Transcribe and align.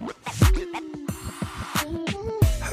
Thank 0.00 0.56
you. 0.58 1.43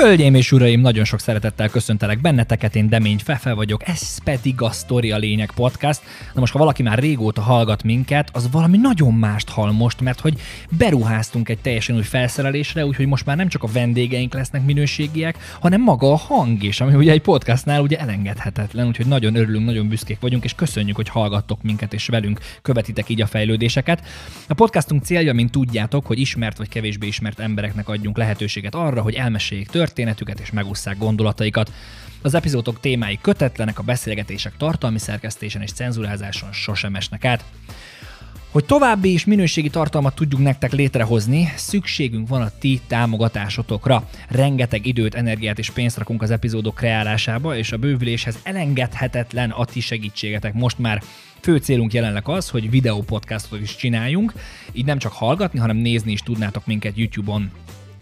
Hölgyeim 0.01 0.35
és 0.35 0.51
uraim, 0.51 0.81
nagyon 0.81 1.03
sok 1.03 1.19
szeretettel 1.19 1.69
köszöntelek 1.69 2.21
benneteket, 2.21 2.75
én 2.75 2.89
Demény 2.89 3.17
Fefe 3.17 3.53
vagyok, 3.53 3.87
ez 3.87 4.23
pedig 4.23 4.61
a 4.61 4.71
Story 4.71 5.11
a 5.11 5.17
Lényeg 5.17 5.51
podcast. 5.55 6.01
Na 6.33 6.39
most, 6.39 6.53
ha 6.53 6.59
valaki 6.59 6.83
már 6.83 6.99
régóta 6.99 7.41
hallgat 7.41 7.83
minket, 7.83 8.29
az 8.33 8.51
valami 8.51 8.77
nagyon 8.77 9.13
mást 9.13 9.49
hall 9.49 9.71
most, 9.71 10.01
mert 10.01 10.19
hogy 10.19 10.39
beruháztunk 10.77 11.49
egy 11.49 11.57
teljesen 11.57 11.95
új 11.95 12.01
felszerelésre, 12.01 12.85
úgyhogy 12.85 13.07
most 13.07 13.25
már 13.25 13.37
nem 13.37 13.47
csak 13.47 13.63
a 13.63 13.67
vendégeink 13.67 14.33
lesznek 14.33 14.65
minőségiek, 14.65 15.37
hanem 15.59 15.81
maga 15.81 16.11
a 16.11 16.15
hang 16.15 16.63
is, 16.63 16.81
ami 16.81 16.93
ugye 16.93 17.11
egy 17.11 17.21
podcastnál 17.21 17.81
ugye 17.81 17.97
elengedhetetlen, 17.97 18.87
úgyhogy 18.87 19.07
nagyon 19.07 19.35
örülünk, 19.35 19.65
nagyon 19.65 19.87
büszkék 19.87 20.19
vagyunk, 20.19 20.43
és 20.43 20.53
köszönjük, 20.53 20.95
hogy 20.95 21.09
hallgattok 21.09 21.63
minket, 21.63 21.93
és 21.93 22.07
velünk 22.07 22.39
követitek 22.61 23.09
így 23.09 23.21
a 23.21 23.27
fejlődéseket. 23.27 24.05
A 24.47 24.53
podcastunk 24.53 25.03
célja, 25.03 25.33
mint 25.33 25.51
tudjátok, 25.51 26.05
hogy 26.05 26.19
ismert 26.19 26.57
vagy 26.57 26.69
kevésbé 26.69 27.07
ismert 27.07 27.39
embereknek 27.39 27.89
adjunk 27.89 28.17
lehetőséget 28.17 28.75
arra, 28.75 29.01
hogy 29.01 29.13
elmeséljék 29.13 29.69
történetüket 29.91 30.39
és 30.39 30.51
megusszák 30.51 30.97
gondolataikat. 30.97 31.71
Az 32.21 32.33
epizódok 32.33 32.79
témái 32.79 33.19
kötetlenek, 33.21 33.79
a 33.79 33.83
beszélgetések 33.83 34.57
tartalmi 34.57 34.99
szerkesztésen 34.99 35.61
és 35.61 35.71
cenzurázáson 35.71 36.51
sosem 36.51 36.95
esnek 36.95 37.25
át. 37.25 37.43
Hogy 38.51 38.65
további 38.65 39.11
és 39.11 39.25
minőségi 39.25 39.69
tartalmat 39.69 40.15
tudjunk 40.15 40.43
nektek 40.43 40.71
létrehozni, 40.71 41.53
szükségünk 41.55 42.27
van 42.27 42.41
a 42.41 42.51
ti 42.59 42.81
támogatásotokra. 42.87 44.09
Rengeteg 44.27 44.85
időt, 44.85 45.15
energiát 45.15 45.59
és 45.59 45.69
pénzt 45.69 45.97
rakunk 45.97 46.21
az 46.21 46.31
epizódok 46.31 46.75
kreálásába, 46.75 47.57
és 47.57 47.71
a 47.71 47.77
bővüléshez 47.77 48.39
elengedhetetlen 48.43 49.49
a 49.49 49.65
ti 49.65 49.79
segítségetek. 49.79 50.53
Most 50.53 50.79
már 50.79 51.01
Fő 51.41 51.57
célunk 51.57 51.93
jelenleg 51.93 52.27
az, 52.27 52.49
hogy 52.49 52.69
videópodcastot 52.69 53.61
is 53.61 53.75
csináljunk, 53.75 54.33
így 54.71 54.85
nem 54.85 54.97
csak 54.97 55.11
hallgatni, 55.11 55.59
hanem 55.59 55.77
nézni 55.77 56.11
is 56.11 56.19
tudnátok 56.19 56.65
minket 56.65 56.97
YouTube-on 56.97 57.51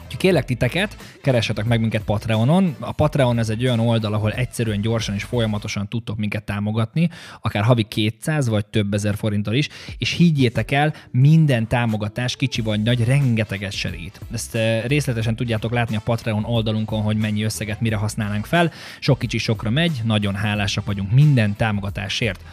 Úgyhogy 0.09 0.23
kérlek 0.23 0.45
titeket, 0.45 0.97
keressetek 1.21 1.65
meg 1.65 1.79
minket 1.79 2.03
Patreonon. 2.03 2.75
A 2.79 2.91
Patreon 2.91 3.39
ez 3.39 3.49
egy 3.49 3.63
olyan 3.63 3.79
oldal, 3.79 4.13
ahol 4.13 4.31
egyszerűen, 4.31 4.81
gyorsan 4.81 5.15
és 5.15 5.23
folyamatosan 5.23 5.87
tudtok 5.87 6.17
minket 6.17 6.43
támogatni, 6.43 7.09
akár 7.41 7.63
havi 7.63 7.83
200 7.83 8.47
vagy 8.47 8.65
több 8.65 8.93
ezer 8.93 9.15
forinttal 9.15 9.53
is, 9.53 9.69
és 9.97 10.11
higgyétek 10.11 10.71
el, 10.71 10.93
minden 11.11 11.67
támogatás, 11.67 12.35
kicsi 12.35 12.61
vagy 12.61 12.81
nagy, 12.81 13.03
rengeteget 13.03 13.71
serít. 13.71 14.21
Ezt 14.31 14.55
eh, 14.55 14.83
részletesen 14.87 15.35
tudjátok 15.35 15.71
látni 15.71 15.95
a 15.95 16.01
Patreon 16.03 16.43
oldalunkon, 16.43 17.01
hogy 17.01 17.17
mennyi 17.17 17.43
összeget 17.43 17.81
mire 17.81 17.95
használnánk 17.95 18.45
fel. 18.45 18.71
Sok 18.99 19.19
kicsi 19.19 19.37
sokra 19.37 19.69
megy, 19.69 20.01
nagyon 20.03 20.35
hálásak 20.35 20.85
vagyunk 20.85 21.11
minden 21.11 21.55
támogatásért. 21.55 22.43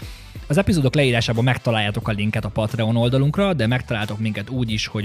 Az 0.47 0.59
epizódok 0.59 0.95
leírásában 0.95 1.45
megtaláljátok 1.45 2.09
a 2.09 2.12
linket 2.12 2.45
a 2.45 2.48
Patreon 2.48 2.97
oldalunkra, 2.97 3.55
de 3.55 3.67
megtaláltok 3.67 4.19
minket 4.19 4.51
úgy 4.51 4.70
is, 4.70 4.87
hogy 4.87 5.05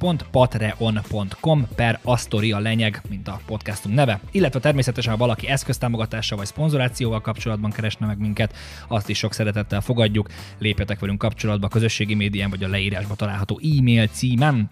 www.patreon.com 0.00 1.66
per 1.74 1.98
Astoria 2.02 2.58
lényeg, 2.58 3.02
mint 3.08 3.28
a 3.28 3.40
podcastunk 3.46 3.94
neve. 3.94 4.20
Illetve 4.30 4.60
természetesen, 4.60 5.12
ha 5.12 5.18
valaki 5.18 5.48
eszköztámogatással 5.48 6.38
vagy 6.38 6.46
szponzorációval 6.46 7.20
kapcsolatban 7.20 7.70
keresne 7.70 8.06
meg 8.06 8.18
minket, 8.18 8.54
azt 8.88 9.08
is 9.08 9.18
sok 9.18 9.32
szeretettel 9.32 9.80
fogadjuk. 9.80 10.28
Lépjetek 10.58 11.00
velünk 11.00 11.18
kapcsolatba 11.18 11.66
a 11.66 11.70
közösségi 11.70 12.14
médián 12.14 12.50
vagy 12.50 12.64
a 12.64 12.68
leírásban 12.68 13.16
található 13.16 13.60
e-mail 13.78 14.06
címen. 14.06 14.70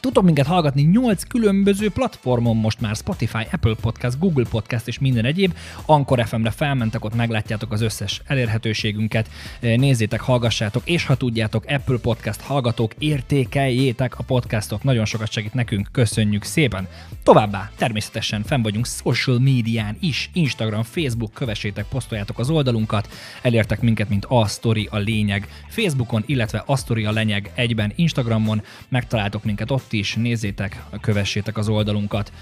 Tudtok 0.00 0.24
minket 0.24 0.46
hallgatni 0.46 0.82
8 0.82 1.22
különböző 1.22 1.90
platformon 1.90 2.56
most 2.56 2.80
már, 2.80 2.96
Spotify, 2.96 3.46
Apple 3.52 3.74
Podcast, 3.80 4.18
Google 4.18 4.44
Podcast 4.50 4.88
és 4.88 4.98
minden 4.98 5.24
egyéb. 5.24 5.56
Ankor 5.86 6.26
FM-re 6.26 6.50
felmentek, 6.50 7.04
ott 7.04 7.14
meglátjátok 7.14 7.72
az 7.72 7.80
összes 7.80 8.20
elérhetőségünket. 8.26 9.28
Nézzétek, 9.60 10.20
hallgassátok, 10.20 10.82
és 10.84 11.06
ha 11.06 11.14
tudjátok, 11.14 11.64
Apple 11.68 11.98
Podcast 11.98 12.40
hallgatók, 12.40 12.94
értékeljétek 12.98 14.18
a 14.18 14.22
podcastot, 14.22 14.82
nagyon 14.82 15.04
sokat 15.04 15.32
segít 15.32 15.54
nekünk, 15.54 15.88
köszönjük 15.92 16.44
szépen. 16.44 16.88
Továbbá, 17.22 17.70
természetesen 17.76 18.42
fenn 18.42 18.62
vagyunk 18.62 18.86
social 18.86 19.38
médián 19.38 19.96
is, 20.00 20.30
Instagram, 20.32 20.82
Facebook, 20.82 21.32
kövessétek, 21.32 21.84
posztoljátok 21.88 22.38
az 22.38 22.50
oldalunkat, 22.50 23.08
elértek 23.42 23.80
minket, 23.80 24.08
mint 24.08 24.24
a 24.24 24.46
story 24.46 24.88
a 24.90 24.96
lényeg 24.96 25.48
Facebookon, 25.68 26.22
illetve 26.26 26.62
a 26.66 26.76
story 26.76 27.04
a 27.04 27.10
lényeg 27.10 27.50
egyben 27.54 27.92
Instagramon, 27.94 28.62
megtaláltok 28.88 29.44
minket 29.44 29.70
ott 29.70 29.92
is, 29.92 30.14
nézzétek, 30.14 30.82
kövessétek 31.00 31.56
az 31.56 31.68
oldalunkat. 31.68 32.32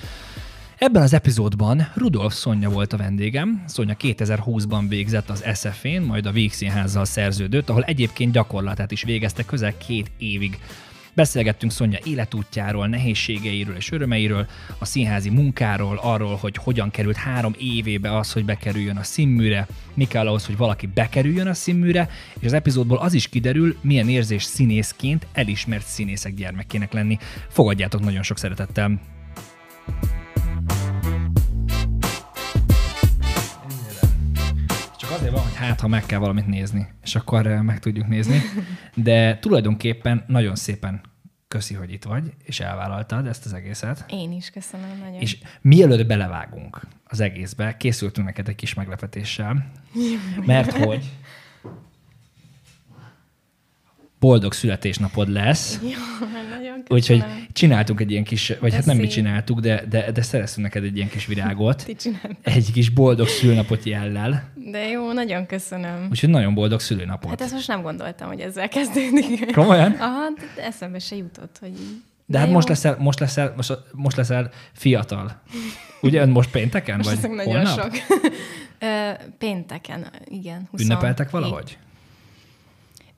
Ebben 0.85 1.03
az 1.03 1.13
epizódban 1.13 1.89
Rudolf 1.95 2.35
Szonya 2.35 2.69
volt 2.69 2.93
a 2.93 2.97
vendégem. 2.97 3.65
Szonya 3.67 3.97
2020-ban 3.99 4.85
végzett 4.89 5.31
az 5.31 5.45
SF-én, 5.55 6.03
majd 6.03 6.27
a 6.27 6.31
Vígszínházzal 6.31 7.05
szerződött, 7.05 7.69
ahol 7.69 7.83
egyébként 7.83 8.33
gyakorlatát 8.33 8.91
is 8.91 9.03
végezte 9.03 9.45
közel 9.45 9.77
két 9.77 10.11
évig. 10.19 10.59
Beszélgettünk 11.15 11.73
Szonya 11.73 11.99
életútjáról, 12.05 12.87
nehézségeiről 12.87 13.77
és 13.77 13.91
örömeiről, 13.91 14.47
a 14.79 14.85
színházi 14.85 15.31
munkáról, 15.31 15.99
arról, 16.03 16.37
hogy 16.37 16.57
hogyan 16.57 16.91
került 16.91 17.17
három 17.17 17.55
évébe 17.59 18.17
az, 18.17 18.33
hogy 18.33 18.45
bekerüljön 18.45 18.97
a 18.97 19.03
színműre, 19.03 19.67
mi 19.95 20.05
kell 20.05 20.27
ahhoz, 20.27 20.47
hogy 20.47 20.57
valaki 20.57 20.87
bekerüljön 20.87 21.47
a 21.47 21.55
színműre, 21.55 22.09
és 22.39 22.47
az 22.47 22.53
epizódból 22.53 22.99
az 22.99 23.13
is 23.13 23.29
kiderül, 23.29 23.77
milyen 23.81 24.09
érzés 24.09 24.43
színészként 24.43 25.27
elismert 25.33 25.87
színészek 25.87 26.35
gyermekének 26.35 26.93
lenni. 26.93 27.19
Fogadjátok 27.49 28.01
nagyon 28.01 28.23
sok 28.23 28.39
szeretettel! 28.39 29.01
Van, 35.35 35.43
hogy 35.43 35.55
hát, 35.55 35.81
ha 35.81 35.89
meg 35.89 36.07
kell 36.07 36.19
valamit 36.19 36.47
nézni, 36.47 36.89
és 37.03 37.15
akkor 37.15 37.47
eh, 37.47 37.63
meg 37.63 37.79
tudjuk 37.79 38.07
nézni. 38.07 38.41
De 38.95 39.39
tulajdonképpen 39.39 40.25
nagyon 40.27 40.55
szépen 40.55 41.01
köszi, 41.49 41.75
hogy 41.75 41.93
itt 41.93 42.05
vagy, 42.05 42.33
és 42.45 42.61
elvállaltad 42.61 43.27
ezt 43.27 43.45
az 43.45 43.53
egészet. 43.53 44.05
Én 44.09 44.33
is 44.33 44.51
köszönöm 44.51 44.99
nagyon. 44.99 45.21
És 45.21 45.39
mielőtt 45.61 46.07
belevágunk 46.07 46.81
az 47.05 47.21
egészbe, 47.21 47.77
készültünk 47.77 48.27
neked 48.27 48.49
egy 48.49 48.55
kis 48.55 48.75
meglepetéssel, 48.75 49.71
mert 50.47 50.73
hogy 50.73 51.11
boldog 54.25 54.53
születésnapod 54.53 55.29
lesz. 55.29 55.79
Jó. 55.83 56.27
Úgyhogy 56.89 57.25
csináltunk 57.53 58.01
egy 58.01 58.11
ilyen 58.11 58.25
kis, 58.25 58.53
vagy 58.61 58.71
De 58.71 58.77
hát 58.77 58.85
nem 58.87 58.97
mi 58.97 59.03
szép. 59.03 59.13
csináltuk, 59.13 59.61
de, 59.61 59.85
de, 59.89 60.13
de 60.13 60.23
szereztünk 60.23 60.67
neked 60.67 60.85
egy 60.85 60.97
ilyen 60.97 61.09
kis 61.09 61.27
virágot. 61.27 61.87
Egy 62.43 62.73
kis 62.73 62.89
boldog 62.89 63.29
szülnapot 63.29 63.85
jellel. 63.85 64.51
De 64.55 64.89
jó, 64.89 65.13
nagyon 65.13 65.47
köszönöm. 65.47 66.07
Úgyhogy 66.11 66.29
nagyon 66.29 66.55
boldog 66.55 66.81
szülőnapot. 66.81 67.31
Hát 67.31 67.41
ezt 67.41 67.53
most 67.53 67.69
nem 67.69 67.83
gondoltam, 67.83 68.29
hogy 68.29 68.41
ezzel 68.41 68.69
kezdődik. 68.69 69.53
Komolyan? 69.53 69.93
Aha, 69.93 70.31
de 70.57 70.65
eszembe 70.65 70.99
se 70.99 71.17
jutott, 71.17 71.57
hogy 71.61 71.69
így. 71.69 72.03
De 72.27 72.39
hát 72.39 72.47
jó. 72.47 72.53
most 72.53 72.69
leszel, 72.69 72.97
most, 72.99 73.21
leszel, 73.21 73.53
most, 73.57 73.79
most 73.93 74.17
leszel 74.17 74.51
fiatal. 74.73 75.43
Ugye 76.01 76.27
most 76.27 76.51
pénteken? 76.51 76.97
Most 76.97 77.21
vagy 77.21 77.31
nagyon 77.31 77.67
holnap? 77.67 77.81
sok. 77.81 77.93
Pénteken, 79.39 80.07
igen. 80.25 80.69
20 80.71 80.81
Ünnepeltek 80.81 81.31
valahogy? 81.31 81.79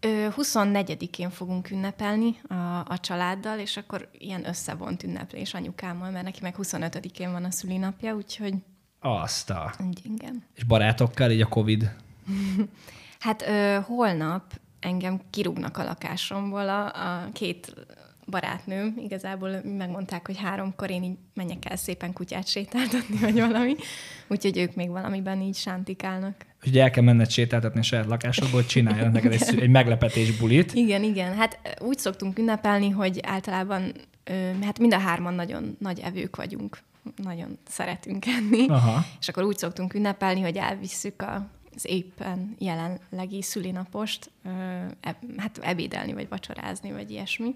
Ö, 0.06 0.28
24-én 0.36 1.30
fogunk 1.30 1.70
ünnepelni 1.70 2.40
a, 2.48 2.54
a 2.78 2.98
családdal, 3.00 3.58
és 3.58 3.76
akkor 3.76 4.08
ilyen 4.18 4.48
összevont 4.48 5.02
ünneplés 5.02 5.54
anyukámmal, 5.54 6.10
mert 6.10 6.24
neki 6.24 6.38
meg 6.42 6.54
25-én 6.58 7.32
van 7.32 7.44
a 7.44 7.50
szülinapja, 7.50 8.14
úgyhogy 8.14 8.54
Azt 9.00 9.50
a... 9.50 9.72
úgy, 9.86 10.00
igen. 10.04 10.44
És 10.54 10.64
barátokkal 10.64 11.30
így 11.30 11.40
a 11.40 11.48
Covid? 11.48 11.90
Hát 13.18 13.42
ö, 13.42 13.78
holnap 13.84 14.42
engem 14.80 15.20
kirúgnak 15.30 15.76
a 15.78 15.84
lakásomból 15.84 16.68
a, 16.68 16.84
a 16.86 17.28
két 17.32 17.74
barátnőm. 18.26 18.94
Igazából 18.98 19.60
megmondták, 19.64 20.26
hogy 20.26 20.38
háromkor 20.38 20.90
én 20.90 21.02
így 21.02 21.16
menjek 21.34 21.70
el 21.70 21.76
szépen 21.76 22.12
kutyát 22.12 22.46
sétáltatni, 22.46 23.16
vagy 23.16 23.34
valami. 23.34 23.74
Úgyhogy 24.28 24.58
ők 24.58 24.74
még 24.74 24.88
valamiben 24.88 25.40
így 25.40 25.56
sántikálnak. 25.56 26.34
Hogy 26.62 26.78
el 26.78 26.90
kell 26.90 27.02
menned 27.02 27.30
sétáltatni 27.30 27.80
a 27.80 27.82
saját 27.82 28.06
lakásodból, 28.06 28.66
csináljanak 28.66 29.12
neked 29.12 29.32
egy, 29.32 29.60
egy 29.60 29.70
meglepetés 29.70 30.36
bulit. 30.36 30.74
Igen, 30.74 31.02
igen. 31.02 31.34
Hát 31.34 31.78
úgy 31.80 31.98
szoktunk 31.98 32.38
ünnepelni, 32.38 32.90
hogy 32.90 33.20
általában 33.22 33.92
hát 34.62 34.78
mind 34.78 34.94
a 34.94 34.98
hárman 34.98 35.34
nagyon 35.34 35.76
nagy 35.80 36.00
evők 36.00 36.36
vagyunk. 36.36 36.78
Nagyon 37.16 37.58
szeretünk 37.68 38.26
enni. 38.26 38.66
Aha. 38.68 39.04
És 39.20 39.28
akkor 39.28 39.42
úgy 39.42 39.58
szoktunk 39.58 39.94
ünnepelni, 39.94 40.40
hogy 40.40 40.56
elvisszük 40.56 41.22
a, 41.22 41.46
az 41.74 41.84
éppen 41.88 42.56
jelenlegi 42.58 43.42
szülinapost, 43.42 44.30
eb, 45.00 45.16
hát 45.36 45.58
ebédelni, 45.62 46.12
vagy 46.12 46.28
vacsorázni, 46.28 46.92
vagy 46.92 47.10
ilyesmi. 47.10 47.54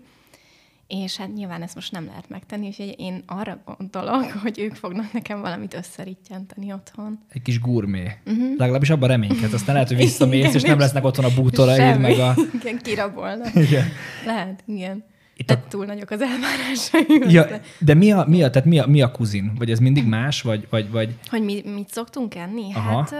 És 0.90 1.16
hát 1.16 1.34
nyilván 1.34 1.62
ezt 1.62 1.74
most 1.74 1.92
nem 1.92 2.04
lehet 2.04 2.28
megtenni, 2.28 2.66
úgyhogy 2.66 2.94
én 2.98 3.22
arra 3.26 3.62
gondolok, 3.64 4.30
hogy 4.42 4.58
ők 4.58 4.74
fognak 4.74 5.12
nekem 5.12 5.40
valamit 5.40 5.74
összerittyenteni 5.74 6.72
otthon. 6.72 7.18
Egy 7.28 7.42
kis 7.42 7.60
gurmé. 7.60 8.10
Uh-huh. 8.26 8.56
Legalábbis 8.56 8.90
abban 8.90 9.08
reménykedsz. 9.08 9.52
Aztán 9.52 9.74
lehet, 9.74 9.88
hogy 9.88 9.98
visszamész, 10.06 10.40
Igen, 10.40 10.54
és 10.54 10.62
nem 10.62 10.78
lesznek 10.78 11.04
otthon 11.04 11.24
a 11.24 11.34
bútoraid, 11.34 12.00
meg 12.00 12.18
a... 12.18 12.34
Igen, 12.60 12.78
kirabolnak. 12.78 13.54
Igen. 13.54 13.84
Lehet, 14.24 14.62
igen. 14.66 15.04
Itt 15.36 15.46
Tehát 15.46 15.64
a... 15.64 15.68
túl 15.68 15.84
nagyok 15.84 16.10
az 16.10 16.20
elvárásaim. 16.20 17.30
Ja, 17.30 17.44
de- 17.44 17.60
de 17.78 17.94
mi 17.94 18.12
a, 18.12 18.24
mi 18.28 18.42
a, 18.42 18.50
tehát 18.50 18.68
mi 18.68 18.78
a, 18.78 18.86
mi 18.86 19.02
a 19.02 19.10
kuzin? 19.10 19.52
Vagy 19.58 19.70
ez 19.70 19.78
mindig 19.78 20.06
más? 20.06 20.42
Vagy, 20.42 20.66
vagy, 20.70 20.90
vagy... 20.90 21.14
Hogy 21.30 21.42
mi, 21.42 21.62
mit 21.74 21.88
szoktunk 21.90 22.34
enni? 22.34 22.72
Aha. 22.74 22.96
Hát 22.96 23.14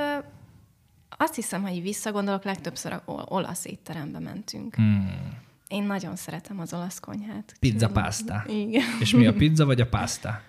azt 1.17 1.35
hiszem, 1.35 1.63
hogy 1.63 1.83
visszagondolok, 1.83 2.45
legtöbbször 2.45 3.01
olasz 3.05 3.65
étterembe 3.65 4.19
mentünk. 4.19 4.75
Hmm. 4.75 5.39
Én 5.71 5.83
nagyon 5.83 6.17
szeretem 6.17 6.61
az 6.61 6.75
olasz 6.75 7.01
konyhát. 7.01 7.55
Pizza 7.61 7.89
pasta. 7.89 8.45
Igen. 8.49 8.83
És 9.01 9.15
mi 9.15 9.27
a 9.27 9.33
pizza 9.43 9.65
vagy 9.65 9.81
a 9.81 9.87
pasta? 9.87 10.41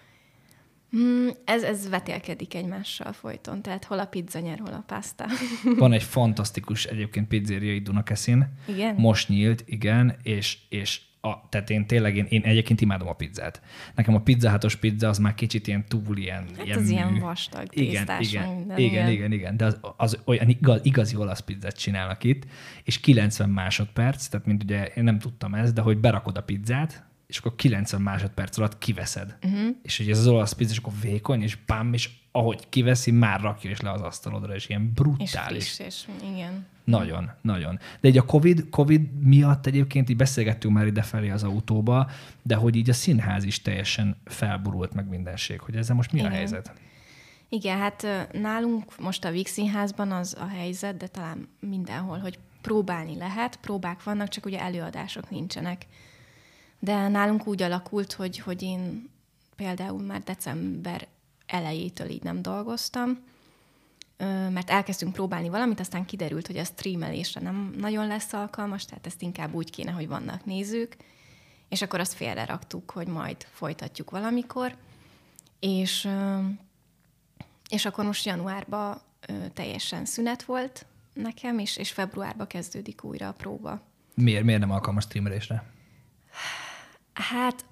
Mm, 0.98 1.28
ez, 1.46 1.64
ez 1.64 1.90
vetélkedik 1.90 2.54
egymással 2.54 3.14
folyton, 3.14 3.62
tehát 3.62 3.84
hol 3.84 4.00
a 4.00 4.06
pizza 4.06 4.40
nyer, 4.40 4.60
hol 4.60 4.74
a 4.74 4.84
pasta. 4.88 5.26
Van 5.78 5.94
egy 5.94 6.04
fantasztikus 6.04 6.86
egyébként 6.86 7.28
pizzéria 7.28 7.74
itt 7.74 7.84
Dunakeszin. 7.84 8.48
Igen? 8.68 8.96
Most 8.96 9.30
nyílt, 9.30 9.64
igen, 9.66 10.18
és, 10.24 10.58
és 10.70 11.02
a, 11.22 11.50
tehát 11.50 11.70
én 11.70 11.88
tényleg, 11.88 12.16
én, 12.16 12.26
én 12.30 12.42
egyébként 12.42 12.82
imádom 12.82 13.08
a 13.08 13.14
pizzát. 13.14 13.62
Nekem 13.96 14.16
a 14.16 14.22
pizzahátos 14.22 14.76
pizza 14.76 15.08
az 15.08 15.18
már 15.18 15.34
kicsit 15.34 15.68
ilyen 15.68 15.86
túl 15.86 16.18
ilyen 16.18 16.46
Hát 16.58 16.66
ilyen 16.66 16.78
az 16.78 16.86
mű. 16.86 16.92
ilyen 16.92 17.20
vastag, 17.20 17.68
igen, 17.72 18.08
igen, 18.20 18.48
minden, 18.56 18.78
igen, 18.78 18.92
igen. 18.92 19.10
igen, 19.10 19.32
igen, 19.32 19.58
de 19.58 19.66
az, 19.66 19.78
az 19.98 20.20
olyan 20.26 20.50
igaz, 20.50 20.80
igazi 20.84 21.16
olasz 21.16 21.40
pizzát 21.40 21.78
csinálnak 21.78 22.24
itt, 22.24 22.46
és 22.84 23.00
90 23.00 23.50
másodperc, 23.50 24.28
tehát 24.28 24.46
mint 24.46 24.64
ugye 24.64 24.86
én 24.86 25.04
nem 25.04 25.20
tudtam 25.20 25.54
ezt, 25.54 25.74
de 25.74 25.82
hogy 25.82 25.98
berakod 25.98 26.38
a 26.38 26.42
pizzát, 26.44 27.04
és 27.28 27.38
akkor 27.38 27.56
90 27.56 28.02
másodperc 28.02 28.58
alatt 28.58 28.78
kiveszed. 28.78 29.38
Uh-huh. 29.44 29.76
És 29.82 30.00
ugye 30.00 30.12
ez 30.12 30.20
az 30.20 30.28
olasz 30.28 30.54
pizza, 30.54 30.72
és 30.72 30.78
akkor 30.78 30.94
vékony, 31.02 31.42
és 31.42 31.58
bám, 31.66 31.94
és 31.94 32.10
ahogy 32.32 32.70
kiveszi, 32.70 33.12
már 33.12 33.42
rakja 33.42 33.70
is 33.70 33.82
le 33.82 33.92
az 33.92 34.02
asztalodra, 34.02 34.56
és 34.56 34.70
ilyen 34.70 34.82
És 34.86 34.92
brutális. 34.94 35.72
friss, 35.72 35.80
és 35.80 36.08
igen. 36.34 36.66
Nagyon, 36.84 37.32
nagyon. 37.42 37.80
De 38.00 38.08
így 38.08 38.18
a 38.18 38.26
COVID, 38.26 38.70
COVID 38.70 39.22
miatt 39.24 39.66
egyébként 39.66 40.10
így 40.10 40.16
beszélgettünk 40.16 40.74
már 40.74 40.86
idefelé 40.86 41.30
az 41.30 41.44
autóba, 41.44 42.10
de 42.42 42.56
hogy 42.56 42.76
így 42.76 42.90
a 42.90 42.94
színház 42.94 43.44
is 43.44 43.62
teljesen 43.62 44.18
felborult 44.26 44.94
meg 44.94 45.08
mindenség, 45.10 45.60
hogy 45.60 45.76
ezzel 45.76 45.96
most 45.96 46.12
mi 46.12 46.20
Igen. 46.20 46.32
a 46.32 46.36
helyzet? 46.36 46.74
Igen, 47.50 47.78
hát 47.78 48.08
nálunk 48.32 49.00
most 49.00 49.26
a 49.26 49.32
Víg 49.32 49.48
Színházban 49.48 50.12
az 50.12 50.36
a 50.40 50.48
helyzet, 50.48 50.98
de 50.98 51.08
talán 51.08 51.48
mindenhol, 51.60 52.18
hogy 52.18 52.40
próbálni 52.62 53.18
lehet, 53.18 53.56
próbák 53.56 54.04
vannak, 54.04 54.28
csak 54.28 54.46
ugye 54.46 54.60
előadások 54.60 55.30
nincsenek. 55.30 55.86
De 56.80 57.08
nálunk 57.08 57.48
úgy 57.48 57.62
alakult, 57.62 58.14
hogy, 58.14 58.40
hogy 58.40 58.62
én 58.62 59.10
például 59.56 60.02
már 60.02 60.22
december 60.24 61.08
elejétől 61.52 62.10
így 62.10 62.24
nem 62.24 62.42
dolgoztam, 62.42 63.24
mert 64.28 64.70
elkezdtünk 64.70 65.14
próbálni 65.14 65.50
valamit, 65.50 65.80
aztán 65.80 66.06
kiderült, 66.06 66.48
hogy 66.48 66.58
a 66.58 66.64
streamelésre 66.64 67.42
nem 67.42 67.74
nagyon 67.78 68.08
lesz 68.08 68.34
alkalmas, 68.34 68.86
tehát 68.86 69.06
ezt 69.06 69.22
inkább 69.22 69.54
úgy 69.54 69.70
kéne, 69.70 69.92
hogy 69.92 70.08
vannak 70.08 70.46
nézők, 70.46 70.98
és 71.70 71.82
akkor 71.82 72.00
azt 72.00 72.14
félre 72.14 72.46
raktuk, 72.46 72.92
hogy 72.92 73.08
majd 73.08 73.48
folytatjuk 73.52 74.10
valamikor, 74.10 74.76
és 75.60 76.10
és 77.70 77.86
akkor 77.86 78.06
most 78.06 78.26
januárban 78.26 79.02
teljesen 79.54 80.06
szünet 80.06 80.44
volt 80.44 80.86
nekem, 81.14 81.60
és, 81.60 81.78
és 81.78 81.92
februárban 81.92 82.48
kezdődik 82.48 83.04
újra 83.04 83.28
a 83.28 83.34
próba. 83.34 83.82
Miért, 84.14 84.44
miért 84.44 84.60
nem 84.60 84.72
alkalmas 84.72 85.04
streamerésre? 85.04 85.72
Hát 87.14 87.66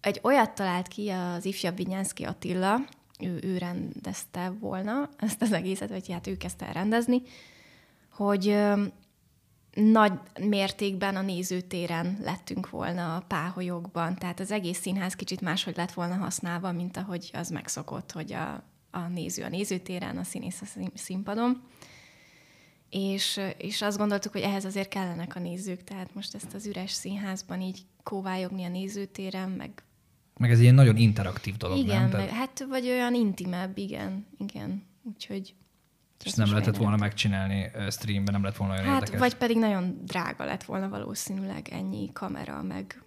egy 0.00 0.20
olyat 0.22 0.54
talált 0.54 0.88
ki 0.88 1.08
az 1.08 1.44
ifjabb 1.44 1.76
Vinyánszki 1.76 2.24
Attila, 2.24 2.78
ő, 3.18 3.38
ő 3.42 3.58
rendezte 3.58 4.52
volna 4.60 5.08
ezt 5.16 5.42
az 5.42 5.52
egészet, 5.52 5.88
vagy 5.88 6.12
hát 6.12 6.26
ő 6.26 6.36
kezdte 6.36 6.66
el 6.66 6.72
rendezni, 6.72 7.22
hogy 8.10 8.56
nagy 9.74 10.12
mértékben 10.40 11.16
a 11.16 11.22
nézőtéren 11.22 12.18
lettünk 12.22 12.70
volna 12.70 13.16
a 13.16 13.20
páholyokban, 13.20 14.16
tehát 14.16 14.40
az 14.40 14.50
egész 14.50 14.80
színház 14.80 15.14
kicsit 15.14 15.40
máshogy 15.40 15.76
lett 15.76 15.92
volna 15.92 16.14
használva, 16.14 16.72
mint 16.72 16.96
ahogy 16.96 17.30
az 17.32 17.48
megszokott, 17.48 18.12
hogy 18.12 18.32
a, 18.32 18.64
a 18.90 19.00
néző 19.00 19.42
a 19.42 19.48
nézőtéren, 19.48 20.16
a 20.16 20.24
színész 20.24 20.60
a 20.60 20.64
szín- 20.64 20.96
színpadon. 20.96 21.62
És, 22.90 23.40
és 23.58 23.82
azt 23.82 23.98
gondoltuk, 23.98 24.32
hogy 24.32 24.40
ehhez 24.40 24.64
azért 24.64 24.88
kellenek 24.88 25.36
a 25.36 25.40
nézők, 25.40 25.84
tehát 25.84 26.14
most 26.14 26.34
ezt 26.34 26.54
az 26.54 26.66
üres 26.66 26.90
színházban 26.90 27.60
így 27.60 27.86
kóvályogni 28.02 28.64
a 28.64 28.68
nézőtéren, 28.68 29.50
meg 29.50 29.82
Meg 30.38 30.50
ez 30.50 30.60
ilyen 30.60 30.74
nagyon 30.74 30.96
interaktív 30.96 31.56
dolog, 31.56 31.78
igen, 31.78 32.00
nem? 32.00 32.02
meg, 32.02 32.10
Tehát 32.10 32.30
hát 32.32 32.64
vagy 32.68 32.86
olyan 32.86 33.14
intimebb, 33.14 33.78
igen, 33.78 34.26
igen. 34.38 34.86
Úgyhogy 35.02 35.54
ez 36.24 36.34
nem 36.34 36.50
lehetett 36.50 36.76
volna 36.76 36.96
megcsinálni 36.96 37.70
streamben, 37.90 38.34
nem 38.34 38.42
lett 38.44 38.56
volna 38.56 38.72
olyan 38.72 38.84
Hát, 38.84 38.94
érdekes. 38.94 39.20
vagy 39.20 39.34
pedig 39.34 39.58
nagyon 39.58 40.00
drága 40.04 40.44
lett 40.44 40.62
volna 40.62 40.88
valószínűleg 40.88 41.68
ennyi 41.70 42.10
kamera, 42.12 42.62
meg 42.62 43.02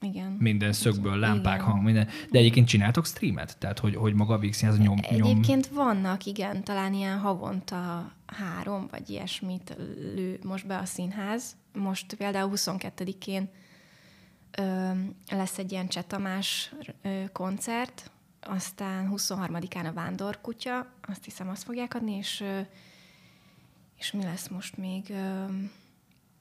igen. 0.00 0.36
Minden 0.38 0.72
szögből, 0.72 1.16
lámpák, 1.16 1.54
Igen. 1.54 1.66
hang, 1.66 1.84
minden. 1.84 2.08
De 2.30 2.38
egyébként 2.38 2.68
csináltok 2.68 3.06
streamet? 3.06 3.58
Tehát, 3.58 3.78
hogy, 3.78 3.94
hogy 3.94 4.14
maga 4.14 4.34
a 4.34 4.38
Vix 4.38 4.62
az 4.62 4.78
nyom, 4.78 4.98
nyom... 5.10 5.22
Egyébként 5.22 5.66
vannak, 5.66 6.24
igen, 6.24 6.64
talán 6.64 6.94
ilyen 6.94 7.18
havonta 7.18 8.12
három, 8.26 8.86
vagy 8.90 9.10
ilyesmit 9.10 9.76
lő 10.14 10.38
most 10.42 10.66
be 10.66 10.78
a 10.78 10.84
színház. 10.84 11.56
Most 11.72 12.14
például 12.14 12.50
22-én 12.54 13.42
ö, 13.42 13.65
lesz 15.30 15.58
egy 15.58 15.72
ilyen 15.72 15.88
Csetamás 15.88 16.74
koncert, 17.32 18.10
aztán 18.40 19.12
23-án 19.16 19.88
a 19.88 19.92
Vándorkutya, 19.92 20.86
azt 21.00 21.24
hiszem 21.24 21.48
azt 21.48 21.62
fogják 21.62 21.94
adni, 21.94 22.12
és, 22.12 22.44
és 23.98 24.12
mi 24.12 24.22
lesz 24.22 24.48
most 24.48 24.76
még? 24.76 25.12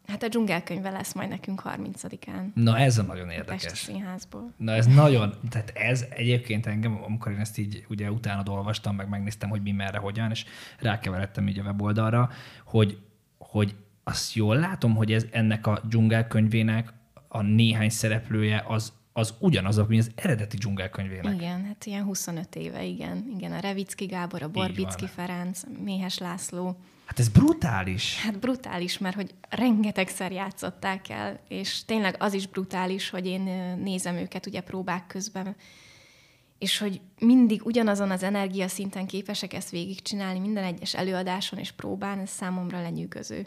Hát 0.08 0.24
a 0.24 0.28
dzsungelkönyve 0.28 0.90
lesz 0.90 1.14
majd 1.14 1.30
nekünk 1.30 1.62
30-án. 1.66 2.54
Na 2.54 2.78
ez 2.78 2.98
a 2.98 3.04
nagyon 3.04 3.28
a 3.28 3.32
érdekes. 3.32 3.78
Színházból. 3.78 4.54
Na 4.58 4.72
ez 4.72 4.86
nagyon, 4.86 5.34
tehát 5.50 5.72
ez 5.76 6.06
egyébként 6.10 6.66
engem, 6.66 7.04
amikor 7.04 7.32
én 7.32 7.40
ezt 7.40 7.58
így 7.58 7.86
ugye 7.90 8.12
utána 8.12 8.52
olvastam, 8.52 8.96
meg 8.96 9.10
megnéztem, 9.10 9.50
hogy 9.50 9.62
mi 9.62 9.72
merre, 9.72 9.98
hogyan, 9.98 10.32
és 10.32 10.46
rákeveredtem 10.80 11.48
így 11.48 11.60
a 11.60 11.64
weboldalra, 11.64 12.30
hogy, 12.64 12.98
hogy 13.38 13.76
azt 14.04 14.34
jól 14.34 14.56
látom, 14.56 14.96
hogy 14.96 15.14
ez 15.14 15.26
ennek 15.32 15.68
a 15.68 15.82
dzsungelkönyvének 15.88 16.94
a 17.36 17.42
néhány 17.42 17.90
szereplője 17.90 18.64
az, 18.68 18.94
az 19.14 19.34
ugyanaz, 19.40 19.78
ami 19.78 19.98
az 19.98 20.12
eredeti 20.16 20.58
dzsungelkönyvének. 20.58 21.34
Igen, 21.34 21.66
hát 21.66 21.86
ilyen 21.86 22.04
25 22.04 22.56
éve, 22.56 22.84
igen. 22.84 23.34
Igen, 23.38 23.52
a 23.52 23.60
Revicki 23.60 24.06
Gábor, 24.06 24.44
a 24.44 24.50
Borbicki. 24.50 25.08
Ferenc, 25.08 25.62
Méhes 25.84 26.18
László. 26.18 26.78
Hát 27.06 27.20
ez 27.20 27.30
brutális. 27.30 28.22
Hát 28.22 28.40
brutális, 28.40 28.98
mert 28.98 29.16
hogy 29.16 29.34
rengetegszer 29.50 30.32
játszották 30.32 31.10
el, 31.10 31.40
és 31.48 31.86
tényleg 31.86 32.16
az 32.20 32.34
is 32.34 32.48
brutális, 32.48 33.10
hogy 33.10 33.26
én 33.26 33.42
nézem 33.82 34.16
őket 34.16 34.46
ugye 34.46 34.62
próbák 34.62 35.08
közben, 35.08 35.56
és 36.58 36.78
hogy 36.78 37.02
mindig 37.20 37.66
ugyanazon 37.66 38.12
az 38.12 38.24
energiaszinten 38.24 39.08
képesek 39.08 39.54
ezt 39.54 39.70
végigcsinálni 39.70 40.40
minden 40.40 40.64
egyes 40.64 40.96
előadáson 40.96 41.60
és 41.60 41.72
próbán, 41.72 42.20
ez 42.20 42.30
számomra 42.30 42.82
lenyűgöző. 42.82 43.46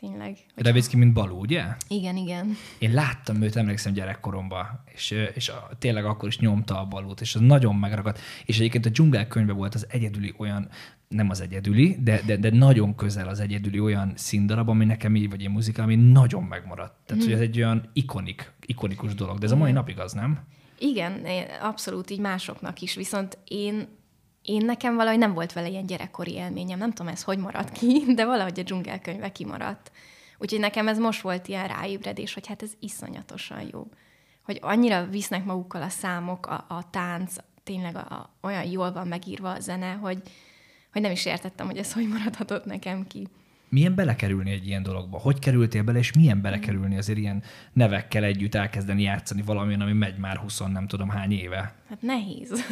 Tényleg. 0.00 0.36
Hogy... 0.54 0.64
Revicki, 0.64 0.96
mint 0.96 1.12
Balú, 1.12 1.40
ugye? 1.40 1.64
Igen, 1.88 2.16
igen. 2.16 2.56
Én 2.78 2.92
láttam 2.92 3.42
őt, 3.42 3.56
emlékszem 3.56 3.92
gyerekkoromban, 3.92 4.82
és, 4.94 5.10
és 5.34 5.48
a, 5.48 5.68
tényleg 5.78 6.04
akkor 6.04 6.28
is 6.28 6.38
nyomta 6.38 6.80
a 6.80 6.84
balút, 6.84 7.20
és 7.20 7.34
az 7.34 7.40
nagyon 7.40 7.74
megragadt. 7.74 8.20
És 8.44 8.58
egyébként 8.58 8.86
a 8.86 8.88
dzsungel 8.88 9.26
könyve 9.26 9.52
volt 9.52 9.74
az 9.74 9.86
egyedüli 9.90 10.34
olyan, 10.38 10.68
nem 11.08 11.30
az 11.30 11.40
egyedüli, 11.40 11.96
de, 12.00 12.20
de, 12.26 12.36
de 12.36 12.50
nagyon 12.50 12.94
közel 12.94 13.28
az 13.28 13.40
egyedüli 13.40 13.80
olyan 13.80 14.12
színdarab, 14.16 14.68
ami 14.68 14.84
nekem 14.84 15.16
így, 15.16 15.30
vagy 15.30 15.42
egy 15.42 15.50
muzika, 15.50 15.82
ami 15.82 15.94
nagyon 15.94 16.42
megmaradt. 16.42 16.94
Tehát, 17.06 17.22
hogy 17.22 17.32
ez 17.32 17.40
egy 17.40 17.56
olyan 17.56 17.90
ikonik, 17.92 18.52
ikonikus 18.66 19.14
dolog, 19.14 19.38
de 19.38 19.44
ez 19.46 19.52
a 19.52 19.56
mai 19.56 19.72
napig 19.72 19.98
az, 19.98 20.12
nem? 20.12 20.38
Igen, 20.78 21.24
én- 21.24 21.46
abszolút 21.60 22.10
így 22.10 22.20
másoknak 22.20 22.80
is, 22.80 22.94
viszont 22.94 23.38
én, 23.48 23.88
én 24.46 24.64
nekem 24.64 24.96
valahogy 24.96 25.18
nem 25.18 25.34
volt 25.34 25.52
vele 25.52 25.68
ilyen 25.68 25.86
gyerekkori 25.86 26.32
élményem, 26.32 26.78
nem 26.78 26.92
tudom 26.92 27.12
ez 27.12 27.22
hogy 27.22 27.38
maradt 27.38 27.72
ki, 27.72 28.02
de 28.16 28.24
valahogy 28.24 28.58
a 28.58 28.62
dzsungelkönyve 28.62 29.32
kimaradt. 29.32 29.90
Úgyhogy 30.38 30.60
nekem 30.60 30.88
ez 30.88 30.98
most 30.98 31.20
volt 31.20 31.48
ilyen 31.48 31.68
ráébredés, 31.68 32.34
hogy 32.34 32.46
hát 32.46 32.62
ez 32.62 32.72
iszonyatosan 32.80 33.68
jó. 33.72 33.86
Hogy 34.42 34.58
annyira 34.62 35.06
visznek 35.06 35.44
magukkal 35.44 35.82
a 35.82 35.88
számok, 35.88 36.46
a, 36.46 36.64
a 36.68 36.90
tánc, 36.90 37.34
tényleg 37.62 37.96
a, 37.96 38.00
a, 38.00 38.30
olyan 38.40 38.64
jól 38.64 38.92
van 38.92 39.08
megírva 39.08 39.50
a 39.50 39.60
zene, 39.60 39.92
hogy, 39.92 40.22
hogy 40.92 41.02
nem 41.02 41.10
is 41.10 41.26
értettem, 41.26 41.66
hogy 41.66 41.78
ez 41.78 41.92
hogy 41.92 42.08
maradhatott 42.08 42.64
nekem 42.64 43.06
ki. 43.06 43.28
Milyen 43.68 43.94
belekerülni 43.94 44.50
egy 44.50 44.66
ilyen 44.66 44.82
dologba? 44.82 45.18
Hogy 45.18 45.38
kerültél 45.38 45.82
bele, 45.82 45.98
és 45.98 46.12
milyen 46.12 46.40
belekerülni 46.40 46.96
azért 46.96 47.18
ilyen 47.18 47.42
nevekkel 47.72 48.24
együtt 48.24 48.54
elkezdeni 48.54 49.02
játszani 49.02 49.42
valamilyen, 49.42 49.80
ami 49.80 49.92
megy 49.92 50.18
már 50.18 50.36
20 50.36 50.58
nem 50.58 50.86
tudom 50.86 51.08
hány 51.08 51.32
éve? 51.32 51.74
Hát 51.88 52.02
nehéz. 52.02 52.64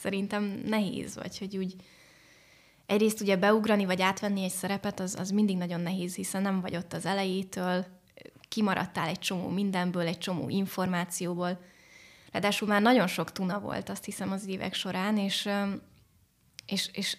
Szerintem 0.00 0.62
nehéz, 0.66 1.14
vagy 1.14 1.38
hogy 1.38 1.56
úgy 1.56 1.74
egyrészt 2.86 3.20
ugye 3.20 3.36
beugrani, 3.36 3.84
vagy 3.84 4.02
átvenni 4.02 4.42
egy 4.42 4.50
szerepet, 4.50 5.00
az, 5.00 5.16
az 5.18 5.30
mindig 5.30 5.56
nagyon 5.56 5.80
nehéz, 5.80 6.14
hiszen 6.14 6.42
nem 6.42 6.60
vagy 6.60 6.76
ott 6.76 6.92
az 6.92 7.06
elejétől, 7.06 7.86
kimaradtál 8.48 9.08
egy 9.08 9.18
csomó 9.18 9.48
mindenből, 9.48 10.06
egy 10.06 10.18
csomó 10.18 10.48
információból. 10.48 11.60
Ráadásul 12.32 12.68
már 12.68 12.82
nagyon 12.82 13.06
sok 13.06 13.32
tuna 13.32 13.60
volt, 13.60 13.88
azt 13.88 14.04
hiszem, 14.04 14.32
az 14.32 14.46
évek 14.46 14.74
során, 14.74 15.18
és, 15.18 15.48
és, 16.66 16.90
és 16.92 17.16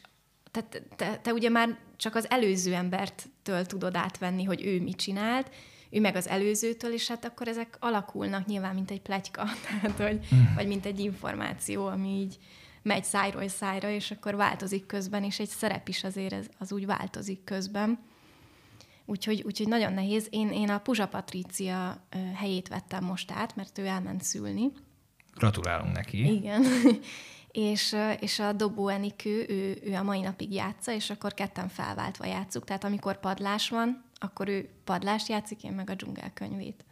te, 0.51 0.61
te, 0.95 1.17
te 1.17 1.33
ugye 1.33 1.49
már 1.49 1.77
csak 1.97 2.15
az 2.15 2.29
előző 2.29 2.73
embertől 2.73 3.65
tudod 3.65 3.95
átvenni, 3.95 4.43
hogy 4.43 4.65
ő 4.65 4.81
mit 4.81 4.97
csinált, 4.97 5.49
ő 5.89 5.99
meg 5.99 6.15
az 6.15 6.27
előzőtől, 6.27 6.93
és 6.93 7.07
hát 7.07 7.25
akkor 7.25 7.47
ezek 7.47 7.77
alakulnak 7.79 8.45
nyilván, 8.45 8.73
mint 8.73 8.91
egy 8.91 9.01
pletyka, 9.01 9.43
tehát, 9.67 9.97
hogy, 9.97 10.35
mm. 10.35 10.53
vagy 10.55 10.67
mint 10.67 10.85
egy 10.85 10.99
információ, 10.99 11.87
ami 11.87 12.09
így 12.09 12.37
megy 12.81 13.03
szájról 13.03 13.47
szájra, 13.47 13.89
és 13.89 14.11
akkor 14.11 14.35
változik 14.35 14.85
közben, 14.85 15.23
és 15.23 15.39
egy 15.39 15.47
szerep 15.47 15.87
is 15.87 16.03
azért 16.03 16.33
ez, 16.33 16.47
az 16.57 16.71
úgy 16.71 16.85
változik 16.85 17.43
közben. 17.43 17.99
Úgyhogy, 19.05 19.41
úgyhogy 19.45 19.67
nagyon 19.67 19.93
nehéz. 19.93 20.27
Én, 20.29 20.49
én 20.49 20.69
a 20.69 20.79
Puzsa 20.79 21.07
Patrícia 21.07 22.05
helyét 22.35 22.67
vettem 22.67 23.03
most 23.03 23.31
át, 23.31 23.55
mert 23.55 23.77
ő 23.77 23.85
elment 23.85 24.23
szülni. 24.23 24.71
Gratulálunk 25.35 25.95
neki. 25.95 26.33
Igen. 26.33 26.63
és, 27.51 27.95
és 28.19 28.39
a 28.39 28.53
Dobó 28.53 28.87
Enikő, 28.87 29.45
ő, 29.49 29.77
ő 29.83 29.93
a 29.93 30.03
mai 30.03 30.21
napig 30.21 30.53
játsza, 30.53 30.91
és 30.91 31.09
akkor 31.09 31.33
ketten 31.33 31.67
felváltva 31.67 32.25
játszuk. 32.25 32.63
Tehát 32.63 32.83
amikor 32.83 33.19
padlás 33.19 33.69
van, 33.69 34.03
akkor 34.15 34.47
ő 34.47 34.69
padlást 34.83 35.27
játszik, 35.27 35.63
én 35.63 35.71
meg 35.71 35.89
a 35.89 35.95
dzsungelkönyvét. 35.95 36.85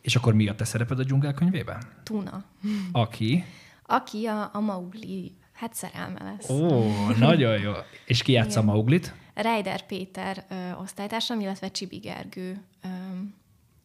És 0.00 0.16
akkor 0.16 0.34
mi 0.34 0.48
a 0.48 0.54
te 0.54 0.64
szereped 0.64 0.98
a 0.98 1.04
dzsungelkönyvében? 1.04 1.82
Tuna. 2.02 2.44
Aki? 2.92 3.44
Aki 3.86 4.26
a, 4.26 4.50
a 4.52 4.60
Maugli, 4.60 5.36
hát 5.52 5.74
szerelme 5.74 6.22
lesz. 6.22 6.50
Ó, 6.50 6.90
nagyon 7.18 7.60
jó. 7.60 7.72
És 8.06 8.22
ki 8.22 8.32
játsza 8.32 8.62
Mauglit? 8.62 9.14
Reider 9.34 9.86
Péter 9.86 10.44
ö, 10.48 10.72
osztálytársam, 10.72 11.40
illetve 11.40 11.70
Csibi 11.70 11.96
Gergő, 11.96 12.62
ö, 12.82 12.88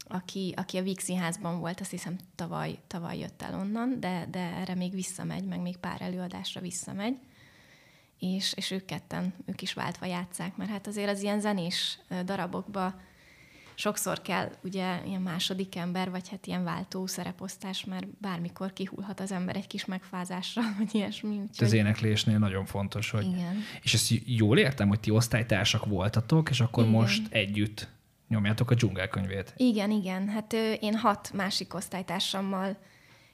aki, 0.08 0.54
aki 0.58 0.78
a 0.78 0.82
Víg 0.82 1.00
Színházban 1.00 1.60
volt, 1.60 1.80
azt 1.80 1.92
hiszem 1.92 2.16
tavaly, 2.36 2.78
tavaly 2.88 3.18
jött 3.18 3.42
el 3.42 3.60
onnan, 3.60 4.00
de, 4.00 4.28
de 4.32 4.40
erre 4.40 4.76
még 4.76 4.94
visszamegy, 4.94 5.46
meg 5.46 5.62
még 5.62 5.78
pár 5.78 6.02
előadásra 6.02 6.62
visszamegy. 6.62 7.18
És, 8.20 8.54
és 8.54 8.72
ők 8.72 8.86
ketten, 8.86 9.34
ők 9.46 9.62
is 9.62 9.74
váltva 9.74 10.06
játszák, 10.06 10.56
mert 10.56 10.70
hát 10.70 10.88
azért 10.88 11.10
az 11.10 11.22
ilyen 11.22 11.40
zenés 11.40 12.00
darabokba 12.26 12.94
sokszor 13.76 14.22
kell 14.22 14.52
ugye 14.64 15.06
ilyen 15.06 15.22
második 15.22 15.76
ember, 15.76 16.10
vagy 16.10 16.30
hát 16.30 16.48
ilyen 16.48 16.64
váltó 16.64 17.08
szereposztás, 17.08 17.86
mert 17.86 18.08
bármikor 18.18 18.74
kihullhat 18.74 19.20
az 19.20 19.32
ember 19.32 19.56
egy 19.56 19.68
kis 19.68 19.86
megfázásra, 19.86 20.62
vagy 20.78 20.96
ilyesmi. 20.96 21.30
Úgyhogy... 21.30 21.68
Az 21.68 21.74
éneklésnél 21.74 22.38
nagyon 22.38 22.66
fontos, 22.66 23.12
hogy... 23.12 23.26
Igen. 23.26 23.64
És 23.82 23.94
ezt 23.94 24.14
jól 24.26 24.58
értem, 24.58 24.88
hogy 24.88 25.00
ti 25.00 25.12
osztálytársak 25.12 25.86
voltatok, 25.86 26.50
és 26.50 26.60
akkor 26.60 26.84
Igen. 26.84 26.96
most 26.96 27.34
együtt 27.34 27.88
nyomjátok 28.28 28.72
a 28.72 28.76
dzsungelkönyvét. 28.76 29.54
Igen, 29.58 29.92
igen. 29.92 30.28
Hát 30.28 30.54
én 30.80 30.96
hat 30.96 31.32
másik 31.34 31.74
osztálytársammal 31.74 32.78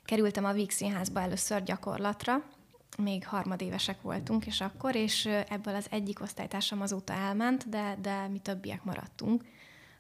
kerültem 0.06 0.46
a 0.46 0.54
Víg 0.54 0.72
Színházba 0.72 1.22
először 1.22 1.64
gyakorlatra, 1.64 2.44
még 2.98 3.28
harmadévesek 3.28 4.02
voltunk, 4.02 4.46
és 4.46 4.62
akkor, 4.62 4.96
és 4.96 5.26
ebből 5.26 5.76
az 5.76 5.88
egyik 5.90 6.22
osztálytársam 6.22 6.82
azóta 6.82 7.14
elment, 7.14 7.70
de, 7.70 7.98
de 8.02 8.28
mi 8.28 8.40
többiek 8.40 8.84
maradtunk 8.84 9.44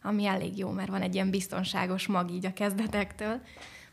ami 0.01 0.25
elég 0.25 0.57
jó, 0.57 0.69
mert 0.69 0.89
van 0.89 1.01
egy 1.01 1.13
ilyen 1.13 1.29
biztonságos 1.29 2.07
mag 2.07 2.31
így 2.31 2.45
a 2.45 2.53
kezdetektől. 2.53 3.41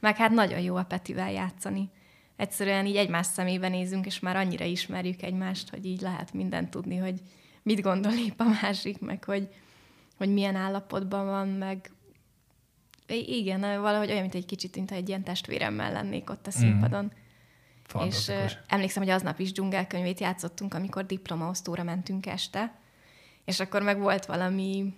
Meg 0.01 0.17
hát 0.17 0.31
nagyon 0.31 0.61
jó 0.61 0.77
a 0.77 0.85
Petivel 0.85 1.33
játszani. 1.33 1.91
Egyszerűen 2.37 2.87
így 2.87 2.97
egymás 2.97 3.27
szemébe 3.27 3.69
nézünk, 3.69 4.07
és 4.07 4.21
már 4.21 4.37
annyira 4.37 4.65
ismerjük 4.65 5.23
egymást, 5.23 5.71
hogy 5.71 5.87
így 5.87 6.01
lehet 6.01 6.33
mindent 6.33 6.71
tudni, 6.71 6.97
hogy 6.97 7.21
mit 7.63 7.81
gondol 7.81 8.13
épp 8.13 8.41
a 8.41 8.59
másik, 8.63 9.01
meg 9.01 9.25
hogy, 9.25 9.49
hogy 10.17 10.33
milyen 10.33 10.57
állapotban 10.57 11.27
van, 11.27 11.49
meg 11.49 11.91
igen, 13.07 13.61
valahogy 13.61 14.09
olyan, 14.09 14.21
mint 14.21 14.35
egy 14.35 14.47
kicsit, 14.47 14.75
mint 14.75 14.91
egy 14.91 15.09
ilyen 15.09 15.23
testvéremmel 15.23 15.93
lennék 15.93 16.31
ott 16.31 16.47
a 16.47 16.51
mhm. 16.51 16.59
színpadon. 16.59 17.05
Mm. 17.05 18.07
És 18.07 18.29
uh, 18.29 18.51
emlékszem, 18.67 19.03
hogy 19.03 19.13
aznap 19.13 19.39
is 19.39 19.53
dzsungelkönyvét 19.53 20.21
játszottunk, 20.21 20.75
amikor 20.75 21.07
diplomaosztóra 21.07 21.83
mentünk 21.83 22.27
este, 22.27 22.79
és 23.45 23.61
akkor 23.61 23.83
meg 23.83 23.99
volt 23.99 24.27
valami 24.27 24.95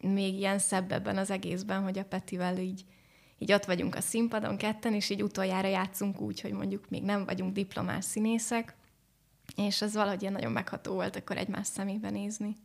még 0.00 0.34
ilyen 0.34 0.58
szebb 0.58 0.92
ebben 0.92 1.16
az 1.16 1.30
egészben, 1.30 1.82
hogy 1.82 1.98
a 1.98 2.04
Petivel 2.04 2.58
így, 2.58 2.84
így 3.38 3.52
ott 3.52 3.64
vagyunk 3.64 3.94
a 3.94 4.00
színpadon 4.00 4.56
ketten, 4.56 4.94
és 4.94 5.10
így 5.10 5.22
utoljára 5.22 5.68
játszunk 5.68 6.20
úgy, 6.20 6.40
hogy 6.40 6.52
mondjuk 6.52 6.88
még 6.88 7.02
nem 7.02 7.24
vagyunk 7.24 7.52
diplomás 7.52 8.04
színészek, 8.04 8.76
és 9.56 9.82
ez 9.82 9.94
valahogy 9.94 10.20
ilyen 10.20 10.32
nagyon 10.32 10.52
megható 10.52 10.94
volt 10.94 11.16
akkor 11.16 11.36
egymás 11.36 11.66
szemébe 11.66 12.10
nézni. 12.10 12.56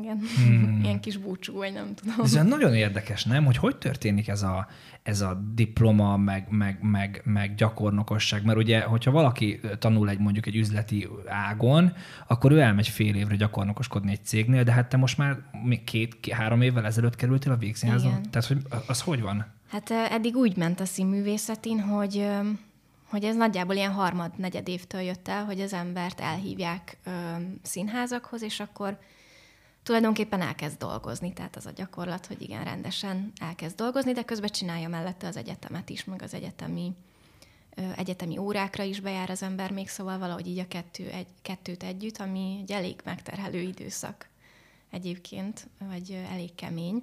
Igen, 0.00 0.20
hmm. 0.36 0.80
ilyen 0.84 1.00
kis 1.00 1.16
búcsú, 1.16 1.56
vagy 1.56 1.72
nem 1.72 1.94
tudom. 1.94 2.14
Ez 2.24 2.32
nagyon 2.32 2.74
érdekes, 2.74 3.24
nem? 3.24 3.44
Hogy 3.44 3.56
hogy 3.56 3.76
történik 3.76 4.28
ez 4.28 4.42
a, 4.42 4.68
ez 5.02 5.20
a 5.20 5.40
diploma, 5.54 6.16
meg, 6.16 6.46
meg, 6.50 6.78
meg, 6.82 7.22
meg 7.24 7.54
gyakornokosság? 7.54 8.44
Mert 8.44 8.58
ugye, 8.58 8.80
hogyha 8.80 9.10
valaki 9.10 9.60
tanul 9.78 10.08
egy 10.08 10.18
mondjuk 10.18 10.46
egy 10.46 10.56
üzleti 10.56 11.08
ágon, 11.26 11.92
akkor 12.26 12.52
ő 12.52 12.60
elmegy 12.60 12.88
fél 12.88 13.14
évre 13.14 13.36
gyakornokoskodni 13.36 14.10
egy 14.10 14.24
cégnél, 14.24 14.64
de 14.64 14.72
hát 14.72 14.88
te 14.88 14.96
most 14.96 15.18
már 15.18 15.38
még 15.64 15.84
két, 15.84 16.28
három 16.30 16.62
évvel 16.62 16.86
ezelőtt 16.86 17.16
kerültél 17.16 17.52
a 17.52 17.56
végszínházon. 17.56 18.22
Tehát, 18.30 18.48
hogy 18.48 18.62
az 18.86 19.00
hogy 19.00 19.20
van? 19.20 19.46
Hát 19.70 19.90
eddig 19.90 20.36
úgy 20.36 20.56
ment 20.56 20.80
a 20.80 20.84
színművészetén, 20.84 21.80
hogy 21.80 22.26
hogy 23.08 23.24
ez 23.24 23.36
nagyjából 23.36 23.74
ilyen 23.74 23.92
harmad-negyed 23.92 24.68
évtől 24.68 25.00
jött 25.00 25.28
el, 25.28 25.44
hogy 25.44 25.60
az 25.60 25.72
embert 25.72 26.20
elhívják 26.20 26.98
ö, 27.04 27.10
színházakhoz, 27.62 28.42
és 28.42 28.60
akkor 28.60 28.98
tulajdonképpen 29.88 30.40
elkezd 30.40 30.78
dolgozni, 30.78 31.32
tehát 31.32 31.56
az 31.56 31.66
a 31.66 31.70
gyakorlat, 31.70 32.26
hogy 32.26 32.42
igen, 32.42 32.64
rendesen 32.64 33.32
elkezd 33.40 33.76
dolgozni, 33.76 34.12
de 34.12 34.22
közben 34.22 34.50
csinálja 34.50 34.88
mellette 34.88 35.26
az 35.26 35.36
egyetemet 35.36 35.90
is, 35.90 36.04
meg 36.04 36.22
az 36.22 36.34
egyetemi, 36.34 36.92
egyetemi 37.96 38.38
órákra 38.38 38.82
is 38.82 39.00
bejár 39.00 39.30
az 39.30 39.42
ember 39.42 39.72
még, 39.72 39.88
szóval 39.88 40.18
valahogy 40.18 40.46
így 40.46 40.58
a 40.58 40.68
kettő, 40.68 41.08
egy, 41.08 41.26
kettőt 41.42 41.82
együtt, 41.82 42.18
ami 42.18 42.58
egy 42.62 42.72
elég 42.72 43.00
megterhelő 43.04 43.60
időszak 43.60 44.28
egyébként, 44.90 45.66
vagy 45.78 46.18
elég 46.32 46.54
kemény. 46.54 47.02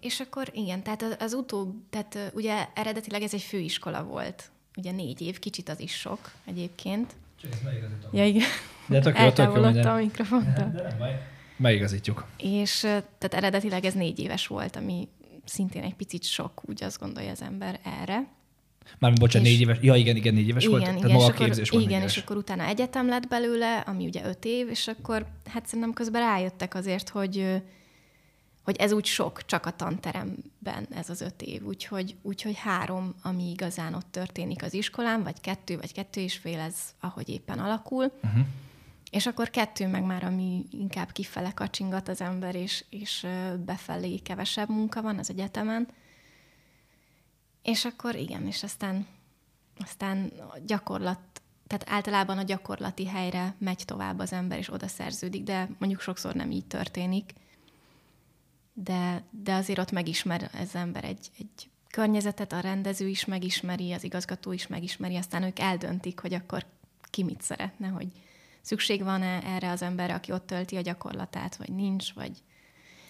És 0.00 0.20
akkor 0.20 0.50
igen, 0.54 0.82
tehát 0.82 1.02
az, 1.02 1.16
az 1.18 1.32
utóbb, 1.32 1.74
tehát 1.90 2.32
ugye 2.34 2.68
eredetileg 2.74 3.22
ez 3.22 3.34
egy 3.34 3.42
főiskola 3.42 4.04
volt, 4.04 4.50
ugye 4.76 4.90
négy 4.90 5.20
év, 5.20 5.38
kicsit 5.38 5.68
az 5.68 5.80
is 5.80 5.92
sok 5.98 6.32
egyébként. 6.44 7.14
Csak 7.40 7.52
ezt 7.52 7.62
megigazítom. 7.62 8.10
Ja, 8.12 8.26
igen. 8.26 8.48
De 8.86 9.00
tök 9.00 9.18
jó, 9.18 9.30
tök 9.30 9.54
jó. 9.54 9.62
a 9.62 9.96
mikrofontól. 9.96 10.70
De 10.74 10.82
nem 10.82 10.98
baj. 10.98 11.22
Megigazítjuk. 11.56 12.26
És 12.38 12.80
tehát 12.80 13.34
eredetileg 13.34 13.84
ez 13.84 13.94
négy 13.94 14.18
éves 14.18 14.46
volt, 14.46 14.76
ami 14.76 15.08
szintén 15.44 15.82
egy 15.82 15.94
picit 15.94 16.24
sok, 16.24 16.62
úgy 16.68 16.82
azt 16.82 16.98
gondolja 17.00 17.30
az 17.30 17.42
ember 17.42 17.80
erre. 18.00 18.26
Már 18.98 19.12
bocsánat, 19.12 19.48
négy 19.48 19.60
éves. 19.60 19.78
Ja, 19.80 19.94
igen, 19.94 20.16
igen, 20.16 20.34
négy 20.34 20.48
éves 20.48 20.64
igen, 20.64 20.78
volt. 20.78 20.88
Igen, 20.88 21.00
Tehát 21.00 21.16
maga 21.16 21.32
a 21.32 21.36
képzés 21.36 21.68
akkor, 21.68 21.80
Igen, 21.80 22.02
és 22.02 22.16
akkor 22.16 22.36
utána 22.36 22.64
egyetem 22.64 23.08
lett 23.08 23.28
belőle, 23.28 23.78
ami 23.78 24.06
ugye 24.06 24.24
öt 24.24 24.44
év, 24.44 24.68
és 24.68 24.88
akkor 24.88 25.26
hát 25.50 25.66
szerintem 25.66 25.92
közben 25.92 26.22
rájöttek 26.22 26.74
azért, 26.74 27.08
hogy 27.08 27.62
hogy 28.66 28.76
ez 28.76 28.92
úgy 28.92 29.04
sok, 29.04 29.44
csak 29.44 29.66
a 29.66 29.70
tanteremben 29.70 30.86
ez 30.90 31.10
az 31.10 31.20
öt 31.20 31.42
év. 31.42 31.62
Úgyhogy, 31.66 32.16
úgyhogy 32.22 32.56
három, 32.56 33.14
ami 33.22 33.50
igazán 33.50 33.94
ott 33.94 34.06
történik 34.10 34.62
az 34.62 34.74
iskolán, 34.74 35.22
vagy 35.22 35.40
kettő, 35.40 35.76
vagy 35.76 35.92
kettő 35.92 36.20
és 36.20 36.36
fél, 36.36 36.58
ez 36.58 36.74
ahogy 37.00 37.28
éppen 37.28 37.58
alakul. 37.58 38.12
Uh-huh. 38.22 38.46
És 39.16 39.26
akkor 39.26 39.50
kettő 39.50 39.86
meg 39.86 40.04
már, 40.04 40.24
ami 40.24 40.64
inkább 40.70 41.12
kifele 41.12 41.52
kacsingat 41.52 42.08
az 42.08 42.20
ember, 42.20 42.54
és, 42.54 42.84
és 42.90 43.26
befelé 43.64 44.16
kevesebb 44.18 44.68
munka 44.68 45.02
van 45.02 45.18
az 45.18 45.30
egyetemen. 45.30 45.88
És 47.62 47.84
akkor 47.84 48.14
igen, 48.14 48.46
és 48.46 48.62
aztán, 48.62 49.06
aztán 49.78 50.32
gyakorlat, 50.66 51.20
tehát 51.66 51.90
általában 51.90 52.38
a 52.38 52.42
gyakorlati 52.42 53.06
helyre 53.06 53.54
megy 53.58 53.82
tovább 53.84 54.18
az 54.18 54.32
ember, 54.32 54.58
és 54.58 54.72
oda 54.72 54.88
szerződik, 54.88 55.42
de 55.42 55.68
mondjuk 55.78 56.00
sokszor 56.00 56.34
nem 56.34 56.50
így 56.50 56.66
történik 56.66 57.32
de, 58.78 59.22
de 59.30 59.54
azért 59.54 59.78
ott 59.78 59.90
megismer 59.90 60.50
az 60.60 60.74
ember 60.74 61.04
egy, 61.04 61.30
egy 61.38 61.70
környezetet, 61.90 62.52
a 62.52 62.60
rendező 62.60 63.08
is 63.08 63.24
megismeri, 63.24 63.92
az 63.92 64.04
igazgató 64.04 64.52
is 64.52 64.66
megismeri, 64.66 65.16
aztán 65.16 65.42
ők 65.42 65.58
eldöntik, 65.58 66.20
hogy 66.20 66.34
akkor 66.34 66.64
ki 67.10 67.22
mit 67.22 67.42
szeretne, 67.42 67.88
hogy 67.88 68.08
szükség 68.66 69.02
van-e 69.02 69.42
erre 69.44 69.70
az 69.70 69.82
emberre, 69.82 70.14
aki 70.14 70.32
ott 70.32 70.46
tölti 70.46 70.76
a 70.76 70.80
gyakorlatát, 70.80 71.56
vagy 71.56 71.72
nincs, 71.72 72.12
vagy... 72.14 72.30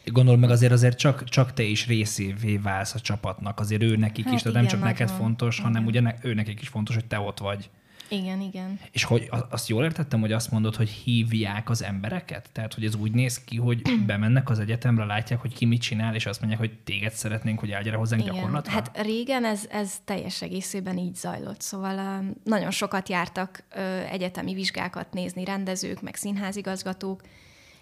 Gondolom 0.04 0.40
meg 0.40 0.50
azért 0.50 0.72
azért 0.72 0.98
csak, 0.98 1.24
csak 1.24 1.52
te 1.52 1.62
is 1.62 1.86
részévé 1.86 2.56
válsz 2.56 2.94
a 2.94 3.00
csapatnak, 3.00 3.60
azért 3.60 3.82
ő 3.82 3.96
nekik 3.96 4.24
hát 4.24 4.34
is, 4.34 4.42
tehát 4.42 4.56
nem 4.56 4.66
csak 4.66 4.82
neked 4.82 5.08
van. 5.08 5.16
fontos, 5.16 5.60
hanem 5.60 5.86
ugye 5.86 6.00
ne, 6.00 6.14
ő 6.22 6.34
nekik 6.34 6.60
is 6.60 6.68
fontos, 6.68 6.94
hogy 6.94 7.04
te 7.04 7.18
ott 7.18 7.38
vagy. 7.38 7.70
Igen, 8.08 8.40
igen. 8.40 8.80
És 8.90 9.04
hogy 9.04 9.30
azt 9.50 9.68
jól 9.68 9.84
értettem, 9.84 10.20
hogy 10.20 10.32
azt 10.32 10.50
mondod, 10.50 10.76
hogy 10.76 10.88
hívják 10.88 11.70
az 11.70 11.82
embereket? 11.82 12.48
Tehát, 12.52 12.74
hogy 12.74 12.84
ez 12.84 12.94
úgy 12.94 13.12
néz 13.12 13.44
ki, 13.44 13.56
hogy 13.56 13.82
bemennek 14.06 14.50
az 14.50 14.58
egyetemre, 14.58 15.04
látják, 15.04 15.40
hogy 15.40 15.54
ki 15.54 15.64
mit 15.64 15.80
csinál, 15.80 16.14
és 16.14 16.26
azt 16.26 16.38
mondják, 16.38 16.60
hogy 16.60 16.78
téged 16.84 17.12
szeretnénk, 17.12 17.58
hogy 17.58 17.70
állj 17.70 17.90
hozzánk 17.90 18.22
igen. 18.22 18.34
gyakorlatra? 18.34 18.72
Hát 18.72 19.00
régen 19.02 19.44
ez, 19.44 19.66
ez 19.70 19.94
teljes 20.04 20.42
egészében 20.42 20.98
így 20.98 21.14
zajlott, 21.14 21.60
szóval 21.60 22.20
uh, 22.20 22.26
nagyon 22.44 22.70
sokat 22.70 23.08
jártak 23.08 23.64
uh, 23.76 24.12
egyetemi 24.12 24.54
vizsgákat 24.54 25.12
nézni 25.12 25.44
rendezők, 25.44 26.02
meg 26.02 26.14
színházigazgatók, 26.14 27.20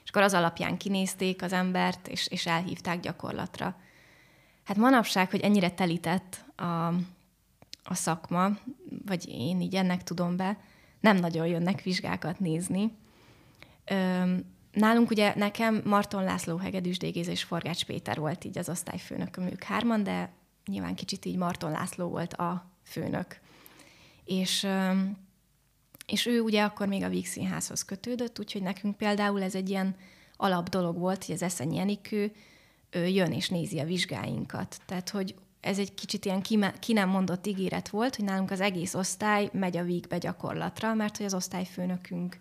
és 0.05 0.11
akkor 0.11 0.23
az 0.23 0.35
alapján 0.35 0.77
kinézték 0.77 1.43
az 1.43 1.53
embert, 1.53 2.09
és, 2.09 2.27
és 2.27 2.47
elhívták 2.47 3.01
gyakorlatra. 3.01 3.77
Hát 4.65 4.77
manapság, 4.77 5.31
hogy 5.31 5.41
ennyire 5.41 5.71
telített 5.71 6.45
a, 6.57 6.93
a 7.85 7.95
szakma, 7.95 8.59
vagy 9.07 9.29
én 9.29 9.61
így 9.61 9.75
ennek 9.75 10.03
tudom 10.03 10.37
be, 10.37 10.59
nem 11.01 11.17
nagyon 11.17 11.47
jönnek 11.47 11.83
vizsgákat 11.83 12.39
nézni. 12.39 12.93
Nálunk 14.73 15.11
ugye 15.11 15.33
nekem 15.37 15.83
Marton 15.85 16.25
László, 16.25 16.57
Hegedűs 16.57 16.97
és 16.99 17.43
Forgács 17.43 17.85
Péter 17.85 18.19
volt 18.19 18.45
így 18.45 18.59
az 18.59 18.69
osztályfőnököm, 18.69 19.47
ők 19.47 19.63
hárman, 19.63 20.03
de 20.03 20.33
nyilván 20.67 20.95
kicsit 20.95 21.25
így 21.25 21.37
Marton 21.37 21.71
László 21.71 22.09
volt 22.09 22.35
a 22.35 22.71
főnök. 22.83 23.41
És, 24.25 24.67
és 26.07 26.27
ő 26.27 26.41
ugye 26.41 26.63
akkor 26.63 26.87
még 26.87 27.03
a 27.03 27.09
Víg 27.09 27.27
Színházhoz 27.27 27.85
kötődött, 27.85 28.39
úgyhogy 28.39 28.63
nekünk 28.63 28.97
például 28.97 29.43
ez 29.43 29.55
egy 29.55 29.69
ilyen 29.69 29.97
alap 30.37 30.69
dolog 30.69 30.99
volt, 30.99 31.25
hogy 31.25 31.35
az 31.35 31.43
Eszenyi 31.43 31.79
Enikő 31.79 32.33
jön 32.91 33.33
és 33.33 33.49
nézi 33.49 33.79
a 33.79 33.85
vizsgáinkat. 33.85 34.81
Tehát, 34.87 35.11
hogy 35.11 35.35
ez 35.65 35.79
egy 35.79 35.95
kicsit 35.95 36.25
ilyen 36.25 36.43
ki, 36.43 36.59
ki 36.79 36.93
nem 36.93 37.09
mondott 37.09 37.47
ígéret 37.47 37.89
volt, 37.89 38.17
hogy 38.17 38.25
nálunk 38.25 38.51
az 38.51 38.61
egész 38.61 38.95
osztály 38.95 39.51
megy 39.53 39.77
a 39.77 39.83
vígbe 39.83 40.19
gyakorlatra, 40.19 40.95
mert 40.95 41.17
hogy 41.17 41.27
az 41.27 41.35
osztályfőnökünk 41.35 42.37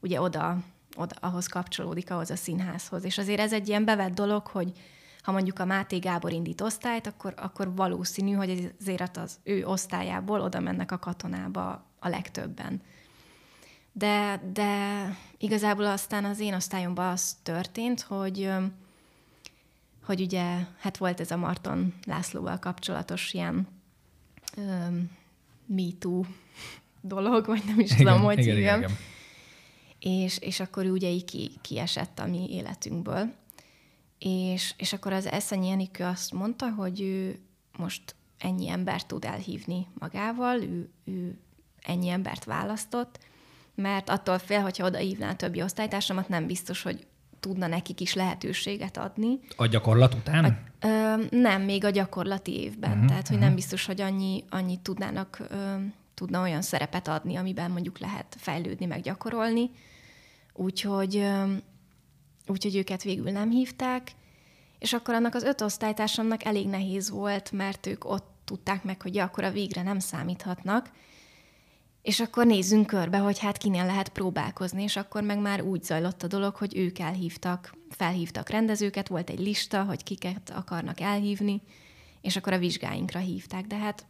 ugye 0.00 0.20
oda, 0.20 0.58
oda, 0.96 1.14
ahhoz 1.20 1.46
kapcsolódik, 1.46 2.10
ahhoz 2.10 2.30
a 2.30 2.36
színházhoz. 2.36 3.04
És 3.04 3.18
azért 3.18 3.40
ez 3.40 3.52
egy 3.52 3.68
ilyen 3.68 3.84
bevett 3.84 4.14
dolog, 4.14 4.46
hogy 4.46 4.72
ha 5.22 5.32
mondjuk 5.32 5.58
a 5.58 5.64
Máté 5.64 5.98
Gábor 5.98 6.32
indít 6.32 6.60
osztályt, 6.60 7.06
akkor, 7.06 7.34
akkor 7.36 7.74
valószínű, 7.74 8.32
hogy 8.32 8.74
azért 8.80 9.16
az 9.16 9.38
ő 9.42 9.66
osztályából 9.66 10.40
oda 10.40 10.60
mennek 10.60 10.92
a 10.92 10.98
katonába 10.98 11.84
a 11.98 12.08
legtöbben. 12.08 12.82
De, 13.92 14.42
de 14.52 14.78
igazából 15.38 15.84
aztán 15.84 16.24
az 16.24 16.40
én 16.40 16.54
osztályomban 16.54 17.10
az 17.10 17.36
történt, 17.42 18.00
hogy 18.00 18.50
hogy 20.04 20.20
ugye, 20.20 20.66
hát 20.78 20.96
volt 20.96 21.20
ez 21.20 21.30
a 21.30 21.36
Marton 21.36 21.94
Lászlóval 22.06 22.58
kapcsolatos 22.58 23.32
ilyen 23.32 23.68
um, 24.56 25.10
me 25.66 25.82
too 25.98 26.22
dolog, 27.00 27.46
vagy 27.46 27.62
nem 27.66 27.80
is 27.80 27.90
igen, 27.90 28.04
tudom, 28.04 28.22
hogy 28.22 28.38
igen, 28.38 28.54
hívjam. 28.54 28.78
Igen, 28.78 28.90
igen. 28.90 30.22
És, 30.22 30.38
és 30.38 30.60
akkor 30.60 30.86
ugye 30.86 31.08
így 31.08 31.24
ki, 31.24 31.50
kiesett 31.62 32.18
a 32.18 32.26
mi 32.26 32.50
életünkből. 32.50 33.34
És, 34.18 34.74
és 34.76 34.92
akkor 34.92 35.12
az 35.12 35.26
Eszenyi 35.26 35.70
Enikő 35.70 36.04
azt 36.04 36.32
mondta, 36.32 36.70
hogy 36.70 37.00
ő 37.00 37.38
most 37.78 38.14
ennyi 38.38 38.68
embert 38.68 39.06
tud 39.06 39.24
elhívni 39.24 39.86
magával, 39.98 40.62
ő, 40.62 40.90
ő 41.04 41.38
ennyi 41.82 42.08
embert 42.08 42.44
választott, 42.44 43.18
mert 43.74 44.08
attól 44.08 44.38
fél, 44.38 44.60
hogyha 44.60 44.86
oda 44.86 44.98
hívná 44.98 45.30
a 45.30 45.36
többi 45.36 45.62
osztálytársamat, 45.62 46.28
nem 46.28 46.46
biztos, 46.46 46.82
hogy 46.82 47.06
tudna 47.44 47.66
nekik 47.66 48.00
is 48.00 48.14
lehetőséget 48.14 48.96
adni. 48.96 49.38
A 49.56 49.66
gyakorlat 49.66 50.14
után? 50.14 50.44
A, 50.44 50.86
ö, 50.86 51.14
nem, 51.30 51.62
még 51.62 51.84
a 51.84 51.90
gyakorlati 51.90 52.60
évben. 52.60 52.90
Uh-huh, 52.90 53.06
Tehát, 53.06 53.26
hogy 53.26 53.36
uh-huh. 53.36 53.46
nem 53.46 53.54
biztos, 53.54 53.86
hogy 53.86 54.00
annyi, 54.00 54.44
annyit 54.50 54.80
tudnának, 54.80 55.38
ö, 55.50 55.74
tudna 56.14 56.42
olyan 56.42 56.62
szerepet 56.62 57.08
adni, 57.08 57.36
amiben 57.36 57.70
mondjuk 57.70 57.98
lehet 57.98 58.36
fejlődni, 58.38 58.86
meg 58.86 59.00
gyakorolni. 59.00 59.70
Úgyhogy, 60.52 61.16
ö, 61.16 61.52
úgyhogy 62.46 62.76
őket 62.76 63.02
végül 63.02 63.30
nem 63.30 63.50
hívták, 63.50 64.10
és 64.78 64.92
akkor 64.92 65.14
annak 65.14 65.34
az 65.34 65.42
öt 65.42 65.60
osztálytársamnak 65.60 66.44
elég 66.44 66.68
nehéz 66.68 67.10
volt, 67.10 67.52
mert 67.52 67.86
ők 67.86 68.04
ott 68.04 68.30
tudták 68.44 68.84
meg, 68.84 69.02
hogy 69.02 69.14
ja, 69.14 69.24
akkor 69.24 69.44
a 69.44 69.50
végre 69.50 69.82
nem 69.82 69.98
számíthatnak, 69.98 70.90
és 72.04 72.20
akkor 72.20 72.46
nézzünk 72.46 72.86
körbe, 72.86 73.18
hogy 73.18 73.38
hát 73.38 73.56
kinél 73.56 73.86
lehet 73.86 74.08
próbálkozni, 74.08 74.82
és 74.82 74.96
akkor 74.96 75.22
meg 75.22 75.38
már 75.38 75.62
úgy 75.62 75.82
zajlott 75.82 76.22
a 76.22 76.26
dolog, 76.26 76.54
hogy 76.54 76.76
ők 76.76 76.98
elhívtak, 76.98 77.74
felhívtak 77.90 78.48
rendezőket, 78.48 79.08
volt 79.08 79.30
egy 79.30 79.38
lista, 79.38 79.84
hogy 79.84 80.02
kiket 80.02 80.50
akarnak 80.50 81.00
elhívni, 81.00 81.62
és 82.20 82.36
akkor 82.36 82.52
a 82.52 82.58
vizsgáinkra 82.58 83.18
hívták. 83.18 83.66
De 83.66 83.76
hát 83.76 84.06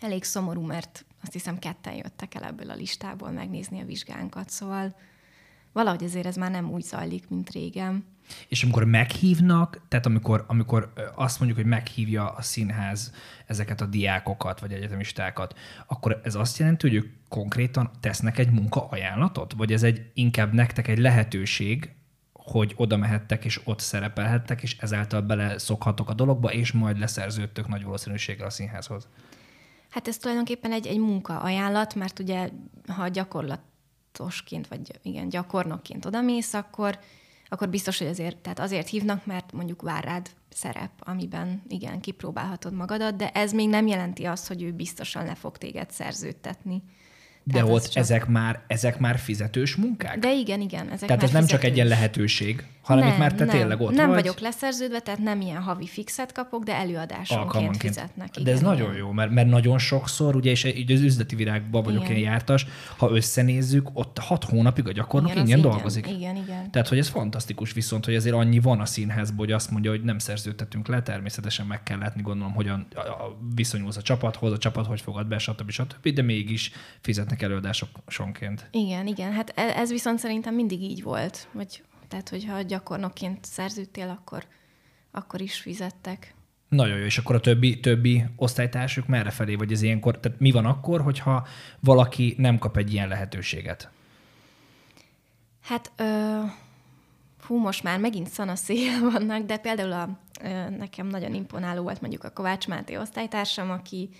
elég 0.00 0.24
szomorú, 0.24 0.60
mert 0.60 1.04
azt 1.22 1.32
hiszem 1.32 1.58
ketten 1.58 1.94
jöttek 1.94 2.34
el 2.34 2.44
ebből 2.44 2.70
a 2.70 2.74
listából 2.74 3.30
megnézni 3.30 3.80
a 3.80 3.84
vizsgánkat, 3.84 4.50
szóval 4.50 4.96
valahogy 5.72 6.04
azért 6.04 6.26
ez 6.26 6.36
már 6.36 6.50
nem 6.50 6.70
úgy 6.70 6.82
zajlik, 6.82 7.28
mint 7.28 7.50
régen. 7.50 8.04
És 8.48 8.62
amikor 8.62 8.84
meghívnak, 8.84 9.80
tehát 9.88 10.06
amikor, 10.06 10.44
amikor 10.46 10.92
azt 11.14 11.38
mondjuk, 11.38 11.60
hogy 11.60 11.70
meghívja 11.70 12.28
a 12.28 12.42
színház 12.42 13.12
ezeket 13.46 13.80
a 13.80 13.86
diákokat, 13.86 14.60
vagy 14.60 14.72
egyetemistákat, 14.72 15.58
akkor 15.86 16.20
ez 16.24 16.34
azt 16.34 16.58
jelenti, 16.58 16.88
hogy 16.88 16.96
ők 16.96 17.12
konkrétan 17.28 17.90
tesznek 18.00 18.38
egy 18.38 18.50
munkaajánlatot? 18.50 19.52
Vagy 19.52 19.72
ez 19.72 19.82
egy 19.82 20.10
inkább 20.14 20.52
nektek 20.52 20.88
egy 20.88 20.98
lehetőség, 20.98 21.90
hogy 22.32 22.72
oda 22.76 22.96
mehettek, 22.96 23.44
és 23.44 23.60
ott 23.64 23.80
szerepelhettek, 23.80 24.62
és 24.62 24.76
ezáltal 24.78 25.20
bele 25.20 25.58
szokhatok 25.58 26.10
a 26.10 26.14
dologba, 26.14 26.52
és 26.52 26.72
majd 26.72 26.98
leszerződtök 26.98 27.68
nagy 27.68 27.84
valószínűséggel 27.84 28.46
a 28.46 28.50
színházhoz? 28.50 29.08
Hát 29.88 30.08
ez 30.08 30.16
tulajdonképpen 30.16 30.72
egy, 30.72 30.86
egy 30.86 30.98
munkaajánlat, 30.98 31.94
mert 31.94 32.18
ugye, 32.18 32.48
ha 32.86 33.08
gyakorlatosként, 33.08 34.68
vagy 34.68 35.00
igen, 35.02 35.28
gyakornokként 35.28 36.04
odamész, 36.04 36.54
akkor 36.54 36.98
akkor 37.48 37.68
biztos, 37.68 37.98
hogy 37.98 38.06
azért, 38.06 38.36
tehát 38.36 38.58
azért 38.58 38.88
hívnak, 38.88 39.26
mert 39.26 39.52
mondjuk 39.52 39.82
vár 39.82 40.04
rád 40.04 40.30
szerep, 40.52 40.90
amiben 40.98 41.62
igen, 41.68 42.00
kipróbálhatod 42.00 42.72
magadat, 42.74 43.16
de 43.16 43.30
ez 43.30 43.52
még 43.52 43.68
nem 43.68 43.86
jelenti 43.86 44.24
azt, 44.24 44.48
hogy 44.48 44.62
ő 44.62 44.72
biztosan 44.72 45.24
le 45.24 45.34
fog 45.34 45.58
téged 45.58 45.90
szerződtetni. 45.90 46.82
De 47.42 47.52
Tehát 47.52 47.70
ott 47.70 47.86
csak... 47.88 48.02
ezek, 48.02 48.26
már, 48.26 48.64
ezek 48.66 48.98
már 48.98 49.18
fizetős 49.18 49.76
munkák? 49.76 50.18
De 50.18 50.34
igen, 50.34 50.60
igen. 50.60 50.90
Ezek 50.90 51.08
tehát 51.08 51.22
ez 51.22 51.30
nem 51.30 51.46
csak 51.46 51.64
egy 51.64 51.74
ilyen 51.74 51.86
lehetőség, 51.86 52.64
hanem 52.86 53.04
nem, 53.04 53.12
itt 53.12 53.18
már 53.18 53.34
te 53.34 53.44
nem, 53.44 53.56
tényleg 53.56 53.80
ott 53.80 53.94
Nem 53.94 54.06
vagy. 54.08 54.20
vagyok 54.20 54.38
leszerződve, 54.40 55.00
tehát 55.00 55.20
nem 55.20 55.40
ilyen 55.40 55.62
havi 55.62 55.86
fixet 55.86 56.32
kapok, 56.32 56.64
de 56.64 56.74
előadásonként 56.74 57.76
fizetnek. 57.76 58.28
Igen, 58.30 58.44
De 58.44 58.50
ez 58.50 58.60
nagyon 58.60 58.94
jó, 58.94 59.10
mert, 59.10 59.30
mert 59.30 59.48
nagyon 59.48 59.78
sokszor, 59.78 60.36
ugye, 60.36 60.50
és 60.50 60.64
így 60.64 60.92
az 60.92 61.00
üzleti 61.00 61.34
virágban 61.36 61.82
vagyok 61.82 62.04
igen. 62.04 62.16
én 62.16 62.22
jártas, 62.22 62.66
ha 62.96 63.10
összenézzük, 63.10 63.88
ott 63.92 64.18
hat 64.18 64.44
hónapig 64.44 64.88
a 64.88 64.92
gyakornok 64.92 65.30
igen, 65.30 65.42
ingyen 65.42 65.60
dolgozik. 65.60 66.06
Igen, 66.06 66.36
igen. 66.36 66.70
Tehát, 66.70 66.88
hogy 66.88 66.98
ez 66.98 67.08
fantasztikus 67.08 67.72
viszont, 67.72 68.04
hogy 68.04 68.14
azért 68.14 68.34
annyi 68.34 68.58
van 68.58 68.80
a 68.80 68.86
színházban, 68.86 69.38
hogy 69.38 69.52
azt 69.52 69.70
mondja, 69.70 69.90
hogy 69.90 70.02
nem 70.02 70.18
szerződtetünk 70.18 70.88
le, 70.88 71.02
természetesen 71.02 71.66
meg 71.66 71.82
kell 71.82 71.98
látni, 71.98 72.22
gondolom, 72.22 72.52
hogyan 72.54 72.86
viszonyulsz 73.54 73.96
a 73.96 74.02
csapathoz, 74.02 74.52
a 74.52 74.58
csapat 74.58 74.86
hogy 74.86 75.00
fogad 75.00 75.26
be, 75.26 75.38
stb. 75.38 75.70
stb. 75.70 76.08
De 76.08 76.22
mégis 76.22 76.70
fizetnek 77.00 77.42
előadásokonként. 77.42 78.68
Igen, 78.70 79.06
igen. 79.06 79.32
Hát 79.32 79.52
e- 79.54 79.74
ez 79.76 79.90
viszont 79.90 80.18
szerintem 80.18 80.54
mindig 80.54 80.82
így 80.82 81.02
volt, 81.02 81.48
hogy 81.54 81.82
tehát, 82.08 82.28
hogyha 82.28 82.62
gyakornokként 82.62 83.44
szerződtél, 83.44 84.08
akkor, 84.08 84.44
akkor 85.10 85.40
is 85.40 85.60
fizettek. 85.60 86.34
Nagyon 86.68 86.98
jó, 86.98 87.04
és 87.04 87.18
akkor 87.18 87.34
a 87.34 87.40
többi, 87.40 87.80
többi 87.80 88.24
osztálytársuk 88.36 89.06
merre 89.06 89.30
felé, 89.30 89.54
vagy 89.54 89.72
ez 89.72 89.82
ilyenkor, 89.82 90.20
tehát 90.20 90.40
mi 90.40 90.50
van 90.50 90.66
akkor, 90.66 91.00
hogyha 91.00 91.46
valaki 91.80 92.34
nem 92.38 92.58
kap 92.58 92.76
egy 92.76 92.92
ilyen 92.92 93.08
lehetőséget? 93.08 93.90
Hát, 95.62 95.92
ö, 95.96 96.40
hú, 97.46 97.58
most 97.58 97.82
már 97.82 97.98
megint 97.98 98.28
szanaszél 98.28 99.00
vannak, 99.12 99.42
de 99.42 99.56
például 99.56 99.92
a, 99.92 100.18
ö, 100.42 100.68
nekem 100.68 101.06
nagyon 101.06 101.34
imponáló 101.34 101.82
volt 101.82 102.00
mondjuk 102.00 102.24
a 102.24 102.30
Kovács 102.30 102.68
Máté 102.68 102.96
osztálytársam, 102.96 103.70
aki 103.70 104.10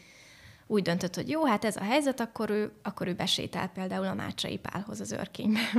úgy 0.66 0.83
döntött, 0.83 1.14
hogy 1.14 1.29
jó, 1.29 1.44
hát 1.44 1.64
ez 1.64 1.77
a 1.77 1.83
helyzet, 1.83 2.20
akkor 2.20 2.51
ő, 2.51 2.72
akkor 2.83 3.09
ő 3.09 3.14
besétál 3.14 3.68
például 3.68 4.07
a 4.07 4.14
Mácsai 4.14 4.59
Pálhoz 4.59 5.01
az 5.01 5.12
örkénybe. 5.12 5.61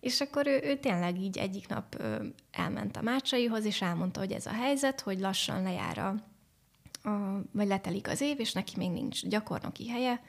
És 0.00 0.20
akkor 0.20 0.46
ő, 0.46 0.60
ő 0.62 0.78
tényleg 0.78 1.20
így 1.20 1.38
egyik 1.38 1.68
nap 1.68 2.02
elment 2.50 2.96
a 2.96 3.02
Mácsaihoz, 3.02 3.64
és 3.64 3.82
elmondta, 3.82 4.20
hogy 4.20 4.32
ez 4.32 4.46
a 4.46 4.52
helyzet, 4.52 5.00
hogy 5.00 5.20
lassan 5.20 5.62
lejár 5.62 5.98
a, 5.98 6.08
a, 7.08 7.42
vagy 7.52 7.66
letelik 7.66 8.08
az 8.08 8.20
év, 8.20 8.40
és 8.40 8.52
neki 8.52 8.74
még 8.76 8.90
nincs 8.90 9.26
gyakornoki 9.26 9.88
helye, 9.88 10.20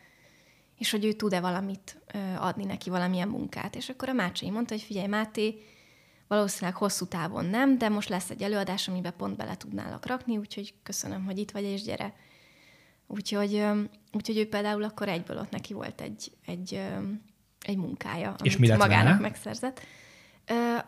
és 0.78 0.92
hogy 0.92 1.06
ő 1.06 1.14
tud-e 1.14 1.40
valamit 1.40 2.02
adni 2.38 2.66
neki, 2.66 2.90
valamilyen 2.90 3.28
munkát. 3.28 3.76
És 3.76 3.90
akkor 3.90 4.10
a 4.10 4.14
Mácsai 4.14 4.50
mondta, 4.50 4.74
hogy 4.74 4.84
figyelj, 4.84 5.08
Máté, 5.08 5.62
valószínűleg 6.28 6.76
hosszú 6.76 7.06
távon 7.06 7.46
nem, 7.46 7.78
de 7.78 7.90
most 7.90 8.10
lesz 8.10 8.30
egy 8.30 8.42
előadás, 8.42 8.88
amiben 8.88 9.14
pont 9.18 9.38
bele 9.38 9.58
tudnálak 9.58 10.06
rakni, 10.06 10.38
úgyhogy 10.38 10.74
köszönöm, 10.84 11.26
hogy 11.26 11.38
itt 11.38 11.52
vagy, 11.52 11.64
és 11.64 11.82
gyere. 11.82 12.14
Úgyhogy, 13.08 13.66
úgyhogy 14.12 14.38
ő 14.38 14.48
például 14.48 14.84
akkor 14.84 15.08
egyből 15.10 15.38
ott 15.38 15.52
neki 15.52 15.74
volt 15.74 16.02
egy, 16.02 16.32
egy 16.46 16.82
egy 17.62 17.78
munkája, 17.78 18.28
amit 18.28 18.46
És 18.46 18.58
mi 18.58 18.67
lett 18.67 18.78
magának 18.78 19.04
vele? 19.04 19.20
megszerzett. 19.20 19.82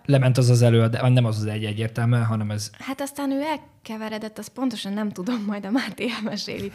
Lement 0.06 0.38
az 0.38 0.50
az 0.50 0.62
előadás, 0.62 1.02
nem 1.14 1.26
az 1.26 1.38
az 1.38 1.46
egy 1.46 1.66
egyértelmű, 1.66 2.18
hanem 2.18 2.52
ez... 2.52 2.70
Hát 2.80 3.02
aztán 3.02 3.32
ő 3.32 3.42
elkeveredett, 3.42 4.38
azt 4.38 4.50
pontosan 4.50 4.94
nem 4.94 5.10
tudom, 5.10 5.44
majd 5.48 5.66
a 5.66 5.70
Máté 5.70 6.10
elmeséli 6.12 6.72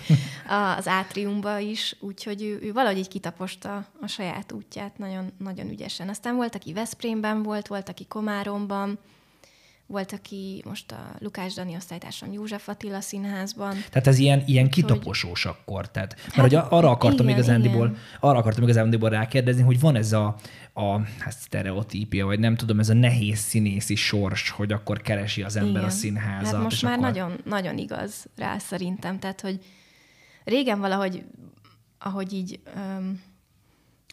az 0.78 0.88
átriumba 0.88 1.58
is, 1.58 1.96
úgyhogy 2.00 2.42
ő, 2.42 2.58
ő 2.62 2.72
valahogy 2.72 2.98
így 2.98 3.08
kitaposta 3.08 3.86
a 4.00 4.06
saját 4.06 4.52
útját 4.52 4.98
nagyon, 4.98 5.32
nagyon 5.38 5.70
ügyesen. 5.70 6.08
Aztán 6.08 6.36
volt, 6.36 6.54
aki 6.54 6.72
Veszprémben 6.72 7.42
volt, 7.42 7.66
volt, 7.66 7.88
aki 7.88 8.06
Komáromban, 8.06 8.98
volt, 9.86 10.12
aki 10.12 10.62
most 10.64 10.92
a 10.92 11.16
Lukás 11.18 11.54
Dani 11.54 11.74
osztálytársam 11.76 12.32
József 12.32 12.68
Attila 12.68 13.00
színházban. 13.00 13.76
Tehát 13.90 14.06
ez 14.06 14.18
ilyen, 14.18 14.42
ilyen 14.46 14.70
kitaposós 14.70 15.46
akkor. 15.46 15.90
Tehát, 15.90 16.14
mert 16.16 16.34
hát, 16.34 16.44
hogy 16.44 16.54
arra 16.54 16.90
akartam 16.90 17.26
igen, 17.26 17.38
igazándiból, 17.38 17.86
igen. 17.86 17.98
arra 18.20 18.38
akartam 18.38 18.62
igazándiból 18.62 19.08
rákérdezni, 19.08 19.62
hogy 19.62 19.80
van 19.80 19.96
ez 19.96 20.12
a, 20.12 20.36
a 20.72 21.00
hát 21.18 21.32
sztereotípia, 21.32 22.26
vagy 22.26 22.38
nem 22.38 22.56
tudom, 22.56 22.78
ez 22.78 22.88
a 22.88 22.94
nehéz 22.94 23.38
színészi 23.38 23.94
sors, 23.94 24.50
hogy 24.50 24.72
akkor 24.72 25.00
keresi 25.00 25.42
az 25.42 25.56
ember 25.56 25.70
igen. 25.70 25.84
a 25.84 25.90
színházat. 25.90 26.52
Hát 26.52 26.62
most 26.62 26.82
már 26.82 26.98
akkor... 26.98 27.04
nagyon, 27.04 27.40
nagyon 27.44 27.78
igaz 27.78 28.26
rá 28.36 28.58
szerintem. 28.58 29.18
Tehát, 29.18 29.40
hogy 29.40 29.64
régen 30.44 30.80
valahogy, 30.80 31.24
ahogy 31.98 32.32
így 32.32 32.60
um, 32.76 33.22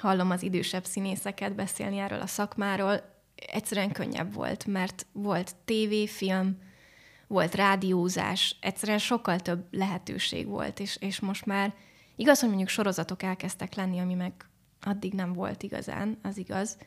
hallom 0.02 0.32
az 0.32 0.44
idősebb 0.44 0.86
színészeket 0.86 1.56
beszélni 1.56 1.98
erről 1.98 2.20
a 2.20 2.28
szakmáról, 2.28 3.11
egyszerűen 3.48 3.92
könnyebb 3.92 4.34
volt, 4.34 4.66
mert 4.66 5.06
volt 5.12 5.56
tévéfilm, 5.66 6.58
volt 7.28 7.56
rádiózás, 7.56 8.56
egyszerűen 8.62 8.98
sokkal 8.98 9.40
több 9.40 9.68
lehetőség 9.72 10.48
volt, 10.48 10.80
és, 10.80 10.98
és 11.00 11.20
most 11.20 11.46
már 11.46 11.74
igaz, 12.16 12.40
hogy 12.40 12.50
mondjuk 12.50 12.70
sorozatok 12.70 13.24
elkezdtek 13.24 13.76
lenni, 13.76 14.00
ami 14.00 14.14
meg 14.14 14.34
addig 14.82 15.14
nem 15.14 15.34
volt 15.34 15.64
igazán, 15.64 16.18
az 16.22 16.38
igaz, 16.38 16.78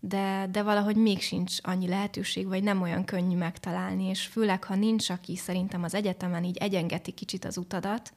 de, 0.00 0.48
de 0.50 0.62
valahogy 0.62 0.96
még 0.96 1.20
sincs 1.20 1.56
annyi 1.62 1.88
lehetőség, 1.88 2.46
vagy 2.46 2.62
nem 2.62 2.82
olyan 2.82 3.04
könnyű 3.04 3.36
megtalálni, 3.36 4.04
és 4.04 4.26
főleg, 4.26 4.64
ha 4.64 4.74
nincs, 4.74 5.10
aki 5.10 5.36
szerintem 5.36 5.82
az 5.82 5.94
egyetemen 5.94 6.44
így 6.44 6.56
egyengeti 6.56 7.10
kicsit 7.10 7.44
az 7.44 7.56
utadat, 7.56 8.12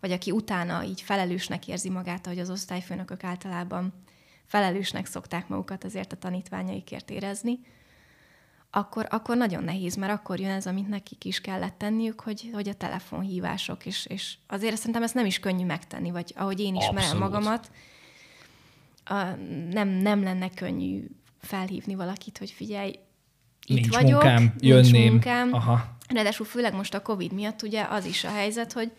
vagy 0.00 0.12
aki 0.12 0.30
utána 0.30 0.84
így 0.84 1.00
felelősnek 1.00 1.68
érzi 1.68 1.90
magát, 1.90 2.26
ahogy 2.26 2.38
az 2.38 2.50
osztályfőnökök 2.50 3.24
általában 3.24 3.92
felelősnek 4.46 5.06
szokták 5.06 5.48
magukat 5.48 5.84
azért 5.84 6.12
a 6.12 6.16
tanítványaikért 6.16 7.10
érezni, 7.10 7.58
akkor, 8.70 9.06
akkor 9.10 9.36
nagyon 9.36 9.64
nehéz, 9.64 9.94
mert 9.94 10.12
akkor 10.12 10.40
jön 10.40 10.50
ez, 10.50 10.66
amit 10.66 10.88
nekik 10.88 11.24
is 11.24 11.40
kellett 11.40 11.78
tenniük, 11.78 12.20
hogy, 12.20 12.50
hogy 12.52 12.68
a 12.68 12.74
telefonhívások, 12.74 13.86
és, 13.86 14.06
és 14.06 14.34
azért 14.46 14.76
szerintem 14.76 15.02
ezt 15.02 15.14
nem 15.14 15.26
is 15.26 15.38
könnyű 15.38 15.64
megtenni, 15.64 16.10
vagy 16.10 16.32
ahogy 16.36 16.60
én 16.60 16.74
ismerem 16.74 17.18
magamat, 17.18 17.70
a, 19.04 19.14
nem, 19.70 19.88
nem 19.88 20.22
lenne 20.22 20.50
könnyű 20.50 21.04
felhívni 21.40 21.94
valakit, 21.94 22.38
hogy 22.38 22.50
figyelj, 22.50 22.98
itt 23.66 23.80
nincs 23.80 23.94
vagyok, 23.94 24.22
munkám, 24.22 24.42
nincs 24.42 24.54
jönném. 24.60 25.10
munkám. 25.10 25.52
Aha. 25.52 25.96
Ráadásul 26.08 26.46
főleg 26.46 26.74
most 26.74 26.94
a 26.94 27.02
Covid 27.02 27.32
miatt 27.32 27.62
ugye 27.62 27.82
az 27.82 28.04
is 28.04 28.24
a 28.24 28.30
helyzet, 28.30 28.72
hogy 28.72 28.92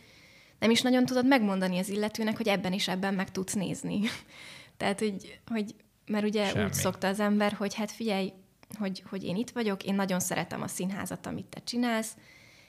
nem 0.60 0.70
is 0.70 0.82
nagyon 0.82 1.06
tudod 1.06 1.28
megmondani 1.28 1.78
az 1.78 1.90
illetőnek, 1.90 2.38
hogy 2.38 2.48
ebben 2.48 2.74
is 2.74 2.88
ebben 2.88 3.14
meg 3.14 3.32
tudsz 3.32 3.54
nézni. 3.54 4.00
Tehát, 4.78 5.00
hogy, 5.00 5.40
hogy 5.48 5.76
mert 6.06 6.26
ugye 6.26 6.46
Semmi. 6.46 6.66
úgy 6.66 6.74
szokta 6.74 7.08
az 7.08 7.20
ember, 7.20 7.54
hogy 7.54 7.74
hát 7.74 7.92
figyelj, 7.92 8.34
hogy, 8.80 9.04
hogy 9.10 9.24
én 9.24 9.36
itt 9.36 9.50
vagyok, 9.50 9.84
én 9.84 9.96
nagyon 9.96 10.20
szeretem 10.20 10.62
a 10.62 10.68
színházat, 10.68 11.26
amit 11.26 11.46
te 11.46 11.60
csinálsz, 11.63 12.18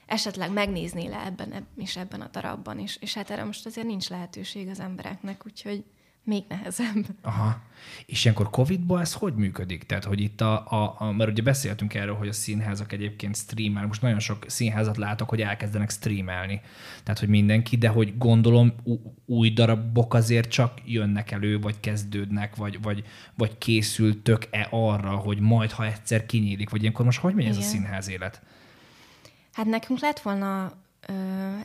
esetleg 0.06 0.52
megnéznél 0.52 1.10
le 1.10 1.24
ebben 1.24 1.52
eb- 1.52 1.78
és 1.78 1.96
ebben 1.96 2.20
a 2.20 2.28
darabban, 2.28 2.78
és, 2.78 2.96
és 3.00 3.14
hát 3.14 3.30
erre 3.30 3.44
most 3.44 3.66
azért 3.66 3.86
nincs 3.86 4.08
lehetőség 4.08 4.68
az 4.68 4.80
embereknek, 4.80 5.46
úgyhogy 5.46 5.84
még 6.28 6.44
nehezebb. 6.48 7.06
Aha. 7.22 7.60
És 8.06 8.24
ilyenkor 8.24 8.50
Covid-ban 8.50 9.00
ez 9.00 9.12
hogy 9.12 9.34
működik? 9.34 9.84
Tehát, 9.84 10.04
hogy 10.04 10.20
itt 10.20 10.40
a, 10.40 10.66
a, 10.66 10.94
a, 10.98 11.12
mert 11.12 11.30
ugye 11.30 11.42
beszéltünk 11.42 11.94
erről, 11.94 12.14
hogy 12.14 12.28
a 12.28 12.32
színházak 12.32 12.92
egyébként 12.92 13.36
streamel, 13.36 13.86
most 13.86 14.02
nagyon 14.02 14.18
sok 14.18 14.44
színházat 14.46 14.96
látok, 14.96 15.28
hogy 15.28 15.40
elkezdenek 15.40 15.90
streamelni. 15.90 16.60
Tehát, 17.02 17.20
hogy 17.20 17.28
mindenki, 17.28 17.76
de 17.76 17.88
hogy 17.88 18.18
gondolom 18.18 18.72
új 19.26 19.50
darabok 19.50 20.14
azért 20.14 20.50
csak 20.50 20.80
jönnek 20.84 21.30
elő, 21.30 21.60
vagy 21.60 21.80
kezdődnek, 21.80 22.56
vagy, 22.56 22.82
vagy, 22.82 23.04
vagy 23.34 23.58
készültök-e 23.58 24.66
arra, 24.70 25.16
hogy 25.16 25.40
majd, 25.40 25.70
ha 25.70 25.86
egyszer 25.86 26.26
kinyílik, 26.26 26.70
vagy 26.70 26.80
ilyenkor 26.80 27.04
most 27.04 27.18
hogy 27.20 27.34
megy 27.34 27.46
ez 27.46 27.56
a 27.56 27.62
színház 27.62 28.08
élet? 28.08 28.42
Hát 29.52 29.66
nekünk 29.66 30.00
lett 30.00 30.20
volna, 30.20 30.72
ö, 31.06 31.12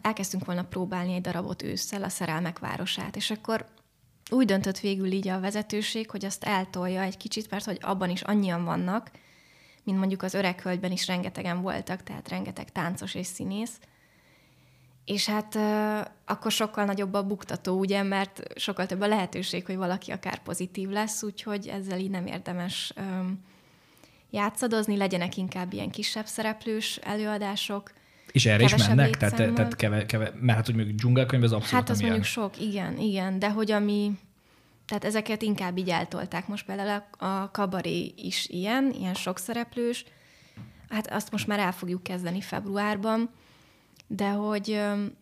elkezdtünk 0.01 0.45
volna 0.45 0.63
próbálni 0.63 1.13
egy 1.13 1.21
darabot 1.21 1.63
ősszel, 1.63 2.03
a 2.03 2.09
Szerelmek 2.09 2.59
városát, 2.59 3.15
és 3.15 3.31
akkor 3.31 3.65
úgy 4.29 4.45
döntött 4.45 4.79
végül 4.79 5.11
így 5.11 5.27
a 5.27 5.39
vezetőség, 5.39 6.09
hogy 6.09 6.25
azt 6.25 6.43
eltolja 6.43 7.01
egy 7.01 7.17
kicsit, 7.17 7.49
mert 7.49 7.65
hogy 7.65 7.77
abban 7.81 8.09
is 8.09 8.21
annyian 8.21 8.63
vannak, 8.63 9.11
mint 9.83 9.97
mondjuk 9.97 10.21
az 10.21 10.33
öreg 10.33 10.61
hölgyben 10.61 10.91
is 10.91 11.07
rengetegen 11.07 11.61
voltak, 11.61 12.03
tehát 12.03 12.29
rengeteg 12.29 12.71
táncos 12.71 13.15
és 13.15 13.27
színész. 13.27 13.79
És 15.05 15.25
hát 15.25 15.55
akkor 16.25 16.51
sokkal 16.51 16.85
nagyobb 16.85 17.13
a 17.13 17.23
buktató, 17.23 17.79
ugye, 17.79 18.03
mert 18.03 18.41
sokkal 18.55 18.85
több 18.85 19.01
a 19.01 19.07
lehetőség, 19.07 19.65
hogy 19.65 19.75
valaki 19.75 20.11
akár 20.11 20.43
pozitív 20.43 20.89
lesz, 20.89 21.23
úgyhogy 21.23 21.67
ezzel 21.67 21.99
így 21.99 22.09
nem 22.09 22.27
érdemes 22.27 22.93
játszadozni, 24.29 24.97
legyenek 24.97 25.37
inkább 25.37 25.73
ilyen 25.73 25.89
kisebb 25.89 26.25
szereplős 26.25 26.97
előadások. 26.97 27.91
És 28.31 28.45
erre 28.45 28.63
is 28.63 28.75
mennek? 28.75 29.17
Tehát, 29.17 29.53
tehát 29.53 29.75
keve, 29.75 30.05
keve, 30.05 30.31
mert 30.39 30.57
hát, 30.57 30.65
hogy 30.65 30.75
mondjuk 30.75 30.97
dzsungelkönyv 30.97 31.43
az 31.43 31.51
abszolút 31.51 31.73
Hát 31.73 31.89
az 31.89 31.97
nem 31.97 32.05
mondjuk 32.05 32.27
sok, 32.27 32.61
igen, 32.61 32.97
igen, 32.97 33.39
de 33.39 33.51
hogy 33.51 33.71
ami, 33.71 34.11
tehát 34.85 35.05
ezeket 35.05 35.41
inkább 35.41 35.77
így 35.77 35.89
eltolták. 35.89 36.47
Most 36.47 36.65
például 36.65 37.03
a, 37.19 37.25
a 37.25 37.51
kabaré 37.51 38.13
is 38.17 38.47
ilyen, 38.47 38.91
ilyen 38.99 39.13
sok 39.13 39.37
szereplős, 39.37 40.05
hát 40.89 41.11
azt 41.11 41.31
most 41.31 41.47
már 41.47 41.59
el 41.59 41.71
fogjuk 41.71 42.03
kezdeni 42.03 42.41
februárban, 42.41 43.29
de 44.07 44.29
hogy 44.29 44.71
öm, 44.71 45.15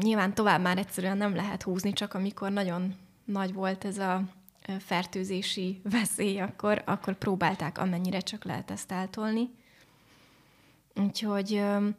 nyilván 0.00 0.34
tovább 0.34 0.60
már 0.60 0.78
egyszerűen 0.78 1.16
nem 1.16 1.34
lehet 1.34 1.62
húzni, 1.62 1.92
csak 1.92 2.14
amikor 2.14 2.50
nagyon 2.50 2.94
nagy 3.24 3.52
volt 3.52 3.84
ez 3.84 3.98
a 3.98 4.22
ö, 4.68 4.72
fertőzési 4.78 5.80
veszély, 5.98 6.40
akkor, 6.40 6.82
akkor 6.86 7.14
próbálták 7.14 7.78
amennyire 7.78 8.20
csak 8.20 8.44
lehet 8.44 8.70
ezt 8.70 8.92
eltolni. 8.92 9.50
Úgyhogy 10.94 11.54
öm, 11.54 11.94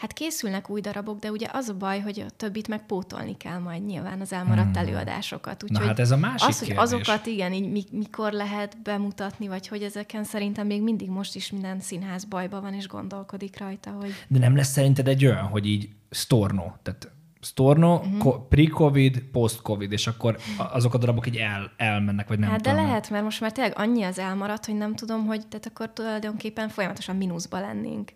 hát 0.00 0.12
készülnek 0.12 0.70
új 0.70 0.80
darabok, 0.80 1.18
de 1.18 1.30
ugye 1.30 1.46
az 1.52 1.68
a 1.68 1.74
baj, 1.74 2.00
hogy 2.00 2.20
a 2.20 2.30
többit 2.36 2.68
meg 2.68 2.86
pótolni 2.86 3.36
kell 3.36 3.58
majd 3.58 3.86
nyilván 3.86 4.20
az 4.20 4.32
elmaradt 4.32 4.76
hmm. 4.76 4.86
előadásokat. 4.86 5.62
Úgyhogy 5.62 5.86
hát 5.86 5.98
ez 5.98 6.10
a 6.10 6.16
másik 6.16 6.48
az, 6.48 6.58
hogy 6.58 6.68
kérdés. 6.68 6.84
azokat 6.84 7.26
igen, 7.26 7.52
így 7.52 7.70
mi- 7.70 7.86
mikor 7.92 8.32
lehet 8.32 8.82
bemutatni, 8.82 9.48
vagy 9.48 9.68
hogy 9.68 9.82
ezeken 9.82 10.24
szerintem 10.24 10.66
még 10.66 10.82
mindig 10.82 11.08
most 11.08 11.34
is 11.34 11.50
minden 11.50 11.80
színház 11.80 12.24
bajban 12.24 12.62
van, 12.62 12.74
és 12.74 12.88
gondolkodik 12.88 13.58
rajta, 13.58 13.90
hogy 13.90 14.10
De 14.28 14.38
nem 14.38 14.56
lesz 14.56 14.70
szerinted 14.70 15.08
egy 15.08 15.24
olyan, 15.24 15.44
hogy 15.44 15.66
így 15.66 15.88
storno, 16.10 16.72
tehát 16.82 17.10
storno, 17.40 17.94
uh-huh. 17.94 18.48
pre-covid, 18.48 19.22
post-covid, 19.32 19.92
és 19.92 20.06
akkor 20.06 20.38
azok 20.56 20.94
a 20.94 20.98
darabok 20.98 21.26
így 21.26 21.36
el, 21.36 21.72
elmennek, 21.76 22.28
vagy 22.28 22.38
nem 22.38 22.50
hát 22.50 22.60
de 22.60 22.70
tudom. 22.70 22.84
lehet, 22.84 23.10
mert 23.10 23.24
most 23.24 23.40
már 23.40 23.52
tényleg 23.52 23.78
annyi 23.78 24.02
az 24.02 24.18
elmaradt, 24.18 24.66
hogy 24.66 24.76
nem 24.76 24.94
tudom, 24.94 25.26
hogy 25.26 25.46
tehát 25.46 25.66
akkor 25.66 25.92
tulajdonképpen 25.92 26.68
folyamatosan 26.68 27.16
mínuszba 27.16 27.60
lennénk 27.60 28.10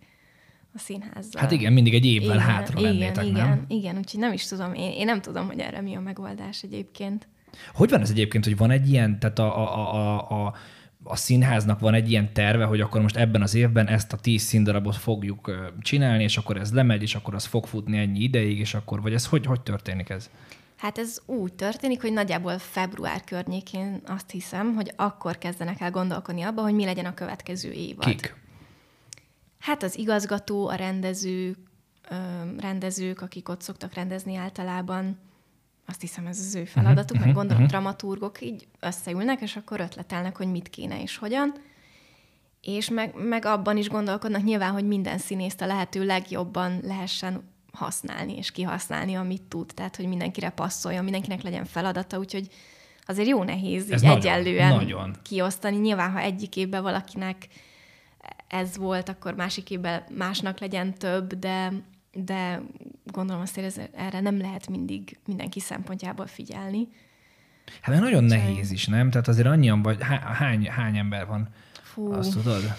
a 0.75 0.79
színházzal. 0.79 1.41
Hát 1.41 1.51
igen, 1.51 1.73
mindig 1.73 1.95
egy 1.95 2.07
évvel 2.07 2.35
igen, 2.35 2.49
hátra 2.49 2.79
igen, 2.79 2.93
lennétek, 2.93 3.25
igen, 3.25 3.49
nem? 3.49 3.65
Igen, 3.69 3.97
úgyhogy 3.97 4.21
nem 4.21 4.33
is 4.33 4.47
tudom, 4.47 4.75
én, 4.75 4.91
én 4.91 5.05
nem 5.05 5.21
tudom, 5.21 5.47
hogy 5.47 5.59
erre 5.59 5.81
mi 5.81 5.95
a 5.95 6.01
megoldás 6.01 6.63
egyébként. 6.63 7.29
Hogy 7.75 7.91
van 7.91 8.01
ez 8.01 8.11
egyébként, 8.11 8.45
hogy 8.45 8.57
van 8.57 8.71
egy 8.71 8.91
ilyen, 8.91 9.19
tehát 9.19 9.39
a, 9.39 9.59
a, 9.59 9.95
a, 9.95 10.47
a, 10.47 10.55
a, 11.03 11.17
színháznak 11.17 11.81
van 11.81 11.95
egy 11.95 12.11
ilyen 12.11 12.33
terve, 12.33 12.65
hogy 12.65 12.81
akkor 12.81 13.01
most 13.01 13.17
ebben 13.17 13.43
az 13.43 13.55
évben 13.55 13.87
ezt 13.87 14.13
a 14.13 14.17
tíz 14.17 14.43
színdarabot 14.43 14.97
fogjuk 14.97 15.51
csinálni, 15.81 16.23
és 16.23 16.37
akkor 16.37 16.57
ez 16.57 16.73
lemegy, 16.73 17.03
és 17.03 17.15
akkor 17.15 17.35
az 17.35 17.45
fog 17.45 17.67
futni 17.67 17.99
ennyi 17.99 18.23
ideig, 18.23 18.59
és 18.59 18.75
akkor, 18.75 19.03
vagy 19.03 19.13
ez 19.13 19.27
hogy, 19.27 19.47
hogy 19.47 19.61
történik 19.61 20.09
ez? 20.09 20.31
Hát 20.77 20.99
ez 20.99 21.19
úgy 21.27 21.53
történik, 21.53 22.01
hogy 22.01 22.13
nagyjából 22.13 22.59
február 22.59 23.25
környékén 23.25 24.01
azt 24.07 24.31
hiszem, 24.31 24.75
hogy 24.75 24.93
akkor 24.97 25.39
kezdenek 25.39 25.81
el 25.81 25.91
gondolkodni 25.91 26.43
abba, 26.43 26.63
hogy 26.63 26.75
mi 26.75 26.85
legyen 26.85 27.05
a 27.05 27.15
következő 27.15 27.71
évad. 27.71 28.05
Kik? 28.05 28.35
Hát 29.65 29.83
az 29.83 29.99
igazgató, 29.99 30.69
a 30.69 30.75
rendező, 30.75 31.57
rendezők, 32.59 33.21
akik 33.21 33.49
ott 33.49 33.61
szoktak 33.61 33.95
rendezni 33.95 34.37
általában, 34.37 35.19
azt 35.87 36.01
hiszem 36.01 36.27
ez 36.27 36.39
az 36.39 36.55
ő 36.55 36.65
feladatuk, 36.65 37.19
meg 37.19 37.35
gondolom 37.35 37.67
dramaturgok 37.67 38.41
így 38.41 38.67
összeülnek, 38.81 39.41
és 39.41 39.57
akkor 39.57 39.81
ötletelnek, 39.81 40.37
hogy 40.37 40.51
mit 40.51 40.69
kéne 40.69 41.03
és 41.03 41.17
hogyan. 41.17 41.55
És 42.61 42.91
meg, 42.91 43.15
meg 43.29 43.45
abban 43.45 43.77
is 43.77 43.89
gondolkodnak 43.89 44.43
nyilván, 44.43 44.73
hogy 44.73 44.87
minden 44.87 45.19
színészt 45.19 45.61
a 45.61 45.67
lehető 45.67 46.05
legjobban 46.05 46.81
lehessen 46.83 47.43
használni 47.73 48.37
és 48.37 48.51
kihasználni, 48.51 49.15
amit 49.15 49.43
tud. 49.43 49.71
Tehát, 49.75 49.97
hogy 49.97 50.07
mindenkire 50.07 50.51
passzoljon, 50.51 51.05
mindenkinek 51.05 51.43
legyen 51.43 51.65
feladata, 51.65 52.19
úgyhogy 52.19 52.49
azért 53.07 53.29
jó 53.29 53.43
nehéz 53.43 53.91
Ez 53.91 54.03
így 54.03 54.09
nagyon, 54.09 54.17
egyenlően 54.17 54.75
nagyon. 54.75 55.17
kiosztani. 55.23 55.77
Nyilván, 55.77 56.11
ha 56.11 56.19
egyik 56.19 56.57
évben 56.57 56.83
valakinek 56.83 57.49
ez 58.55 58.77
volt, 58.77 59.09
akkor 59.09 59.35
másik 59.35 59.71
évben 59.71 60.03
másnak 60.17 60.59
legyen 60.61 60.95
több, 60.95 61.35
de, 61.35 61.73
de 62.13 62.63
gondolom 63.05 63.43
azt, 63.43 63.55
hogy 63.55 63.65
ez, 63.65 63.81
erre 63.93 64.21
nem 64.21 64.39
lehet 64.39 64.69
mindig 64.69 65.19
mindenki 65.27 65.61
szempontjából 65.61 66.27
figyelni. 66.27 66.89
Hát 67.81 67.89
mert 67.89 68.03
nagyon 68.03 68.25
nehéz 68.25 68.71
is, 68.71 68.87
nem? 68.87 69.11
Tehát 69.11 69.29
azért 69.29 69.47
annyian 69.47 69.83
vagy, 69.83 70.03
há- 70.03 70.23
hány, 70.23 70.67
hány 70.69 70.97
ember 70.97 71.27
van? 71.27 71.49
Fú, 71.83 72.13
Azt 72.13 72.33
tudod? 72.33 72.75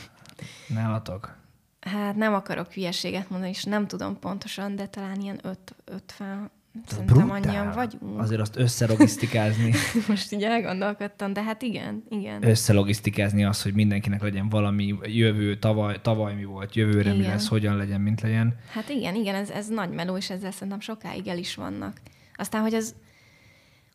Nálatok? 0.68 1.44
hát 1.80 2.16
nem 2.16 2.34
akarok 2.34 2.72
hülyeséget 2.72 3.30
mondani, 3.30 3.52
és 3.52 3.64
nem 3.64 3.88
tudom 3.88 4.20
pontosan, 4.20 4.76
de 4.76 4.88
talán 4.88 5.22
ilyen 5.22 5.40
öt, 5.44 5.76
50, 5.86 6.52
szerintem 6.86 7.18
Brutál. 7.18 7.42
annyian 7.44 7.72
vagyunk. 7.72 8.20
Azért 8.20 8.42
azt 8.42 8.58
összelogisztikázni, 8.58 9.74
Most 10.08 10.32
így 10.32 10.44
elgondolkodtam, 10.44 11.34
de 11.34 11.44
hát 11.44 11.62
igen, 11.62 12.04
igen. 12.10 12.48
összelogisztikázni 12.48 13.46
az, 13.46 13.62
hogy 13.62 13.74
mindenkinek 13.74 14.22
legyen 14.22 14.50
valami 14.50 14.96
jövő, 15.04 15.58
tavaly, 15.58 16.02
tavaly 16.02 16.34
mi 16.34 16.44
volt, 16.44 16.76
jövőre 16.76 17.12
mi 17.12 17.18
Igen. 17.18 17.30
lesz, 17.30 17.48
hogyan 17.48 17.76
legyen, 17.78 18.02
mint 18.02 18.22
legyen. 18.22 18.56
Hát 18.72 18.90
igen, 18.90 19.16
igen, 19.16 19.36
ez, 19.36 19.50
ez 19.50 19.68
nagy 19.68 19.90
meló, 19.90 20.18
és 20.18 20.30
ezzel 20.30 20.52
szerintem 20.52 20.80
sokáig 20.80 21.28
el 21.28 21.38
is 21.38 21.56
vannak. 21.56 22.02
Aztán, 22.36 22.62
hogy 22.62 22.74
ez, 22.74 22.96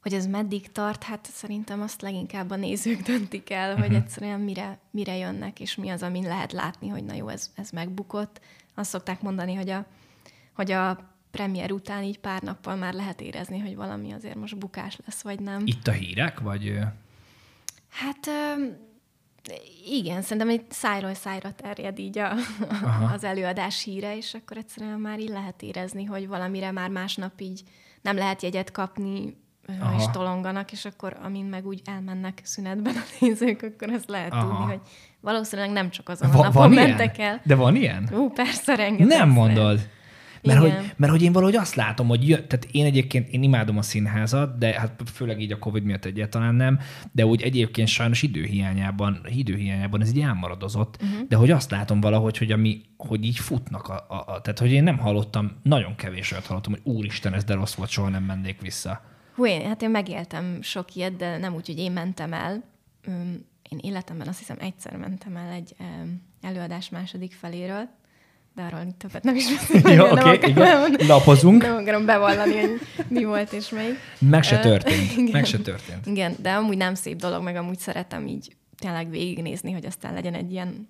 hogy 0.02 0.14
ez 0.14 0.26
meddig 0.26 0.72
tart, 0.72 1.02
hát 1.02 1.28
szerintem 1.32 1.80
azt 1.80 2.02
leginkább 2.02 2.50
a 2.50 2.56
nézők 2.56 3.02
döntik 3.02 3.50
el, 3.50 3.76
hogy 3.76 3.94
egyszerűen 3.94 4.40
mire, 4.40 4.78
mire 4.90 5.16
jönnek, 5.16 5.60
és 5.60 5.74
mi 5.74 5.88
az, 5.88 6.02
amin 6.02 6.22
lehet 6.22 6.52
látni, 6.52 6.88
hogy 6.88 7.04
na 7.04 7.14
jó, 7.14 7.28
ez, 7.28 7.50
ez 7.54 7.70
megbukott. 7.70 8.40
Azt 8.74 8.90
szokták 8.90 9.22
mondani, 9.22 9.54
hogy 9.54 9.70
a, 9.70 9.86
hogy 10.54 10.70
a 10.70 10.98
premier 11.30 11.72
után 11.72 12.02
így 12.02 12.18
pár 12.18 12.42
nappal 12.42 12.76
már 12.76 12.92
lehet 12.94 13.20
érezni, 13.20 13.58
hogy 13.58 13.76
valami 13.76 14.12
azért 14.12 14.34
most 14.34 14.58
bukás 14.58 14.98
lesz, 15.06 15.22
vagy 15.22 15.40
nem. 15.40 15.62
Itt 15.64 15.86
a 15.86 15.92
hírek, 15.92 16.40
vagy 16.40 16.78
Hát 17.90 18.28
igen, 19.86 20.22
szerintem 20.22 20.48
egy 20.48 20.64
szájról 20.68 21.14
szájra 21.14 21.52
terjed 21.52 21.98
így 21.98 22.18
a, 22.18 22.32
Aha. 22.70 23.12
az 23.14 23.24
előadás 23.24 23.82
híre, 23.82 24.16
és 24.16 24.34
akkor 24.34 24.56
egyszerűen 24.56 24.98
már 25.00 25.18
így 25.20 25.28
lehet 25.28 25.62
érezni, 25.62 26.04
hogy 26.04 26.28
valamire 26.28 26.70
már 26.70 26.90
másnap 26.90 27.40
így 27.40 27.62
nem 28.02 28.16
lehet 28.16 28.42
jegyet 28.42 28.70
kapni, 28.70 29.36
Aha. 29.80 29.96
és 29.98 30.04
tolonganak, 30.12 30.72
és 30.72 30.84
akkor 30.84 31.16
amin 31.22 31.44
meg 31.44 31.66
úgy 31.66 31.82
elmennek 31.84 32.40
szünetben 32.44 32.94
a 32.96 33.02
nézők, 33.20 33.62
akkor 33.62 33.90
azt 33.92 34.08
lehet 34.08 34.32
Aha. 34.32 34.48
tudni, 34.48 34.64
hogy 34.64 34.80
valószínűleg 35.20 35.70
nem 35.70 35.90
csak 35.90 36.08
azon 36.08 36.30
Va- 36.30 36.40
a 36.40 36.42
napon 36.42 36.70
mentek 36.70 37.18
el. 37.18 37.40
De 37.44 37.54
van 37.54 37.76
ilyen? 37.76 38.08
Ú, 38.12 38.28
persze, 38.30 38.74
rengeteg. 38.74 39.18
Nem 39.18 39.28
mondod. 39.28 39.88
Mert 40.42 40.59
hogy, 40.59 40.92
mert 40.96 41.12
hogy 41.12 41.22
én 41.22 41.33
valahogy 41.33 41.57
azt 41.57 41.74
látom, 41.74 42.09
hogy 42.09 42.29
jön, 42.29 42.48
tehát 42.48 42.68
én 42.72 42.85
egyébként 42.85 43.29
én 43.29 43.42
imádom 43.42 43.79
a 43.79 43.83
színházat, 43.83 44.59
de 44.59 44.81
hát 44.81 45.03
főleg 45.12 45.40
így 45.40 45.53
a 45.53 45.59
Covid 45.59 45.83
miatt 45.83 46.05
egyáltalán 46.05 46.55
nem, 46.55 46.79
de 47.12 47.26
úgy 47.26 47.42
egyébként 47.42 47.88
sajnos 47.88 48.22
időhiányában, 48.22 49.20
időhiányában 49.29 50.00
ez 50.00 50.09
így 50.09 50.20
elmaradozott, 50.20 51.03
uh-huh. 51.03 51.29
de 51.29 51.37
hogy 51.37 51.50
azt 51.50 51.70
látom 51.70 52.00
valahogy, 52.00 52.38
hogy, 52.38 52.53
ami, 52.53 52.81
hogy 52.96 53.24
így 53.24 53.38
futnak, 53.38 53.88
a, 53.88 54.07
a, 54.09 54.14
a, 54.14 54.40
tehát 54.40 54.59
hogy 54.59 54.72
én 54.72 54.83
nem 54.83 54.98
hallottam, 54.98 55.53
nagyon 55.62 55.94
kevés 55.96 56.33
olyat 56.33 56.46
hallottam, 56.46 56.72
hogy 56.72 56.94
úristen, 56.94 57.35
ez 57.35 57.44
de 57.44 57.55
rossz 57.55 57.74
volt, 57.74 57.90
soha 57.90 58.09
nem 58.09 58.22
mennék 58.22 58.61
vissza. 58.61 59.03
Hú, 59.35 59.46
én, 59.46 59.66
hát 59.66 59.83
én 59.83 59.90
megéltem 59.90 60.59
sok 60.62 60.94
ilyet, 60.94 61.16
de 61.16 61.38
nem 61.38 61.55
úgy, 61.55 61.66
hogy 61.66 61.79
én 61.79 61.92
mentem 61.92 62.33
el. 62.33 62.64
Én 63.68 63.79
életemben 63.81 64.29
azt 64.29 64.38
hiszem 64.38 64.57
egyszer 64.61 64.96
mentem 64.96 65.37
el 65.37 65.53
egy 65.53 65.74
előadás 66.40 66.88
második 66.88 67.33
feléről, 67.33 67.88
de 68.54 68.62
arról 68.62 68.94
többet 68.98 69.22
nem 69.22 69.34
is 69.36 69.44
beszélünk. 69.48 69.88
Jó, 69.88 70.10
oké, 70.10 70.20
okay, 70.20 70.50
igen. 70.50 70.96
Lapozunk. 71.06 71.62
Nem 71.62 71.76
akarom 71.76 72.04
bevallani, 72.04 72.60
hogy 72.60 72.80
mi 73.08 73.24
volt 73.24 73.52
és 73.52 73.68
még. 73.68 73.98
Meg 74.18 74.42
se 74.42 74.58
történt. 74.58 75.12
igen. 75.12 75.30
Meg 75.32 75.44
se 75.44 75.58
történt. 75.58 76.06
Igen, 76.06 76.36
de 76.42 76.50
amúgy 76.50 76.76
nem 76.76 76.94
szép 76.94 77.16
dolog, 77.16 77.42
meg 77.42 77.56
amúgy 77.56 77.78
szeretem 77.78 78.26
így 78.26 78.56
tényleg 78.78 79.10
végignézni, 79.10 79.72
hogy 79.72 79.86
aztán 79.86 80.14
legyen 80.14 80.34
egy 80.34 80.52
ilyen, 80.52 80.88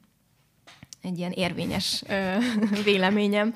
egy 1.03 1.19
ilyen 1.19 1.31
érvényes 1.31 2.03
ö, 2.09 2.35
véleményem 2.91 3.55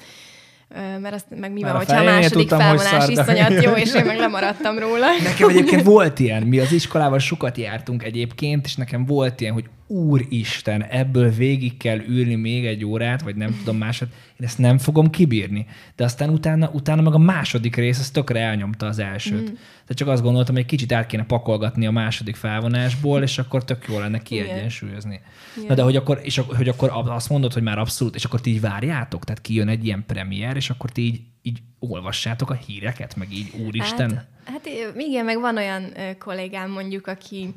mert 1.01 1.15
azt 1.15 1.27
meg 1.29 1.53
mi 1.53 1.63
van, 1.63 1.77
hogyha 1.77 2.01
a 2.01 2.05
második 2.05 2.49
tudtam, 2.49 2.59
felvonás 2.59 3.09
iszonyat 3.09 3.63
jó, 3.63 3.73
és 3.85 3.95
én 3.95 4.05
meg 4.05 4.19
lemaradtam 4.19 4.79
róla. 4.79 5.07
Nekem 5.23 5.49
egyébként 5.49 5.83
volt 5.95 6.19
ilyen, 6.19 6.43
mi 6.43 6.59
az 6.59 6.73
iskolával 6.73 7.19
sokat 7.19 7.57
jártunk 7.57 8.03
egyébként, 8.03 8.65
és 8.65 8.77
nekem 8.77 9.05
volt 9.05 9.41
ilyen, 9.41 9.53
hogy 9.53 9.65
úristen, 9.87 10.85
ebből 10.85 11.31
végig 11.31 11.77
kell 11.77 11.99
ülni 11.99 12.35
még 12.35 12.67
egy 12.67 12.85
órát, 12.85 13.23
vagy 13.23 13.37
nem 13.37 13.57
tudom 13.59 13.77
másod, 13.77 14.09
én 14.41 14.47
ezt 14.47 14.59
nem 14.59 14.79
fogom 14.79 15.11
kibírni. 15.11 15.67
De 15.97 16.05
aztán 16.05 16.31
utána, 16.31 16.71
utána 16.73 17.03
meg 17.03 17.15
a 17.15 17.19
második 17.19 17.77
rész, 17.77 17.99
az 17.99 18.11
tökre 18.11 18.41
elnyomta 18.41 18.87
az 18.87 18.99
elsőt. 18.99 19.51
Mm. 19.51 19.55
Tehát 19.55 19.95
csak 19.95 20.09
azt 20.09 20.23
gondoltam, 20.23 20.55
hogy 20.55 20.63
egy 20.63 20.71
kicsit 20.71 20.93
át 20.93 21.07
kéne 21.07 21.25
pakolgatni 21.25 21.87
a 21.87 21.91
második 21.91 22.37
felvonásból, 22.37 23.23
és 23.23 23.39
akkor 23.39 23.65
tök 23.65 23.85
jó 23.89 23.99
lenne 23.99 24.19
kiegyensúlyozni. 24.19 25.21
Igen. 25.57 25.69
Na 25.69 25.75
de 25.75 25.83
hogy 25.83 25.97
akkor, 25.97 26.21
és 26.23 26.41
hogy 26.57 26.69
akkor 26.69 26.91
azt 26.93 27.29
mondod, 27.29 27.53
hogy 27.53 27.63
már 27.63 27.79
abszolút, 27.79 28.15
és 28.15 28.25
akkor 28.25 28.41
ti 28.41 28.51
így 28.51 28.61
várjátok? 28.61 29.25
Tehát 29.25 29.41
kijön 29.41 29.69
egy 29.69 29.85
ilyen 29.85 30.05
premier, 30.07 30.57
és 30.57 30.71
akkor 30.71 30.91
ti 30.91 31.03
így, 31.03 31.21
így 31.43 31.59
olvassátok 31.79 32.51
a 32.51 32.55
híreket, 32.55 33.17
meg 33.17 33.33
így 33.33 33.53
úristen? 33.67 34.15
Hát, 34.15 34.29
hát 34.45 34.69
igen, 34.97 35.25
meg 35.25 35.41
van 35.41 35.57
olyan 35.57 35.85
kollégám 36.19 36.71
mondjuk, 36.71 37.07
aki 37.07 37.55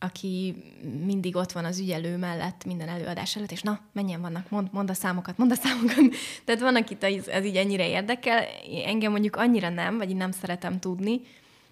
aki 0.00 0.54
mindig 1.04 1.36
ott 1.36 1.52
van 1.52 1.64
az 1.64 1.78
ügyelő 1.78 2.16
mellett 2.16 2.64
minden 2.64 2.88
előadás 2.88 3.36
előtt, 3.36 3.52
és 3.52 3.62
na, 3.62 3.80
menjen 3.92 4.20
vannak, 4.20 4.50
mond, 4.50 4.68
mond 4.72 4.90
a 4.90 4.94
számokat, 4.94 5.38
mond 5.38 5.50
a 5.50 5.54
számokat. 5.54 6.14
Tehát 6.44 6.60
van, 6.60 6.76
akit 6.76 7.04
ez, 7.04 7.28
ez 7.28 7.44
így 7.44 7.56
ennyire 7.56 7.88
érdekel, 7.88 8.44
engem 8.86 9.10
mondjuk 9.10 9.36
annyira 9.36 9.68
nem, 9.68 9.96
vagy 9.96 10.10
én 10.10 10.16
nem 10.16 10.30
szeretem 10.30 10.78
tudni, 10.78 11.20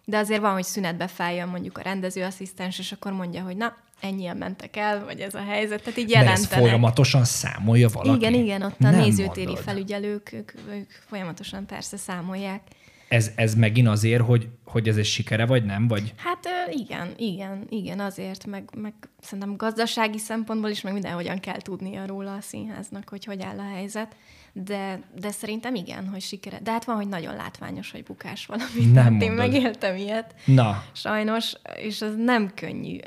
de 0.04 0.18
azért 0.18 0.40
van, 0.40 0.52
hogy 0.52 0.64
szünetbe 0.64 1.06
feljön 1.06 1.48
mondjuk 1.48 1.78
a 1.78 1.82
rendezőasszisztens, 1.82 2.78
és 2.78 2.92
akkor 2.92 3.12
mondja, 3.12 3.42
hogy 3.42 3.56
na, 3.56 3.76
ennyien 4.00 4.36
mentek 4.36 4.76
el, 4.76 5.04
vagy 5.04 5.20
ez 5.20 5.34
a 5.34 5.42
helyzet, 5.42 5.82
tehát 5.82 5.98
így 5.98 6.10
jelentenek. 6.10 6.48
De 6.48 6.54
ez 6.54 6.62
folyamatosan 6.62 7.24
számolja 7.24 7.88
valaki? 7.88 8.18
Igen, 8.18 8.34
igen, 8.34 8.62
ott 8.62 8.80
a 8.80 8.90
nem 8.90 8.94
nézőtéri 8.94 9.46
mondod. 9.46 9.64
felügyelők, 9.64 10.32
ők, 10.32 10.52
ők 10.70 10.90
folyamatosan 11.08 11.66
persze 11.66 11.96
számolják 11.96 12.60
ez, 13.08 13.30
ez 13.34 13.54
megint 13.54 13.88
azért, 13.88 14.22
hogy, 14.22 14.48
hogy 14.64 14.88
ez 14.88 14.96
egy 14.96 15.04
sikere, 15.04 15.46
vagy 15.46 15.64
nem? 15.64 15.88
Vagy? 15.88 16.14
Hát 16.16 16.48
igen, 16.70 17.08
igen, 17.16 17.66
igen, 17.68 18.00
azért, 18.00 18.46
meg, 18.46 18.68
meg 18.76 18.92
szerintem 19.20 19.56
gazdasági 19.56 20.18
szempontból 20.18 20.70
is, 20.70 20.80
meg 20.80 20.92
mindenhogyan 20.92 21.40
kell 21.40 21.60
tudnia 21.60 22.06
róla 22.06 22.34
a 22.34 22.40
színháznak, 22.40 23.08
hogy 23.08 23.24
hogy 23.24 23.42
áll 23.42 23.58
a 23.58 23.68
helyzet. 23.74 24.16
De, 24.52 25.00
de 25.20 25.30
szerintem 25.30 25.74
igen, 25.74 26.08
hogy 26.08 26.20
sikere. 26.20 26.58
De 26.62 26.70
hát 26.70 26.84
van, 26.84 26.96
hogy 26.96 27.08
nagyon 27.08 27.34
látványos, 27.34 27.90
hogy 27.90 28.02
bukás 28.02 28.46
valami. 28.46 28.84
Nem 28.92 29.12
hát 29.12 29.22
én 29.22 29.32
megéltem 29.32 29.96
ilyet. 29.96 30.34
Na. 30.44 30.84
Sajnos, 30.92 31.52
és 31.76 32.02
az 32.02 32.14
nem 32.16 32.52
könnyű. 32.54 32.98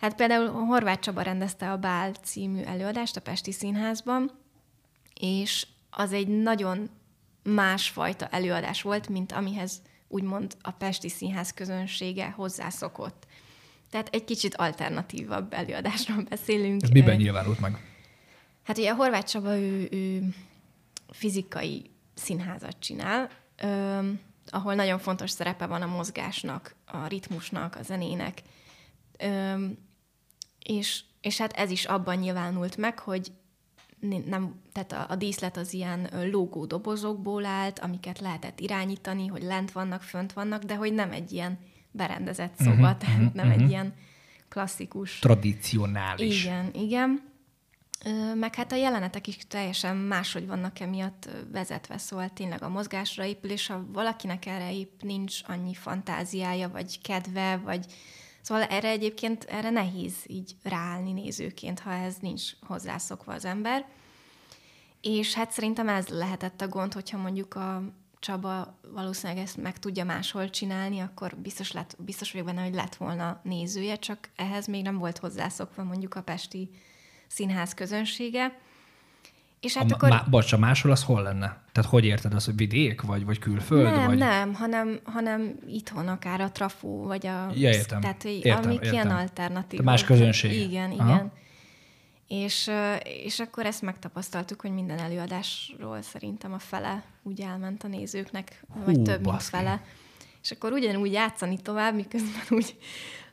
Hát 0.00 0.14
például 0.16 0.48
Horváth 0.48 1.00
Csaba 1.00 1.22
rendezte 1.22 1.70
a 1.70 1.76
Bál 1.76 2.12
című 2.22 2.62
előadást 2.62 3.16
a 3.16 3.20
Pesti 3.20 3.52
Színházban, 3.52 4.30
és 5.20 5.66
az 5.90 6.12
egy 6.12 6.28
nagyon 6.28 6.88
másfajta 7.42 8.26
előadás 8.26 8.82
volt, 8.82 9.08
mint 9.08 9.32
amihez 9.32 9.82
úgymond 10.08 10.56
a 10.60 10.70
Pesti 10.70 11.08
Színház 11.08 11.52
közönsége 11.52 12.30
hozzászokott. 12.30 13.26
Tehát 13.90 14.08
egy 14.12 14.24
kicsit 14.24 14.54
alternatívabb 14.54 15.52
előadásról 15.52 16.22
beszélünk. 16.30 16.82
Ez 16.82 16.90
miben 16.90 17.16
nyilvánult 17.16 17.60
meg? 17.60 17.90
Hát 18.62 18.78
ugye 18.78 18.90
a 18.90 18.94
Horváth 18.94 19.26
Csaba, 19.26 19.56
ő, 19.56 19.88
ő 19.90 20.34
fizikai 21.08 21.90
színházat 22.14 22.76
csinál, 22.78 23.30
ö, 23.56 23.98
ahol 24.46 24.74
nagyon 24.74 24.98
fontos 24.98 25.30
szerepe 25.30 25.66
van 25.66 25.82
a 25.82 25.86
mozgásnak, 25.86 26.74
a 26.86 27.06
ritmusnak, 27.06 27.76
a 27.76 27.82
zenének. 27.82 28.42
Ö, 29.18 29.66
és, 30.58 31.00
és 31.20 31.38
hát 31.38 31.52
ez 31.52 31.70
is 31.70 31.84
abban 31.84 32.16
nyilvánult 32.16 32.76
meg, 32.76 32.98
hogy 32.98 33.32
nem, 34.08 34.54
tehát 34.72 34.92
a, 34.92 35.06
a 35.08 35.16
díszlet 35.16 35.56
az 35.56 35.72
ilyen 35.72 36.08
lógó 36.30 36.66
dobozokból 36.66 37.44
állt, 37.44 37.78
amiket 37.78 38.18
lehetett 38.20 38.60
irányítani, 38.60 39.26
hogy 39.26 39.42
lent 39.42 39.72
vannak, 39.72 40.02
fönt 40.02 40.32
vannak, 40.32 40.62
de 40.62 40.74
hogy 40.74 40.92
nem 40.92 41.10
egy 41.12 41.32
ilyen 41.32 41.58
berendezett 41.90 42.56
szoba, 42.56 42.70
uh-huh, 42.70 42.96
tehát 42.98 43.18
uh-huh, 43.18 43.34
nem 43.34 43.46
uh-huh. 43.46 43.62
egy 43.62 43.70
ilyen 43.70 43.94
klasszikus. 44.48 45.18
Tradicionális. 45.18 46.44
Igen, 46.44 46.70
igen. 46.74 47.30
Meg 48.34 48.54
hát 48.54 48.72
a 48.72 48.76
jelenetek 48.76 49.26
is 49.26 49.36
teljesen 49.48 49.96
máshogy 49.96 50.46
vannak 50.46 50.80
emiatt 50.80 51.28
vezetve, 51.52 51.98
szóval 51.98 52.28
tényleg 52.28 52.62
a 52.62 52.68
mozgásra 52.68 53.24
épül, 53.24 53.50
és 53.50 53.66
ha 53.66 53.84
valakinek 53.92 54.46
erre 54.46 54.74
épp 54.74 55.02
nincs 55.02 55.40
annyi 55.46 55.74
fantáziája, 55.74 56.68
vagy 56.68 57.00
kedve, 57.00 57.56
vagy 57.56 57.86
Szóval 58.42 58.62
erre 58.62 58.88
egyébként 58.88 59.44
erre 59.44 59.70
nehéz 59.70 60.14
így 60.26 60.56
ráállni 60.62 61.12
nézőként, 61.12 61.80
ha 61.80 61.92
ez 61.92 62.16
nincs 62.20 62.42
hozzászokva 62.60 63.32
az 63.32 63.44
ember. 63.44 63.86
És 65.00 65.34
hát 65.34 65.50
szerintem 65.50 65.88
ez 65.88 66.08
lehetett 66.08 66.60
a 66.60 66.68
gond, 66.68 66.92
hogyha 66.92 67.18
mondjuk 67.18 67.54
a 67.54 67.82
Csaba 68.18 68.78
valószínűleg 68.92 69.42
ezt 69.42 69.56
meg 69.56 69.78
tudja 69.78 70.04
máshol 70.04 70.50
csinálni, 70.50 71.00
akkor 71.00 71.36
biztos, 71.36 71.72
lett, 71.72 71.96
biztos 71.98 72.32
vagyok 72.32 72.46
benne, 72.46 72.62
hogy 72.62 72.74
lett 72.74 72.94
volna 72.94 73.40
nézője, 73.42 73.96
csak 73.96 74.30
ehhez 74.36 74.66
még 74.66 74.82
nem 74.82 74.98
volt 74.98 75.18
hozzászokva 75.18 75.82
mondjuk 75.82 76.14
a 76.14 76.22
Pesti 76.22 76.70
Színház 77.26 77.74
közönsége. 77.74 78.58
És 79.62 79.76
hát 79.76 79.90
a, 79.90 79.94
akkor... 79.94 80.08
Má, 80.08 80.26
bocs, 80.30 80.52
a 80.52 80.58
máshol 80.58 80.90
az 80.90 81.04
hol 81.04 81.22
lenne? 81.22 81.56
Tehát 81.72 81.90
hogy 81.90 82.04
érted 82.04 82.34
az, 82.34 82.44
hogy 82.44 82.56
vidék, 82.56 83.00
vagy, 83.00 83.24
vagy 83.24 83.38
külföld? 83.38 83.82
Nem, 83.82 84.06
vagy... 84.06 84.18
nem, 84.18 84.54
hanem, 84.54 85.00
hanem 85.04 85.54
itthon 85.68 86.08
akár 86.08 86.40
a 86.40 86.50
trafó, 86.50 87.02
vagy 87.06 87.26
a... 87.26 87.50
Ja, 87.54 87.70
értem. 87.70 88.00
Tehát, 88.00 88.22
hogy 88.22 88.40
értem, 88.44 88.62
amik 88.64 88.74
értem. 88.74 88.92
ilyen 88.92 89.10
alternatív. 89.10 89.80
Más 89.80 90.04
közönség. 90.04 90.70
Igen, 90.70 90.90
Aha. 90.90 91.12
igen. 91.12 91.32
És, 92.28 92.70
és 93.24 93.40
akkor 93.40 93.66
ezt 93.66 93.82
megtapasztaltuk, 93.82 94.60
hogy 94.60 94.70
minden 94.70 94.98
előadásról 94.98 96.02
szerintem 96.02 96.52
a 96.52 96.58
fele 96.58 97.02
úgy 97.22 97.40
elment 97.40 97.84
a 97.84 97.88
nézőknek, 97.88 98.64
Hú, 98.68 98.84
vagy 98.84 99.02
több, 99.02 99.24
mint 99.24 99.42
fele. 99.42 99.82
És 100.42 100.50
akkor 100.50 100.72
ugyanúgy 100.72 101.12
játszani 101.12 101.58
tovább, 101.58 101.94
miközben 101.94 102.42
úgy 102.58 102.76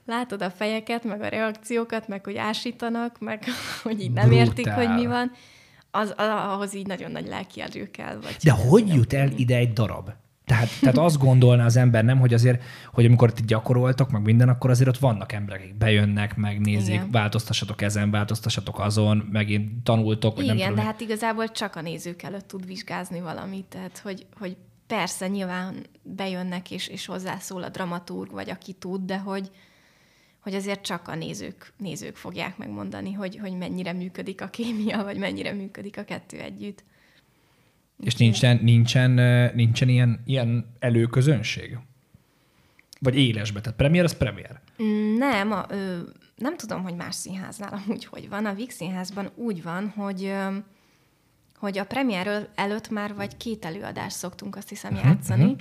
látod 0.06 0.42
a 0.42 0.52
fejeket, 0.52 1.04
meg 1.04 1.22
a 1.22 1.28
reakciókat, 1.28 2.08
meg 2.08 2.24
hogy 2.24 2.38
ásítanak, 2.38 3.20
meg 3.20 3.44
hogy 3.84 4.02
így 4.02 4.12
nem 4.12 4.28
Brutál. 4.28 4.46
értik, 4.46 4.70
hogy 4.70 4.90
mi 4.90 5.06
van 5.06 5.32
az, 5.92 6.14
ahhoz 6.18 6.76
így 6.76 6.88
nagyon 6.88 7.12
nagy 7.12 7.28
lelkiadő 7.28 7.92
kell. 7.92 8.20
Vagy 8.22 8.36
De 8.44 8.52
hogy 8.52 8.88
jut 8.88 9.14
el 9.14 9.32
ide 9.36 9.56
egy 9.56 9.74
darab? 9.74 10.10
Tehát, 10.50 10.70
tehát 10.80 10.98
azt 10.98 11.18
gondolna 11.18 11.64
az 11.64 11.76
ember 11.76 12.04
nem, 12.04 12.20
hogy 12.20 12.34
azért, 12.34 12.64
hogy 12.94 13.06
amikor 13.06 13.34
ti 13.34 13.42
gyakoroltok, 13.46 14.10
meg 14.10 14.22
minden, 14.22 14.50
akkor 14.50 14.70
azért 14.70 14.90
ott 14.90 14.98
vannak 14.98 15.32
emberek, 15.32 15.62
akik 15.62 15.76
bejönnek, 15.76 16.36
megnézik, 16.36 16.94
Igen. 16.94 17.12
változtassatok 17.12 17.82
ezen, 17.82 18.12
változtassatok 18.12 18.80
azon, 18.80 19.28
megint 19.32 19.84
tanultok, 19.84 20.36
vagy 20.36 20.44
Igen, 20.44 20.56
nem 20.56 20.68
tudom. 20.68 20.80
de 20.84 20.90
hát 20.92 21.02
igazából 21.02 21.52
csak 21.52 21.76
a 21.76 21.82
nézők 21.82 22.22
előtt 22.22 22.48
tud 22.48 22.66
vizsgázni 22.66 23.20
valamit, 23.20 23.66
tehát 23.66 23.98
hogy, 23.98 24.26
hogy 24.40 24.58
persze 24.88 25.28
nyilván 25.28 25.76
bejönnek 26.02 26.72
és, 26.72 26.88
és 26.88 27.06
hozzászól 27.06 27.64
a 27.64 27.70
dramaturg, 27.70 28.32
vagy 28.32 28.50
aki 28.50 28.74
tud, 28.74 29.06
de 29.06 29.18
hogy, 29.18 29.52
hogy 30.40 30.54
azért 30.54 30.82
csak 30.82 31.08
a 31.08 31.16
nézők, 31.16 31.74
nézők 31.78 32.16
fogják 32.16 32.58
megmondani, 32.58 33.14
hogy, 33.14 33.38
hogy 33.38 33.58
mennyire 33.58 33.94
működik 33.94 34.42
a 34.42 34.48
kémia, 34.48 35.04
vagy 35.04 35.18
mennyire 35.18 35.54
működik 35.54 35.98
a 35.98 36.04
kettő 36.04 36.40
együtt. 36.40 36.84
És 38.04 38.16
nincsen, 38.16 38.60
nincsen, 38.62 39.12
nincsen 39.56 39.90
ilyen, 39.90 40.22
ilyen 40.26 40.76
előközönség? 40.80 41.78
Vagy 43.00 43.18
élesbe? 43.18 43.62
Tehát 43.62 43.78
premier 43.78 44.04
az 44.04 44.18
premier? 44.18 44.62
Nem, 45.18 45.52
a, 45.52 45.66
ö, 45.70 46.00
nem 46.36 46.58
tudom, 46.58 46.84
hogy 46.84 46.96
más 46.96 47.16
színháznál 47.16 47.82
amúgy 47.86 48.06
hogy 48.06 48.30
van. 48.30 48.46
A 48.46 48.54
Vix 48.54 48.76
színházban 48.76 49.32
úgy 49.36 49.64
van, 49.64 49.90
hogy 49.90 50.24
ö, 50.24 50.58
hogy 51.56 51.78
a 51.78 51.86
premier 51.86 52.50
előtt 52.56 52.90
már 52.90 53.16
vagy 53.16 53.38
két 53.38 53.66
előadást 53.66 54.16
szoktunk 54.16 54.56
azt 54.56 54.70
hiszem 54.70 54.94
uh-huh, 54.94 55.10
játszani, 55.10 55.44
uh-huh 55.44 55.60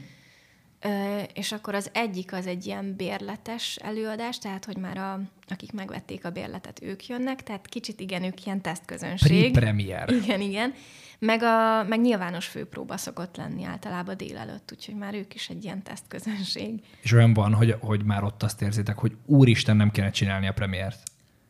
Ö, 0.81 1.21
és 1.35 1.53
akkor 1.53 1.75
az 1.75 1.91
egyik 1.93 2.33
az 2.33 2.47
egy 2.47 2.67
ilyen 2.67 2.95
bérletes 2.97 3.77
előadás, 3.77 4.39
tehát 4.39 4.65
hogy 4.65 4.77
már 4.77 4.99
a, 4.99 5.21
akik 5.49 5.73
megvették 5.73 6.25
a 6.25 6.31
bérletet, 6.31 6.83
ők 6.83 7.07
jönnek, 7.07 7.43
tehát 7.43 7.67
kicsit 7.67 8.01
igen, 8.01 8.23
ők 8.23 8.47
ilyen 8.47 8.61
tesztközönség. 8.61 9.53
Pre-premier. 9.53 10.11
Igen, 10.23 10.41
igen. 10.41 10.75
Meg, 11.19 11.43
a, 11.43 11.85
meg 11.89 12.01
nyilvános 12.01 12.47
főpróba 12.47 12.97
szokott 12.97 13.37
lenni 13.37 13.65
általában 13.65 14.17
délelőtt, 14.17 14.73
úgyhogy 14.73 14.95
már 14.95 15.15
ők 15.15 15.35
is 15.35 15.49
egy 15.49 15.65
ilyen 15.65 15.83
tesztközönség. 15.83 16.81
És 17.01 17.13
olyan 17.13 17.33
van, 17.33 17.55
hogy, 17.55 17.77
hogy 17.81 18.05
már 18.05 18.25
ott 18.25 18.43
azt 18.43 18.63
érzitek, 18.63 18.99
hogy 18.99 19.17
úristen, 19.27 19.77
nem 19.77 19.91
kéne 19.91 20.11
csinálni 20.11 20.47
a 20.47 20.53
premiért. 20.53 21.03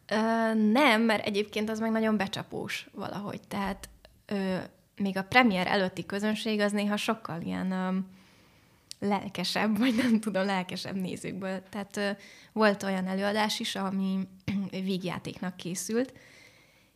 Ö, 0.07 0.55
nem, 0.55 1.03
mert 1.03 1.27
egyébként 1.27 1.71
az 1.71 1.81
meg 1.81 1.91
nagyon 1.91 2.17
becsapós 2.17 2.88
valahogy. 2.93 3.41
Tehát 3.49 3.88
ö, 4.27 4.57
még 4.97 5.17
a 5.17 5.23
premier 5.23 5.67
előtti 5.67 6.07
közönség 6.07 6.61
az 6.61 6.73
néha 6.73 6.97
sokkal 6.97 7.41
ilyen 7.41 7.71
ö, 7.71 7.99
lelkesebb, 8.99 9.79
vagy 9.79 9.95
nem 9.95 10.21
tudom, 10.21 10.47
lelkesebb 10.47 10.97
nézőkből. 10.97 11.63
Tehát 11.71 12.17
volt 12.53 12.83
olyan 12.83 13.07
előadás 13.07 13.61
is, 13.61 13.75
ami 13.75 14.19
vígjátéknak 14.71 15.57
készült, 15.57 16.13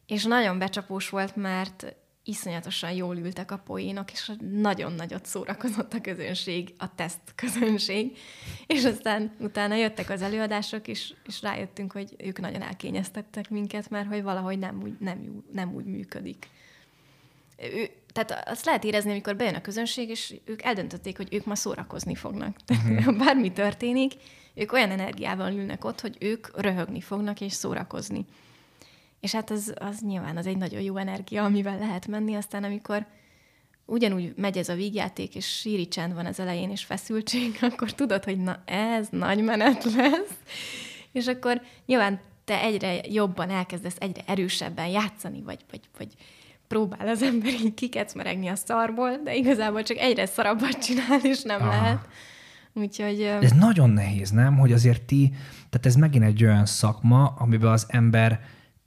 és 0.07 0.25
nagyon 0.25 0.59
becsapós 0.59 1.09
volt, 1.09 1.37
mert 1.37 1.95
iszonyatosan 2.25 2.93
jól 2.93 3.17
ültek 3.17 3.51
a 3.51 3.59
poénok, 3.59 4.13
és 4.13 4.33
nagyon 4.41 4.93
nagyot 4.93 5.27
szórakozott 5.27 5.93
a 5.93 6.01
közönség, 6.01 6.75
a 6.79 6.95
teszt 6.95 7.21
közönség. 7.35 8.19
És 8.67 8.85
aztán 8.85 9.37
utána 9.39 9.75
jöttek 9.75 10.11
az 10.11 10.23
előadások, 10.23 10.89
és, 10.89 11.15
és 11.27 11.43
rájöttünk, 11.43 11.93
hogy 11.93 12.15
ők 12.19 12.41
nagyon 12.41 12.63
elkényeztettek 12.63 13.51
minket, 13.51 13.91
mert 13.91 14.09
hogy 14.09 14.23
valahogy 14.23 14.59
nem 14.59 14.83
úgy, 14.83 14.97
nem, 14.99 15.45
nem 15.53 15.75
úgy 15.75 15.85
működik. 15.85 16.49
Ő, 17.57 17.91
tehát 18.13 18.49
azt 18.49 18.65
lehet 18.65 18.85
érezni, 18.85 19.11
amikor 19.11 19.37
bejön 19.37 19.55
a 19.55 19.61
közönség, 19.61 20.09
és 20.09 20.35
ők 20.45 20.63
eldöntötték, 20.63 21.17
hogy 21.17 21.29
ők 21.35 21.45
ma 21.45 21.55
szórakozni 21.55 22.15
fognak. 22.15 22.57
Uh-huh. 22.69 23.17
Bármi 23.25 23.53
történik, 23.53 24.13
ők 24.55 24.73
olyan 24.73 24.91
energiával 24.91 25.53
ülnek 25.53 25.85
ott, 25.85 26.01
hogy 26.01 26.17
ők 26.21 26.61
röhögni 26.61 27.01
fognak 27.01 27.41
és 27.41 27.53
szórakozni. 27.53 28.27
És 29.21 29.33
hát 29.33 29.51
az, 29.51 29.75
az 29.79 30.01
nyilván 30.01 30.37
az 30.37 30.47
egy 30.47 30.57
nagyon 30.57 30.81
jó 30.81 30.97
energia, 30.97 31.45
amivel 31.45 31.79
lehet 31.79 32.07
menni, 32.07 32.35
aztán 32.35 32.65
amikor 32.65 33.07
ugyanúgy 33.87 34.33
megy 34.37 34.59
ez 34.59 34.69
a 34.69 34.75
vígjáték, 34.75 35.35
és 35.35 35.47
síri 35.47 35.89
csend 35.89 36.15
van 36.15 36.27
az 36.27 36.41
elején, 36.41 36.71
és 36.71 36.85
feszültség, 36.85 37.59
akkor 37.71 37.93
tudod, 37.93 38.25
hogy 38.25 38.39
na 38.39 38.63
ez 38.65 39.09
nagy 39.11 39.43
menet 39.43 39.85
lesz. 39.85 40.37
És 41.13 41.27
akkor 41.27 41.63
nyilván 41.87 42.21
te 42.45 42.61
egyre 42.61 43.01
jobban 43.09 43.51
elkezdesz 43.51 43.97
egyre 43.99 44.23
erősebben 44.27 44.87
játszani, 44.87 45.43
vagy, 45.43 45.61
vagy, 45.71 45.81
vagy 45.99 46.15
próbál 46.73 47.09
az 47.09 47.23
ember 47.23 47.53
így 47.53 47.75
kikecmeregni 47.75 48.49
a 48.49 48.55
szarból, 48.55 49.21
de 49.25 49.35
igazából 49.35 49.83
csak 49.83 49.97
egyre 49.97 50.27
szarabbat 50.27 50.85
csinál, 50.85 51.21
és 51.23 51.43
nem 51.43 51.61
Aha. 51.61 51.71
lehet. 51.71 52.09
Úgyhogy... 52.73 53.21
Ez 53.21 53.53
nagyon 53.53 53.91
nehéz, 53.91 54.31
nem? 54.31 54.59
Hogy 54.59 54.73
azért 54.73 55.03
ti, 55.03 55.29
tehát 55.71 55.87
ez 55.87 55.95
megint 55.95 56.25
egy 56.25 56.45
olyan 56.45 56.67
szakma, 56.67 57.35
amiben 57.39 57.71
az 57.71 57.87
ember 57.89 58.41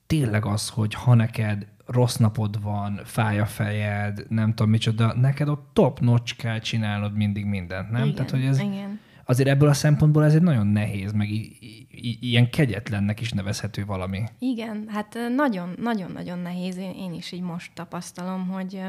tényleg 0.08 0.46
az, 0.46 0.70
hogy 0.70 0.94
ha 0.94 1.14
neked 1.14 1.68
rossz 1.86 2.16
napod 2.16 2.62
van, 2.62 3.02
fáj 3.04 3.40
a 3.40 3.46
fejed, 3.46 4.26
nem 4.30 4.50
tudom 4.50 4.70
micsoda, 4.70 5.14
neked 5.14 5.48
ott 5.48 5.70
top 5.74 6.00
notch 6.00 6.36
kell 6.36 6.60
csinálnod 6.60 7.16
mindig 7.16 7.46
mindent, 7.46 7.92
nem? 7.92 8.04
Igen, 8.04 8.16
Tehát, 8.16 8.32
hogy 8.32 8.46
ez, 8.46 8.60
igen. 8.60 9.00
Azért 9.26 9.50
ebből 9.50 9.70
a 9.70 9.74
szempontból 9.74 10.24
ez 10.26 10.34
egy 10.34 10.42
nagyon 10.42 10.68
nehéz, 10.68 11.12
meg 11.12 11.30
i- 11.30 11.58
i- 11.92 12.18
ilyen 12.22 12.50
kegyetlennek 12.50 13.22
is 13.22 13.32
nevezhető 13.32 13.86
valami. 13.86 14.24
Igen, 14.40 14.86
hát 14.90 15.18
nagyon-nagyon-nagyon 15.36 16.40
nehéz. 16.40 16.78
Én, 16.78 16.92
én 16.92 17.14
is 17.14 17.32
így 17.32 17.42
most 17.42 17.72
tapasztalom, 17.74 18.48
hogy 18.48 18.82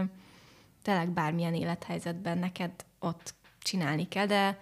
tényleg 0.83 1.11
bármilyen 1.11 1.55
élethelyzetben 1.55 2.39
neked 2.39 2.71
ott 2.99 3.35
csinálni 3.63 4.09
kell, 4.09 4.27
de 4.27 4.59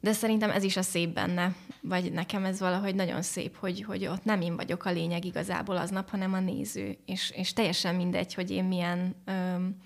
de 0.00 0.12
szerintem 0.12 0.50
ez 0.50 0.62
is 0.62 0.76
a 0.76 0.82
szép 0.82 1.08
benne, 1.14 1.54
vagy 1.80 2.12
nekem 2.12 2.44
ez 2.44 2.60
valahogy 2.60 2.94
nagyon 2.94 3.22
szép, 3.22 3.56
hogy, 3.56 3.82
hogy 3.82 4.06
ott 4.06 4.24
nem 4.24 4.40
én 4.40 4.56
vagyok 4.56 4.84
a 4.84 4.90
lényeg 4.90 5.24
igazából 5.24 5.76
aznap, 5.76 6.10
hanem 6.10 6.32
a 6.32 6.40
néző, 6.40 6.96
és, 7.06 7.30
és 7.36 7.52
teljesen 7.52 7.94
mindegy, 7.94 8.34
hogy 8.34 8.50
én 8.50 8.64
milyen 8.64 9.14
öm, 9.24 9.76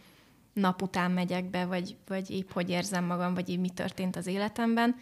nap 0.52 0.82
után 0.82 1.10
megyek 1.10 1.44
be, 1.44 1.64
vagy, 1.64 1.96
vagy 2.06 2.30
épp 2.30 2.50
hogy 2.52 2.70
érzem 2.70 3.04
magam, 3.04 3.34
vagy 3.34 3.48
épp 3.48 3.60
mi 3.60 3.70
történt 3.70 4.16
az 4.16 4.26
életemben. 4.26 4.96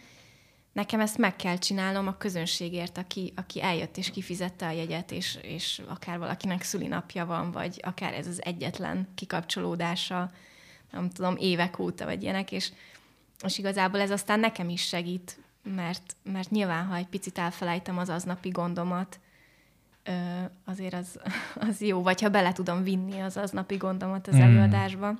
Nekem 0.71 0.99
ezt 0.99 1.17
meg 1.17 1.35
kell 1.35 1.57
csinálnom 1.57 2.07
a 2.07 2.17
közönségért, 2.17 2.97
aki, 2.97 3.33
aki 3.35 3.61
eljött 3.61 3.97
és 3.97 4.11
kifizette 4.11 4.67
a 4.67 4.71
jegyet, 4.71 5.11
és, 5.11 5.37
és 5.41 5.81
akár 5.87 6.19
valakinek 6.19 6.63
szülinapja 6.63 7.25
van, 7.25 7.51
vagy 7.51 7.79
akár 7.83 8.13
ez 8.13 8.27
az 8.27 8.43
egyetlen 8.43 9.07
kikapcsolódása, 9.15 10.31
nem 10.91 11.09
tudom, 11.09 11.35
évek 11.37 11.79
óta, 11.79 12.05
vagy 12.05 12.23
ilyenek, 12.23 12.51
és, 12.51 12.71
és 13.43 13.57
igazából 13.57 13.99
ez 13.99 14.11
aztán 14.11 14.39
nekem 14.39 14.69
is 14.69 14.87
segít, 14.87 15.39
mert, 15.63 16.15
mert 16.23 16.49
nyilván, 16.49 16.85
ha 16.85 16.95
egy 16.95 17.07
picit 17.07 17.37
elfelejtem 17.37 17.97
az 17.97 18.09
aznapi 18.09 18.49
gondomat, 18.49 19.19
azért 20.65 20.93
az, 20.93 21.19
az 21.69 21.81
jó, 21.81 22.01
vagy 22.01 22.21
ha 22.21 22.29
bele 22.29 22.51
tudom 22.51 22.83
vinni 22.83 23.19
az 23.19 23.37
aznapi 23.37 23.75
gondomat 23.75 24.27
az 24.27 24.35
mm. 24.35 24.41
előadásba. 24.41 25.15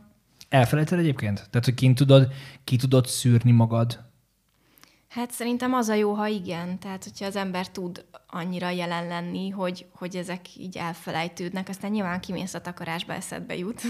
Elfelejted 0.51 0.99
egyébként? 0.99 1.35
Tehát, 1.49 1.65
hogy 1.65 1.73
ki 1.73 1.93
tudod, 1.93 2.31
ki 2.63 2.75
tudod 2.75 3.07
szűrni 3.07 3.51
magad? 3.51 3.99
Hát 5.07 5.31
szerintem 5.31 5.73
az 5.73 5.89
a 5.89 5.93
jó, 5.93 6.13
ha 6.13 6.27
igen. 6.27 6.79
Tehát, 6.79 7.03
hogyha 7.03 7.25
az 7.25 7.35
ember 7.35 7.69
tud 7.69 8.05
annyira 8.27 8.69
jelen 8.69 9.07
lenni, 9.07 9.49
hogy, 9.49 9.85
hogy 9.93 10.15
ezek 10.15 10.55
így 10.55 10.77
elfelejtődnek, 10.77 11.69
aztán 11.69 11.91
nyilván 11.91 12.19
kimész 12.19 12.53
a 12.53 12.61
takarásba, 12.61 13.13
eszedbe 13.13 13.57
jut. 13.57 13.81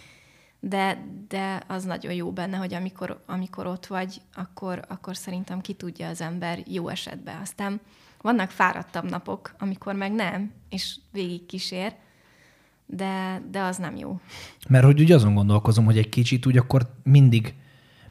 de, 0.60 1.04
de 1.28 1.62
az 1.66 1.84
nagyon 1.84 2.12
jó 2.12 2.32
benne, 2.32 2.56
hogy 2.56 2.74
amikor, 2.74 3.22
amikor 3.26 3.66
ott 3.66 3.86
vagy, 3.86 4.20
akkor, 4.34 4.84
akkor 4.88 5.16
szerintem 5.16 5.60
ki 5.60 5.72
tudja 5.72 6.08
az 6.08 6.20
ember 6.20 6.62
jó 6.66 6.88
esetben. 6.88 7.40
Aztán 7.40 7.80
vannak 8.20 8.50
fáradtabb 8.50 9.10
napok, 9.10 9.54
amikor 9.58 9.94
meg 9.94 10.12
nem, 10.12 10.52
és 10.68 10.96
végig 11.12 11.46
kísér, 11.46 11.94
de, 12.90 13.42
de 13.50 13.60
az 13.60 13.76
nem 13.76 13.96
jó. 13.96 14.20
Mert 14.68 14.84
hogy 14.84 15.00
úgy 15.00 15.12
azon 15.12 15.34
gondolkozom, 15.34 15.84
hogy 15.84 15.98
egy 15.98 16.08
kicsit 16.08 16.46
úgy 16.46 16.56
akkor 16.56 16.94
mindig 17.02 17.54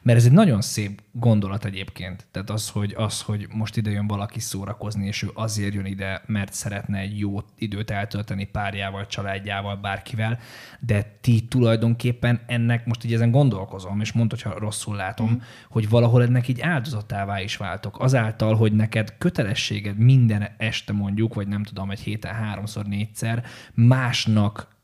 mert 0.08 0.20
ez 0.20 0.26
egy 0.26 0.32
nagyon 0.32 0.60
szép 0.60 1.02
gondolat 1.12 1.64
egyébként. 1.64 2.26
Tehát 2.30 2.50
az, 2.50 2.68
hogy, 2.68 2.94
az, 2.96 3.22
hogy 3.22 3.46
most 3.50 3.76
ide 3.76 3.90
jön 3.90 4.06
valaki 4.06 4.40
szórakozni, 4.40 5.06
és 5.06 5.22
ő 5.22 5.30
azért 5.34 5.74
jön 5.74 5.84
ide, 5.84 6.22
mert 6.26 6.52
szeretne 6.52 6.98
egy 6.98 7.18
jó 7.18 7.40
időt 7.58 7.90
eltölteni 7.90 8.44
párjával, 8.44 9.06
családjával, 9.06 9.76
bárkivel, 9.76 10.38
de 10.80 11.18
ti 11.20 11.44
tulajdonképpen 11.48 12.40
ennek, 12.46 12.86
most 12.86 13.04
így 13.04 13.12
ezen 13.12 13.30
gondolkozom, 13.30 14.00
és 14.00 14.12
mondod, 14.12 14.40
hogyha 14.40 14.58
rosszul 14.58 14.96
látom, 14.96 15.30
mm. 15.30 15.40
hogy 15.70 15.88
valahol 15.88 16.22
ennek 16.22 16.48
így 16.48 16.60
áldozatává 16.60 17.40
is 17.40 17.56
váltok. 17.56 18.00
Azáltal, 18.00 18.54
hogy 18.54 18.72
neked 18.72 19.14
kötelességed 19.18 19.98
minden 19.98 20.48
este 20.56 20.92
mondjuk, 20.92 21.34
vagy 21.34 21.48
nem 21.48 21.62
tudom, 21.62 21.90
egy 21.90 22.00
héten 22.00 22.34
háromszor, 22.34 22.86
négyszer 22.86 23.44
másnak 23.74 24.76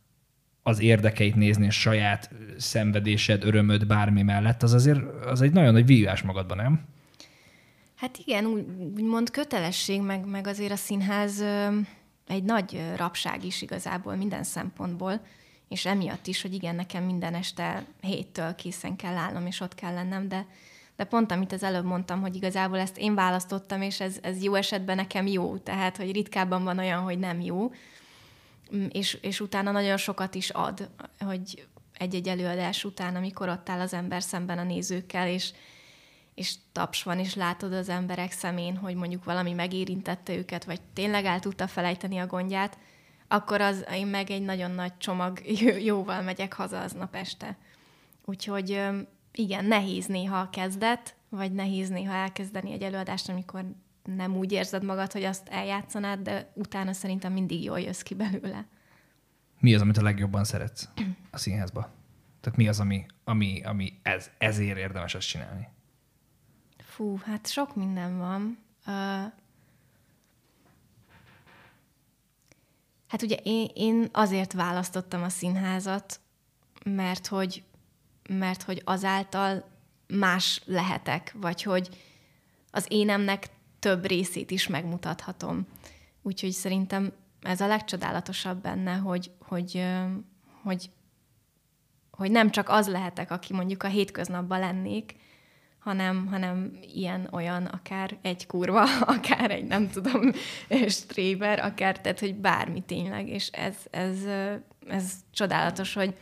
az 0.67 0.81
érdekeit 0.81 1.35
nézni, 1.35 1.67
és 1.67 1.81
saját 1.81 2.31
szenvedésed, 2.57 3.45
örömöd 3.45 3.87
bármi 3.87 4.23
mellett, 4.23 4.63
az 4.63 4.73
azért 4.73 5.01
az 5.25 5.41
egy 5.41 5.53
nagyon 5.53 5.73
nagy 5.73 5.87
vívás 5.87 6.23
magadban, 6.23 6.57
nem? 6.57 6.81
Hát 7.95 8.19
igen, 8.25 8.45
úgy, 8.45 8.65
úgymond 8.95 9.31
kötelesség, 9.31 10.01
meg, 10.01 10.27
meg 10.27 10.47
azért 10.47 10.73
a 10.73 10.77
színház 10.77 11.41
ö, 11.41 11.79
egy 12.27 12.43
nagy 12.43 12.81
rapság 12.97 13.45
is 13.45 13.63
igazából 13.63 14.15
minden 14.15 14.45
szempontból, 14.45 15.21
és 15.69 15.87
emiatt 15.87 16.27
is, 16.27 16.43
hogy 16.43 16.55
igen, 16.55 16.75
nekem 16.75 17.05
minden 17.05 17.35
este 17.35 17.85
héttől 18.01 18.55
készen 18.55 18.97
kell 18.97 19.17
állnom, 19.17 19.47
és 19.47 19.61
ott 19.61 19.75
kell 19.75 19.95
lennem, 19.95 20.29
de, 20.29 20.47
de 20.97 21.05
pont 21.05 21.33
amit 21.33 21.53
az 21.53 21.63
előbb 21.63 21.85
mondtam, 21.85 22.21
hogy 22.21 22.37
igazából 22.37 22.79
ezt 22.79 22.99
én 22.99 23.15
választottam, 23.15 23.83
és 23.83 24.01
ez, 24.01 24.19
ez 24.23 24.43
jó 24.43 24.55
esetben 24.55 24.97
nekem 24.97 25.27
jó, 25.27 25.57
tehát 25.57 25.97
hogy 25.97 26.13
ritkábban 26.13 26.65
van 26.65 26.79
olyan, 26.79 27.03
hogy 27.03 27.19
nem 27.19 27.41
jó, 27.41 27.71
és, 28.89 29.19
és 29.23 29.41
utána 29.41 29.71
nagyon 29.71 29.97
sokat 29.97 30.35
is 30.35 30.51
ad, 30.51 30.91
hogy 31.19 31.67
egy-egy 31.93 32.29
előadás 32.29 32.85
után, 32.85 33.17
amikor 33.17 33.49
ott 33.49 33.69
áll 33.69 33.81
az 33.81 33.93
ember 33.93 34.23
szemben 34.23 34.59
a 34.59 34.63
nézőkkel, 34.63 35.29
és, 35.29 35.53
és 36.35 36.55
taps 36.73 37.03
van, 37.03 37.19
és 37.19 37.35
látod 37.35 37.73
az 37.73 37.89
emberek 37.89 38.33
szemén, 38.33 38.77
hogy 38.77 38.95
mondjuk 38.95 39.25
valami 39.25 39.53
megérintette 39.53 40.35
őket, 40.37 40.65
vagy 40.65 40.81
tényleg 40.93 41.25
el 41.25 41.41
tudta 41.41 41.67
felejteni 41.67 42.19
a 42.19 42.27
gondját, 42.27 42.79
akkor 43.29 43.61
az 43.61 43.85
én 43.93 44.07
meg 44.07 44.31
egy 44.31 44.43
nagyon 44.43 44.71
nagy 44.71 44.97
csomag 44.99 45.41
jóval 45.91 46.23
megyek 46.23 46.53
haza 46.53 46.81
aznap 46.81 47.15
este. 47.15 47.57
Úgyhogy 48.25 48.83
igen, 49.33 49.65
nehéz 49.65 50.07
néha 50.07 50.39
a 50.39 50.51
kezdet, 50.51 51.15
vagy 51.29 51.53
nehéz 51.53 51.89
néha 51.89 52.15
elkezdeni 52.15 52.73
egy 52.73 52.83
előadást, 52.83 53.29
amikor 53.29 53.65
nem 54.05 54.37
úgy 54.37 54.53
érzed 54.53 54.85
magad, 54.85 55.13
hogy 55.13 55.25
azt 55.25 55.49
eljátszanád, 55.49 56.21
de 56.21 56.53
utána 56.55 56.93
szerintem 56.93 57.33
mindig 57.33 57.63
jól 57.65 57.81
jössz 57.81 58.01
ki 58.01 58.15
belőle. 58.15 58.67
Mi 59.61 59.75
az, 59.75 59.81
amit 59.81 59.97
a 59.97 60.03
legjobban 60.03 60.45
szeretsz 60.45 60.89
a 61.31 61.39
színházba? 61.39 61.91
Tehát 62.41 62.59
mi 62.59 62.69
az, 62.69 62.81
ami, 62.81 63.07
ami, 63.25 63.63
ami 63.63 63.99
ez, 64.03 64.31
ezért 64.39 64.79
érdemes 64.79 65.15
ezt 65.15 65.29
csinálni? 65.29 65.69
Fú, 66.79 67.19
hát 67.25 67.47
sok 67.47 67.77
minden 67.77 68.19
van. 68.19 68.59
Uh, 68.87 69.33
hát 73.09 73.23
ugye 73.23 73.37
én, 73.43 73.71
én 73.75 74.09
azért 74.13 74.53
választottam 74.53 75.23
a 75.23 75.29
színházat, 75.29 76.21
mert 76.85 77.27
hogy, 77.27 77.65
mert 78.29 78.63
hogy 78.63 78.83
azáltal 78.85 79.65
más 80.07 80.63
lehetek, 80.65 81.35
vagy 81.41 81.63
hogy 81.63 81.89
az 82.71 82.87
énemnek 82.89 83.47
több 83.85 84.07
részét 84.07 84.51
is 84.51 84.67
megmutathatom. 84.67 85.67
Úgyhogy 86.23 86.51
szerintem 86.51 87.13
ez 87.43 87.61
a 87.61 87.67
legcsodálatosabb 87.67 88.63
benne, 88.63 88.95
hogy, 88.95 89.31
hogy, 89.39 89.87
hogy, 90.63 90.91
hogy 92.11 92.31
nem 92.31 92.51
csak 92.51 92.69
az 92.69 92.89
lehetek, 92.89 93.31
aki 93.31 93.53
mondjuk 93.53 93.83
a 93.83 93.89
hétköznapban 93.89 94.59
lennék, 94.59 95.15
hanem, 95.79 96.27
hanem 96.27 96.79
ilyen-olyan, 96.95 97.65
akár 97.65 98.19
egy 98.23 98.47
kurva, 98.47 98.83
akár 99.17 99.51
egy 99.51 99.65
nem 99.65 99.91
tudom, 99.91 100.33
stréber, 100.89 101.59
akár, 101.59 102.01
tehát, 102.01 102.21
hogy 102.21 102.35
bármi 102.35 102.81
tényleg, 102.81 103.29
és 103.29 103.49
ez, 103.49 103.77
ez, 103.91 104.19
ez 104.89 105.13
csodálatos, 105.31 105.95
hogy, 105.95 106.17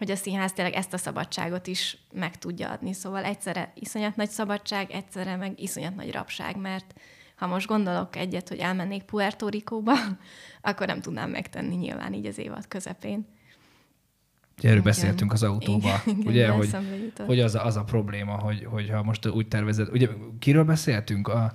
hogy 0.00 0.10
a 0.10 0.16
színház 0.16 0.52
tényleg 0.52 0.74
ezt 0.74 0.92
a 0.92 0.98
szabadságot 0.98 1.66
is 1.66 1.96
meg 2.12 2.38
tudja 2.38 2.70
adni. 2.70 2.92
Szóval 2.92 3.24
egyszerre 3.24 3.72
iszonyat 3.74 4.16
nagy 4.16 4.28
szabadság, 4.28 4.90
egyszerre 4.90 5.36
meg 5.36 5.60
iszonyat 5.60 5.96
nagy 5.96 6.12
rabság, 6.12 6.56
mert 6.56 6.94
ha 7.36 7.46
most 7.46 7.66
gondolok 7.66 8.16
egyet, 8.16 8.48
hogy 8.48 8.58
elmennék 8.58 9.02
Puerto 9.02 9.48
Ricóba, 9.48 9.92
akkor 10.60 10.86
nem 10.86 11.00
tudnám 11.00 11.30
megtenni 11.30 11.74
nyilván 11.74 12.12
így 12.12 12.26
az 12.26 12.38
évad 12.38 12.68
közepén. 12.68 13.26
Erről 14.56 14.70
igen. 14.70 14.82
beszéltünk 14.82 15.32
az 15.32 15.42
autóba, 15.42 16.02
igen, 16.06 16.26
ugye, 16.26 16.42
igen, 16.42 16.52
hogy, 16.52 16.76
hogy 17.26 17.40
az, 17.40 17.54
a, 17.54 17.64
az 17.64 17.76
a 17.76 17.84
probléma, 17.84 18.32
hogy, 18.32 18.64
hogy 18.64 18.90
ha 18.90 19.02
most 19.02 19.26
úgy 19.26 19.48
tervezed, 19.48 19.88
ugye 19.92 20.08
kiről 20.38 20.64
beszéltünk? 20.64 21.28
A, 21.28 21.52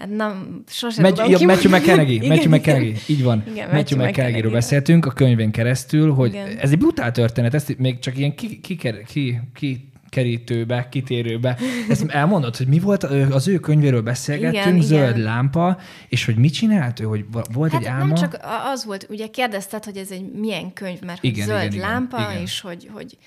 Hát 0.00 0.08
nem, 0.16 0.62
sosem 0.68 1.02
Megy, 1.02 1.16
ja, 1.16 1.46
Matthew 1.46 1.70
McConaughey, 1.70 2.28
Matthew 2.28 2.50
McConaughey, 2.50 2.94
így 3.06 3.22
van. 3.22 3.44
Igen, 3.50 3.54
Matthew, 3.54 3.76
Matthew 3.76 3.98
McConaughey-ről 3.98 4.50
beszéltünk 4.50 5.06
a 5.06 5.10
könyvén 5.10 5.50
keresztül, 5.50 6.12
hogy 6.12 6.32
igen. 6.32 6.56
ez 6.58 6.70
egy 6.70 6.78
brutál 6.78 7.12
történet, 7.12 7.54
ezt 7.54 7.78
még 7.78 7.98
csak 7.98 8.18
ilyen 8.18 8.34
ki, 8.34 8.60
ki, 8.60 8.76
ki, 8.76 9.40
ki 9.54 9.90
kerítőbe, 10.08 10.88
kitérőbe. 10.90 11.58
Ezt 11.88 12.04
elmondod, 12.08 12.56
hogy 12.56 12.66
mi 12.66 12.78
volt 12.78 13.04
az 13.30 13.48
ő 13.48 13.58
könyvéről 13.58 14.02
beszélgettünk, 14.02 14.76
igen, 14.76 14.80
zöld 14.80 15.16
igen. 15.16 15.20
lámpa, 15.20 15.78
és 16.08 16.24
hogy 16.24 16.36
mit 16.36 16.52
csinált 16.52 17.00
ő, 17.00 17.04
hogy 17.04 17.24
volt 17.52 17.72
hát 17.72 17.80
egy 17.80 17.86
álma? 17.86 18.04
nem 18.04 18.14
csak 18.14 18.38
az 18.72 18.84
volt, 18.84 19.06
ugye 19.10 19.26
kérdezted, 19.26 19.84
hogy 19.84 19.96
ez 19.96 20.10
egy 20.10 20.32
milyen 20.32 20.72
könyv, 20.72 21.00
mert 21.00 21.22
igen, 21.22 21.46
zöld 21.46 21.72
igen, 21.72 21.88
lámpa, 21.88 22.30
igen. 22.30 22.42
és 22.42 22.60
hogy, 22.60 22.88
hogy 22.92 23.18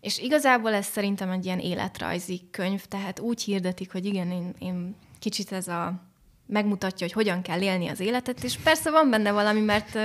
és 0.00 0.18
igazából 0.18 0.74
ez 0.74 0.86
szerintem 0.86 1.30
egy 1.30 1.44
ilyen 1.44 1.58
életrajzi 1.58 2.40
könyv, 2.50 2.84
tehát 2.84 3.20
úgy 3.20 3.42
hirdetik, 3.42 3.92
hogy 3.92 4.06
igen, 4.06 4.30
én, 4.30 4.54
én 4.58 4.94
kicsit 5.18 5.52
ez 5.52 5.68
a 5.68 6.11
megmutatja, 6.52 7.06
hogy 7.06 7.14
hogyan 7.14 7.42
kell 7.42 7.60
élni 7.60 7.88
az 7.88 8.00
életet, 8.00 8.44
és 8.44 8.56
persze 8.56 8.90
van 8.90 9.10
benne 9.10 9.32
valami, 9.32 9.60
mert 9.60 9.98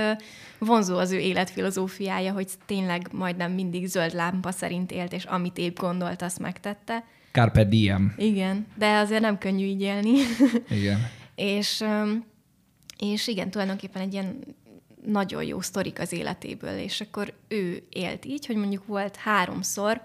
vonzó 0.58 0.96
az 0.96 1.10
ő 1.10 1.18
életfilozófiája, 1.18 2.32
hogy 2.32 2.48
tényleg 2.66 3.08
majdnem 3.12 3.52
mindig 3.52 3.86
zöld 3.86 4.14
lámpa 4.14 4.50
szerint 4.50 4.92
élt, 4.92 5.12
és 5.12 5.24
amit 5.24 5.58
épp 5.58 5.78
gondolt, 5.78 6.22
azt 6.22 6.38
megtette. 6.38 7.04
Carpe 7.32 7.64
diem. 7.64 8.14
Igen, 8.16 8.66
de 8.76 8.96
azért 8.96 9.20
nem 9.20 9.38
könnyű 9.38 9.64
így 9.64 9.80
élni. 9.80 10.14
Igen. 10.78 11.10
és, 11.34 11.84
és 12.98 13.26
igen, 13.26 13.50
tulajdonképpen 13.50 14.02
egy 14.02 14.12
ilyen 14.12 14.56
nagyon 15.04 15.44
jó 15.44 15.60
sztorik 15.60 16.00
az 16.00 16.12
életéből, 16.12 16.78
és 16.78 17.00
akkor 17.00 17.32
ő 17.48 17.82
élt 17.88 18.24
így, 18.24 18.46
hogy 18.46 18.56
mondjuk 18.56 18.86
volt 18.86 19.16
háromszor, 19.16 20.02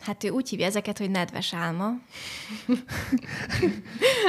hát 0.00 0.24
ő 0.24 0.28
úgy 0.28 0.48
hívja 0.48 0.66
ezeket, 0.66 0.98
hogy 0.98 1.10
nedves 1.10 1.54
álma. 1.54 1.90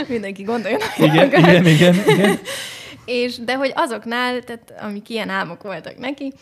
Mindenki 0.07 0.43
gondoljon. 0.43 0.81
Igen, 0.97 1.27
igen, 1.27 1.65
igen, 1.65 1.95
igen. 2.07 2.39
És, 3.05 3.37
de 3.37 3.55
hogy 3.55 3.71
azoknál, 3.75 4.43
tehát 4.43 4.73
amik 4.81 5.09
ilyen 5.09 5.29
álmok 5.29 5.63
voltak 5.63 5.97
neki, 5.97 6.33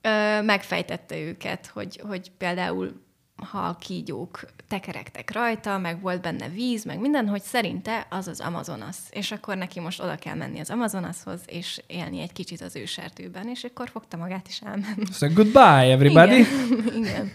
ö, 0.00 0.42
megfejtette 0.42 1.18
őket, 1.18 1.66
hogy, 1.66 2.00
hogy 2.08 2.30
például 2.38 3.02
ha 3.50 3.58
a 3.58 3.76
kígyók 3.76 4.40
tekerektek 4.68 5.32
rajta, 5.32 5.78
meg 5.78 6.00
volt 6.00 6.20
benne 6.20 6.48
víz, 6.48 6.84
meg 6.84 7.00
minden, 7.00 7.28
hogy 7.28 7.42
szerinte 7.42 8.06
az 8.10 8.28
az 8.28 8.40
Amazonas. 8.40 8.96
És 9.10 9.32
akkor 9.32 9.56
neki 9.56 9.80
most 9.80 10.00
oda 10.00 10.14
kell 10.14 10.34
menni 10.34 10.60
az 10.60 10.70
Amazonashoz, 10.70 11.40
és 11.46 11.82
élni 11.86 12.20
egy 12.20 12.32
kicsit 12.32 12.60
az 12.60 12.76
ősertőben, 12.76 13.48
és 13.48 13.64
akkor 13.64 13.88
fogta 13.88 14.16
magát 14.16 14.48
is 14.48 14.60
elmenni. 14.60 15.04
So 15.12 15.28
goodbye, 15.28 15.90
everybody! 15.90 16.38
Igen, 16.38 16.92
igen. 17.04 17.32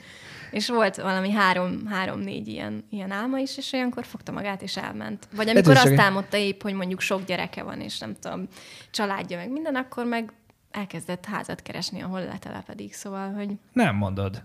És 0.52 0.70
volt 0.70 0.96
valami 0.96 1.32
három, 1.32 1.86
három-négy 1.86 2.48
ilyen, 2.48 2.84
ilyen 2.90 3.12
álma 3.12 3.38
is, 3.38 3.58
és 3.58 3.72
olyankor 3.74 4.06
fogta 4.06 4.32
magát, 4.32 4.62
és 4.62 4.78
elment. 4.78 5.28
Vagy 5.36 5.50
amikor 5.50 5.76
azt 5.76 6.00
álmodta 6.00 6.38
épp, 6.38 6.62
hogy 6.62 6.74
mondjuk 6.74 7.00
sok 7.00 7.26
gyereke 7.26 7.64
van, 7.64 7.82
és 7.82 8.00
nem 8.00 8.16
tudom, 8.22 8.48
családja 8.92 9.38
meg 9.38 9.52
minden, 9.52 9.76
akkor 9.76 10.06
meg 10.06 10.34
elkezdett 10.72 11.26
házat 11.26 11.62
keresni, 11.62 12.02
ahol 12.02 12.26
letelepedik. 12.26 12.94
Szóval, 12.94 13.34
hogy... 13.34 13.50
Nem 13.74 13.96
mondod. 13.96 14.44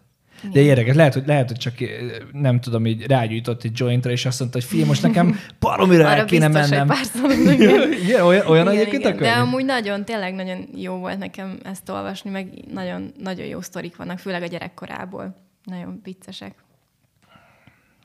De 0.52 0.60
érdekes, 0.60 0.94
lehet, 0.94 1.14
hogy, 1.14 1.26
lehet, 1.26 1.48
hogy 1.48 1.56
csak 1.56 1.80
eh, 1.80 1.88
nem 2.32 2.60
tudom, 2.60 2.86
így 2.86 3.06
rágyújtott 3.06 3.64
egy 3.64 3.78
jointra, 3.78 4.10
és 4.10 4.26
azt 4.26 4.40
mondta, 4.40 4.58
hogy 4.58 4.68
fiam, 4.68 4.86
most 4.86 5.02
nekem 5.02 5.38
baromira 5.58 6.08
el 6.08 6.24
kéne 6.24 6.48
biztos, 6.48 6.68
mennem. 6.68 6.88
Hogy 7.22 7.98
igen, 8.04 8.22
olyan, 8.22 8.46
olyan 8.46 8.66
igen, 8.66 8.78
egyébként 8.78 9.02
igen. 9.02 9.16
De 9.16 9.30
amúgy 9.30 9.64
nagyon, 9.64 10.04
tényleg 10.04 10.34
nagyon 10.34 10.68
jó 10.74 10.94
volt 10.94 11.18
nekem 11.18 11.58
ezt 11.62 11.88
olvasni, 11.88 12.30
meg 12.30 12.48
nagyon, 12.72 13.12
nagyon 13.18 13.46
jó 13.46 13.60
sztorik 13.60 13.96
vannak, 13.96 14.18
főleg 14.18 14.42
a 14.42 14.46
gyerekkorából 14.46 15.34
nagyon 15.64 16.00
viccesek. 16.02 16.62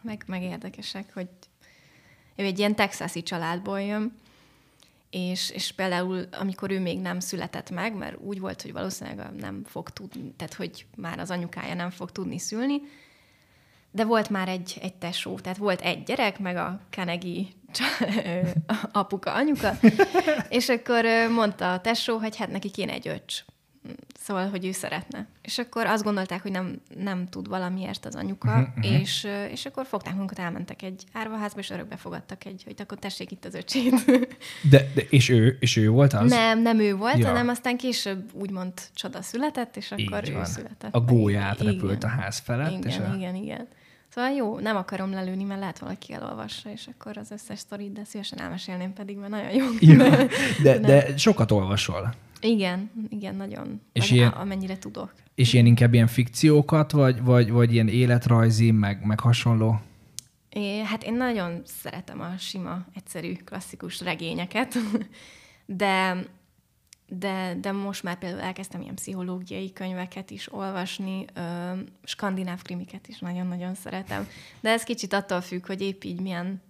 Meg, 0.02 0.24
meg 0.28 0.42
érdekesek, 0.42 1.14
hogy 1.14 1.28
ő 2.36 2.44
egy 2.44 2.60
ilyen 2.60 2.76
texasi 2.76 3.24
családból 3.24 3.82
jön, 3.82 4.14
és, 5.10 5.50
és 5.50 5.72
például, 5.72 6.28
amikor 6.32 6.72
ő 6.72 6.80
még 6.80 7.00
nem 7.00 7.20
született 7.20 7.70
meg, 7.70 7.96
mert 7.96 8.18
úgy 8.20 8.40
volt, 8.40 8.62
hogy 8.62 8.74
valószínűleg 8.74 9.36
nem 9.36 9.64
fog 9.66 9.90
tudni, 9.90 10.34
tehát 10.36 10.54
hogy 10.54 10.86
már 10.96 11.20
az 11.20 11.32
anyukája 11.32 11.74
nem 11.74 11.90
fog 11.90 12.12
tudni 12.12 12.40
szülni, 12.40 12.82
de 13.92 14.06
volt 14.06 14.30
már 14.30 14.48
egy, 14.48 14.78
egy 14.82 14.94
tesó, 14.94 15.40
tehát 15.40 15.58
volt 15.58 15.82
egy 15.82 16.04
gyerek, 16.04 16.40
meg 16.40 16.56
a 16.56 16.80
Kenegi 16.90 17.48
apuka, 18.92 19.34
anyuka, 19.34 19.72
és 20.50 20.70
akkor 20.70 21.06
mondta 21.32 21.74
a 21.74 21.82
tesó, 21.82 22.18
hogy 22.18 22.36
hát 22.36 22.52
neki 22.52 22.72
kéne 22.72 22.92
egy 22.92 23.08
öcs. 23.08 23.44
Szóval, 24.20 24.50
hogy 24.50 24.66
ő 24.66 24.72
szeretne. 24.72 25.28
És 25.42 25.58
akkor 25.58 25.86
azt 25.86 26.04
gondolták, 26.04 26.42
hogy 26.42 26.52
nem, 26.52 26.82
nem 26.96 27.30
tud 27.30 27.48
valamiért 27.48 28.06
az 28.06 28.16
anyuka, 28.16 28.52
uh-huh, 28.52 29.00
és, 29.02 29.28
és 29.52 29.66
akkor 29.66 29.86
fogták 29.86 30.14
magukat, 30.14 30.40
elmentek 30.40 30.82
egy 30.82 31.04
árvaházba, 31.14 31.60
és 31.60 31.70
örökbe 31.70 31.96
fogadtak 31.96 32.46
egy, 32.46 32.62
hogy 32.66 32.76
akkor 32.78 33.00
tessék 33.00 33.32
itt 33.32 33.46
az 33.46 33.54
öcsét. 33.54 33.94
De, 34.72 34.92
de 34.96 35.02
és, 35.10 35.30
ő, 35.30 35.58
és 35.60 35.78
ő 35.78 35.90
volt 35.90 36.14
az? 36.14 36.30
Nem, 36.30 36.62
nem 36.62 36.80
ő 36.80 36.96
volt, 36.96 37.18
ja. 37.18 37.28
hanem 37.28 37.50
aztán 37.50 37.78
később 37.78 38.34
úgymond 38.34 38.74
csoda 38.94 39.22
született, 39.22 39.78
és 39.78 39.92
akkor 39.92 40.24
Így 40.24 40.30
ő 40.30 40.34
van. 40.34 40.46
született. 40.46 40.96
A 40.96 41.00
gólyát 41.00 41.62
repült 41.62 42.04
a 42.04 42.08
ház 42.08 42.40
felett. 42.40 42.72
Igen, 42.72 42.88
és 42.88 42.98
a... 42.98 43.14
igen, 43.16 43.36
igen. 43.36 43.68
Szóval 44.18 44.32
jó, 44.32 44.60
nem 44.60 44.76
akarom 44.76 45.12
lelőni, 45.12 45.44
mert 45.44 45.60
lehet 45.60 45.80
valaki 45.80 46.14
elolvassa, 46.14 46.70
és 46.70 46.88
akkor 46.94 47.18
az 47.18 47.32
összes 47.32 47.60
sztorit, 47.60 47.94
de 47.94 48.04
szívesen 48.04 48.40
elmesélném 48.40 48.94
pedig, 48.94 49.18
mert 49.18 49.32
nagyon 49.32 49.52
jó. 49.52 49.66
Ja, 49.80 49.98
de, 50.64 50.80
de, 50.80 50.80
de 50.80 51.18
sokat 51.18 51.52
olvasol. 51.52 52.14
Igen, 52.42 52.92
igen, 53.10 53.36
nagyon. 53.36 53.82
És 53.94 54.12
ilyen, 54.12 54.32
amennyire 54.32 54.78
tudok. 54.78 55.14
És 55.36 55.54
ilyen 55.54 55.66
inkább 55.66 55.94
ilyen 55.94 56.08
fikciókat, 56.08 56.92
vagy, 56.92 57.24
vagy, 57.24 57.52
vagy 57.52 57.74
ilyen 57.74 57.88
életrajzi, 57.88 58.72
meg, 58.72 59.06
meg 59.06 59.20
hasonló? 59.20 59.80
É, 60.50 60.78
hát 60.78 61.04
én 61.04 61.14
nagyon 61.14 61.62
szeretem 61.66 62.22
a 62.22 62.38
sima, 62.38 62.86
egyszerű, 62.96 63.34
klasszikus 63.34 64.02
regényeket, 64.02 64.78
de, 65.66 66.26
de, 67.08 67.58
de 67.62 67.72
most 67.72 68.04
már 68.04 68.18
például 68.18 68.42
elkezdtem 68.42 68.82
ilyen 68.82 68.96
pszichológiai 68.96 69.74
könyveket 69.74 70.32
is 70.32 70.54
olvasni, 70.54 71.26
ö, 71.34 71.72
skandináv 72.04 72.62
krimiket 72.62 73.08
is 73.08 73.20
nagyon-nagyon 73.20 73.76
szeretem. 73.76 74.28
De 74.60 74.70
ez 74.70 74.84
kicsit 74.84 75.14
attól 75.14 75.42
függ, 75.42 75.66
hogy 75.66 75.82
épp 75.82 76.04
így 76.04 76.22
milyen 76.22 76.62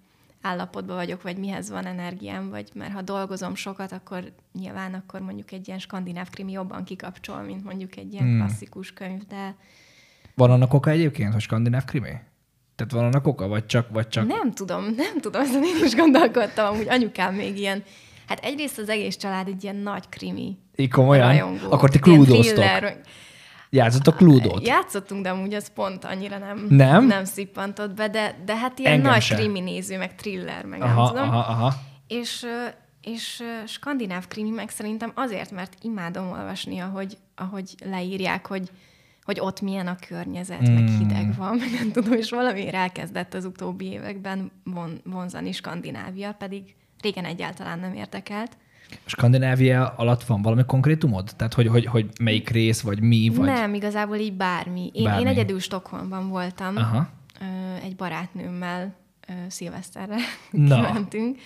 állapotban 0.42 0.96
vagyok, 0.96 1.22
vagy 1.22 1.38
mihez 1.38 1.70
van 1.70 1.86
energiám, 1.86 2.50
vagy 2.50 2.70
mert 2.74 2.92
ha 2.92 3.02
dolgozom 3.02 3.56
sokat, 3.56 3.92
akkor 3.92 4.32
nyilván 4.54 4.94
akkor 4.94 5.22
mondjuk 5.22 5.52
egy 5.52 5.68
ilyen 5.68 5.80
skandináv 5.80 6.30
krimi 6.30 6.52
jobban 6.52 6.84
kikapcsol, 6.84 7.42
mint 7.42 7.64
mondjuk 7.64 7.96
egy 7.96 8.14
ilyen 8.14 8.26
hmm. 8.26 8.38
klasszikus 8.38 8.94
könyv, 8.94 9.22
de... 9.28 9.56
Van 10.36 10.52
annak 10.52 10.74
oka 10.74 10.90
egyébként, 10.90 11.34
hogy 11.34 11.42
skandináv 11.42 11.86
krimi? 11.86 12.14
Tehát 12.76 12.92
van 12.92 13.04
annak 13.04 13.28
oka, 13.28 13.48
vagy 13.48 13.66
csak, 13.66 13.90
vagy 13.90 14.08
csak... 14.08 14.28
Nem 14.28 14.54
tudom, 14.54 14.84
nem 14.84 15.20
tudom, 15.20 15.42
ezen 15.42 15.64
én 15.64 15.86
is 15.86 15.96
gondolkodtam, 15.96 16.74
amúgy 16.74 16.88
anyukám 16.90 17.36
még 17.36 17.58
ilyen, 17.58 17.84
hát 18.28 18.40
egyrészt 18.40 18.78
az 18.78 18.90
egész 18.90 19.16
család 19.16 19.48
egy 19.48 19.64
ilyen 19.64 19.76
nagy 19.76 20.10
krimi 20.10 20.58
Így 20.76 20.92
komolyan? 20.92 21.28
Rajongó. 21.28 21.72
Akkor 21.72 21.90
ti 21.90 22.00
klúdoztok. 22.00 22.66
Játszottok 23.70 24.20
Ludót? 24.20 24.68
Játszottunk, 24.68 25.24
de 25.24 25.30
amúgy 25.30 25.54
az 25.54 25.72
pont 25.74 26.04
annyira 26.04 26.38
nem, 26.38 26.66
nem? 26.70 27.06
nem 27.06 27.26
szippantott 27.26 27.94
be, 27.94 28.10
de, 28.10 28.36
de 28.46 28.58
hát 28.58 28.80
ilyen 28.80 28.92
Engem 28.92 29.12
nagy 29.12 29.22
sem. 29.22 29.38
kriminéző, 29.38 29.98
meg 29.98 30.16
thriller, 30.16 30.66
meg 30.66 30.82
aha, 30.82 31.04
nem 31.04 31.14
tudom. 31.14 31.30
Aha, 31.30 31.52
aha. 31.52 31.74
És, 32.08 32.46
és 33.02 33.44
skandináv 33.68 34.28
krimi 34.28 34.50
meg 34.50 34.70
szerintem 34.70 35.12
azért, 35.16 35.52
mert 35.52 35.78
imádom 35.82 36.32
olvasni, 36.32 36.80
ahogy, 36.80 37.18
ahogy 37.36 37.76
leírják, 37.86 38.48
hogy, 38.48 38.72
hogy 39.24 39.40
ott 39.40 39.62
milyen 39.62 39.88
a 39.88 39.96
környezet, 40.08 40.70
mm. 40.70 40.74
meg 40.74 40.88
hmm. 40.88 40.98
hideg 40.98 41.36
van, 41.38 41.56
meg 41.56 41.70
nem 41.80 41.92
tudom, 41.92 42.14
és 42.14 42.30
valami 42.30 42.74
elkezdett 42.74 43.34
az 43.34 43.46
utóbbi 43.46 43.86
években 43.86 44.52
von, 44.64 45.02
vonzani 45.04 45.52
Skandinávia, 45.52 46.32
pedig 46.32 46.76
régen 47.02 47.26
egyáltalán 47.26 47.80
nem 47.80 47.94
érdekelt. 47.94 48.58
Skandinávia 49.06 49.94
alatt 49.98 50.24
van 50.24 50.42
valami 50.42 50.66
konkrétumod? 50.66 51.32
Tehát, 51.36 51.54
hogy, 51.54 51.68
hogy, 51.68 51.86
hogy 51.86 52.10
melyik 52.20 52.50
rész, 52.50 52.82
vagy 52.82 53.02
mi? 53.02 53.32
Vagy... 53.36 53.46
Nem, 53.46 53.74
igazából 53.74 54.16
így 54.16 54.34
bármi. 54.34 54.90
Én, 54.94 55.04
bármi. 55.04 55.22
én 55.22 55.28
egyedül 55.28 55.60
Stockholmban 55.60 56.30
voltam. 56.30 56.78
Aha. 56.78 57.10
egy 57.84 57.96
barátnőmmel 57.96 58.96
szilveszterre 59.48 60.16
Na. 60.52 60.82
mentünk. 60.82 61.38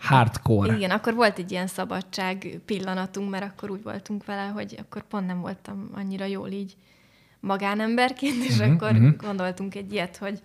Hardcore. 0.00 0.76
Igen, 0.76 0.90
akkor 0.90 1.14
volt 1.14 1.38
egy 1.38 1.50
ilyen 1.50 1.66
szabadság 1.66 2.60
pillanatunk, 2.64 3.30
mert 3.30 3.44
akkor 3.44 3.70
úgy 3.70 3.82
voltunk 3.82 4.24
vele, 4.24 4.46
hogy 4.46 4.76
akkor 4.78 5.02
pont 5.02 5.26
nem 5.26 5.40
voltam 5.40 5.90
annyira 5.94 6.24
jól 6.24 6.48
így 6.48 6.76
magánemberként, 7.40 8.44
és 8.44 8.58
uh-huh, 8.58 8.74
akkor 8.74 8.90
uh-huh. 8.90 9.16
gondoltunk 9.16 9.74
egy 9.74 9.92
ilyet, 9.92 10.16
hogy 10.16 10.42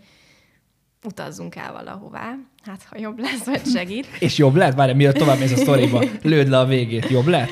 utazzunk 1.06 1.56
el 1.56 1.72
valahová, 1.72 2.36
hát 2.66 2.86
ha 2.89 2.99
jobb 2.99 3.20
lesz, 3.20 3.45
vagy 3.45 3.66
segít. 3.66 4.08
és 4.20 4.38
jobb 4.38 4.56
lett? 4.56 4.76
Várj, 4.76 4.93
miatt 4.93 5.16
tovább 5.16 5.39
mész 5.39 5.51
a 5.51 5.58
sztoriba, 5.58 6.03
lőd 6.22 6.47
le 6.47 6.60
a 6.60 6.66
végét, 6.66 7.10
jobb 7.10 7.28
lett? 7.28 7.51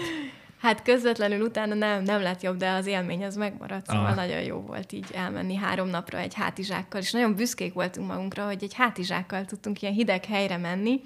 Hát 0.59 0.81
közvetlenül 0.81 1.41
utána 1.41 1.73
nem, 1.73 2.03
nem 2.03 2.21
lett 2.21 2.41
jobb, 2.41 2.57
de 2.57 2.69
az 2.69 2.85
élmény 2.85 3.23
az 3.23 3.35
megmaradt, 3.35 3.87
szóval 3.87 4.05
ah. 4.05 4.15
nagyon 4.15 4.41
jó 4.41 4.57
volt 4.57 4.91
így 4.91 5.05
elmenni 5.13 5.55
három 5.55 5.87
napra 5.87 6.17
egy 6.17 6.33
hátizsákkal, 6.33 7.01
és 7.01 7.11
nagyon 7.11 7.35
büszkék 7.35 7.73
voltunk 7.73 8.07
magunkra, 8.07 8.45
hogy 8.45 8.63
egy 8.63 8.73
hátizsákkal 8.73 9.45
tudtunk 9.45 9.81
ilyen 9.81 9.93
hideg 9.93 10.25
helyre 10.25 10.57
menni, 10.57 11.01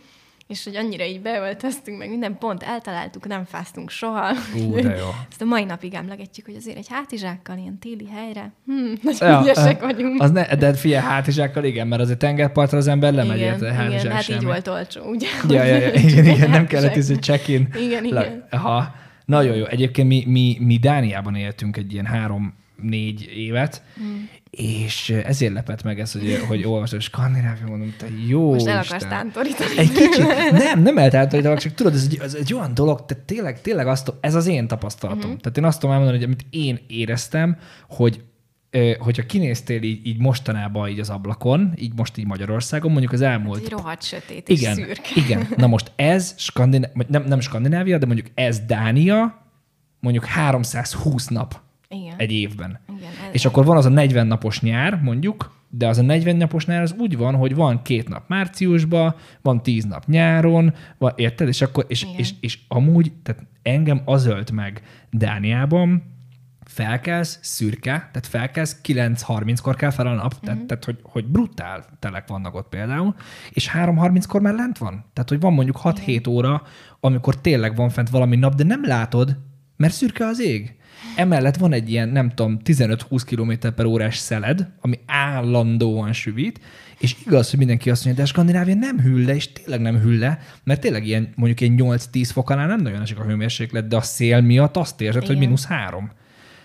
és 0.48 0.64
hogy 0.64 0.76
annyira 0.76 1.04
így 1.04 1.22
beöltöztünk, 1.22 1.98
meg 1.98 2.10
minden 2.10 2.38
pont 2.38 2.64
eltaláltuk, 2.64 3.28
nem 3.28 3.46
fáztunk 3.46 3.90
soha. 3.90 4.32
Ú, 4.56 4.74
de 4.74 4.96
jó. 4.96 5.10
Ezt 5.30 5.42
a 5.42 5.46
mai 5.46 5.64
napig 5.64 5.94
emlegetjük, 5.94 6.46
hogy 6.46 6.56
azért 6.56 6.78
egy 6.78 6.88
hátizsákkal 6.90 7.58
ilyen 7.58 7.78
téli 7.80 8.08
helyre, 8.08 8.52
hm, 8.66 8.94
nagyon 9.02 9.30
ja, 9.30 9.42
ügyesek 9.42 9.82
vagyunk. 9.82 10.22
Az 10.22 10.32
ne, 10.32 10.56
de 10.56 10.74
figyelj, 10.74 11.04
hátizsákkal 11.04 11.64
igen, 11.64 11.88
mert 11.88 12.02
azért 12.02 12.20
tengerpartra 12.20 12.78
az 12.78 12.88
ember 12.88 13.14
lemegy 13.14 13.38
igen, 13.38 13.58
igen, 13.58 14.12
hát 14.12 14.24
semmi. 14.24 14.40
így 14.40 14.46
volt 14.46 14.68
olcsó, 14.68 15.02
ugye? 15.10 15.28
Ja, 15.50 15.64
ja, 15.64 15.76
ja, 15.76 15.94
igen, 15.94 16.26
igen, 16.26 16.50
nem 16.50 16.68
kellett 16.68 16.96
ez 16.96 17.10
egy 17.10 17.22
check-in. 17.22 17.68
Igen, 17.76 18.04
igen. 18.06 18.48
Ha, 18.50 18.96
nagyon 19.26 19.56
jó. 19.56 19.66
Egyébként 19.66 20.08
mi, 20.08 20.24
mi, 20.28 20.58
mi 20.60 20.78
Dániában 20.78 21.36
éltünk 21.36 21.78
egy 21.78 21.94
ilyen 21.94 22.06
három-négy 22.06 23.30
évet, 23.36 23.82
mm 24.02 24.16
és 24.58 25.10
ezért 25.10 25.54
lepett 25.54 25.84
meg 25.84 26.00
ez, 26.00 26.12
hogy, 26.12 26.44
hogy 26.48 26.64
olvasod, 26.64 27.02
Skandinávia, 27.02 27.68
mondom, 27.68 27.94
te 27.98 28.06
jó 28.28 28.54
Most 28.54 28.68
el 28.68 28.84
akarsz 28.84 29.06
tántorítani. 29.06 29.78
Egy 29.78 29.92
kicsit, 29.92 30.52
nem, 30.52 30.82
nem 30.82 30.98
eltántorítanak, 30.98 31.58
csak 31.58 31.74
tudod, 31.74 31.94
ez 31.94 32.04
egy, 32.04 32.20
ez 32.22 32.34
egy 32.34 32.54
olyan 32.54 32.74
dolog, 32.74 33.06
te 33.06 33.16
tényleg, 33.16 33.62
tényleg 33.62 33.88
azt, 33.88 34.14
ez 34.22 34.36
az 34.36 34.48
én 34.48 34.68
tapasztalatom. 34.68 35.24
Uh-huh. 35.24 35.42
Tehát 35.42 35.58
én 35.58 35.64
azt 35.64 35.80
tudom 35.80 35.96
elmondani, 35.96 36.24
hogy 36.24 36.34
amit 36.34 36.46
én 36.50 36.80
éreztem, 36.88 37.58
hogy 37.90 38.24
hogyha 39.00 39.26
kinéztél 39.26 39.82
így, 39.82 40.08
így 40.08 40.20
mostanában 40.20 40.90
így 40.90 41.00
az 41.00 41.10
ablakon, 41.10 41.74
így 41.76 41.92
most 41.96 42.18
így 42.18 42.26
Magyarországon, 42.26 42.92
mondjuk 42.92 43.12
az 43.12 43.22
elmúlt... 43.22 43.64
Egy 43.64 43.70
rohadt 43.70 44.04
sötét 44.04 44.50
igen, 44.50 44.78
és 44.78 44.86
szürke. 44.86 45.10
Igen, 45.16 45.48
na 45.58 45.68
most 45.68 45.92
ez 45.96 46.34
Skandinávia, 46.38 47.06
nem, 47.08 47.24
nem 47.24 47.40
Skandinávia, 47.40 47.98
de 47.98 48.06
mondjuk 48.06 48.28
ez 48.34 48.60
Dánia, 48.60 49.42
mondjuk 50.00 50.26
320 50.26 51.28
nap 51.28 51.66
igen. 51.90 52.14
egy 52.18 52.32
évben. 52.32 52.80
Igen, 52.98 53.10
ez 53.10 53.30
és 53.32 53.46
akkor 53.46 53.66
van 53.66 53.78
az 53.78 53.86
a 53.86 53.90
40 53.90 54.28
napos 54.28 54.62
nyár, 54.62 55.02
mondjuk, 55.02 55.56
de 55.70 55.88
az 55.88 55.98
a 55.98 56.02
40 56.02 56.36
napos 56.36 56.66
nyár 56.66 56.82
az 56.82 56.96
úgy 56.98 57.18
van, 57.18 57.36
hogy 57.36 57.56
van 57.56 57.82
két 57.82 58.10
nap 58.10 58.28
márciusban, 58.28 59.16
van 59.42 59.64
10 59.64 59.86
nap 59.86 60.06
nyáron, 60.06 60.74
van, 60.98 61.14
érted? 61.16 61.48
És 61.48 61.62
akkor, 61.62 61.86
és, 61.88 62.06
és, 62.18 62.34
és 62.40 62.60
amúgy, 62.68 63.12
tehát 63.24 63.46
engem 63.62 64.02
az 64.06 64.26
ölt 64.26 64.52
meg 64.52 64.82
Dániában, 65.12 66.16
felkelsz, 66.66 67.40
szürke, 67.42 67.92
tehát 67.92 68.28
felkelsz, 68.28 68.82
9.30-kor 68.84 69.76
kell 69.76 69.90
fel 69.90 70.08
a 70.08 70.14
nap, 70.14 70.34
uh-huh. 70.34 70.46
tehát, 70.46 70.66
tehát 70.66 70.86
hogy, 70.86 71.00
hogy 71.02 71.26
brutál 71.26 71.86
telek 72.00 72.28
vannak 72.28 72.56
ott 72.56 72.70
például, 72.70 73.16
és 73.52 73.72
3.30-kor 73.74 74.42
már 74.42 74.54
lent 74.54 74.78
van. 74.78 75.06
Tehát, 75.14 75.30
hogy 75.30 75.40
van 75.40 75.54
mondjuk 75.54 75.80
6-7 75.84 76.30
óra, 76.30 76.62
amikor 77.00 77.42
tényleg 77.42 77.76
van 77.76 77.90
fent 77.90 78.10
valami 78.10 78.36
nap, 78.36 78.56
de 78.56 78.64
nem 78.64 78.86
látod, 78.86 79.38
mert 79.78 79.94
szürke 79.94 80.26
az 80.26 80.42
ég. 80.42 80.77
Emellett 81.16 81.56
van 81.56 81.74
egy 81.74 81.90
ilyen, 81.90 82.10
nem 82.10 82.30
tudom, 82.30 82.60
15-20 82.64 83.22
km 83.26 83.68
per 83.76 83.86
órás 83.86 84.18
szeled, 84.18 84.68
ami 84.82 85.00
állandóan 85.06 86.14
süvít, 86.14 86.60
és 87.00 87.16
igaz, 87.26 87.50
hogy 87.50 87.60
mindenki 87.60 87.90
azt 87.90 88.06
mondja, 88.06 88.24
de 88.24 88.30
Skandinávia 88.30 88.76
nem 88.76 89.00
hűl 89.00 89.26
le, 89.26 89.36
és 89.36 89.52
tényleg 89.52 89.82
nem 89.82 90.00
hűl 90.00 90.18
le, 90.18 90.40
mert 90.64 90.82
tényleg 90.82 91.06
ilyen, 91.06 91.30
mondjuk 91.36 91.60
egy 91.60 91.82
8-10 91.82 92.30
fok 92.32 92.50
alá 92.50 92.66
nem 92.66 92.82
nagyon 92.82 93.02
esik 93.02 93.20
a 93.20 93.24
hőmérséklet, 93.24 93.88
de 93.88 93.96
a 93.96 94.02
szél 94.02 94.42
miatt 94.42 94.78
azt 94.78 95.02
érzed, 95.02 95.22
Igen. 95.22 95.36
hogy 95.36 95.46
mínusz 95.46 95.66
3. 95.66 96.12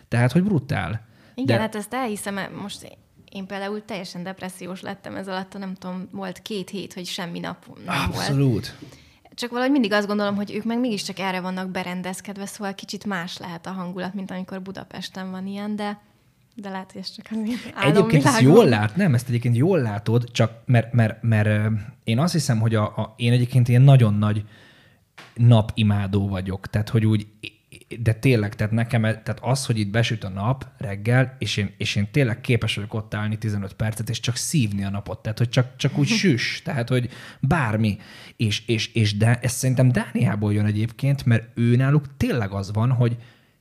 Tehát, 0.09 0.33
hogy 0.33 0.43
brutál. 0.43 1.07
Igen, 1.35 1.57
de... 1.57 1.63
hát 1.63 1.75
ezt 1.75 1.95
elhiszem, 1.95 2.39
most 2.63 2.97
én 3.33 3.47
például 3.47 3.85
teljesen 3.85 4.23
depressziós 4.23 4.81
lettem 4.81 5.17
ez 5.17 5.29
alatt, 5.29 5.59
nem 5.59 5.75
tudom, 5.75 6.09
volt 6.11 6.43
két 6.43 6.71
hét, 6.71 6.93
hogy 6.95 7.07
semmi 7.07 7.39
nap 7.39 7.79
nem 7.87 8.01
Abszolút. 8.07 8.51
volt. 8.51 8.77
Csak 9.43 9.51
valahogy 9.51 9.73
mindig 9.73 9.93
azt 9.93 10.07
gondolom, 10.07 10.35
hogy 10.35 10.55
ők 10.55 10.65
meg 10.65 10.81
mégiscsak 10.81 11.19
erre 11.19 11.41
vannak 11.41 11.71
berendezkedve, 11.71 12.47
szóval 12.47 12.75
kicsit 12.75 13.05
más 13.05 13.39
lehet 13.39 13.67
a 13.67 13.71
hangulat, 13.71 14.15
mint 14.15 14.31
amikor 14.31 14.63
Budapesten 14.63 15.31
van 15.31 15.47
ilyen, 15.47 15.77
de 15.77 16.01
de 16.55 16.71
lehet, 16.71 16.93
hogy 16.93 17.01
ez 17.01 17.11
csak 17.11 17.27
az 17.31 17.85
Egyébként 17.85 18.25
ezt 18.25 18.41
jól 18.41 18.69
lát, 18.69 18.97
nem, 18.97 19.15
ezt 19.15 19.29
egyébként 19.29 19.57
jól 19.57 19.79
látod, 19.79 20.31
csak 20.31 20.63
mert, 20.65 20.93
mert, 20.93 21.23
mert 21.23 21.71
én 22.05 22.19
azt 22.19 22.33
hiszem, 22.33 22.61
hogy 22.61 22.75
a, 22.75 22.83
a, 22.83 23.15
én 23.17 23.33
egyébként 23.33 23.69
ilyen 23.69 23.83
nagyon 23.83 24.15
nagy 24.15 24.45
napimádó 25.35 26.29
vagyok. 26.29 26.67
Tehát, 26.67 26.89
hogy 26.89 27.07
úgy 27.07 27.27
de 28.01 28.13
tényleg, 28.13 28.55
tehát 28.55 28.73
nekem, 28.73 29.03
tehát 29.03 29.39
az, 29.41 29.67
hogy 29.67 29.79
itt 29.79 29.91
besüt 29.91 30.25
a 30.25 30.29
nap 30.29 30.67
reggel, 30.79 31.37
és 31.39 31.57
én, 31.57 31.75
és 31.77 31.97
én 31.97 32.09
tényleg 32.11 32.41
képes 32.41 32.75
vagyok 32.75 32.95
ott 32.95 33.15
állni 33.15 33.39
15 33.39 33.73
percet, 33.73 34.09
és 34.09 34.21
csak 34.21 34.37
szívni 34.37 34.85
a 34.85 34.91
napot, 34.91 35.23
tehát 35.23 35.39
hogy 35.39 35.49
csak, 35.49 35.77
csak 35.77 35.99
úgy 35.99 36.09
süss, 36.19 36.63
tehát 36.63 36.89
hogy 36.89 37.09
bármi. 37.41 37.99
És, 38.37 38.63
és, 38.67 38.95
és 38.95 39.17
de 39.17 39.39
ez 39.43 39.53
szerintem 39.53 39.93
Dániából 39.93 40.53
jön 40.53 40.67
egyébként, 40.67 41.25
mert 41.25 41.45
ő 41.55 41.77
náluk 41.77 42.17
tényleg 42.17 42.51
az 42.51 42.73
van, 42.73 42.91
hogy 42.91 43.17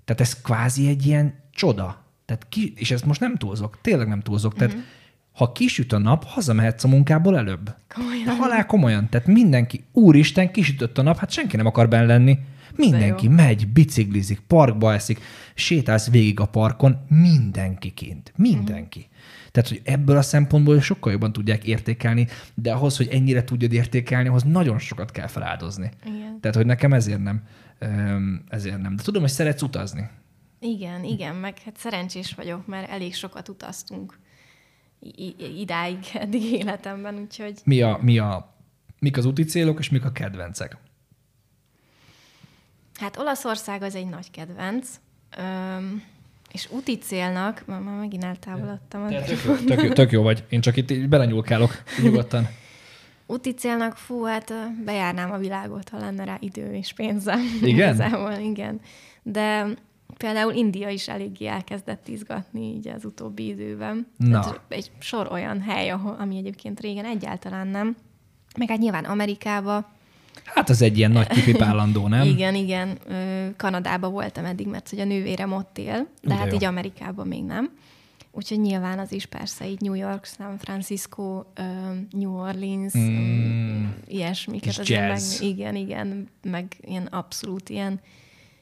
tehát 0.05 0.21
ez 0.21 0.41
kvázi 0.41 0.87
egy 0.87 1.05
ilyen 1.05 1.33
csoda. 1.51 2.05
Tehát 2.25 2.45
ki, 2.49 2.73
és 2.75 2.91
ezt 2.91 3.05
most 3.05 3.19
nem 3.19 3.35
túlzok, 3.35 3.77
tényleg 3.81 4.07
nem 4.07 4.21
túlzok. 4.21 4.53
Tehát 4.53 4.73
uh-huh. 4.73 4.87
ha 5.31 5.51
kisüt 5.51 5.93
a 5.93 5.97
nap, 5.97 6.23
hazamehetsz 6.23 6.83
a 6.83 6.87
munkából 6.87 7.37
előbb. 7.37 7.75
Komolyan. 7.93 8.35
Halál 8.35 8.65
komolyan. 8.65 9.09
Tehát 9.09 9.27
mindenki, 9.27 9.83
úristen, 9.91 10.51
kisütött 10.51 10.97
a 10.97 11.01
nap, 11.01 11.17
hát 11.17 11.31
senki 11.31 11.55
nem 11.55 11.65
akar 11.65 11.87
benne 11.87 12.05
lenni. 12.05 12.39
Mindenki 12.75 13.27
megy, 13.27 13.67
biciklizik, 13.67 14.39
parkba 14.39 14.93
eszik, 14.93 15.19
sétálsz 15.53 16.09
végig 16.09 16.39
a 16.39 16.45
parkon, 16.45 17.05
mindenki 17.07 17.91
kint. 17.91 18.33
Mindenki. 18.35 18.99
Uh-huh. 18.99 19.51
Tehát, 19.51 19.69
hogy 19.69 19.81
ebből 19.83 20.17
a 20.17 20.21
szempontból 20.21 20.81
sokkal 20.81 21.11
jobban 21.11 21.33
tudják 21.33 21.63
értékelni, 21.63 22.27
de 22.53 22.71
ahhoz, 22.71 22.97
hogy 22.97 23.07
ennyire 23.07 23.43
tudjad 23.43 23.73
értékelni, 23.73 24.27
ahhoz 24.27 24.43
nagyon 24.43 24.79
sokat 24.79 25.11
kell 25.11 25.27
feláldozni. 25.27 25.91
Igen. 26.05 26.39
Tehát, 26.39 26.57
hogy 26.57 26.65
nekem 26.65 26.93
ezért 26.93 27.23
nem. 27.23 27.43
Ezért 28.47 28.81
nem. 28.81 28.95
De 28.95 29.03
tudom, 29.03 29.21
hogy 29.21 29.31
szeretsz 29.31 29.61
utazni. 29.61 30.09
Igen, 30.59 31.03
igen, 31.03 31.35
meg 31.35 31.57
hát 31.65 31.77
szerencsés 31.77 32.33
vagyok, 32.33 32.67
mert 32.67 32.89
elég 32.89 33.15
sokat 33.15 33.49
utaztunk 33.49 34.19
idáig, 35.57 35.97
eddig 36.13 36.43
életemben, 36.43 37.15
úgyhogy... 37.15 37.59
Mi 37.63 37.81
a, 37.81 37.99
mi 38.01 38.17
a, 38.17 38.55
mik 38.99 39.17
az 39.17 39.25
úti 39.25 39.43
célok, 39.43 39.79
és 39.79 39.89
mik 39.89 40.05
a 40.05 40.11
kedvencek? 40.11 40.77
Hát 43.01 43.17
Olaszország 43.17 43.81
az 43.81 43.95
egy 43.95 44.09
nagy 44.09 44.31
kedvenc, 44.31 44.89
Öm, 45.37 46.03
és 46.51 46.67
úti 46.71 46.97
célnak, 46.97 47.63
már, 47.65 47.79
már 47.79 47.99
megint 47.99 48.23
eltávolodtam. 48.23 49.07
Tök, 49.07 49.25
tök, 49.25 49.65
tök, 49.65 49.93
tök 49.93 50.11
jó 50.11 50.21
vagy, 50.21 50.43
én 50.49 50.61
csak 50.61 50.75
itt 50.77 51.09
belenyúlkálok 51.09 51.83
nyugodtan. 52.01 52.47
úti 53.25 53.53
célnak, 53.53 53.97
fú, 53.97 54.23
hát 54.23 54.53
bejárnám 54.85 55.31
a 55.31 55.37
világot, 55.37 55.89
ha 55.89 55.97
lenne 55.97 56.23
rá 56.23 56.37
idő 56.39 56.73
és 56.73 56.93
pénzem. 56.93 57.39
Igen? 57.61 57.93
Igazából, 57.93 58.31
igen. 58.31 58.81
De 59.23 59.67
például 60.17 60.53
India 60.53 60.89
is 60.89 61.07
eléggé 61.07 61.45
elkezdett 61.45 62.07
izgatni 62.07 62.61
így 62.61 62.87
az 62.87 63.05
utóbbi 63.05 63.47
időben. 63.47 64.07
Na. 64.17 64.39
Tehát 64.39 64.61
egy 64.67 64.91
sor 64.99 65.31
olyan 65.31 65.61
hely, 65.61 65.89
ahol, 65.89 66.15
ami 66.19 66.37
egyébként 66.37 66.79
régen 66.79 67.05
egyáltalán 67.05 67.67
nem. 67.67 67.95
Meg 68.57 68.69
hát 68.69 68.77
nyilván 68.77 69.05
Amerikába, 69.05 69.89
Hát 70.43 70.69
az 70.69 70.81
egy 70.81 70.97
ilyen 70.97 71.11
nagy 71.11 71.27
kipipálandó, 71.27 72.07
nem? 72.07 72.27
igen, 72.35 72.55
igen. 72.55 72.97
Kanadában 73.57 74.11
voltam 74.11 74.45
eddig, 74.45 74.67
mert 74.67 74.89
hogy 74.89 74.99
a 74.99 75.05
nővérem 75.05 75.51
ott 75.51 75.77
él, 75.77 76.07
de 76.21 76.33
hát 76.33 76.47
jó. 76.47 76.55
így 76.55 76.63
Amerikában 76.63 77.27
még 77.27 77.43
nem. 77.43 77.71
Úgyhogy 78.31 78.59
nyilván 78.59 78.99
az 78.99 79.11
is 79.11 79.25
persze 79.25 79.67
így 79.67 79.81
New 79.81 79.93
York, 79.93 80.25
San 80.25 80.57
Francisco, 80.57 81.43
New 82.09 82.33
Orleans, 82.33 82.97
mm. 82.97 83.85
ilyesmiket. 84.07 84.87
Jazz. 84.87 85.39
Meg, 85.39 85.49
igen, 85.49 85.75
igen, 85.75 86.27
meg 86.43 86.65
ilyen 86.81 87.05
abszolút 87.05 87.69
ilyen, 87.69 87.99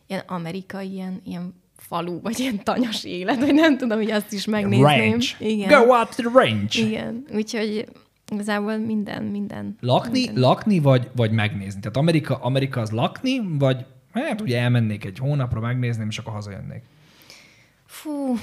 ilyen 0.08 0.24
amerikai, 0.28 0.92
ilyen, 0.92 1.22
ilyen 1.26 1.54
falu, 1.78 2.22
vagy 2.22 2.40
ilyen 2.40 2.64
tanyas 2.64 3.04
élet, 3.04 3.40
vagy 3.40 3.54
nem 3.54 3.78
tudom, 3.78 3.98
hogy 3.98 4.12
azt 4.12 4.34
is 4.34 4.46
megnézném. 4.46 4.84
Range. 4.84 5.26
Igen. 5.40 5.84
Go 5.84 5.94
out 5.94 6.16
to 6.16 6.30
the 6.30 6.40
range. 6.40 6.80
Igen, 6.80 7.26
úgyhogy 7.34 7.86
Igazából 8.30 8.78
minden, 8.78 9.24
minden. 9.24 9.78
Lakni, 9.80 10.20
minden. 10.20 10.44
lakni 10.44 10.80
vagy, 10.80 11.10
vagy 11.16 11.32
megnézni? 11.32 11.80
Tehát 11.80 11.98
Amerika, 11.98 12.36
Amerika 12.36 12.82
az 12.82 12.92
lakni, 12.92 13.58
vagy 13.58 13.86
hát 14.14 14.42
ugye 14.42 14.60
elmennék 14.60 15.06
egy 15.06 15.18
hónapra, 15.18 15.60
megnézném, 15.60 16.08
és 16.08 16.18
akkor 16.18 16.34
hazajönnék. 16.34 16.84
Fú, 17.86 18.36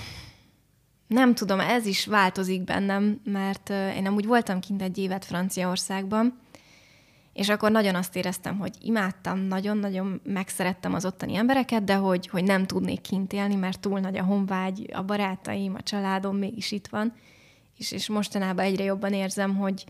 nem 1.07 1.35
tudom, 1.35 1.61
ez 1.61 1.87
is 1.87 2.07
változik 2.07 2.65
bennem, 2.65 3.21
mert 3.25 3.71
én 3.71 4.03
nem 4.03 4.15
úgy 4.15 4.27
voltam 4.27 4.61
kint 4.61 4.83
egy 4.83 4.99
évet 4.99 5.25
Franciaországban, 5.25 6.39
és 7.33 7.49
akkor 7.49 7.71
nagyon 7.71 7.95
azt 7.95 8.17
éreztem, 8.17 8.59
hogy 8.59 8.73
imádtam, 8.81 9.39
nagyon-nagyon 9.39 10.21
megszerettem 10.25 10.95
az 10.95 11.05
ottani 11.05 11.35
embereket, 11.35 11.85
de 11.85 11.95
hogy, 11.95 12.29
hogy 12.29 12.45
nem 12.45 12.67
tudnék 12.67 13.01
kint 13.01 13.33
élni, 13.33 13.55
mert 13.55 13.81
túl 13.81 14.01
nagy 14.01 14.17
a 14.17 14.23
honvágy, 14.23 14.91
a 14.93 15.03
barátaim, 15.03 15.75
a 15.75 15.83
családom 15.83 16.37
mégis 16.37 16.73
itt 16.73 16.87
van 16.87 17.13
és, 17.77 17.93
és 17.93 18.09
mostanában 18.09 18.65
egyre 18.65 18.85
jobban 18.85 19.13
érzem, 19.13 19.57
hogy, 19.57 19.85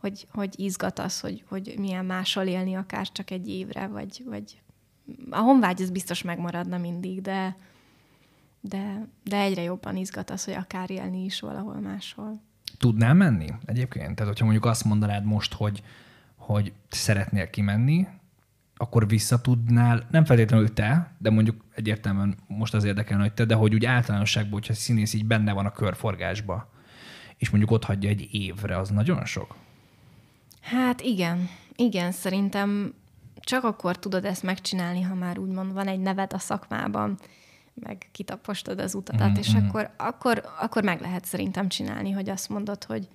hogy, 0.00 0.26
hogy 0.32 0.60
izgat 0.60 0.98
az, 0.98 1.20
hogy, 1.20 1.44
hogy 1.48 1.74
milyen 1.78 2.04
máshol 2.04 2.44
élni 2.44 2.74
akár 2.74 3.12
csak 3.12 3.30
egy 3.30 3.48
évre, 3.48 3.86
vagy, 3.86 4.22
vagy 4.26 4.62
a 5.30 5.38
honvágy 5.38 5.80
ez 5.80 5.90
biztos 5.90 6.22
megmaradna 6.22 6.78
mindig, 6.78 7.20
de, 7.20 7.56
de, 8.60 9.08
de 9.24 9.36
egyre 9.36 9.62
jobban 9.62 9.96
izgat 9.96 10.30
az, 10.30 10.44
hogy 10.44 10.54
akár 10.54 10.90
élni 10.90 11.24
is 11.24 11.40
valahol 11.40 11.80
máshol. 11.80 12.40
Tudnál 12.78 13.14
menni 13.14 13.46
egyébként? 13.64 14.14
Tehát, 14.14 14.32
hogyha 14.32 14.44
mondjuk 14.44 14.64
azt 14.64 14.84
mondanád 14.84 15.24
most, 15.24 15.52
hogy, 15.52 15.82
hogy 16.36 16.72
szeretnél 16.88 17.50
kimenni, 17.50 18.06
akkor 18.76 19.08
visszatudnál, 19.08 20.06
nem 20.10 20.24
feltétlenül 20.24 20.72
te, 20.72 21.14
de 21.18 21.30
mondjuk 21.30 21.64
egyértelműen 21.74 22.36
most 22.46 22.74
az 22.74 22.84
érdekelne, 22.84 23.22
hogy 23.22 23.32
te, 23.32 23.44
de 23.44 23.54
hogy 23.54 23.74
úgy 23.74 23.84
általánosságban, 23.84 24.52
hogyha 24.52 24.74
színész 24.74 25.14
így 25.14 25.26
benne 25.26 25.52
van 25.52 25.66
a 25.66 25.72
körforgásba, 25.72 26.71
és 27.42 27.50
mondjuk 27.50 27.70
ott 27.70 27.84
hagyja 27.84 28.08
egy 28.08 28.28
évre, 28.34 28.76
az 28.76 28.88
nagyon 28.88 29.24
sok? 29.24 29.54
Hát 30.60 31.00
igen, 31.00 31.48
igen, 31.76 32.12
szerintem 32.12 32.94
csak 33.40 33.64
akkor 33.64 33.98
tudod 33.98 34.24
ezt 34.24 34.42
megcsinálni, 34.42 35.00
ha 35.00 35.14
már 35.14 35.38
úgymond 35.38 35.72
van 35.72 35.86
egy 35.86 36.00
neved 36.00 36.32
a 36.32 36.38
szakmában, 36.38 37.18
meg 37.74 38.08
kitapostod 38.12 38.80
az 38.80 38.94
utatat, 38.94 39.28
mm-hmm. 39.28 39.38
és 39.38 39.54
akkor, 39.54 39.90
akkor, 39.96 40.42
akkor 40.60 40.82
meg 40.82 41.00
lehet 41.00 41.24
szerintem 41.24 41.68
csinálni, 41.68 42.10
hogy 42.10 42.28
azt 42.28 42.48
mondod, 42.48 42.84
hogy 42.84 43.08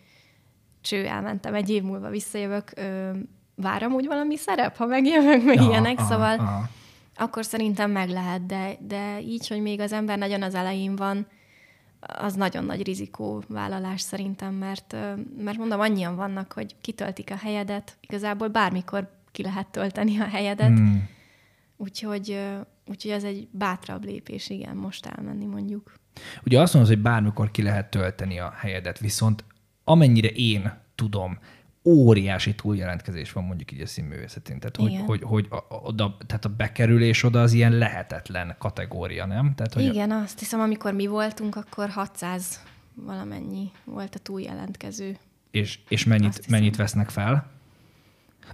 cső, 0.82 1.06
elmentem, 1.06 1.54
egy 1.54 1.70
év 1.70 1.84
múlva 1.84 2.10
visszajövök, 2.10 2.72
ö, 2.76 3.12
várom 3.56 3.94
úgy 3.94 4.06
valami 4.06 4.38
szerep, 4.38 4.78
ha 4.78 4.86
megjövök, 4.86 5.44
meg 5.44 5.56
ja, 5.56 5.62
ilyenek, 5.62 6.00
aha, 6.00 6.08
szóval 6.08 6.40
aha. 6.40 6.70
akkor 7.16 7.46
szerintem 7.46 7.92
meg 7.92 8.10
lehet, 8.10 8.46
de, 8.46 8.78
de 8.80 9.22
így, 9.22 9.48
hogy 9.48 9.62
még 9.62 9.80
az 9.80 9.92
ember 9.92 10.18
nagyon 10.18 10.42
az 10.42 10.56
elején 10.56 10.96
van, 10.96 11.28
az 12.00 12.34
nagyon 12.34 12.64
nagy 12.64 12.84
rizikóvállalás 12.84 14.02
szerintem, 14.02 14.54
mert, 14.54 14.96
mert 15.38 15.58
mondom, 15.58 15.80
annyian 15.80 16.16
vannak, 16.16 16.52
hogy 16.52 16.76
kitöltik 16.82 17.32
a 17.32 17.36
helyedet, 17.36 17.98
igazából 18.02 18.48
bármikor 18.48 19.10
ki 19.32 19.44
lehet 19.44 19.68
tölteni 19.68 20.20
a 20.20 20.26
helyedet, 20.26 20.70
mm. 20.70 20.96
úgyhogy, 21.78 22.40
úgyhogy 22.86 23.12
ez 23.12 23.24
egy 23.24 23.48
bátrabb 23.52 24.04
lépés, 24.04 24.50
igen, 24.50 24.76
most 24.76 25.06
elmenni 25.06 25.46
mondjuk. 25.46 25.94
Ugye 26.46 26.62
azt 26.62 26.74
mondod, 26.74 26.92
hogy 26.94 27.02
bármikor 27.02 27.52
ki 27.52 27.62
lehet 27.62 27.90
tölteni 27.90 28.40
a 28.40 28.54
helyedet, 28.58 29.00
viszont 29.00 29.44
amennyire 29.84 30.30
én 30.30 30.74
tudom, 30.96 31.40
óriási 31.88 32.56
túljelentkezés 32.56 33.32
van 33.32 33.44
mondjuk 33.44 33.72
így 33.72 33.82
a 33.82 33.86
színművészetén. 33.86 34.60
Tehát, 34.60 34.76
hogy, 34.76 35.02
hogy, 35.06 35.22
hogy 35.24 35.48
a, 35.50 35.76
oda, 35.76 36.18
tehát 36.28 36.46
a 36.46 36.50
bekerülés 36.50 37.24
oda 37.24 37.42
az 37.42 37.54
ilyen 37.54 37.72
lehetetlen 37.72 38.56
kategória, 38.60 39.26
nem? 39.26 39.54
Tehát, 39.56 39.74
hogy 39.74 39.84
Igen, 39.84 40.12
a... 40.12 40.22
azt 40.22 40.40
hiszem, 40.40 40.60
amikor 40.60 40.94
mi 40.94 41.08
voltunk, 41.08 41.56
akkor 41.56 41.90
600 41.90 42.62
valamennyi 42.94 43.72
volt 43.84 44.16
a 44.16 44.20
túljelentkező. 44.20 45.18
És, 45.52 45.80
és 45.88 46.04
mennyit, 46.04 46.48
mennyit 46.48 46.76
vesznek 46.76 47.10
fel? 47.10 47.50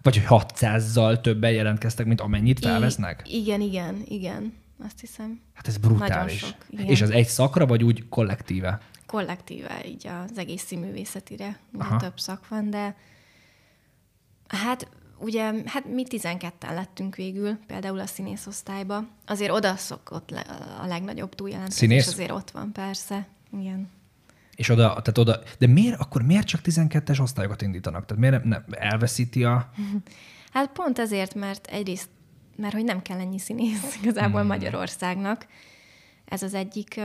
Vagy 0.02 0.24
hogy 0.26 0.44
600-zal 0.56 1.22
többen 1.22 1.52
jelentkeztek, 1.52 2.06
mint 2.06 2.22
amennyit 2.22 2.60
felvesznek? 2.60 3.22
I- 3.26 3.38
igen, 3.38 3.62
igen, 3.62 4.02
igen. 4.06 4.54
Azt 4.86 5.00
hiszem. 5.00 5.40
Hát 5.54 5.68
ez 5.68 5.78
brutális. 5.78 6.40
Sok, 6.40 6.56
És 6.70 7.02
az 7.02 7.10
egy 7.10 7.28
szakra, 7.28 7.66
vagy 7.66 7.84
úgy 7.84 8.10
kollektíve? 8.10 8.80
Kollektíve, 9.06 9.86
így 9.86 10.08
az 10.08 10.38
egész 10.38 10.64
színművészetire. 10.64 11.58
Több 12.00 12.20
szak 12.20 12.48
van, 12.48 12.70
de 12.70 12.96
Hát 14.54 14.88
ugye, 15.18 15.54
hát 15.66 15.86
mi 15.86 16.04
12-en 16.10 16.74
lettünk 16.74 17.16
végül, 17.16 17.58
például 17.68 18.00
a 18.00 18.06
színészosztályba. 18.06 19.08
Azért 19.26 19.52
oda 19.52 19.76
szokott 19.76 20.30
le 20.30 20.40
a 20.82 20.86
legnagyobb 20.86 21.36
túljelentés, 21.36 21.76
Színész? 21.76 22.08
azért 22.08 22.32
ott 22.32 22.52
van 22.52 22.72
persze. 22.72 23.28
Igen. 23.60 23.90
És 24.56 24.70
oda, 24.70 24.88
tehát 24.88 25.18
oda, 25.18 25.40
de 25.58 25.68
miért, 25.68 26.00
akkor 26.00 26.22
miért 26.22 26.48
csak 26.48 26.62
12-es 26.64 27.22
osztályokat 27.22 27.62
indítanak? 27.62 28.06
Tehát 28.06 28.22
miért 28.22 28.44
nem, 28.44 28.50
nem 28.50 28.64
elveszíti 28.70 29.44
a... 29.44 29.70
Hát 30.54 30.72
pont 30.72 31.00
azért, 31.00 31.36
mert 31.36 31.68
egyrészt, 31.68 32.10
mert 32.56 32.74
hogy 32.74 32.84
nem 32.84 33.02
kell 33.02 33.20
ennyi 33.20 33.40
színész 33.40 33.96
igazából 34.02 34.40
hmm. 34.40 34.50
Magyarországnak. 34.50 35.48
Ez 36.26 36.44
az 36.44 36.54
egyik. 36.54 37.00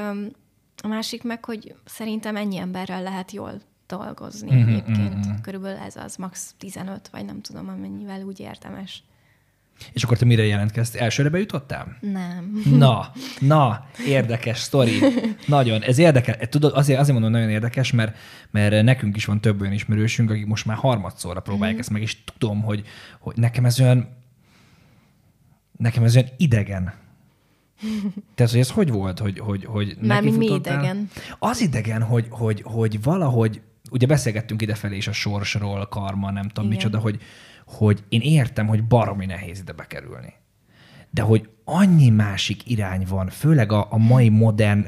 A 0.82 0.88
másik 0.88 1.22
meg, 1.22 1.44
hogy 1.44 1.74
szerintem 1.84 2.36
ennyi 2.36 2.57
emberrel 2.57 3.03
lehet 3.03 3.32
jól 3.32 3.61
dolgozni 3.89 4.55
mm-hmm, 4.55 4.68
egyébként. 4.68 5.26
Mm-hmm. 5.26 5.41
Körülbelül 5.43 5.78
ez 5.78 5.97
az, 5.97 6.16
max 6.16 6.55
15, 6.59 7.09
vagy 7.09 7.24
nem 7.24 7.41
tudom, 7.41 7.68
amennyivel 7.68 8.22
úgy 8.22 8.41
értemes. 8.41 9.03
És 9.93 10.03
akkor 10.05 10.16
te 10.16 10.24
mire 10.24 10.45
jelentkeztél? 10.45 11.01
Elsőre 11.01 11.28
bejutottál? 11.28 11.97
Nem. 12.01 12.62
Na, 12.64 13.12
na, 13.41 13.86
érdekes 14.07 14.59
sztori. 14.59 14.99
Nagyon. 15.47 15.82
Ez 15.82 15.99
érdekes. 15.99 16.36
Tudod, 16.49 16.72
azért, 16.74 16.99
azért 16.99 17.12
mondom, 17.12 17.32
nagyon 17.32 17.51
érdekes, 17.51 17.93
mert, 17.93 18.16
mert 18.51 18.82
nekünk 18.82 19.16
is 19.16 19.24
van 19.24 19.41
több 19.41 19.61
olyan 19.61 19.72
ismerősünk, 19.72 20.30
akik 20.30 20.47
most 20.47 20.66
már 20.66 20.76
harmadszorra 20.76 21.41
próbálják 21.41 21.76
mm. 21.76 21.80
ezt 21.80 21.91
meg, 21.91 22.03
és 22.03 22.16
tudom, 22.39 22.62
hogy, 22.62 22.86
hogy 23.18 23.36
nekem 23.36 23.64
ez 23.64 23.80
olyan 23.80 24.16
nekem 25.78 26.05
ez 26.05 26.16
olyan 26.16 26.28
idegen. 26.36 26.93
Tehát, 28.34 28.53
hogy 28.53 28.61
ez 28.61 28.70
hogy 28.70 28.91
volt, 28.91 29.18
hogy, 29.18 29.39
hogy, 29.39 29.64
hogy 29.64 29.97
neki 30.01 30.30
mi 30.30 30.47
idegen? 30.47 31.11
Az 31.39 31.61
idegen, 31.61 32.03
hogy, 32.03 32.26
hogy, 32.30 32.62
hogy 32.64 33.03
valahogy 33.03 33.61
ugye 33.91 34.07
beszélgettünk 34.07 34.62
idefelé 34.62 34.97
is 34.97 35.09
a 35.09 35.12
sorsról, 35.12 35.86
karma, 35.86 36.30
nem 36.30 36.49
tudom 36.49 36.64
Igen. 36.64 36.76
micsoda, 36.76 36.99
hogy, 36.99 37.20
hogy 37.66 38.05
én 38.09 38.20
értem, 38.20 38.66
hogy 38.66 38.84
baromi 38.84 39.26
nehéz 39.26 39.59
ide 39.59 39.72
bekerülni. 39.72 40.32
De 41.11 41.22
hogy 41.22 41.49
annyi 41.64 42.09
másik 42.09 42.70
irány 42.70 43.07
van, 43.09 43.28
főleg 43.28 43.72
a, 43.72 43.86
a 43.91 43.97
mai 43.99 44.28
modern 44.28 44.86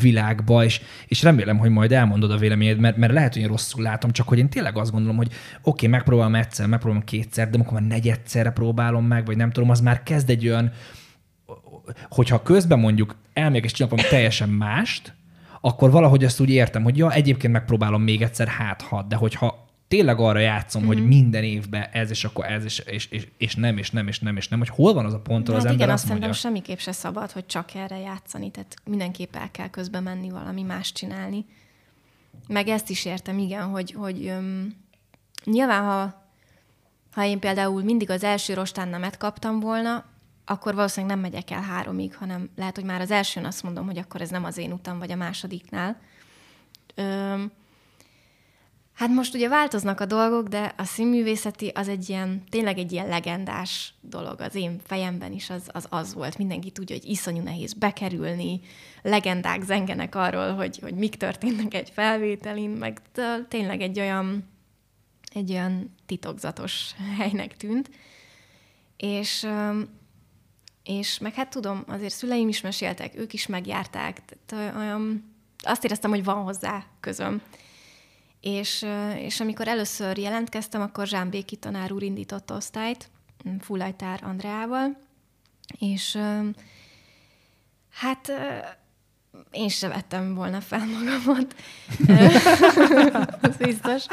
világba, 0.00 0.64
és, 0.64 0.80
és 1.06 1.22
remélem, 1.22 1.58
hogy 1.58 1.70
majd 1.70 1.92
elmondod 1.92 2.30
a 2.30 2.36
véleményed, 2.36 2.78
mert, 2.78 2.96
mert 2.96 3.12
lehet, 3.12 3.32
hogy 3.32 3.42
én 3.42 3.48
rosszul 3.48 3.82
látom, 3.82 4.10
csak 4.10 4.28
hogy 4.28 4.38
én 4.38 4.48
tényleg 4.48 4.78
azt 4.78 4.90
gondolom, 4.90 5.16
hogy 5.16 5.26
oké, 5.26 5.36
okay, 5.62 5.88
megpróbálom 5.88 6.34
egyszer, 6.34 6.66
megpróbálom 6.66 7.04
kétszer, 7.04 7.50
de 7.50 7.54
amikor 7.54 7.72
már 7.80 7.88
negyedszerre 7.88 8.50
próbálom 8.50 9.06
meg, 9.06 9.26
vagy 9.26 9.36
nem 9.36 9.50
tudom, 9.50 9.70
az 9.70 9.80
már 9.80 10.02
kezd 10.02 10.30
egy 10.30 10.48
olyan, 10.48 10.72
hogyha 12.08 12.42
közben 12.42 12.78
mondjuk 12.78 13.16
elmegyek 13.32 13.64
és 13.64 13.72
csinálok 13.72 14.00
teljesen 14.00 14.48
mást, 14.48 15.14
akkor 15.60 15.90
valahogy 15.90 16.24
ezt 16.24 16.40
úgy 16.40 16.50
értem, 16.50 16.82
hogy 16.82 16.96
ja, 16.96 17.12
egyébként 17.12 17.52
megpróbálom 17.52 18.02
még 18.02 18.22
egyszer, 18.22 18.48
hát 18.48 18.82
ha, 18.82 19.02
de 19.02 19.16
hogyha 19.16 19.68
tényleg 19.88 20.18
arra 20.18 20.38
játszom, 20.38 20.80
mm-hmm. 20.82 20.90
hogy 20.90 21.00
mhm. 21.00 21.08
minden 21.08 21.44
évben 21.44 21.82
ez, 21.92 22.10
és 22.10 22.24
akkor 22.24 22.44
ez, 22.44 22.64
és, 22.64 22.78
és, 22.78 23.06
és, 23.06 23.28
és 23.36 23.54
nem, 23.54 23.78
és 23.78 23.90
nem, 23.90 24.08
és 24.08 24.20
nem, 24.20 24.36
és 24.36 24.48
nem, 24.48 24.58
hogy 24.58 24.68
hol 24.68 24.94
van 24.94 25.04
az 25.04 25.12
a 25.12 25.20
pont, 25.20 25.46
hát 25.46 25.56
az 25.56 25.62
igen, 25.62 25.72
ember 25.72 25.88
azt, 25.88 26.08
mondja. 26.08 26.32
semmiképp 26.32 26.78
se 26.78 26.92
szabad, 26.92 27.30
hogy 27.30 27.46
csak 27.46 27.74
erre 27.74 27.98
játszani, 27.98 28.50
tehát 28.50 28.76
mindenképp 28.84 29.36
el 29.36 29.50
kell 29.50 29.70
közben 29.70 30.02
menni 30.02 30.30
valami 30.30 30.62
más 30.62 30.92
csinálni. 30.92 31.44
Meg 32.48 32.68
ezt 32.68 32.90
is 32.90 33.04
értem, 33.04 33.38
igen, 33.38 33.62
hogy, 33.62 33.90
hogy 33.90 34.26
öm, 34.26 34.74
nyilván, 35.44 35.82
ha, 35.82 36.24
ha 37.12 37.24
én 37.24 37.38
például 37.38 37.82
mindig 37.82 38.10
az 38.10 38.24
első 38.24 38.54
rostán 38.54 38.88
nemet 38.88 39.16
kaptam 39.16 39.60
volna, 39.60 40.04
akkor 40.50 40.74
valószínűleg 40.74 41.16
nem 41.16 41.30
megyek 41.30 41.50
el 41.50 41.62
háromig, 41.62 42.16
hanem 42.16 42.50
lehet, 42.56 42.74
hogy 42.74 42.84
már 42.84 43.00
az 43.00 43.10
elsőn 43.10 43.44
azt 43.44 43.62
mondom, 43.62 43.86
hogy 43.86 43.98
akkor 43.98 44.20
ez 44.20 44.30
nem 44.30 44.44
az 44.44 44.58
én 44.58 44.72
utam, 44.72 44.98
vagy 44.98 45.10
a 45.10 45.16
másodiknál. 45.16 46.00
Öm, 46.94 47.52
hát 48.94 49.08
most 49.08 49.34
ugye 49.34 49.48
változnak 49.48 50.00
a 50.00 50.06
dolgok, 50.06 50.48
de 50.48 50.74
a 50.76 50.84
színművészeti 50.84 51.68
az 51.68 51.88
egy 51.88 52.08
ilyen, 52.08 52.42
tényleg 52.48 52.78
egy 52.78 52.92
ilyen 52.92 53.08
legendás 53.08 53.94
dolog. 54.00 54.40
Az 54.40 54.54
én 54.54 54.80
fejemben 54.84 55.32
is 55.32 55.50
az 55.50 55.68
az, 55.72 55.86
az 55.90 56.14
volt. 56.14 56.38
Mindenki 56.38 56.70
tudja, 56.70 56.96
hogy 56.96 57.08
iszonyú 57.08 57.42
nehéz 57.42 57.72
bekerülni, 57.72 58.60
legendák 59.02 59.62
zengenek 59.62 60.14
arról, 60.14 60.54
hogy, 60.54 60.78
hogy 60.78 60.94
mik 60.94 61.14
történnek 61.14 61.74
egy 61.74 61.90
felvételin, 61.90 62.70
meg 62.70 63.00
tényleg 63.48 63.80
egy 63.80 64.00
olyan, 64.00 64.48
egy 65.34 65.50
olyan 65.50 65.94
titokzatos 66.06 66.94
helynek 67.18 67.56
tűnt. 67.56 67.90
És 68.96 69.46
és 70.84 71.18
meg 71.18 71.34
hát 71.34 71.50
tudom, 71.50 71.84
azért 71.86 72.12
szüleim 72.12 72.48
is 72.48 72.60
meséltek, 72.60 73.16
ők 73.16 73.32
is 73.32 73.46
megjárták, 73.46 74.22
tehát 74.46 74.76
olyan, 74.76 75.34
azt 75.58 75.84
éreztem, 75.84 76.10
hogy 76.10 76.24
van 76.24 76.42
hozzá 76.42 76.84
közöm. 77.00 77.42
És, 78.40 78.86
és 79.16 79.40
amikor 79.40 79.68
először 79.68 80.18
jelentkeztem, 80.18 80.80
akkor 80.80 81.06
Zsán 81.06 81.30
Béki 81.30 81.56
tanár 81.56 81.92
úr 81.92 82.02
indított 82.02 82.52
osztályt, 82.52 83.10
Fulajtár 83.60 84.20
Andreával, 84.22 84.98
és 85.78 86.18
hát 87.92 88.32
én 89.50 89.68
sem 89.68 89.90
vettem 89.90 90.34
volna 90.34 90.60
fel 90.60 90.86
magamat. 90.86 91.54
Az 93.40 93.56
biztos. 93.56 94.06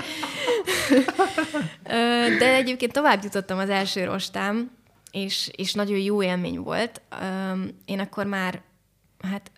De 2.39 2.53
egyébként 2.53 2.91
tovább 2.91 3.23
jutottam 3.23 3.57
az 3.57 3.69
első 3.69 4.03
rostám, 4.03 4.76
és, 5.17 5.49
és 5.55 5.73
nagyon 5.73 5.97
jó 5.97 6.23
élmény 6.23 6.59
volt. 6.59 7.01
Én 7.85 7.99
akkor 7.99 8.25
már, 8.25 8.61
hát 9.19 9.51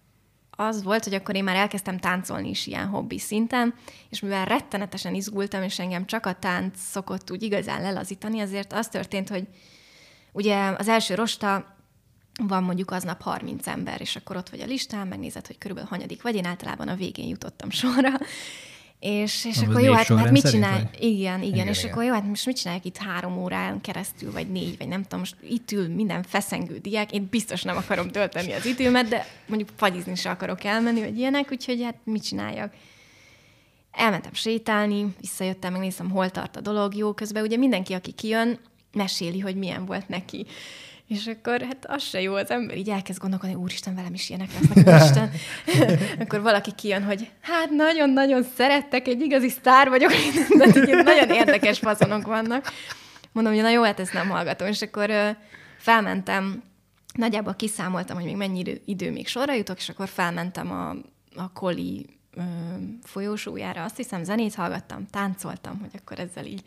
az 0.51 0.84
volt, 0.84 1.03
hogy 1.03 1.14
akkor 1.14 1.36
én 1.36 1.43
már 1.43 1.55
elkezdtem 1.55 1.97
táncolni 1.97 2.49
is 2.49 2.68
ilyen 2.68 2.88
hobbi 2.88 3.20
szinten, 3.20 3.74
és 4.10 4.20
mivel 4.20 4.45
rettenetesen 4.45 5.14
izgultam, 5.14 5.64
és 5.64 5.80
engem 5.80 6.05
csak 6.05 6.26
a 6.26 6.34
tánc 6.34 6.80
szokott 6.80 7.32
úgy 7.32 7.43
igazán 7.43 7.82
lelazítani, 7.82 8.39
azért 8.39 8.74
az 8.74 8.88
történt, 8.88 9.30
hogy 9.30 9.47
ugye 10.32 10.74
az 10.78 10.88
első 10.88 11.16
rosta 11.16 11.78
van 12.43 12.64
mondjuk 12.64 12.91
aznap 12.91 13.22
30 13.22 13.68
ember, 13.68 14.01
és 14.01 14.16
akkor 14.16 14.36
ott 14.36 14.49
vagy 14.49 14.62
a 14.62 14.66
listán, 14.66 15.07
megnézed, 15.07 15.47
hogy 15.47 15.57
körülbelül 15.57 15.89
hanyadik 15.89 16.22
vagy, 16.22 16.36
én 16.36 16.45
általában 16.45 16.88
a 16.88 16.95
végén 16.95 17.28
jutottam 17.28 17.70
sorra, 17.70 18.12
És, 19.00 19.45
és 19.45 19.58
Az 19.58 19.64
akkor 19.64 19.82
jó, 19.82 19.93
hát, 19.93 20.08
hát 20.08 20.32
mit 20.32 20.45
szerint, 20.45 20.64
csinál? 20.64 20.82
vagy? 20.91 21.04
Igen, 21.04 21.41
igen, 21.41 21.54
Igen, 21.54 21.68
és 21.68 21.80
igen. 21.80 21.91
akkor 21.91 22.04
jó, 22.04 22.14
hát 22.14 22.24
most 22.26 22.45
mit 22.45 22.58
csinálják 22.58 22.86
itt 22.86 22.97
három 22.97 23.38
órán 23.38 23.82
keresztül, 23.82 24.32
vagy 24.32 24.47
négy, 24.52 24.78
vagy 24.78 24.88
nem 24.88 25.02
tudom, 25.02 25.20
most 25.20 25.36
itt 25.50 25.72
ül 25.72 25.88
minden 25.88 26.24
feszengő 26.24 26.78
diák, 26.78 27.12
én 27.12 27.28
biztos 27.30 27.64
nem 27.64 27.78
akarom 27.78 28.10
tölteni 28.12 28.54
az 28.54 28.66
időmet, 28.66 29.08
de 29.08 29.26
mondjuk 29.47 29.70
fagyizni 29.76 30.16
se 30.16 30.30
akarok 30.30 30.64
elmenni, 30.64 31.00
vagy 31.00 31.18
ilyenek, 31.18 31.52
úgyhogy 31.52 31.84
hát 31.84 31.95
mit 32.04 32.24
csináljak? 32.24 32.74
Elmentem 33.91 34.34
sétálni, 34.34 35.16
visszajöttem, 35.20 35.72
megnéztem, 35.72 36.10
hol 36.10 36.30
tart 36.30 36.56
a 36.56 36.62
dolog, 36.62 36.95
jó, 36.95 37.14
közben 37.14 37.43
ugye 37.43 37.58
mindenki, 37.58 37.93
aki 37.93 38.12
kijön, 38.12 38.60
meséli, 38.93 39.39
hogy 39.39 39.56
milyen 39.56 39.86
volt 39.86 40.08
neki. 40.08 40.45
És 41.10 41.28
akkor 41.28 41.62
hát 41.62 41.86
az 41.88 42.03
se 42.03 42.22
jó, 42.22 42.34
az 42.34 42.49
ember 42.49 42.78
így 42.78 42.89
elkezd 42.89 43.20
gondolkodni, 43.20 43.55
úristen, 43.55 43.95
velem 43.95 44.14
is 44.14 44.30
ilyenek 44.30 44.49
lesznek, 44.53 44.88
úristen. 44.88 45.32
akkor 46.22 46.41
valaki 46.41 46.72
kijön, 46.76 47.03
hogy 47.03 47.30
hát 47.41 47.70
nagyon-nagyon 47.70 48.43
szerettek, 48.55 49.07
egy 49.07 49.22
igazi 49.22 49.49
sztár 49.49 49.89
vagyok, 49.89 50.12
de 50.57 51.01
nagyon 51.03 51.30
érdekes 51.30 51.80
fazonok 51.80 52.26
vannak. 52.26 52.72
Mondom, 53.32 53.53
hogy 53.53 53.62
na 53.62 53.70
jó, 53.70 53.84
hát 53.84 53.99
ezt 53.99 54.14
nem 54.14 54.30
hallgatom. 54.30 54.68
És 54.68 54.82
akkor 54.82 55.10
ö, 55.10 55.30
felmentem, 55.78 56.64
nagyjából 57.14 57.53
kiszámoltam, 57.55 58.16
hogy 58.16 58.26
még 58.26 58.36
mennyi 58.36 58.60
idő, 58.60 58.82
idő 58.86 59.12
még 59.12 59.28
sorra 59.28 59.53
jutok, 59.53 59.78
és 59.78 59.89
akkor 59.89 60.07
felmentem 60.07 60.72
a, 60.72 60.89
a 61.41 61.51
Koli 61.53 62.05
ö, 62.34 62.41
folyósójára. 63.03 63.84
Azt 63.84 63.97
hiszem, 63.97 64.24
zenét 64.24 64.55
hallgattam, 64.55 65.07
táncoltam, 65.12 65.80
hogy 65.80 66.01
akkor 66.01 66.20
ezzel 66.20 66.45
így 66.45 66.62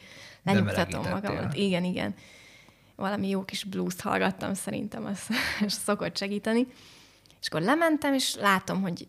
lenyugtatom 0.45 1.09
magamat. 1.09 1.55
Igen, 1.55 1.85
igen. 1.85 2.15
Valami 2.97 3.29
jó 3.29 3.45
kis 3.45 3.65
blues 3.65 4.01
hallgattam, 4.01 4.55
szerintem 4.55 5.05
az, 5.13 5.29
szokott 5.67 6.17
segíteni. 6.17 6.67
És 7.41 7.47
akkor 7.49 7.61
lementem, 7.61 8.15
és 8.15 8.35
látom, 8.35 8.83
hogy 8.83 9.09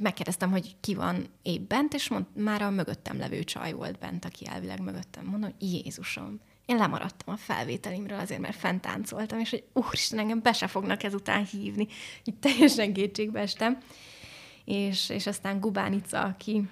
megkérdeztem, 0.00 0.50
hogy 0.50 0.76
ki 0.80 0.94
van 0.94 1.26
épp 1.42 1.68
bent, 1.68 1.94
és 1.94 2.08
mond, 2.08 2.26
már 2.36 2.62
a 2.62 2.70
mögöttem 2.70 3.18
levő 3.18 3.44
csaj 3.44 3.72
volt 3.72 3.98
bent, 3.98 4.24
aki 4.24 4.46
elvileg 4.46 4.80
mögöttem. 4.80 5.24
Mondom, 5.24 5.54
Jézusom, 5.58 6.40
én 6.66 6.76
lemaradtam 6.76 7.34
a 7.34 7.36
felvételimről 7.36 8.18
azért, 8.18 8.40
mert 8.40 8.56
fent 8.56 8.80
táncoltam, 8.80 9.38
és 9.38 9.50
hogy 9.50 9.64
úristen, 9.72 10.18
engem 10.18 10.42
be 10.42 10.52
se 10.52 10.66
fognak 10.66 11.02
ezután 11.02 11.44
hívni. 11.44 11.86
Így 12.24 12.38
teljesen 12.38 12.92
kétségbe 12.92 13.40
estem. 13.40 13.78
És, 14.64 15.08
és 15.08 15.26
aztán 15.26 15.60
Gubánica, 15.60 16.22
aki 16.22 16.68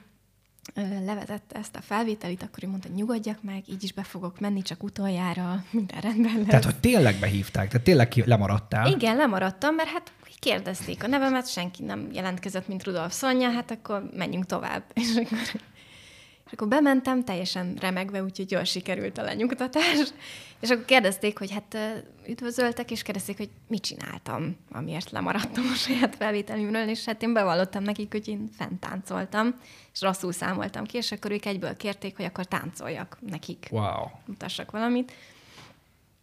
levezette 1.05 1.59
ezt 1.59 1.77
a 1.77 1.81
felvételit, 1.81 2.43
akkor 2.43 2.65
ő 2.65 2.69
mondta, 2.69 2.89
hogy 2.89 2.97
nyugodjak 2.97 3.43
meg, 3.43 3.63
így 3.69 3.83
is 3.83 3.93
be 3.93 4.03
fogok 4.03 4.41
menni, 4.41 4.63
csak 4.63 4.83
utoljára 4.83 5.65
minden 5.71 6.01
rendben 6.01 6.37
lesz. 6.37 6.47
Tehát, 6.47 6.65
hogy 6.65 6.81
tényleg 6.81 7.17
behívták, 7.21 7.69
tehát 7.69 7.85
tényleg 7.85 8.09
ki, 8.09 8.23
lemaradtál. 8.27 8.91
Igen, 8.91 9.17
lemaradtam, 9.17 9.75
mert 9.75 9.89
hát 9.89 10.13
kérdezték 10.39 11.05
a 11.05 11.07
nevemet, 11.07 11.51
senki 11.51 11.83
nem 11.83 12.09
jelentkezett, 12.13 12.69
mint 12.69 12.85
Rudolf 12.85 13.13
Szonya, 13.13 13.51
hát 13.51 13.71
akkor 13.71 14.11
menjünk 14.17 14.47
tovább. 14.47 14.83
És 14.95 15.15
akkor, 15.17 15.39
és 16.53 16.59
akkor 16.59 16.69
bementem, 16.69 17.25
teljesen 17.25 17.77
remegve, 17.81 18.23
úgyhogy 18.23 18.51
jól 18.51 18.65
sikerült 18.65 19.19
a 19.19 19.23
lenyugtatás. 19.23 20.13
És 20.61 20.71
akkor 20.71 20.85
kérdezték, 20.85 21.39
hogy 21.39 21.51
hát 21.51 21.77
üdvözöltek, 22.29 22.91
és 22.91 23.03
kérdezték, 23.03 23.37
hogy 23.37 23.51
mit 23.69 23.83
csináltam, 23.83 24.57
amiért 24.71 25.11
lemaradtam 25.11 25.65
a 25.73 25.75
saját 25.75 26.17
felvételimről, 26.17 26.89
és 26.89 27.05
hát 27.05 27.23
én 27.23 27.33
bevallottam 27.33 27.83
nekik, 27.83 28.13
hogy 28.13 28.29
én 28.29 28.49
fent 28.57 28.81
táncoltam, 28.81 29.55
és 29.93 30.01
rosszul 30.01 30.33
számoltam 30.33 30.85
ki, 30.85 30.97
és 30.97 31.13
akkor 31.13 31.31
ők 31.31 31.45
egyből 31.45 31.77
kérték, 31.77 32.17
hogy 32.17 32.25
akkor 32.25 32.45
táncoljak 32.45 33.19
nekik 33.21 33.69
Wow. 33.71 34.07
mutassak 34.27 34.71
valamit. 34.71 35.13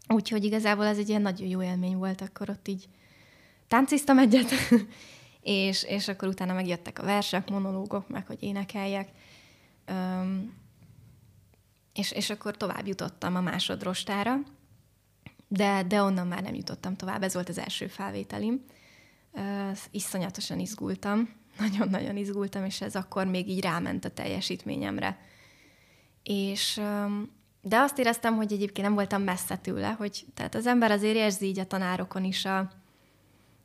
Úgyhogy 0.08 0.44
igazából 0.44 0.86
ez 0.86 0.98
egy 0.98 1.10
ilyen 1.10 1.22
nagyon 1.22 1.48
jó 1.48 1.62
élmény 1.64 1.98
volt, 1.98 2.22
akkor 2.22 2.50
ott 2.50 2.68
így 2.68 2.88
tánciztam 3.68 4.18
egyet, 4.18 4.52
és, 5.42 5.84
és 5.84 6.08
akkor 6.08 6.28
utána 6.28 6.54
megjöttek 6.54 7.00
a 7.00 7.06
versek, 7.06 7.50
monológok, 7.50 8.10
meg 8.10 8.28
hogy 8.28 8.44
énekeljek. 8.44 9.10
És, 11.94 12.12
és 12.12 12.30
akkor 12.30 12.58
tovább 12.58 12.88
jutottam 12.88 13.36
a 13.36 13.42
másodrostára, 13.42 14.40
de, 15.48 15.84
de 15.84 16.02
onnan 16.02 16.28
már 16.28 16.42
nem 16.42 16.54
jutottam 16.54 16.96
tovább. 16.96 17.24
Ez 17.24 17.34
volt 17.34 17.50
az 17.50 17.58
első 17.58 17.88
felvételim. 17.88 18.64
Iszonyatosan 19.92 20.60
izgultam, 20.60 21.30
nagyon-nagyon 21.60 22.18
izgultam, 22.18 22.66
és 22.66 22.82
ez 22.82 22.96
akkor 22.96 23.26
még 23.26 23.50
így 23.50 23.62
ráment 23.62 24.06
a 24.06 24.10
teljesítményemre. 24.10 25.18
És, 26.24 26.82
de 27.62 27.78
azt 27.78 27.98
éreztem, 27.98 28.36
hogy 28.36 28.54
egyébként 28.54 28.88
nem 28.88 28.96
voltam 28.96 29.22
messze 29.22 29.58
tőle, 29.58 29.90
hogy 29.90 30.26
tehát 30.34 30.56
az 30.56 30.68
ember 30.68 30.92
azért 30.92 31.16
érzi 31.16 31.46
így 31.46 31.60
a 31.60 31.68
tanárokon 31.68 32.24
is 32.24 32.46
a, 32.46 32.72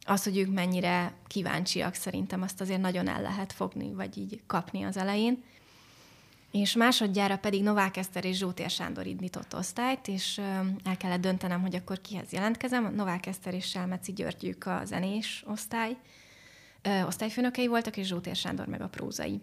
az, 0.07 0.25
hogy 0.25 0.39
ők 0.39 0.53
mennyire 0.53 1.14
kíváncsiak, 1.27 1.95
szerintem 1.95 2.43
azt 2.43 2.61
azért 2.61 2.81
nagyon 2.81 3.09
el 3.09 3.22
lehet 3.22 3.53
fogni, 3.53 3.93
vagy 3.93 4.18
így 4.18 4.43
kapni 4.47 4.83
az 4.83 4.97
elején. 4.97 5.43
És 6.55 6.74
másodjára 6.74 7.36
pedig 7.36 7.62
Novák 7.62 7.96
Eszter 7.96 8.24
és 8.24 8.36
Zsótér 8.36 8.70
Sándor 8.70 9.07
indított 9.07 9.55
osztályt, 9.55 10.09
és 10.09 10.40
el 10.84 10.96
kellett 10.96 11.20
döntenem, 11.20 11.61
hogy 11.61 11.74
akkor 11.74 12.00
kihez 12.00 12.32
jelentkezem. 12.32 12.94
Novák 12.94 13.26
Eszter 13.26 13.55
és 13.55 13.66
Selmeci 13.66 14.12
Györgyük 14.12 14.66
a 14.66 14.80
zenés 14.84 15.44
osztály, 15.46 15.96
osztályfőnökei 17.07 17.66
voltak, 17.66 17.96
és 17.96 18.07
Zsótér 18.07 18.36
Sándor 18.36 18.66
meg 18.66 18.80
a 18.80 18.88
prózai. 18.88 19.40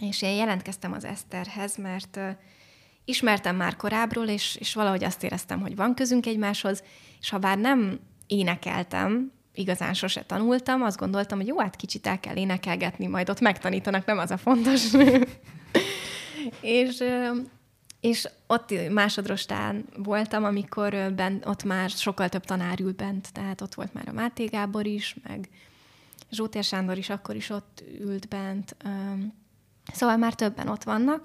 És 0.00 0.22
én 0.22 0.36
jelentkeztem 0.36 0.92
az 0.92 1.04
Eszterhez, 1.04 1.76
mert 1.76 2.18
ismertem 3.04 3.56
már 3.56 3.76
korábbról, 3.76 4.28
és, 4.28 4.56
és 4.56 4.74
valahogy 4.74 5.04
azt 5.04 5.22
éreztem, 5.22 5.60
hogy 5.60 5.76
van 5.76 5.94
közünk 5.94 6.26
egymáshoz, 6.26 6.82
és 7.20 7.30
ha 7.30 7.38
bár 7.38 7.58
nem 7.58 8.00
énekeltem, 8.26 9.32
igazán 9.54 9.94
sose 9.94 10.22
tanultam, 10.22 10.82
azt 10.82 10.98
gondoltam, 10.98 11.38
hogy 11.38 11.46
jó, 11.46 11.58
hát 11.58 11.76
kicsit 11.76 12.06
el 12.06 12.20
kell 12.20 12.36
énekelgetni, 12.36 13.06
majd 13.06 13.30
ott 13.30 13.40
megtanítanak, 13.40 14.06
nem 14.06 14.18
az 14.18 14.30
a 14.30 14.36
fontos. 14.36 14.90
és, 16.60 17.04
és 18.00 18.28
ott 18.46 18.90
másodrostán 18.90 19.84
voltam, 19.96 20.44
amikor 20.44 21.12
bent, 21.14 21.46
ott 21.46 21.64
már 21.64 21.90
sokkal 21.90 22.28
több 22.28 22.44
tanár 22.44 22.80
ült 22.80 22.96
bent, 22.96 23.32
tehát 23.32 23.60
ott 23.60 23.74
volt 23.74 23.94
már 23.94 24.08
a 24.08 24.12
Máté 24.12 24.44
Gábor 24.44 24.86
is, 24.86 25.16
meg 25.22 25.48
Zsótér 26.30 26.64
Sándor 26.64 26.98
is 26.98 27.10
akkor 27.10 27.36
is 27.36 27.50
ott 27.50 27.82
ült 28.00 28.28
bent. 28.28 28.76
Szóval 29.92 30.16
már 30.16 30.34
többen 30.34 30.68
ott 30.68 30.82
vannak, 30.82 31.24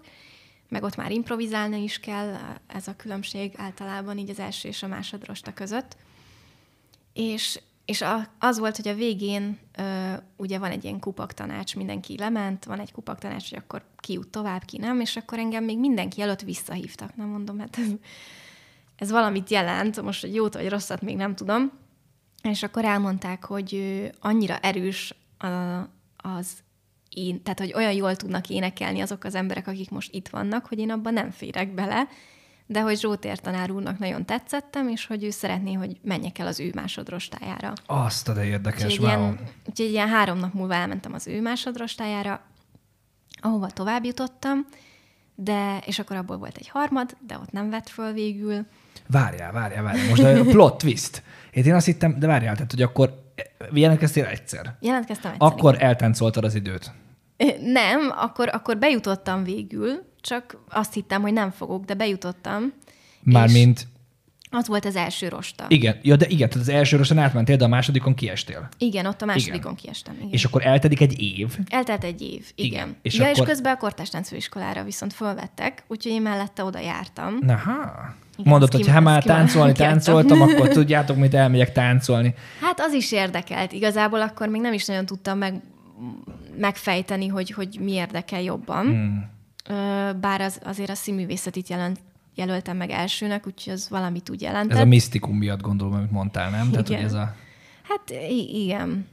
meg 0.68 0.84
ott 0.84 0.96
már 0.96 1.12
improvizálni 1.12 1.84
is 1.84 2.00
kell, 2.00 2.36
ez 2.68 2.88
a 2.88 2.96
különbség 2.96 3.54
általában 3.56 4.18
így 4.18 4.30
az 4.30 4.40
első 4.40 4.68
és 4.68 4.84
a 4.84 4.88
másodrosta 4.88 5.54
között. 5.54 5.98
És, 7.14 7.60
és 7.86 8.02
a, 8.02 8.28
az 8.40 8.60
volt, 8.60 8.76
hogy 8.76 8.88
a 8.88 8.94
végén 8.94 9.60
ö, 9.78 10.14
ugye 10.36 10.60
van 10.60 10.72
egy 10.72 10.84
ilyen 10.84 11.00
kupaktanács, 11.00 11.76
mindenki 11.76 12.18
lement, 12.18 12.66
van 12.66 12.80
egy 12.80 12.92
kupaktanács, 12.92 13.50
hogy 13.50 13.58
akkor 13.58 13.84
ki 13.98 14.14
jut 14.14 14.28
tovább, 14.28 14.64
ki 14.64 14.78
nem, 14.78 15.00
és 15.00 15.16
akkor 15.16 15.40
engem 15.40 15.64
még 15.64 15.80
mindenki 15.80 16.22
előtt 16.22 16.42
visszahívtak. 16.42 17.16
Nem 17.16 17.28
mondom, 17.28 17.60
hát 17.60 17.78
ez, 17.78 17.88
ez 18.96 19.12
valamit 19.12 19.50
jelent, 19.50 20.02
most, 20.02 20.22
hogy 20.22 20.36
jót 20.36 20.54
vagy 20.54 20.70
rosszat 20.70 21.02
még 21.02 21.16
nem 21.16 21.36
tudom. 21.36 21.72
És 22.44 22.64
akkor 22.64 22.86
elmondták, 22.86 23.46
hogy 23.46 23.76
ö, 23.76 24.06
annyira 24.20 24.58
erős 24.58 25.16
a, 25.38 25.48
az 26.18 26.48
én, 27.10 27.44
tehát 27.44 27.60
hogy 27.60 27.74
olyan 27.74 27.94
jól 27.94 28.16
tudnak 28.16 28.50
énekelni 28.50 29.00
azok 29.00 29.24
az 29.24 29.36
emberek, 29.36 29.68
akik 29.68 29.90
most 29.90 30.14
itt 30.14 30.28
vannak, 30.28 30.66
hogy 30.66 30.80
én 30.80 30.92
abban 30.92 31.14
nem 31.14 31.32
férek 31.32 31.74
bele, 31.74 32.08
de 32.72 32.82
hogy 32.82 33.00
Zsótér 33.00 33.40
tanár 33.40 33.72
úrnak 33.72 34.00
nagyon 34.00 34.26
tetszettem, 34.26 34.88
és 34.88 35.06
hogy 35.06 35.24
ő 35.24 35.30
szeretné, 35.30 35.74
hogy 35.74 35.98
menjek 36.04 36.40
el 36.40 36.48
az 36.48 36.60
ő 36.60 36.72
másodrostájára. 36.76 37.74
Azt 37.86 38.30
a 38.30 38.34
de 38.34 38.46
érdekes, 38.46 38.84
Úgyhogy, 38.84 39.00
wow. 39.00 39.08
ilyen, 39.08 39.40
úgyhogy 39.70 39.90
ilyen 39.90 40.08
három 40.08 40.38
nap 40.38 40.54
múlva 40.54 40.74
elmentem 40.74 41.14
az 41.14 41.28
ő 41.28 41.42
másodrostájára, 41.42 42.42
ahova 43.42 43.70
tovább 43.70 44.04
jutottam, 44.04 44.66
de, 45.36 45.82
és 45.86 46.00
akkor 46.00 46.16
abból 46.16 46.38
volt 46.38 46.58
egy 46.58 46.68
harmad, 46.68 47.18
de 47.28 47.38
ott 47.38 47.52
nem 47.52 47.70
vett 47.70 47.90
föl 47.90 48.14
végül. 48.14 48.66
Várjál, 49.08 49.52
várjál, 49.52 49.84
várjál. 49.84 50.08
Most 50.08 50.24
a 50.24 50.44
plot 50.44 50.78
twist. 50.78 51.24
Én, 51.52 51.64
én 51.64 51.74
azt 51.74 51.86
hittem, 51.86 52.20
de 52.20 52.28
várjál, 52.28 52.54
tehát, 52.54 52.72
hogy 52.72 52.82
akkor 52.82 53.32
jelentkeztél 53.74 54.26
egyszer. 54.26 54.76
Jelentkeztem 54.80 55.32
egyszer. 55.32 55.48
Akkor 55.48 55.76
eltáncoltad 55.80 56.44
az 56.44 56.56
időt. 56.56 56.92
Nem, 57.62 58.12
akkor, 58.16 58.50
akkor 58.54 58.78
bejutottam 58.78 59.44
végül, 59.44 60.11
csak 60.22 60.58
azt 60.70 60.94
hittem, 60.94 61.22
hogy 61.22 61.34
nem 61.34 61.52
fogok, 61.52 61.86
de 61.86 61.94
bejutottam. 61.94 62.74
Mármint, 63.24 63.88
Az 64.54 64.68
volt 64.68 64.86
az 64.86 64.96
első 64.96 65.28
rosta. 65.28 65.66
igen, 65.68 66.00
ja, 66.02 66.16
de 66.16 66.26
igen, 66.28 66.50
tehát 66.50 66.68
az 66.68 66.74
első 66.74 66.98
rosszon 66.98 67.18
átmentél, 67.18 67.56
de 67.58 67.64
a 67.64 67.68
másodikon 67.68 68.14
kiestél. 68.14 68.70
Igen, 68.78 69.06
ott 69.06 69.22
a 69.22 69.26
másodikon 69.26 69.60
Igen. 69.72 69.76
kiestem. 69.76 70.16
Igen. 70.18 70.30
És 70.32 70.46
akkor 70.46 70.66
eltelik 70.66 71.02
egy 71.02 71.22
év. 71.22 71.58
Eltelt 71.70 72.04
egy 72.04 72.22
év, 72.22 72.46
igen. 72.56 72.72
Igen, 72.72 72.96
és 73.02 73.16
ja, 73.18 73.26
akkor- 73.26 73.38
és 73.38 73.44
közben 73.48 73.74
a 73.74 73.78
kortárs 73.78 74.10
táncfőiskolára 74.10 74.84
viszont 74.84 75.14
fölvettek, 75.14 75.84
úgyhogy 75.88 76.12
én 76.12 76.22
mellette 76.22 76.64
oda 76.64 76.80
jártam. 76.80 77.38
Na, 77.40 77.56
ha. 77.56 77.72
Igen, 78.38 78.52
Mondod, 78.52 78.70
ezt 78.74 78.84
hogy 78.84 78.94
ha 78.94 79.00
már 79.00 79.24
táncolni 79.24 79.72
táncoltam, 79.86 80.42
akkor 80.42 80.68
tudjátok, 80.68 81.18
mit 81.18 81.34
elmegyek 81.34 81.72
táncolni. 81.72 82.34
Hát 82.62 82.80
az 82.80 82.94
is 82.94 83.12
érdekelt. 83.12 83.72
Igazából 83.72 84.22
akkor 84.22 84.48
még 84.48 84.62
nem 84.62 84.74
is 84.74 84.86
nagyon 84.86 85.06
tudtam 85.06 85.38
meg, 85.38 85.62
megfejteni, 86.58 87.28
hogy, 87.28 87.52
hogy 87.52 87.78
mi 87.80 87.92
érdekel 87.92 88.42
jobban. 88.42 88.86
Hmm. 88.86 89.30
Bár 90.20 90.42
az, 90.42 90.60
azért 90.64 90.90
a 90.90 90.96
színművészetit 90.96 91.68
jelent, 91.68 92.00
jelöltem 92.36 92.78
meg 92.78 92.90
elsőnek, 92.90 93.48
úgyhogy 93.48 93.74
az 93.74 93.90
valamit 93.90 94.30
úgy 94.30 94.42
jelentett. 94.42 94.78
Ez 94.78 94.84
a 94.84 94.86
misztikum 94.86 95.38
miatt 95.38 95.62
gondolom, 95.62 95.94
amit 95.94 96.12
mondtál, 96.12 96.50
nem? 96.50 96.70
Tehát, 96.70 96.88
hogy 96.88 96.96
Igen. 96.96 97.06
ez 97.06 97.14
a... 97.14 97.36
Hát 97.82 98.10
igen. 98.50 99.08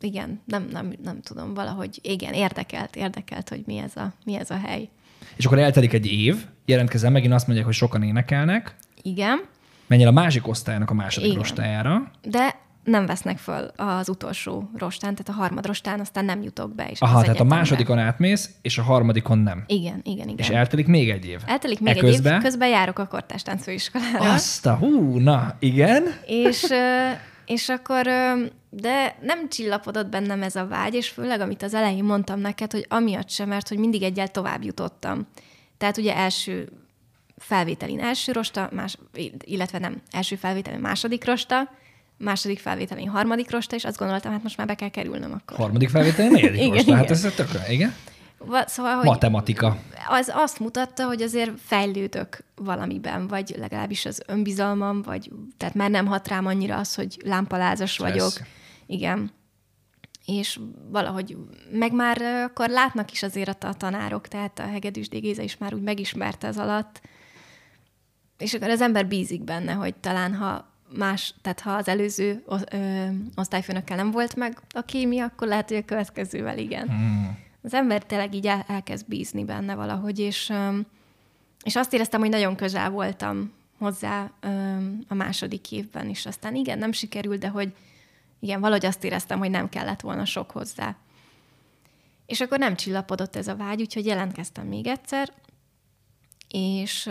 igen, 0.00 0.40
nem, 0.44 0.68
nem, 0.72 0.92
nem 1.02 1.20
tudom, 1.20 1.54
valahogy 1.54 1.98
igen, 2.02 2.32
érdekelt, 2.32 2.96
érdekelt, 2.96 3.48
hogy 3.48 3.62
mi 3.66 3.76
ez 3.76 3.96
a, 3.96 4.12
mi 4.24 4.34
ez 4.38 4.50
a 4.50 4.58
hely. 4.58 4.88
És 5.36 5.44
akkor 5.46 5.58
eltelik 5.58 5.92
egy 5.92 6.06
év, 6.06 6.46
jelentkezel 6.64 7.10
megint 7.10 7.32
azt 7.32 7.46
mondják, 7.46 7.66
hogy 7.66 7.76
sokan 7.76 8.02
énekelnek, 8.02 8.74
Igen, 9.02 9.44
menjél 9.86 10.08
a 10.08 10.12
másik 10.12 10.48
osztálynak 10.48 10.90
a 10.90 10.94
második 10.94 11.30
Igen. 11.30 11.40
de 12.22 12.60
nem 12.84 13.06
vesznek 13.06 13.38
föl 13.38 13.70
az 13.76 14.08
utolsó 14.08 14.70
rostán, 14.76 15.14
tehát 15.14 15.40
a 15.40 15.42
harmad 15.42 15.66
rostán 15.66 16.00
aztán 16.00 16.24
nem 16.24 16.42
jutok 16.42 16.74
be. 16.74 16.88
És 16.90 17.00
Aha, 17.00 17.22
tehát 17.22 17.40
a 17.40 17.44
másodikon 17.44 17.98
átmész, 17.98 18.50
és 18.62 18.78
a 18.78 18.82
harmadikon 18.82 19.38
nem. 19.38 19.64
Igen, 19.66 20.00
igen, 20.02 20.28
igen. 20.28 20.38
És 20.38 20.48
eltelik 20.48 20.86
még 20.86 21.10
egy 21.10 21.26
év. 21.26 21.40
Eltelik 21.46 21.80
még 21.80 21.96
egy 21.96 22.04
Eközben? 22.04 22.34
év, 22.34 22.42
közben 22.42 22.68
járok 22.68 22.98
a 22.98 23.06
kortástánc 23.06 23.62
főiskolára. 23.62 24.32
Azt 24.32 24.66
a 24.66 24.74
hú, 24.74 25.18
na, 25.18 25.56
igen. 25.58 26.02
És, 26.26 26.66
és 27.46 27.68
akkor, 27.68 28.02
de 28.70 29.16
nem 29.20 29.48
csillapodott 29.48 30.08
bennem 30.08 30.42
ez 30.42 30.56
a 30.56 30.66
vágy, 30.66 30.94
és 30.94 31.08
főleg, 31.08 31.40
amit 31.40 31.62
az 31.62 31.74
elején 31.74 32.04
mondtam 32.04 32.40
neked, 32.40 32.72
hogy 32.72 32.86
amiatt 32.88 33.30
sem, 33.30 33.48
mert 33.48 33.68
hogy 33.68 33.78
mindig 33.78 34.02
egyel 34.02 34.28
tovább 34.28 34.64
jutottam. 34.64 35.26
Tehát 35.78 35.96
ugye 35.96 36.16
első 36.16 36.68
felvételin 37.36 38.00
első 38.00 38.32
rosta, 38.32 38.68
más, 38.72 38.98
illetve 39.44 39.78
nem, 39.78 40.02
első 40.10 40.36
felvételin 40.36 40.80
második 40.80 41.24
rosta, 41.24 41.70
második 42.18 42.58
felvételin 42.58 43.08
harmadik 43.08 43.50
rosta, 43.50 43.76
és 43.76 43.84
azt 43.84 43.98
gondoltam, 43.98 44.32
hát 44.32 44.42
most 44.42 44.56
már 44.56 44.66
be 44.66 44.74
kell 44.74 44.88
kerülnöm 44.88 45.32
akkor. 45.32 45.56
Harmadik 45.56 45.88
felvétel, 45.88 46.28
negyedik 46.28 46.60
Igen, 46.66 46.70
most. 46.70 46.90
Hát 46.90 47.10
ez 47.10 47.32
tökre, 47.36 47.72
igen. 47.72 47.94
Va- 48.38 48.68
Szóval, 48.68 48.94
hogy 48.96 49.04
Matematika. 49.06 49.78
az 50.08 50.30
azt 50.34 50.58
mutatta, 50.58 51.06
hogy 51.06 51.22
azért 51.22 51.52
fejlődök 51.60 52.44
valamiben, 52.54 53.26
vagy 53.26 53.54
legalábbis 53.58 54.06
az 54.06 54.22
önbizalmam, 54.26 55.02
vagy 55.02 55.30
tehát 55.56 55.74
már 55.74 55.90
nem 55.90 56.06
hat 56.06 56.28
rám 56.28 56.46
annyira 56.46 56.76
az, 56.76 56.94
hogy 56.94 57.16
lámpalázas 57.24 57.98
vagyok. 57.98 58.32
Igen. 58.86 59.30
És 60.26 60.60
valahogy, 60.90 61.36
meg 61.72 61.92
már 61.92 62.22
akkor 62.22 62.68
látnak 62.68 63.12
is 63.12 63.22
azért 63.22 63.64
a 63.64 63.72
tanárok, 63.72 64.28
tehát 64.28 64.58
a 64.58 64.62
Hegedűs 64.66 65.08
D. 65.08 65.14
Géza 65.20 65.42
is 65.42 65.56
már 65.56 65.74
úgy 65.74 65.82
megismerte 65.82 66.46
az 66.48 66.56
alatt, 66.58 67.00
és 68.38 68.54
akkor 68.54 68.68
az 68.68 68.80
ember 68.80 69.06
bízik 69.06 69.42
benne, 69.44 69.72
hogy 69.72 69.94
talán 69.94 70.34
ha 70.34 70.72
más, 70.96 71.34
tehát 71.42 71.60
ha 71.60 71.72
az 71.72 71.88
előző 71.88 72.44
ö, 72.70 73.06
osztályfőnökkel 73.34 73.96
nem 73.96 74.10
volt 74.10 74.36
meg 74.36 74.60
a 74.68 74.80
kémia, 74.80 75.24
akkor 75.24 75.48
lehet, 75.48 75.68
hogy 75.68 75.76
a 75.76 75.84
következővel 75.84 76.58
igen. 76.58 76.88
Hmm. 76.88 77.38
Az 77.62 77.74
ember 77.74 78.02
tényleg 78.02 78.34
így 78.34 78.46
el, 78.46 78.64
elkezd 78.68 79.08
bízni 79.08 79.44
benne 79.44 79.74
valahogy, 79.74 80.18
és, 80.18 80.48
öm, 80.48 80.86
és 81.64 81.76
azt 81.76 81.92
éreztem, 81.92 82.20
hogy 82.20 82.28
nagyon 82.28 82.56
közel 82.56 82.90
voltam 82.90 83.52
hozzá 83.78 84.30
öm, 84.40 85.04
a 85.08 85.14
második 85.14 85.72
évben 85.72 86.08
is. 86.08 86.26
Aztán 86.26 86.54
igen, 86.54 86.78
nem 86.78 86.92
sikerült, 86.92 87.40
de 87.40 87.48
hogy 87.48 87.74
igen, 88.40 88.60
valahogy 88.60 88.86
azt 88.86 89.04
éreztem, 89.04 89.38
hogy 89.38 89.50
nem 89.50 89.68
kellett 89.68 90.00
volna 90.00 90.24
sok 90.24 90.50
hozzá. 90.50 90.96
És 92.26 92.40
akkor 92.40 92.58
nem 92.58 92.76
csillapodott 92.76 93.36
ez 93.36 93.48
a 93.48 93.56
vágy, 93.56 93.80
úgyhogy 93.80 94.06
jelentkeztem 94.06 94.66
még 94.66 94.86
egyszer, 94.86 95.32
és, 96.48 97.10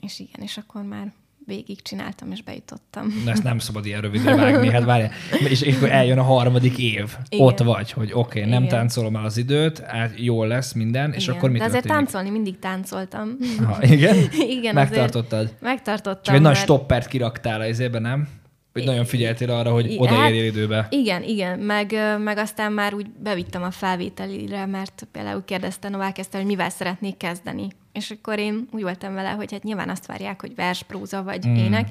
és 0.00 0.18
igen, 0.18 0.42
és 0.42 0.56
akkor 0.56 0.82
már 0.82 1.12
végig 1.48 1.82
csináltam, 1.82 2.32
és 2.32 2.42
bejutottam. 2.42 3.22
De 3.24 3.30
ezt 3.30 3.42
nem 3.42 3.58
szabad 3.58 3.86
ilyen 3.86 4.00
rövidre 4.00 4.36
vágni, 4.36 4.70
hát 4.70 4.84
várjál. 4.84 5.10
És, 5.48 5.62
és 5.62 5.76
akkor 5.76 5.90
eljön 5.90 6.18
a 6.18 6.22
harmadik 6.22 6.78
év. 6.78 7.16
Igen. 7.28 7.46
Ott 7.46 7.58
vagy, 7.58 7.92
hogy 7.92 8.10
oké, 8.12 8.38
okay, 8.38 8.50
nem 8.50 8.62
Igen. 8.62 8.78
táncolom 8.78 9.16
el 9.16 9.24
az 9.24 9.36
időt, 9.36 9.78
hát 9.78 10.12
jól 10.16 10.46
lesz 10.46 10.72
minden, 10.72 11.12
és 11.12 11.22
igen. 11.22 11.36
akkor 11.36 11.50
mi 11.50 11.58
De 11.58 11.64
azért 11.64 11.82
történik? 11.82 12.04
táncolni 12.04 12.30
mindig 12.30 12.58
táncoltam. 12.58 13.36
Aha, 13.62 13.82
igen? 13.82 14.16
igen, 14.58 14.74
Megtartottad? 14.74 15.54
Megtartottam. 15.60 16.22
Csak 16.22 16.34
egy 16.34 16.40
nagy 16.40 16.52
mert- 16.52 16.64
stoppert 16.64 17.08
kiraktál 17.08 17.60
az 17.60 17.78
évben, 17.78 18.02
nem? 18.02 18.28
Hogy 18.72 18.84
nagyon 18.84 19.04
figyeltél 19.04 19.50
arra, 19.50 19.72
hogy 19.72 19.96
odaérjél 19.98 20.44
hát, 20.44 20.54
időbe. 20.54 20.86
Igen, 20.90 21.22
igen, 21.22 21.58
meg, 21.58 21.94
meg 22.18 22.38
aztán 22.38 22.72
már 22.72 22.94
úgy 22.94 23.06
bevittem 23.22 23.62
a 23.62 23.70
felvételire, 23.70 24.66
mert 24.66 25.06
például 25.12 25.44
kérdezte 25.44 25.88
Novák 25.88 26.18
Eszter, 26.18 26.40
hogy 26.40 26.48
mivel 26.50 26.70
szeretnék 26.70 27.16
kezdeni. 27.16 27.68
És 27.92 28.10
akkor 28.10 28.38
én 28.38 28.68
úgy 28.70 28.82
voltam 28.82 29.14
vele, 29.14 29.30
hogy 29.30 29.52
hát 29.52 29.62
nyilván 29.62 29.88
azt 29.88 30.06
várják, 30.06 30.40
hogy 30.40 30.54
vers, 30.54 30.82
próza 30.82 31.22
vagy 31.22 31.46
Mm. 31.46 31.54
ének. 31.54 31.90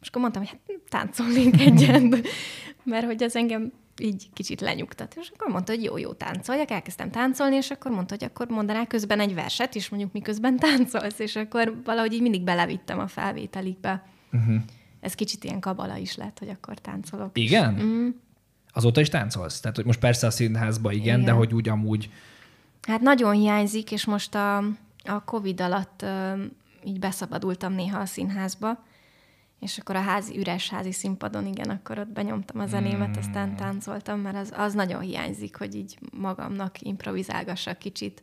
És 0.00 0.08
akkor 0.08 0.20
mondtam, 0.20 0.42
hogy 0.42 0.50
hát 0.50 0.78
táncolnék 0.88 1.60
egyet, 1.66 2.28
mert 2.82 3.06
hogy 3.06 3.22
ez 3.22 3.36
engem 3.36 3.72
így 4.00 4.28
kicsit 4.32 4.60
lenyugtat. 4.60 5.16
És 5.20 5.30
akkor 5.34 5.48
mondta, 5.48 5.72
hogy 5.72 5.82
jó, 5.84 5.96
jó, 5.96 6.12
táncoljak, 6.12 6.70
elkezdtem 6.70 7.10
táncolni, 7.10 7.56
és 7.56 7.70
akkor 7.70 7.90
mondta, 7.90 8.14
hogy 8.18 8.24
akkor 8.24 8.48
mondanál 8.48 8.86
közben 8.86 9.20
egy 9.20 9.34
verset 9.34 9.74
is, 9.74 9.88
mondjuk 9.88 10.12
miközben 10.12 10.56
táncolsz, 10.56 11.18
és 11.18 11.36
akkor 11.36 11.80
valahogy 11.84 12.12
így 12.12 12.22
mindig 12.22 12.42
belevittem 12.42 12.98
a 12.98 13.06
felvételikbe. 13.06 14.06
Uh-huh. 14.32 14.54
Ez 15.00 15.14
kicsit 15.14 15.44
ilyen 15.44 15.60
kabala 15.60 15.96
is 15.96 16.16
lett, 16.16 16.38
hogy 16.38 16.48
akkor 16.48 16.78
táncolok. 16.78 17.38
Igen? 17.38 17.74
Mm. 17.74 18.08
Azóta 18.72 19.00
is 19.00 19.08
táncolsz? 19.08 19.60
Tehát, 19.60 19.76
hogy 19.76 19.86
most 19.86 19.98
persze 20.00 20.26
a 20.26 20.30
színházba 20.30 20.92
igen, 20.92 21.04
igen. 21.04 21.24
de 21.24 21.30
hogy 21.30 21.54
úgy 21.54 21.68
amúgy... 21.68 22.10
Hát 22.82 23.00
nagyon 23.00 23.34
hiányzik, 23.34 23.92
és 23.92 24.04
most 24.04 24.34
a, 24.34 24.64
a 25.08 25.24
Covid 25.24 25.60
alatt 25.60 26.04
így 26.84 26.98
beszabadultam 26.98 27.72
néha 27.72 27.98
a 27.98 28.06
színházba, 28.06 28.86
és 29.60 29.78
akkor 29.78 29.96
a 29.96 30.00
házi, 30.00 30.38
üres 30.38 30.70
házi 30.70 30.92
színpadon, 30.92 31.46
igen, 31.46 31.70
akkor 31.70 31.98
ott 31.98 32.08
benyomtam 32.08 32.60
a 32.60 32.66
zenémet, 32.66 33.16
Hmm. 33.16 33.18
aztán 33.18 33.56
táncoltam, 33.56 34.20
mert 34.20 34.36
az, 34.36 34.52
az 34.56 34.74
nagyon 34.74 35.00
hiányzik, 35.00 35.56
hogy 35.56 35.74
így 35.74 35.98
magamnak 36.18 36.80
improvizálgassak 36.80 37.78
kicsit. 37.78 38.22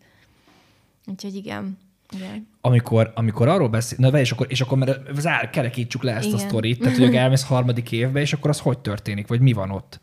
Úgyhogy 1.05 1.35
igen, 1.35 1.77
igen. 2.15 2.47
Amikor, 2.61 3.11
amikor 3.15 3.47
arról 3.47 3.69
beszél, 3.69 3.97
na 4.09 4.19
és 4.19 4.31
akkor, 4.31 4.47
és 4.49 4.61
akkor 4.61 4.77
mert 4.77 5.19
zár, 5.19 5.49
kerekítsük 5.49 6.03
le 6.03 6.15
ezt 6.15 6.27
Igen. 6.27 6.39
a 6.39 6.41
sztorit, 6.41 6.79
tehát 6.79 6.97
hogy 6.97 7.15
elmész 7.25 7.43
harmadik 7.43 7.91
évbe, 7.91 8.19
és 8.19 8.33
akkor 8.33 8.49
az 8.49 8.59
hogy 8.59 8.79
történik, 8.79 9.27
vagy 9.27 9.39
mi 9.39 9.53
van 9.53 9.71
ott? 9.71 9.99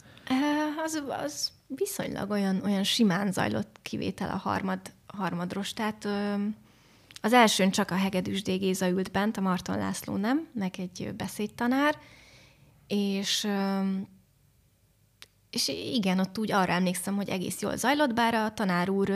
Az, 0.85 1.03
az 1.25 1.53
viszonylag 1.67 2.31
olyan, 2.31 2.61
olyan 2.65 2.83
simán 2.83 3.33
zajlott 3.33 3.77
kivétel 3.83 4.31
a 4.31 4.37
harmad, 4.37 4.81
harmadros, 5.07 5.73
tehát 5.73 6.09
az 7.25 7.33
elsőn 7.33 7.71
csak 7.71 7.91
a 7.91 7.95
Hegedűs 7.95 8.43
D. 8.43 8.49
Ült 8.83 9.11
bent, 9.11 9.37
a 9.37 9.41
Marton 9.41 9.79
László 9.79 10.17
nem, 10.17 10.49
meg 10.55 10.75
egy 10.79 11.15
beszédtanár, 11.17 11.99
és, 12.87 13.49
és 15.51 15.69
igen, 15.69 16.19
ott 16.19 16.39
úgy 16.39 16.53
arra 16.53 16.73
emlékszem, 16.73 17.17
hogy 17.17 17.29
egész 17.29 17.61
jól 17.61 17.77
zajlott, 17.77 18.15
bár 18.15 18.35
a 18.35 18.55
tanár 18.55 18.91
úr 18.91 19.13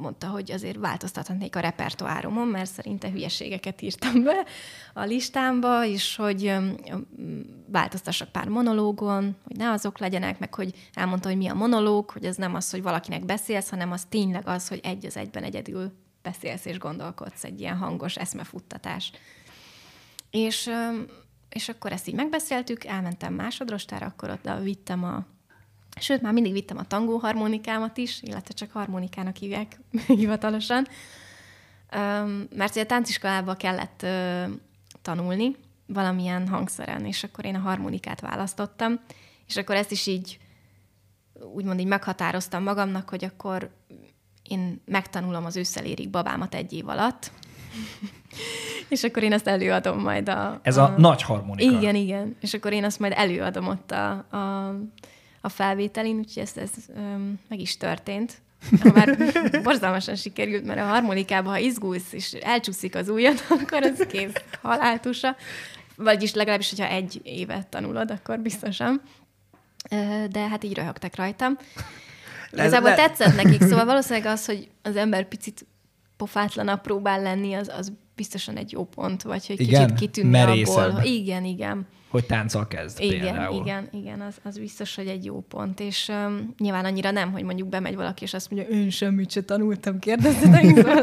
mondta, 0.00 0.26
hogy 0.26 0.52
azért 0.52 0.78
változtathatnék 0.78 1.56
a 1.56 1.60
repertoáromon, 1.60 2.46
mert 2.46 2.70
szerinte 2.70 3.10
hülyeségeket 3.10 3.82
írtam 3.82 4.22
be 4.22 4.44
a 4.94 5.04
listámba, 5.04 5.84
és 5.84 6.16
hogy 6.16 6.54
változtassak 7.66 8.28
pár 8.28 8.48
monológon, 8.48 9.36
hogy 9.44 9.56
ne 9.56 9.70
azok 9.70 9.98
legyenek, 9.98 10.38
meg 10.38 10.54
hogy 10.54 10.90
elmondta, 10.94 11.28
hogy 11.28 11.36
mi 11.36 11.48
a 11.48 11.54
monológ, 11.54 12.10
hogy 12.10 12.24
ez 12.24 12.36
nem 12.36 12.54
az, 12.54 12.70
hogy 12.70 12.82
valakinek 12.82 13.24
beszélsz, 13.24 13.70
hanem 13.70 13.92
az 13.92 14.04
tényleg 14.08 14.48
az, 14.48 14.68
hogy 14.68 14.80
egy 14.82 15.06
az 15.06 15.16
egyben 15.16 15.42
egyedül 15.42 15.92
beszélsz 16.22 16.64
és 16.64 16.78
gondolkodsz, 16.78 17.44
egy 17.44 17.60
ilyen 17.60 17.76
hangos 17.76 18.16
eszmefuttatás. 18.16 19.12
És, 20.30 20.70
és 21.48 21.68
akkor 21.68 21.92
ezt 21.92 22.08
így 22.08 22.14
megbeszéltük, 22.14 22.84
elmentem 22.84 23.34
másodrostára, 23.34 24.06
akkor 24.06 24.30
ott 24.30 24.50
vittem 24.62 25.04
a 25.04 25.26
Sőt, 26.00 26.22
már 26.22 26.32
mindig 26.32 26.52
vittem 26.52 26.78
a 26.78 26.86
tangó 26.86 27.16
harmonikámat 27.16 27.96
is, 27.96 28.22
illetve 28.22 28.54
csak 28.54 28.72
harmonikának 28.72 29.36
hívják 29.36 29.80
hivatalosan. 30.06 30.86
Mert 32.54 32.70
ugye 32.70 32.84
tánciskolába 32.86 33.54
kellett 33.54 34.06
tanulni 35.02 35.56
valamilyen 35.86 36.48
hangszeren, 36.48 37.04
és 37.04 37.24
akkor 37.24 37.44
én 37.44 37.54
a 37.54 37.58
harmonikát 37.58 38.20
választottam, 38.20 39.00
és 39.46 39.56
akkor 39.56 39.74
ezt 39.74 39.90
is 39.90 40.06
így 40.06 40.38
úgymond 41.54 41.80
így 41.80 41.86
meghatároztam 41.86 42.62
magamnak, 42.62 43.08
hogy 43.08 43.24
akkor 43.24 43.70
én 44.48 44.80
megtanulom 44.84 45.44
az 45.44 45.56
ősszelérig 45.56 46.10
babámat 46.10 46.54
egy 46.54 46.72
év 46.72 46.88
alatt, 46.88 47.30
és 48.88 49.02
akkor 49.02 49.22
én 49.22 49.32
azt 49.32 49.46
előadom 49.46 50.00
majd 50.00 50.28
a... 50.28 50.60
Ez 50.62 50.76
a, 50.76 50.94
nagy 50.96 51.22
harmonika. 51.22 51.78
Igen, 51.78 51.94
igen. 51.94 52.36
És 52.40 52.54
akkor 52.54 52.72
én 52.72 52.84
azt 52.84 52.98
majd 52.98 53.12
előadom 53.16 53.66
ott 53.66 53.90
a, 53.90 54.10
a, 54.30 54.68
a 55.40 55.48
felvételin, 55.48 56.16
úgyhogy 56.16 56.42
ez, 56.42 56.52
ez 56.56 56.70
öm, 56.96 57.38
meg 57.48 57.60
is 57.60 57.76
történt. 57.76 58.40
Már 58.94 59.32
borzalmasan 59.62 60.14
sikerült, 60.14 60.64
mert 60.64 60.80
a 60.80 60.84
harmonikában, 60.84 61.52
ha 61.52 61.58
izgulsz 61.58 62.12
és 62.12 62.32
elcsúszik 62.32 62.94
az 62.94 63.08
ujjad, 63.08 63.44
akkor 63.60 63.82
az 63.82 64.06
kész 64.08 64.32
haláltusa. 64.62 65.36
Vagyis 65.96 66.34
legalábbis, 66.34 66.70
hogyha 66.70 66.86
egy 66.86 67.20
évet 67.22 67.66
tanulod, 67.66 68.10
akkor 68.10 68.38
biztosan. 68.38 69.02
De 70.30 70.48
hát 70.48 70.64
így 70.64 70.74
röhögtek 70.74 71.16
rajtam. 71.16 71.58
Igazából 72.52 72.94
tetszett 72.94 73.36
nekik, 73.36 73.62
szóval 73.62 73.84
valószínűleg 73.84 74.32
az, 74.32 74.46
hogy 74.46 74.68
az 74.82 74.96
ember 74.96 75.28
picit 75.28 75.66
pofátlanabb 76.16 76.80
próbál 76.80 77.22
lenni, 77.22 77.54
az, 77.54 77.70
az 77.78 77.92
biztosan 78.14 78.56
egy 78.56 78.72
jó 78.72 78.84
pont, 78.84 79.22
vagy 79.22 79.46
hogy 79.46 79.60
Igen? 79.60 79.86
kicsit 79.86 79.98
kitűnni 79.98 80.30
Merészebb. 80.30 80.90
abból. 80.90 81.02
Igen, 81.02 81.44
igen. 81.44 81.86
Hogy 82.08 82.26
tánccal 82.26 82.66
kezd 82.66 83.00
Igen, 83.00 83.20
például. 83.20 83.60
igen, 83.60 83.88
igen, 83.92 84.20
az, 84.20 84.34
az 84.42 84.58
biztos, 84.58 84.94
hogy 84.94 85.06
egy 85.06 85.24
jó 85.24 85.40
pont. 85.40 85.80
És 85.80 86.08
um, 86.08 86.54
nyilván 86.58 86.84
annyira 86.84 87.10
nem, 87.10 87.32
hogy 87.32 87.42
mondjuk 87.42 87.68
bemegy 87.68 87.94
valaki, 87.94 88.24
és 88.24 88.34
azt 88.34 88.50
mondja, 88.50 88.76
én 88.76 88.90
semmit 88.90 89.30
se 89.30 89.42
tanultam, 89.42 89.98
kérdezzetek, 89.98 90.64
szóval 90.76 91.02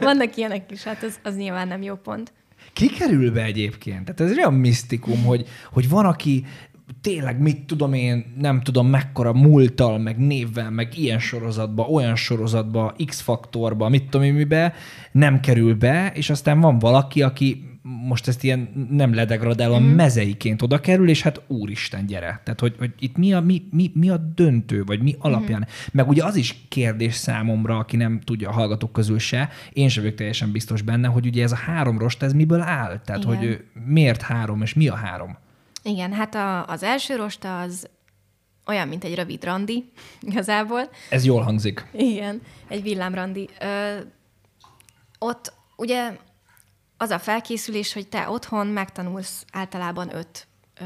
vannak 0.00 0.36
ilyenek 0.36 0.70
is, 0.70 0.82
hát 0.82 1.02
az, 1.02 1.18
az 1.22 1.36
nyilván 1.36 1.68
nem 1.68 1.82
jó 1.82 1.94
pont. 1.94 2.32
Ki 2.72 2.88
kerül 2.88 3.32
be 3.32 3.42
egyébként? 3.42 4.04
Tehát 4.04 4.20
ez 4.20 4.36
olyan 4.36 4.54
misztikum, 4.54 5.24
hogy, 5.24 5.48
hogy 5.72 5.88
van, 5.88 6.06
aki 6.06 6.46
tényleg 7.06 7.40
mit 7.40 7.60
tudom 7.60 7.92
én, 7.92 8.24
nem 8.38 8.60
tudom 8.60 8.88
mekkora 8.88 9.32
múltal, 9.32 9.98
meg 9.98 10.18
névvel, 10.18 10.70
meg 10.70 10.98
ilyen 10.98 11.18
sorozatba, 11.18 11.82
olyan 11.82 12.16
sorozatba, 12.16 12.94
X-faktorba, 13.06 13.88
mit 13.88 14.04
tudom 14.04 14.26
én 14.26 14.34
mibe, 14.34 14.74
nem 15.12 15.40
kerül 15.40 15.74
be, 15.74 16.12
és 16.14 16.30
aztán 16.30 16.60
van 16.60 16.78
valaki, 16.78 17.22
aki 17.22 17.78
most 17.82 18.28
ezt 18.28 18.44
ilyen 18.44 18.88
nem 18.90 19.14
ledegradálóan 19.14 19.82
mm. 19.82 19.94
mezeiként 19.94 20.62
oda 20.62 20.80
kerül, 20.80 21.08
és 21.08 21.22
hát 21.22 21.40
úristen, 21.46 22.06
gyere. 22.06 22.40
Tehát, 22.44 22.60
hogy, 22.60 22.74
hogy 22.78 22.92
itt 22.98 23.16
mi 23.16 23.32
a, 23.32 23.40
mi, 23.40 23.62
mi, 23.70 23.90
mi 23.94 24.08
a 24.08 24.16
döntő, 24.16 24.84
vagy 24.84 25.02
mi 25.02 25.14
alapján. 25.18 25.60
Mm. 25.60 25.88
Meg 25.92 26.08
ugye 26.08 26.24
az 26.24 26.36
is 26.36 26.56
kérdés 26.68 27.14
számomra, 27.14 27.78
aki 27.78 27.96
nem 27.96 28.20
tudja 28.20 28.48
a 28.48 28.52
hallgatók 28.52 28.92
közül 28.92 29.18
se, 29.18 29.48
én 29.72 29.88
sem 29.88 30.02
vagyok 30.02 30.18
teljesen 30.18 30.52
biztos 30.52 30.82
benne, 30.82 31.08
hogy 31.08 31.26
ugye 31.26 31.42
ez 31.42 31.52
a 31.52 31.56
három 31.56 31.98
rost, 31.98 32.22
ez 32.22 32.32
miből 32.32 32.60
áll? 32.60 33.00
Tehát, 33.04 33.22
Igen. 33.24 33.36
hogy 33.36 33.64
miért 33.86 34.22
három, 34.22 34.62
és 34.62 34.74
mi 34.74 34.88
a 34.88 34.94
három? 34.94 35.44
Igen, 35.86 36.12
hát 36.12 36.34
a, 36.34 36.66
az 36.66 36.82
első 36.82 37.16
rosta 37.16 37.60
az 37.60 37.88
olyan, 38.66 38.88
mint 38.88 39.04
egy 39.04 39.14
rövid 39.14 39.44
randi, 39.44 39.92
igazából. 40.30 40.90
Ez 41.10 41.24
jól 41.24 41.42
hangzik. 41.42 41.86
Igen, 41.92 42.42
egy 42.68 42.82
villámrandi. 42.82 43.48
Ö, 43.60 43.98
ott 45.18 45.52
ugye 45.76 46.16
az 46.96 47.10
a 47.10 47.18
felkészülés, 47.18 47.92
hogy 47.92 48.08
te 48.08 48.28
otthon 48.28 48.66
megtanulsz 48.66 49.44
általában 49.52 50.14
öt, 50.14 50.46
ö, 50.80 50.84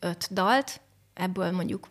öt 0.00 0.28
dalt, 0.32 0.80
ebből 1.14 1.50
mondjuk 1.50 1.86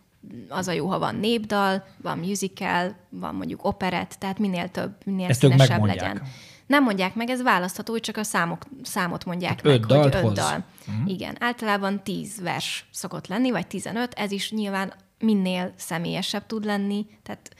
az 0.48 0.68
a 0.68 0.72
jó, 0.72 0.88
ha 0.88 0.98
van 0.98 1.14
népdal, 1.14 1.86
van 2.02 2.18
musical, 2.18 2.96
van 3.08 3.34
mondjuk 3.34 3.64
operett, 3.64 4.16
tehát 4.18 4.38
minél 4.38 4.68
több, 4.68 4.94
minél 5.04 5.28
Ezt 5.28 5.40
színesebb 5.40 5.84
legyen. 5.84 6.22
Nem 6.72 6.82
mondják 6.82 7.14
meg, 7.14 7.30
ez 7.30 7.42
választható, 7.42 7.98
csak 7.98 8.16
a 8.16 8.22
számok, 8.22 8.62
számot 8.82 9.24
mondják 9.24 9.52
hát 9.52 9.62
meg, 9.62 9.74
öt 9.74 9.84
hogy 9.92 10.06
öt 10.06 10.14
hoz. 10.14 10.32
dal. 10.32 10.64
Uh-huh. 10.88 11.10
Igen, 11.10 11.36
általában 11.40 12.02
tíz 12.02 12.40
vers 12.40 12.86
szokott 12.90 13.26
lenni, 13.26 13.50
vagy 13.50 13.66
tizenöt, 13.66 14.14
ez 14.14 14.30
is 14.30 14.50
nyilván 14.50 14.92
minél 15.18 15.72
személyesebb 15.76 16.46
tud 16.46 16.64
lenni, 16.64 17.06
tehát 17.22 17.54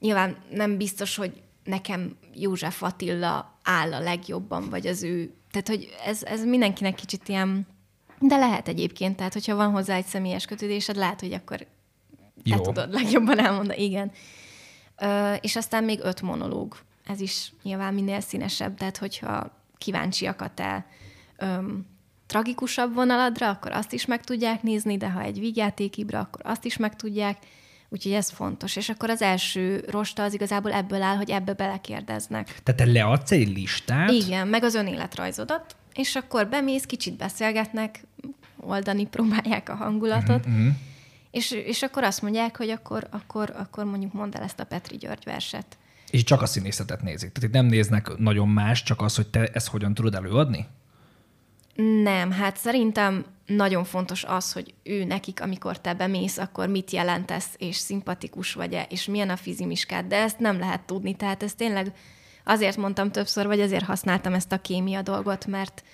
nyilván 0.00 0.36
nem 0.50 0.76
biztos, 0.76 1.16
hogy 1.16 1.42
nekem 1.64 2.16
József 2.34 2.82
Attila 2.82 3.58
áll 3.62 3.92
a 3.92 4.00
legjobban, 4.00 4.68
vagy 4.70 4.86
az 4.86 5.02
ő, 5.02 5.34
tehát 5.50 5.68
hogy 5.68 5.96
ez, 6.04 6.22
ez 6.22 6.44
mindenkinek 6.44 6.94
kicsit 6.94 7.28
ilyen, 7.28 7.66
de 8.18 8.36
lehet 8.36 8.68
egyébként, 8.68 9.16
tehát 9.16 9.32
hogyha 9.32 9.56
van 9.56 9.70
hozzá 9.70 9.96
egy 9.96 10.06
személyes 10.06 10.44
kötődésed, 10.44 10.96
lehet, 10.96 11.20
hogy 11.20 11.32
akkor 11.32 11.66
Jó. 12.42 12.56
te 12.56 12.62
tudod 12.62 12.92
legjobban 12.92 13.38
elmondani, 13.38 13.82
igen. 13.82 14.12
Ö, 14.98 15.32
és 15.32 15.56
aztán 15.56 15.84
még 15.84 16.00
öt 16.02 16.22
monológ. 16.22 16.76
Ez 17.10 17.20
is 17.20 17.52
nyilván 17.62 17.94
minél 17.94 18.20
színesebb, 18.20 18.76
tehát 18.76 18.96
hogyha 18.96 19.58
kíváncsiak 19.78 20.40
a 20.40 20.50
te 20.54 20.86
öm, 21.36 21.86
tragikusabb 22.26 22.94
vonaladra, 22.94 23.48
akkor 23.48 23.72
azt 23.72 23.92
is 23.92 24.06
meg 24.06 24.24
tudják 24.24 24.62
nézni, 24.62 24.96
de 24.96 25.10
ha 25.10 25.20
egy 25.20 25.38
vígjátékibra, 25.38 26.18
akkor 26.18 26.40
azt 26.44 26.64
is 26.64 26.76
meg 26.76 26.96
tudják. 26.96 27.36
Úgyhogy 27.88 28.12
ez 28.12 28.30
fontos. 28.30 28.76
És 28.76 28.88
akkor 28.88 29.10
az 29.10 29.22
első 29.22 29.84
rosta 29.88 30.22
az 30.22 30.34
igazából 30.34 30.72
ebből 30.72 31.02
áll, 31.02 31.16
hogy 31.16 31.30
ebbe 31.30 31.52
belekérdeznek. 31.52 32.44
Tehát 32.62 32.80
te 32.80 32.86
leadsz 32.86 33.30
egy 33.30 33.48
listát? 33.48 34.10
Igen, 34.10 34.48
meg 34.48 34.64
az 34.64 34.74
önéletrajzodat, 34.74 35.76
és 35.94 36.16
akkor 36.16 36.48
bemész, 36.48 36.84
kicsit 36.84 37.16
beszélgetnek, 37.16 38.04
oldani 38.60 39.06
próbálják 39.06 39.68
a 39.68 39.74
hangulatot, 39.74 40.46
uh-huh. 40.46 40.66
És, 41.30 41.50
és 41.50 41.82
akkor 41.82 42.04
azt 42.04 42.22
mondják, 42.22 42.56
hogy 42.56 42.70
akkor, 42.70 43.06
akkor, 43.10 43.54
akkor 43.56 43.84
mondjuk 43.84 44.12
mondd 44.12 44.36
el 44.36 44.42
ezt 44.42 44.60
a 44.60 44.64
Petri 44.64 44.96
György 44.96 45.24
verset. 45.24 45.78
És 46.10 46.24
csak 46.24 46.42
a 46.42 46.46
színészetet 46.46 47.02
nézik. 47.02 47.32
Tehát 47.32 47.48
itt 47.48 47.54
nem 47.54 47.66
néznek 47.66 48.16
nagyon 48.16 48.48
más, 48.48 48.82
csak 48.82 49.00
az, 49.00 49.16
hogy 49.16 49.26
te 49.26 49.46
ezt 49.46 49.68
hogyan 49.68 49.94
tudod 49.94 50.14
előadni? 50.14 50.66
Nem, 52.02 52.30
hát 52.30 52.56
szerintem 52.56 53.24
nagyon 53.46 53.84
fontos 53.84 54.24
az, 54.24 54.52
hogy 54.52 54.74
ő 54.82 55.04
nekik, 55.04 55.42
amikor 55.42 55.80
te 55.80 55.94
bemész, 55.94 56.38
akkor 56.38 56.68
mit 56.68 56.90
jelentesz, 56.90 57.54
és 57.56 57.76
szimpatikus 57.76 58.52
vagy-e, 58.52 58.86
és 58.88 59.04
milyen 59.04 59.30
a 59.30 59.36
fizimiskád, 59.36 60.06
de 60.06 60.16
ezt 60.16 60.38
nem 60.38 60.58
lehet 60.58 60.80
tudni. 60.80 61.14
Tehát 61.14 61.42
ez 61.42 61.54
tényleg 61.54 61.92
azért 62.44 62.76
mondtam 62.76 63.12
többször, 63.12 63.46
vagy 63.46 63.60
azért 63.60 63.84
használtam 63.84 64.34
ezt 64.34 64.52
a 64.52 64.60
kémia 64.60 65.02
dolgot, 65.02 65.46
mert, 65.46 65.84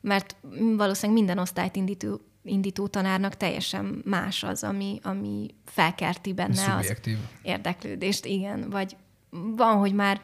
mert 0.00 0.36
valószínűleg 0.76 1.22
minden 1.22 1.38
osztályt 1.38 1.76
indító, 1.76 2.20
indító 2.42 2.86
tanárnak 2.86 3.36
teljesen 3.36 4.02
más 4.04 4.42
az, 4.42 4.62
ami, 4.62 4.98
ami 5.02 5.54
felkerti 5.64 6.32
benne 6.32 6.54
Szubjektív. 6.54 7.16
az 7.22 7.38
érdeklődést. 7.42 8.24
Igen, 8.24 8.70
vagy 8.70 8.96
van, 9.56 9.76
hogy 9.76 9.92
már 9.92 10.20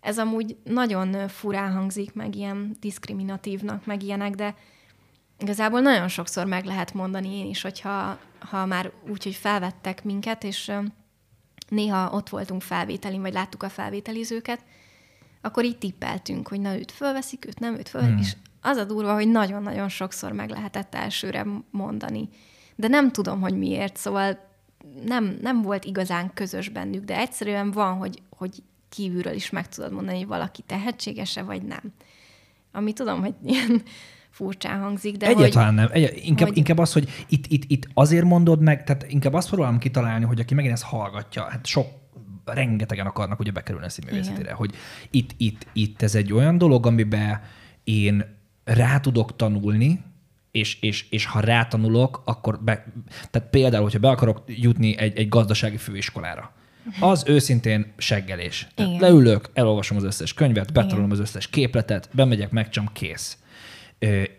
ez 0.00 0.18
amúgy 0.18 0.56
nagyon 0.64 1.28
furán 1.28 1.72
hangzik, 1.72 2.14
meg 2.14 2.34
ilyen 2.34 2.76
diszkriminatívnak, 2.80 3.86
meg 3.86 4.02
ilyenek, 4.02 4.34
de 4.34 4.54
igazából 5.38 5.80
nagyon 5.80 6.08
sokszor 6.08 6.46
meg 6.46 6.64
lehet 6.64 6.94
mondani 6.94 7.38
én 7.38 7.46
is, 7.46 7.62
hogyha 7.62 8.18
ha 8.38 8.66
már 8.66 8.92
úgy, 9.08 9.22
hogy 9.22 9.34
felvettek 9.34 10.04
minket, 10.04 10.44
és 10.44 10.72
néha 11.68 12.10
ott 12.10 12.28
voltunk 12.28 12.62
felvételin, 12.62 13.20
vagy 13.20 13.32
láttuk 13.32 13.62
a 13.62 13.68
felvételizőket, 13.68 14.64
akkor 15.40 15.64
így 15.64 15.78
tippeltünk, 15.78 16.48
hogy 16.48 16.60
na 16.60 16.78
őt 16.78 16.90
fölveszik, 16.90 17.46
őt 17.46 17.58
nem, 17.58 17.74
őt 17.74 17.88
föl, 17.88 18.02
hmm. 18.02 18.18
és 18.18 18.36
az 18.60 18.76
a 18.76 18.84
durva, 18.84 19.14
hogy 19.14 19.28
nagyon-nagyon 19.28 19.88
sokszor 19.88 20.32
meg 20.32 20.50
lehetett 20.50 20.94
elsőre 20.94 21.46
mondani. 21.70 22.28
De 22.76 22.88
nem 22.88 23.12
tudom, 23.12 23.40
hogy 23.40 23.58
miért, 23.58 23.96
szóval 23.96 24.49
nem, 25.06 25.38
nem 25.40 25.62
volt 25.62 25.84
igazán 25.84 26.30
közös 26.34 26.68
bennük, 26.68 27.04
de 27.04 27.18
egyszerűen 27.18 27.70
van, 27.70 27.96
hogy, 27.96 28.22
hogy 28.30 28.62
kívülről 28.88 29.34
is 29.34 29.50
meg 29.50 29.68
tudod 29.68 29.92
mondani, 29.92 30.18
hogy 30.18 30.26
valaki 30.26 30.62
tehetséges-e, 30.66 31.42
vagy 31.42 31.62
nem. 31.62 31.92
Ami 32.72 32.92
tudom, 32.92 33.20
hogy 33.20 33.34
ilyen 33.44 33.82
furcsán 34.30 34.80
hangzik, 34.80 35.16
de 35.16 35.26
Egyáltalán 35.26 35.68
hogy, 35.68 35.76
nem. 35.76 35.88
Egy, 35.92 36.20
inkább, 36.24 36.48
hogy... 36.48 36.56
inkább 36.56 36.78
az, 36.78 36.92
hogy 36.92 37.24
itt, 37.28 37.46
itt, 37.46 37.64
itt 37.66 37.88
azért 37.94 38.24
mondod 38.24 38.60
meg, 38.60 38.84
tehát 38.84 39.06
inkább 39.08 39.34
azt 39.34 39.48
próbálom 39.48 39.78
kitalálni, 39.78 40.24
hogy 40.24 40.40
aki 40.40 40.54
megint 40.54 40.72
ezt 40.72 40.82
hallgatja, 40.82 41.42
hát 41.50 41.66
sok 41.66 41.86
rengetegen 42.44 43.06
akarnak 43.06 43.40
ugye 43.40 43.50
bekerülni 43.50 43.86
a 43.86 43.90
színművészetére, 43.90 44.52
hogy 44.52 44.74
itt, 45.10 45.30
itt, 45.36 45.66
itt 45.72 46.02
ez 46.02 46.14
egy 46.14 46.32
olyan 46.32 46.58
dolog, 46.58 46.86
amiben 46.86 47.40
én 47.84 48.24
rá 48.64 49.00
tudok 49.00 49.36
tanulni, 49.36 50.00
és, 50.50 50.80
és, 50.80 51.04
és 51.10 51.24
ha 51.24 51.40
rátanulok, 51.40 52.22
akkor 52.24 52.60
be, 52.62 52.92
tehát 53.30 53.48
például, 53.50 53.82
hogyha 53.82 53.98
be 53.98 54.08
akarok 54.08 54.42
jutni 54.46 54.98
egy, 54.98 55.18
egy 55.18 55.28
gazdasági 55.28 55.76
főiskolára, 55.76 56.52
az 57.00 57.24
őszintén 57.26 57.92
seggelés. 57.96 58.68
leülök, 58.76 59.50
elolvasom 59.52 59.96
az 59.96 60.04
összes 60.04 60.34
könyvet, 60.34 60.72
betanulom 60.72 61.10
az 61.10 61.18
összes 61.18 61.48
képletet, 61.48 62.08
bemegyek, 62.12 62.50
megcsom, 62.50 62.88
kész. 62.92 63.38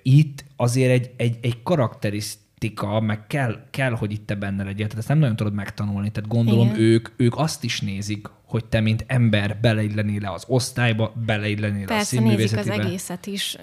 Itt 0.03 0.43
azért 0.55 0.91
egy, 0.91 1.11
egy, 1.17 1.37
egy 1.41 1.63
karakterisztika, 1.63 2.99
meg 2.99 3.27
kell, 3.27 3.67
kell, 3.69 3.91
hogy 3.91 4.11
itt 4.11 4.25
te 4.25 4.35
benne 4.35 4.63
legyél. 4.63 4.85
Tehát 4.85 4.97
ezt 4.97 5.07
nem 5.07 5.17
nagyon 5.17 5.35
tudod 5.35 5.53
megtanulni. 5.53 6.11
Tehát 6.11 6.29
gondolom 6.29 6.73
ők, 6.75 7.09
ők 7.15 7.37
azt 7.37 7.63
is 7.63 7.81
nézik, 7.81 8.27
hogy 8.51 8.65
te, 8.65 8.79
mint 8.79 9.03
ember 9.07 9.57
beleillenél 9.61 10.21
le 10.21 10.31
az 10.31 10.43
osztályba, 10.47 11.13
beleillenél 11.25 11.85
Persze, 11.85 12.01
a 12.01 12.05
színművészetibe. 12.05 12.75
nézik 12.75 12.79
az 12.79 12.85
egészet 12.85 13.25
is, 13.25 13.57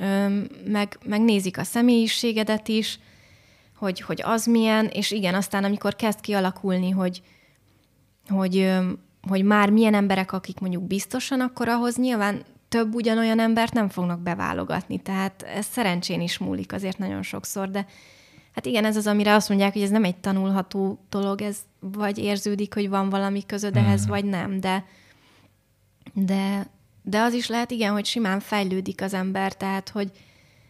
meg, 0.66 0.99
meg 1.05 1.20
nézik 1.20 1.59
a 1.59 1.64
személyiségedet 1.64 2.68
is, 2.68 2.99
hogy, 3.76 4.01
hogy 4.01 4.22
az 4.24 4.47
milyen, 4.47 4.86
és 4.86 5.11
igen, 5.11 5.34
aztán 5.34 5.64
amikor 5.64 5.97
kezd 5.97 6.20
kialakulni, 6.20 6.91
hogy, 6.91 7.22
hogy, 8.28 8.72
hogy 9.28 9.45
már 9.45 9.70
milyen 9.70 9.95
emberek, 9.95 10.32
akik 10.32 10.61
mondjuk 10.61 10.82
biztosan, 10.82 11.41
akkor 11.41 11.68
ahhoz 11.68 11.97
nyilván 11.97 12.43
több 12.68 12.95
ugyanolyan 12.95 13.41
embert 13.41 13.72
nem 13.72 13.89
fognak 13.89 14.20
beválogatni. 14.20 14.99
Tehát 14.99 15.43
ez 15.43 15.66
szerencsén 15.66 16.20
is 16.20 16.39
múlik 16.39 16.72
azért 16.72 16.99
nagyon 16.99 17.22
sokszor, 17.22 17.70
de 17.70 17.86
hát 18.59 18.66
igen, 18.66 18.84
ez 18.84 18.96
az, 18.96 19.06
amire 19.06 19.34
azt 19.34 19.48
mondják, 19.48 19.72
hogy 19.72 19.82
ez 19.82 19.90
nem 19.90 20.04
egy 20.04 20.16
tanulható 20.16 20.98
dolog, 21.11 21.42
ez 21.42 21.59
vagy 21.80 22.18
érződik, 22.18 22.74
hogy 22.74 22.88
van 22.88 23.09
valami 23.09 23.46
közöd 23.46 23.76
ehhez, 23.76 24.06
mm. 24.06 24.09
vagy 24.09 24.24
nem, 24.24 24.61
de, 24.61 24.84
de, 26.12 26.66
de 27.02 27.20
az 27.20 27.32
is 27.32 27.48
lehet, 27.48 27.70
igen, 27.70 27.92
hogy 27.92 28.04
simán 28.04 28.40
fejlődik 28.40 29.02
az 29.02 29.14
ember, 29.14 29.56
tehát, 29.56 29.88
hogy 29.88 30.11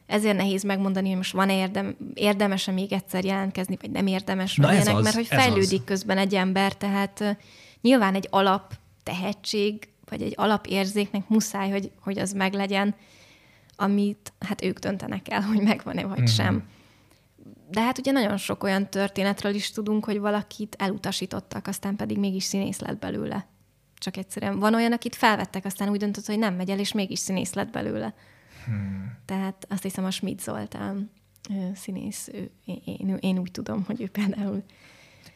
ezért 0.06 0.36
nehéz 0.36 0.62
megmondani, 0.62 1.08
hogy 1.08 1.16
most 1.16 1.32
van-e 1.32 1.56
érdem, 1.56 1.96
érdemes-e 2.14 2.72
még 2.72 2.92
egyszer 2.92 3.24
jelentkezni, 3.24 3.76
vagy 3.80 3.90
nem 3.90 4.06
érdemes, 4.06 4.56
Na 4.56 4.72
ilyenek, 4.72 4.96
az, 4.96 5.02
mert 5.02 5.16
hogy 5.16 5.26
fejlődik 5.26 5.80
az. 5.80 5.86
közben 5.86 6.18
egy 6.18 6.34
ember, 6.34 6.76
tehát 6.76 7.20
uh, 7.20 7.30
nyilván 7.80 8.14
egy 8.14 8.26
alap 8.30 8.74
tehetség, 9.02 9.88
vagy 10.08 10.22
egy 10.22 10.34
alapérzéknek 10.36 11.28
muszáj, 11.28 11.70
hogy, 11.70 11.90
hogy 12.00 12.18
az 12.18 12.32
meglegyen, 12.32 12.94
amit 13.76 14.32
hát 14.38 14.64
ők 14.64 14.78
döntenek 14.78 15.30
el, 15.30 15.40
hogy 15.40 15.62
megvan-e 15.62 16.06
vagy 16.06 16.20
mm. 16.20 16.24
sem. 16.24 16.62
De 17.70 17.80
hát 17.80 17.98
ugye 17.98 18.10
nagyon 18.10 18.36
sok 18.36 18.62
olyan 18.62 18.90
történetről 18.90 19.54
is 19.54 19.70
tudunk, 19.70 20.04
hogy 20.04 20.18
valakit 20.18 20.76
elutasítottak, 20.78 21.66
aztán 21.66 21.96
pedig 21.96 22.18
mégis 22.18 22.44
színész 22.44 22.78
lett 22.78 22.98
belőle. 22.98 23.46
Csak 23.98 24.16
egyszerűen 24.16 24.58
van 24.58 24.74
olyan, 24.74 24.92
akit 24.92 25.14
felvettek, 25.14 25.64
aztán 25.64 25.88
úgy 25.88 25.98
döntött, 25.98 26.26
hogy 26.26 26.38
nem 26.38 26.54
megy 26.54 26.70
el, 26.70 26.78
és 26.78 26.92
mégis 26.92 27.18
színész 27.18 27.52
lett 27.52 27.70
belőle. 27.70 28.14
Hmm. 28.64 29.16
Tehát 29.24 29.66
azt 29.68 29.82
hiszem 29.82 30.04
a 30.04 30.10
Schmidt 30.10 30.40
Zoltán 30.40 31.10
színész, 31.74 32.28
ő, 32.32 32.50
én, 32.64 32.82
én, 32.84 33.16
én 33.20 33.38
úgy 33.38 33.50
tudom, 33.50 33.84
hogy 33.86 34.00
ő 34.00 34.08
például 34.08 34.64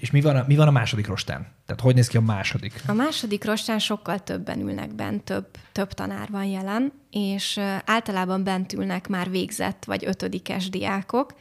és 0.02 0.10
mi 0.10 0.20
van, 0.20 0.36
a, 0.36 0.44
mi 0.46 0.56
van 0.56 0.68
a 0.68 0.70
második 0.70 1.06
rostán? 1.06 1.46
Tehát 1.66 1.82
hogy 1.82 1.94
néz 1.94 2.08
ki 2.08 2.16
a 2.16 2.20
második? 2.20 2.82
A 2.86 2.92
második 2.92 3.44
rostán 3.44 3.78
sokkal 3.78 4.18
többen 4.18 4.60
ülnek 4.60 4.94
bent, 4.94 5.22
több, 5.22 5.46
több 5.72 5.92
tanár 5.92 6.30
van 6.30 6.44
jelen, 6.44 6.92
és 7.10 7.60
általában 7.84 8.44
bent 8.44 8.72
ülnek 8.72 9.08
már 9.08 9.30
végzett 9.30 9.84
vagy 9.84 10.04
ötödikes 10.06 10.68
diákok, 10.68 11.34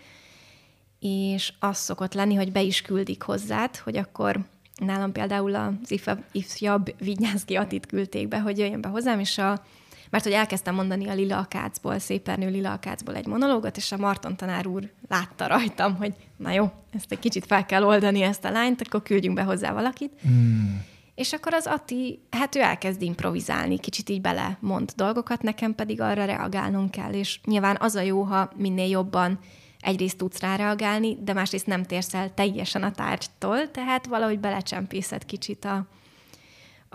és 1.02 1.54
az 1.60 1.78
szokott 1.78 2.14
lenni, 2.14 2.36
hogy 2.36 2.52
be 2.52 2.62
is 2.62 2.82
küldik 2.82 3.22
hozzád, 3.22 3.76
hogy 3.78 3.97
akkor 3.97 4.39
nálam 4.86 5.12
például 5.12 5.56
az 5.56 6.14
ifjabb 6.32 6.95
Vigyázki 6.99 7.56
Atit 7.56 7.86
küldték 7.86 8.28
be, 8.28 8.39
hogy 8.39 8.58
jöjjön 8.58 8.82
be 8.82 8.88
hozzám, 8.88 9.20
és 9.20 9.38
a, 9.38 9.62
mert 10.10 10.24
hogy 10.24 10.34
elkezdtem 10.34 10.76
mondani 10.76 11.08
a 11.08 11.14
Lila 11.14 11.38
Akácból, 11.38 11.99
Szépernő 11.99 12.49
Lila 12.49 12.72
Akácból 12.72 13.16
egy 13.16 13.26
monológot, 13.26 13.78
és 13.78 13.91
a 13.91 13.97
Marton 13.97 14.36
tanár 14.36 14.68
úr 14.68 14.89
látta 15.10 15.47
rajtam, 15.47 15.95
hogy 15.95 16.14
na 16.38 16.52
jó, 16.52 16.72
ezt 16.93 17.12
egy 17.12 17.20
kicsit 17.20 17.45
fel 17.45 17.66
kell 17.66 17.84
oldani 17.84 18.22
ezt 18.22 18.45
a 18.45 18.52
lányt, 18.52 18.82
akkor 18.82 19.02
küldjünk 19.04 19.36
be 19.36 19.43
hozzá 19.43 19.74
valakit. 19.74 20.12
Hmm. 20.22 20.86
És 21.16 21.34
akkor 21.34 21.54
az 21.54 21.66
Ati, 21.66 22.20
hát 22.30 22.56
ő 22.56 22.60
elkezd 22.60 23.02
improvizálni, 23.02 23.80
kicsit 23.80 24.10
így 24.10 24.22
bele 24.22 24.58
mond 24.60 24.91
dolgokat, 24.95 25.41
nekem 25.41 25.76
pedig 25.76 26.02
arra 26.02 26.26
reagálnom 26.26 26.89
kell, 26.89 27.14
és 27.14 27.39
nyilván 27.45 27.78
az 27.80 27.95
a 27.95 28.02
jó, 28.02 28.22
ha 28.22 28.52
minél 28.56 28.89
jobban 28.89 29.39
egyrészt 29.82 30.18
tudsz 30.18 30.40
rá 30.40 30.56
reagálni, 30.56 31.18
de 31.22 31.34
másrészt 31.34 31.66
nem 31.66 31.84
térsz 31.84 32.14
el 32.14 32.34
teljesen 32.34 32.84
a 32.84 32.92
tárgytól, 32.92 33.72
tehát 33.72 34.06
valahogy 34.06 34.40
belecsempészed 34.40 35.26
kicsit 35.26 35.66
a, 35.66 35.88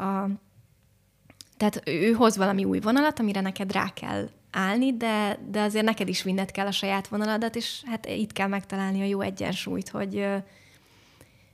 a 0.03 0.28
tehát 1.57 1.82
ő 1.84 2.12
hoz 2.12 2.37
valami 2.37 2.64
új 2.64 2.80
vonalat, 2.80 3.18
amire 3.18 3.41
neked 3.41 3.72
rá 3.72 3.93
kell 3.93 4.28
állni, 4.51 4.97
de, 4.97 5.39
de 5.51 5.61
azért 5.61 5.84
neked 5.84 6.09
is 6.09 6.22
vinned 6.22 6.51
kell 6.51 6.66
a 6.66 6.72
saját 6.72 7.09
vonaladat, 7.09 7.57
és 7.57 7.82
hát 7.87 8.07
itt 8.07 8.32
kell 8.32 8.49
megtalálni 8.49 9.01
a 9.01 9.05
jó 9.05 9.20
egyensúlyt, 9.20 9.89
hogy, 9.89 10.26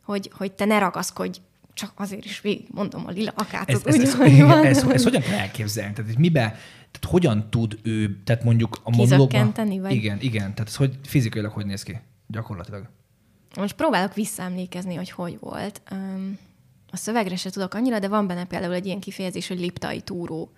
hogy, 0.04 0.30
hogy 0.36 0.52
te 0.52 0.64
ne 0.64 0.78
ragaszkodj 0.78 1.38
csak 1.74 1.92
azért 1.96 2.24
is 2.24 2.40
végig 2.40 2.66
mondom 2.70 3.06
a 3.06 3.10
lila 3.10 3.32
akátot. 3.34 3.86
Ez, 3.86 3.94
ez, 3.94 4.00
ez, 4.00 4.20
ez, 4.20 4.64
ez, 4.64 4.84
ez 4.84 5.02
hogyan 5.02 5.22
kell 5.22 5.38
elképzelni? 5.38 5.92
Tehát 5.92 6.16
mibe, 6.16 6.58
tehát 7.02 7.16
hogyan 7.16 7.50
tud 7.50 7.78
ő, 7.82 8.22
tehát 8.24 8.44
mondjuk 8.44 8.80
a 8.82 8.96
monológban... 8.96 9.52
vagy? 9.80 9.92
Igen, 9.92 10.20
igen. 10.20 10.54
Tehát 10.54 10.68
ez 10.68 10.76
hogy 10.76 10.98
fizikailag 11.04 11.52
hogy 11.52 11.66
néz 11.66 11.82
ki? 11.82 12.00
Gyakorlatilag. 12.26 12.88
Most 13.56 13.74
próbálok 13.74 14.14
visszaemlékezni, 14.14 14.94
hogy 14.94 15.10
hogy 15.10 15.36
volt. 15.40 15.82
a 16.90 16.96
szövegre 16.96 17.36
se 17.36 17.50
tudok 17.50 17.74
annyira, 17.74 17.98
de 17.98 18.08
van 18.08 18.26
benne 18.26 18.44
például 18.44 18.74
egy 18.74 18.86
ilyen 18.86 19.00
kifejezés, 19.00 19.48
hogy 19.48 19.60
liptai 19.60 20.00
túró. 20.00 20.52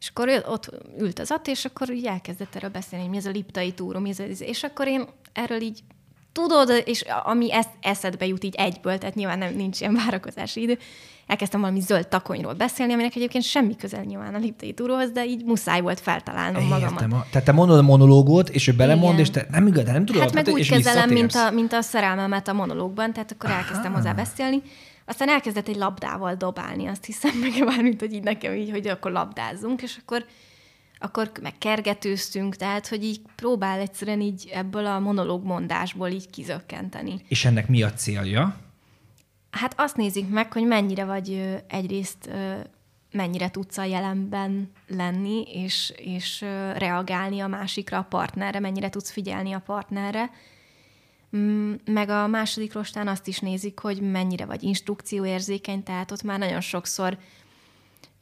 És 0.00 0.08
akkor 0.08 0.44
ott 0.46 0.70
ült 0.98 1.18
az 1.18 1.30
at, 1.30 1.46
és 1.46 1.64
akkor 1.64 1.90
így 1.90 2.06
elkezdett 2.06 2.54
erről 2.54 2.70
beszélni, 2.70 3.04
hogy 3.04 3.14
mi 3.14 3.20
ez 3.20 3.26
a 3.26 3.30
liptai 3.30 3.72
túró, 3.72 3.98
mi 3.98 4.10
ez 4.10 4.18
a... 4.18 4.22
És 4.22 4.62
akkor 4.62 4.86
én 4.86 5.04
erről 5.32 5.60
így 5.60 5.82
tudod, 6.32 6.82
és 6.84 7.04
ami 7.24 7.52
esz, 7.52 7.68
eszedbe 7.80 8.26
jut 8.26 8.44
így 8.44 8.54
egyből, 8.54 8.98
tehát 8.98 9.14
nyilván 9.14 9.38
nem, 9.38 9.54
nincs 9.54 9.80
ilyen 9.80 9.94
várakozási 9.94 10.60
idő, 10.60 10.78
elkezdtem 11.26 11.60
valami 11.60 11.80
zöld 11.80 12.08
takonyról 12.08 12.52
beszélni, 12.52 12.92
aminek 12.92 13.14
egyébként 13.14 13.44
semmi 13.44 13.76
közel 13.76 14.02
nyilván 14.02 14.34
a 14.34 14.38
liptai 14.38 14.72
túróhoz, 14.72 15.10
de 15.10 15.24
így 15.24 15.44
muszáj 15.44 15.80
volt 15.80 16.00
feltalálnom 16.00 16.62
Értem. 16.62 16.80
magamat. 16.80 17.12
A, 17.12 17.26
tehát 17.30 17.46
te 17.46 17.52
mondod 17.52 17.78
a 17.78 17.82
monológot, 17.82 18.48
és 18.48 18.66
ő 18.68 18.72
belemond, 18.72 19.12
Igen. 19.12 19.20
és 19.20 19.30
te 19.30 19.46
nem 19.50 19.66
igaz, 19.66 19.84
nem 19.84 20.04
tudod. 20.04 20.22
Hát 20.22 20.32
meg 20.32 20.48
úgy 20.48 20.68
kezelem, 20.68 21.10
mint 21.10 21.34
a, 21.34 21.50
mint 21.50 21.72
a 21.72 21.80
szerelmemet 21.80 22.48
a 22.48 22.52
monológban, 22.52 23.12
tehát 23.12 23.32
akkor 23.32 23.50
Aha. 23.50 23.58
elkezdtem 23.58 23.92
hozzá 23.92 24.12
beszélni. 24.12 24.62
Aztán 25.04 25.28
elkezdett 25.28 25.68
egy 25.68 25.76
labdával 25.76 26.34
dobálni, 26.34 26.86
azt 26.86 27.04
hiszem, 27.04 27.36
meg 27.42 27.64
már, 27.64 27.82
mint 27.82 28.00
hogy 28.00 28.12
így 28.12 28.22
nekem 28.22 28.54
így, 28.54 28.70
hogy 28.70 28.88
akkor 28.88 29.10
labdázzunk, 29.10 29.82
és 29.82 29.96
akkor 30.00 30.24
akkor 30.98 31.30
meg 31.42 31.58
kergetőztünk, 31.58 32.56
tehát 32.56 32.88
hogy 32.88 33.04
így 33.04 33.20
próbál 33.34 33.80
egyszerűen 33.80 34.20
így 34.20 34.50
ebből 34.52 34.86
a 34.86 34.98
monológ 34.98 35.44
mondásból 35.44 36.08
így 36.08 36.30
kizökkenteni. 36.30 37.20
És 37.28 37.44
ennek 37.44 37.68
mi 37.68 37.82
a 37.82 37.92
célja? 37.92 38.56
Hát 39.56 39.74
azt 39.76 39.96
nézik 39.96 40.28
meg, 40.28 40.52
hogy 40.52 40.66
mennyire 40.66 41.04
vagy 41.04 41.60
egyrészt 41.68 42.30
mennyire 43.12 43.50
tudsz 43.50 43.78
a 43.78 43.84
jelenben 43.84 44.70
lenni, 44.86 45.42
és, 45.42 45.92
és 45.96 46.40
reagálni 46.76 47.40
a 47.40 47.46
másikra, 47.46 47.98
a 47.98 48.02
partnerre, 48.02 48.60
mennyire 48.60 48.88
tudsz 48.88 49.10
figyelni 49.10 49.52
a 49.52 49.58
partnerre. 49.58 50.30
Mm, 51.36 51.74
meg 51.84 52.08
a 52.08 52.26
második 52.26 52.72
rostán 52.72 53.08
azt 53.08 53.26
is 53.26 53.38
nézik, 53.38 53.78
hogy 53.78 54.00
mennyire 54.00 54.44
vagy 54.44 54.62
instrukcióérzékeny, 54.62 55.82
tehát 55.82 56.10
ott 56.10 56.22
már 56.22 56.38
nagyon 56.38 56.60
sokszor 56.60 57.18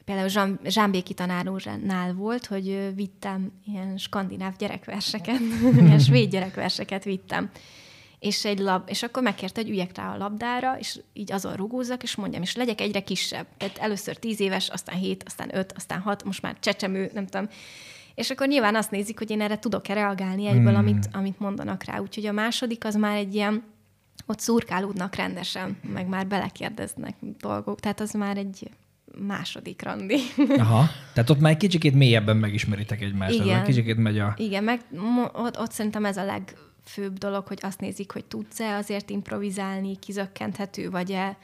például 0.05 0.29
Jean, 0.33 0.61
Zsámbéki 0.65 1.15
tanár 1.15 1.49
úrnál 1.49 2.15
volt, 2.15 2.47
hogy 2.47 2.95
vittem 2.95 3.53
ilyen 3.67 3.99
skandináv 3.99 4.57
gyerekverseket, 4.57 5.41
ilyen 5.85 5.99
svéd 5.99 6.31
gyerekverseket 6.31 7.05
vittem. 7.05 7.51
És, 8.25 8.45
egy 8.45 8.59
lab, 8.59 8.83
és 8.89 9.03
akkor 9.03 9.23
megkérte, 9.23 9.61
hogy 9.61 9.71
üljek 9.71 9.97
rá 9.97 10.13
a 10.13 10.17
labdára, 10.17 10.79
és 10.79 11.01
így 11.13 11.33
azon 11.33 11.55
rugózzak, 11.55 12.03
és 12.03 12.15
mondjam, 12.15 12.43
és 12.43 12.57
legyek 12.57 12.81
egyre 12.81 13.01
kisebb. 13.01 13.47
Tehát 13.57 13.79
először 13.79 14.17
tíz 14.17 14.41
éves, 14.41 14.69
aztán 14.69 14.97
hét, 14.97 15.23
aztán 15.27 15.57
öt, 15.57 15.73
aztán 15.77 16.01
hat, 16.01 16.25
most 16.25 16.43
már 16.43 16.57
csecsemő, 16.61 17.11
nem 17.15 17.27
tudom. 17.27 17.49
És 18.15 18.31
akkor 18.31 18.47
nyilván 18.47 18.75
azt 18.75 18.91
nézik, 18.91 19.19
hogy 19.19 19.31
én 19.31 19.41
erre 19.41 19.59
tudok-e 19.59 19.95
reagálni 19.95 20.47
egyből, 20.47 20.75
hmm. 20.75 20.77
amit, 20.77 21.09
amit 21.13 21.39
mondanak 21.39 21.85
rá. 21.85 21.99
Úgyhogy 21.99 22.27
a 22.27 22.33
második 22.33 22.85
az 22.85 22.95
már 22.95 23.17
egy 23.17 23.35
ilyen, 23.35 23.63
ott 24.27 24.41
szurkálódnak 24.41 25.15
rendesen, 25.15 25.79
meg 25.93 26.07
már 26.07 26.27
belekérdeznek 26.27 27.17
dolgok. 27.21 27.81
Tehát 27.81 28.01
az 28.01 28.13
már 28.13 28.37
egy 28.37 28.71
második 29.27 29.83
randi. 29.83 30.17
Aha, 30.59 30.85
tehát 31.13 31.31
ott 31.31 31.41
már 31.41 31.53
egy 31.53 31.59
kicsikét 31.59 31.95
mélyebben 31.95 32.37
megismeritek 32.37 33.03
egymást. 33.03 33.35
Igen. 33.35 33.65
Kicsikét 33.65 33.97
megy 33.97 34.19
a... 34.19 34.35
Igen, 34.37 34.65
meg 34.65 34.81
ott, 35.33 35.59
ott 35.59 35.73
szerintem 35.73 36.05
ez 36.05 36.17
a 36.17 36.25
legfőbb 36.85 37.19
dolog, 37.19 37.47
hogy 37.47 37.59
azt 37.63 37.81
nézik, 37.81 38.13
hogy 38.13 38.25
tudsz-e 38.25 38.77
azért 38.77 39.11
improvizálni, 39.11 39.99
kizökkenthető 39.99 40.91
vagy-e, 40.91 41.37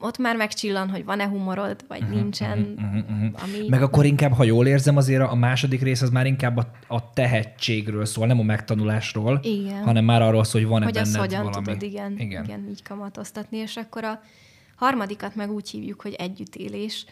ott 0.00 0.18
már 0.18 0.36
megcsillan, 0.36 0.88
hogy 0.90 1.04
van-e 1.04 1.26
humorod, 1.26 1.84
vagy 1.88 2.02
uh-huh, 2.02 2.16
nincsen. 2.16 2.58
Uh-huh, 2.58 2.94
uh-huh. 2.94 3.42
Ami... 3.42 3.68
Meg 3.68 3.82
akkor 3.82 4.04
inkább, 4.04 4.32
ha 4.32 4.44
jól 4.44 4.66
érzem, 4.66 4.96
azért 4.96 5.22
a 5.22 5.34
második 5.34 5.82
rész 5.82 6.02
az 6.02 6.10
már 6.10 6.26
inkább 6.26 6.56
a, 6.56 6.70
a 6.86 7.12
tehetségről 7.12 8.04
szól, 8.04 8.26
nem 8.26 8.38
a 8.38 8.42
megtanulásról, 8.42 9.40
igen. 9.42 9.82
hanem 9.82 10.04
már 10.04 10.22
arról 10.22 10.44
szól, 10.44 10.60
hogy 10.60 10.70
van-e 10.70 10.84
hogy 10.84 10.94
benned 10.94 11.20
hogyan 11.20 11.44
valami. 11.44 11.64
tudod, 11.64 11.82
igen, 11.82 12.18
igen. 12.18 12.44
igen, 12.44 12.68
így 12.68 12.82
kamatoztatni, 12.82 13.56
és 13.56 13.76
akkor 13.76 14.04
a 14.04 14.20
harmadikat 14.76 15.34
meg 15.34 15.50
úgy 15.50 15.70
hívjuk, 15.70 16.00
hogy 16.00 16.12
együttélés. 16.12 17.06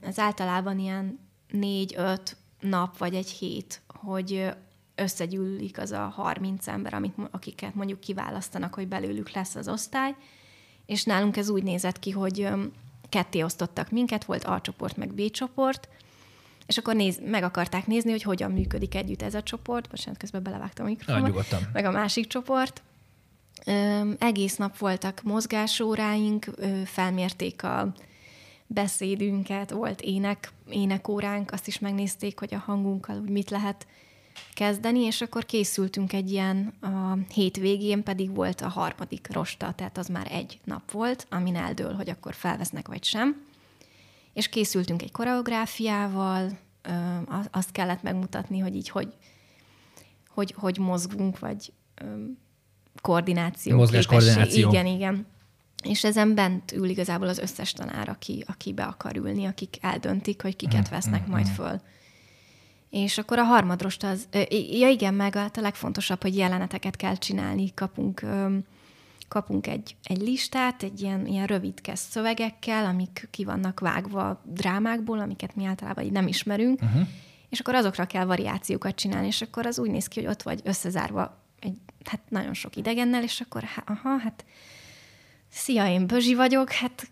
Ez 0.00 0.18
általában 0.18 0.78
ilyen 0.78 1.18
négy-öt 1.50 2.36
nap 2.60 2.98
vagy 2.98 3.14
egy 3.14 3.30
hét, 3.30 3.82
hogy 3.86 4.54
összegyűlik 4.94 5.78
az 5.78 5.92
a 5.92 6.12
30 6.14 6.66
ember, 6.66 6.94
amit, 6.94 7.14
akiket 7.30 7.74
mondjuk 7.74 8.00
kiválasztanak, 8.00 8.74
hogy 8.74 8.88
belőlük 8.88 9.30
lesz 9.30 9.54
az 9.54 9.68
osztály, 9.68 10.14
és 10.86 11.04
nálunk 11.04 11.36
ez 11.36 11.50
úgy 11.50 11.62
nézett 11.62 11.98
ki, 11.98 12.10
hogy 12.10 12.48
ketté 13.08 13.42
osztottak 13.42 13.90
minket, 13.90 14.24
volt 14.24 14.44
A 14.44 14.60
csoport, 14.60 14.96
meg 14.96 15.14
B 15.14 15.30
csoport, 15.30 15.88
és 16.66 16.78
akkor 16.78 16.94
néz, 16.94 17.20
meg 17.24 17.42
akarták 17.42 17.86
nézni, 17.86 18.10
hogy 18.10 18.22
hogyan 18.22 18.50
működik 18.50 18.94
együtt 18.94 19.22
ez 19.22 19.34
a 19.34 19.42
csoport, 19.42 19.88
bocsánat, 19.90 20.18
közben 20.18 20.42
belevágtam 20.42 20.86
a 20.86 20.88
mikrofonba, 20.88 21.42
meg 21.72 21.84
a 21.84 21.90
másik 21.90 22.26
csoport, 22.26 22.82
egész 24.18 24.56
nap 24.56 24.78
voltak 24.78 25.22
mozgásóráink, 25.22 26.50
felmérték 26.84 27.62
a 27.62 27.92
beszédünket, 28.66 29.70
volt 29.70 30.00
ének, 30.00 30.52
énekóránk, 30.70 31.52
azt 31.52 31.66
is 31.66 31.78
megnézték, 31.78 32.38
hogy 32.38 32.54
a 32.54 32.58
hangunkkal 32.58 33.20
úgy 33.20 33.28
mit 33.28 33.50
lehet 33.50 33.86
kezdeni, 34.54 35.00
és 35.00 35.20
akkor 35.20 35.44
készültünk 35.44 36.12
egy 36.12 36.30
ilyen, 36.30 36.72
a 36.80 37.18
végén 37.60 38.02
pedig 38.02 38.34
volt 38.34 38.60
a 38.60 38.68
harmadik 38.68 39.28
rosta, 39.32 39.72
tehát 39.72 39.98
az 39.98 40.06
már 40.06 40.26
egy 40.30 40.60
nap 40.64 40.90
volt, 40.90 41.26
amin 41.30 41.56
eldől, 41.56 41.94
hogy 41.94 42.10
akkor 42.10 42.34
felvesznek 42.34 42.88
vagy 42.88 43.04
sem. 43.04 43.42
És 44.32 44.48
készültünk 44.48 45.02
egy 45.02 45.12
koreográfiával, 45.12 46.58
azt 47.50 47.72
kellett 47.72 48.02
megmutatni, 48.02 48.58
hogy 48.58 48.74
így 48.76 48.88
hogy, 48.88 49.12
hogy, 50.28 50.54
hogy 50.56 50.78
mozgunk, 50.78 51.38
vagy 51.38 51.72
koordináció. 53.00 53.76
Mozgás 53.76 54.06
koordináció. 54.06 54.68
Igen, 54.68 54.86
igen. 54.86 55.26
És 55.82 56.04
ezen 56.04 56.34
bent 56.34 56.72
ül 56.72 56.88
igazából 56.88 57.28
az 57.28 57.38
összes 57.38 57.72
tanár, 57.72 58.08
aki, 58.08 58.44
aki 58.46 58.72
be 58.72 58.84
akar 58.84 59.16
ülni, 59.16 59.44
akik 59.44 59.76
eldöntik, 59.80 60.42
hogy 60.42 60.56
kiket 60.56 60.82
mhm, 60.82 60.90
vesznek 60.90 61.26
mm, 61.26 61.30
majd 61.30 61.46
mhm. 61.46 61.54
föl. 61.54 61.80
És 62.94 63.18
akkor 63.18 63.38
a 63.38 63.42
harmadrost 63.42 64.04
az, 64.04 64.28
ja 64.70 64.88
igen, 64.88 65.14
meg 65.14 65.36
a 65.36 65.50
legfontosabb, 65.54 66.22
hogy 66.22 66.36
jeleneteket 66.36 66.96
kell 66.96 67.16
csinálni, 67.16 67.74
kapunk, 67.74 68.26
kapunk 69.28 69.66
egy, 69.66 69.96
egy 70.02 70.20
listát, 70.20 70.82
egy 70.82 71.00
ilyen, 71.00 71.26
ilyen 71.26 71.46
rövidkes 71.46 71.98
szövegekkel, 71.98 72.84
amik 72.84 73.28
ki 73.30 73.44
vannak 73.44 73.80
vágva 73.80 74.42
drámákból, 74.44 75.18
amiket 75.18 75.56
mi 75.56 75.64
általában 75.64 76.04
így 76.04 76.12
nem 76.12 76.26
ismerünk, 76.26 76.82
uh-huh. 76.82 77.06
és 77.48 77.60
akkor 77.60 77.74
azokra 77.74 78.06
kell 78.06 78.24
variációkat 78.24 78.94
csinálni, 78.94 79.26
és 79.26 79.42
akkor 79.42 79.66
az 79.66 79.78
úgy 79.78 79.90
néz 79.90 80.08
ki, 80.08 80.20
hogy 80.20 80.30
ott 80.30 80.42
vagy 80.42 80.60
összezárva 80.64 81.42
egy, 81.60 81.76
hát 82.04 82.20
nagyon 82.28 82.54
sok 82.54 82.76
idegennel, 82.76 83.22
és 83.22 83.40
akkor, 83.40 83.62
hát, 83.62 83.88
aha, 83.88 84.18
hát 84.18 84.44
szia, 85.54 85.88
én 85.88 86.06
Bözsi 86.06 86.34
vagyok, 86.34 86.72
hát 86.72 87.10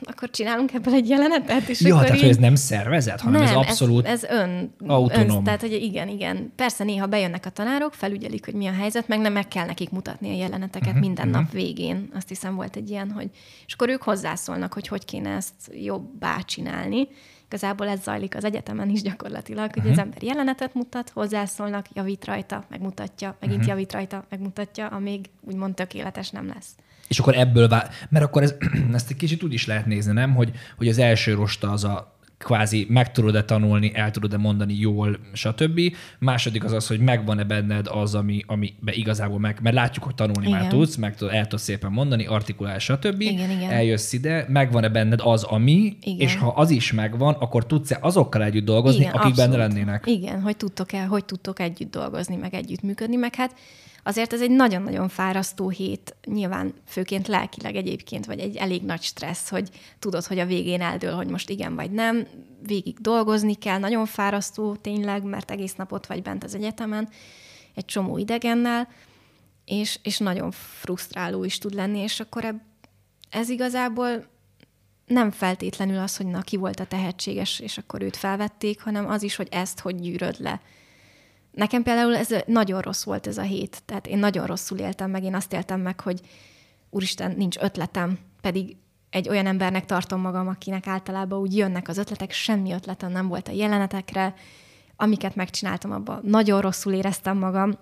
akkor 0.00 0.30
csinálunk 0.30 0.72
ebből 0.72 0.94
egy 0.94 1.08
jelenetet. 1.08 1.68
És 1.68 1.80
ja, 1.80 1.94
akkor 1.94 2.06
tehát 2.06 2.16
így... 2.16 2.22
hogy 2.22 2.36
ez 2.36 2.42
nem 2.42 2.54
szervezet, 2.54 3.20
hanem 3.20 3.42
nem, 3.42 3.50
ez 3.50 3.56
abszolút 3.56 4.06
ez, 4.06 4.24
ez 4.24 4.30
ön, 4.30 4.74
autonóm. 4.86 5.36
Ön, 5.36 5.44
tehát, 5.44 5.60
hogy 5.60 5.72
igen, 5.72 6.08
igen. 6.08 6.52
Persze 6.56 6.84
néha 6.84 7.06
bejönnek 7.06 7.46
a 7.46 7.50
tanárok, 7.50 7.94
felügyelik, 7.94 8.44
hogy 8.44 8.54
mi 8.54 8.66
a 8.66 8.72
helyzet, 8.72 9.08
meg 9.08 9.20
nem 9.20 9.32
meg 9.32 9.48
kell 9.48 9.66
nekik 9.66 9.90
mutatni 9.90 10.30
a 10.30 10.36
jeleneteket 10.36 10.88
uh-huh, 10.88 11.00
minden 11.00 11.28
uh-huh. 11.28 11.42
nap 11.42 11.52
végén. 11.52 12.08
Azt 12.14 12.28
hiszem 12.28 12.54
volt 12.54 12.76
egy 12.76 12.90
ilyen, 12.90 13.10
hogy... 13.10 13.30
És 13.66 13.74
akkor 13.74 13.88
ők 13.88 14.02
hozzászólnak, 14.02 14.72
hogy 14.72 14.88
hogy 14.88 15.04
kéne 15.04 15.30
ezt 15.30 15.54
jobbá 15.72 16.38
csinálni. 16.38 17.08
igazából 17.46 17.88
ez 17.88 18.02
zajlik 18.02 18.36
az 18.36 18.44
egyetemen 18.44 18.88
is 18.88 19.02
gyakorlatilag, 19.02 19.70
hogy 19.70 19.76
uh-huh. 19.76 19.92
az 19.92 19.98
ember 19.98 20.22
jelenetet 20.22 20.74
mutat, 20.74 21.10
hozzászólnak, 21.10 21.86
javít 21.94 22.24
rajta, 22.24 22.64
megmutatja, 22.68 23.36
megint 23.40 23.58
uh-huh. 23.58 23.72
javít 23.72 23.92
rajta, 23.92 24.24
megmutatja, 24.30 24.86
amíg 24.86 25.30
úgymond 25.40 25.74
tökéletes 25.74 26.30
nem 26.30 26.46
lesz. 26.46 26.74
És 27.12 27.18
akkor 27.18 27.38
ebből, 27.38 27.68
vá- 27.68 28.06
mert 28.08 28.24
akkor 28.24 28.42
ez, 28.42 28.54
ezt 28.92 29.10
egy 29.10 29.16
kicsit 29.16 29.42
úgy 29.42 29.52
is 29.52 29.66
lehet 29.66 29.86
nézni, 29.86 30.12
nem? 30.12 30.34
Hogy, 30.34 30.50
hogy 30.76 30.88
az 30.88 30.98
első 30.98 31.34
rosta 31.34 31.70
az 31.70 31.84
a 31.84 32.16
kvázi 32.38 32.86
meg 32.88 33.12
tudod-e 33.12 33.44
tanulni, 33.44 33.92
el 33.94 34.10
tudod-e 34.10 34.36
mondani 34.36 34.74
jól, 34.74 35.18
stb. 35.32 35.80
Második 36.18 36.64
az 36.64 36.72
az, 36.72 36.86
hogy 36.86 37.00
megvan-e 37.00 37.44
benned 37.44 37.86
az, 37.90 38.14
ami, 38.14 38.44
be 38.80 38.92
igazából 38.92 39.38
meg, 39.38 39.58
mert 39.62 39.76
látjuk, 39.76 40.04
hogy 40.04 40.14
tanulni 40.14 40.48
igen. 40.48 40.60
már 40.60 40.70
tudsz, 40.70 40.96
meg 40.96 41.16
tudod, 41.16 41.34
el 41.34 41.46
tudsz 41.46 41.62
szépen 41.62 41.92
mondani, 41.92 42.26
artikulál, 42.26 42.78
stb. 42.78 43.20
Igen, 43.20 43.50
igen. 43.50 43.70
Eljössz 43.70 44.12
ide, 44.12 44.46
megvan-e 44.48 44.88
benned 44.88 45.20
az, 45.22 45.42
ami, 45.42 45.96
igen. 46.00 46.18
és 46.18 46.36
ha 46.36 46.48
az 46.48 46.70
is 46.70 46.92
megvan, 46.92 47.34
akkor 47.34 47.66
tudsz-e 47.66 47.98
azokkal 48.00 48.42
együtt 48.42 48.64
dolgozni, 48.64 49.00
igen, 49.00 49.12
akik 49.12 49.30
abszolút. 49.30 49.50
benne 49.50 49.66
lennének? 49.66 50.06
Igen, 50.06 50.40
hogy 50.40 50.56
tudtok-e, 50.56 51.04
hogy 51.04 51.24
tudtok 51.24 51.60
együtt 51.60 51.90
dolgozni, 51.90 52.36
meg 52.36 52.54
együtt 52.54 52.82
működni, 52.82 53.16
meg 53.16 53.34
hát 53.34 53.54
azért 54.02 54.32
ez 54.32 54.40
egy 54.40 54.50
nagyon-nagyon 54.50 55.08
fárasztó 55.08 55.68
hét, 55.68 56.16
nyilván 56.24 56.74
főként 56.86 57.28
lelkileg 57.28 57.76
egyébként, 57.76 58.26
vagy 58.26 58.38
egy 58.38 58.56
elég 58.56 58.82
nagy 58.82 59.02
stressz, 59.02 59.48
hogy 59.48 59.68
tudod, 59.98 60.24
hogy 60.24 60.38
a 60.38 60.46
végén 60.46 60.80
eldől, 60.80 61.14
hogy 61.14 61.28
most 61.28 61.50
igen 61.50 61.74
vagy 61.74 61.90
nem, 61.90 62.26
végig 62.66 62.98
dolgozni 62.98 63.54
kell, 63.54 63.78
nagyon 63.78 64.06
fárasztó 64.06 64.76
tényleg, 64.76 65.22
mert 65.22 65.50
egész 65.50 65.74
nap 65.74 65.92
ott 65.92 66.06
vagy 66.06 66.22
bent 66.22 66.44
az 66.44 66.54
egyetemen, 66.54 67.08
egy 67.74 67.84
csomó 67.84 68.18
idegennel, 68.18 68.88
és, 69.64 69.98
és 70.02 70.18
nagyon 70.18 70.50
frusztráló 70.50 71.44
is 71.44 71.58
tud 71.58 71.74
lenni, 71.74 71.98
és 71.98 72.20
akkor 72.20 72.54
ez 73.30 73.48
igazából 73.48 74.26
nem 75.06 75.30
feltétlenül 75.30 75.98
az, 75.98 76.16
hogy 76.16 76.26
na, 76.26 76.40
ki 76.40 76.56
volt 76.56 76.80
a 76.80 76.86
tehetséges, 76.86 77.60
és 77.60 77.78
akkor 77.78 78.02
őt 78.02 78.16
felvették, 78.16 78.80
hanem 78.80 79.08
az 79.08 79.22
is, 79.22 79.36
hogy 79.36 79.48
ezt 79.50 79.80
hogy 79.80 80.00
gyűröd 80.00 80.40
le 80.40 80.60
Nekem 81.52 81.82
például 81.82 82.16
ez 82.16 82.28
nagyon 82.46 82.80
rossz 82.80 83.04
volt 83.04 83.26
ez 83.26 83.38
a 83.38 83.42
hét, 83.42 83.82
tehát 83.84 84.06
én 84.06 84.18
nagyon 84.18 84.46
rosszul 84.46 84.78
éltem 84.78 85.10
meg, 85.10 85.24
én 85.24 85.34
azt 85.34 85.52
éltem 85.52 85.80
meg, 85.80 86.00
hogy 86.00 86.20
úristen, 86.90 87.34
nincs 87.36 87.56
ötletem, 87.56 88.18
pedig 88.40 88.76
egy 89.10 89.28
olyan 89.28 89.46
embernek 89.46 89.84
tartom 89.84 90.20
magam, 90.20 90.48
akinek 90.48 90.86
általában 90.86 91.40
úgy 91.40 91.56
jönnek 91.56 91.88
az 91.88 91.98
ötletek, 91.98 92.32
semmi 92.32 92.72
ötletem 92.72 93.12
nem 93.12 93.28
volt 93.28 93.48
a 93.48 93.52
jelenetekre, 93.52 94.34
amiket 94.96 95.34
megcsináltam 95.34 95.92
abban, 95.92 96.20
nagyon 96.22 96.60
rosszul 96.60 96.92
éreztem 96.92 97.38
magam, 97.38 97.72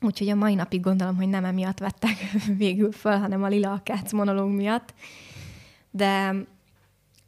úgyhogy 0.00 0.28
a 0.28 0.34
mai 0.34 0.54
napig 0.54 0.80
gondolom, 0.80 1.16
hogy 1.16 1.28
nem 1.28 1.44
emiatt 1.44 1.78
vettek 1.78 2.16
végül 2.56 2.92
föl, 2.92 3.18
hanem 3.18 3.42
a 3.42 3.48
Lila 3.48 3.72
Akác 3.72 4.12
monológ 4.12 4.50
miatt. 4.50 4.94
De, 5.90 6.34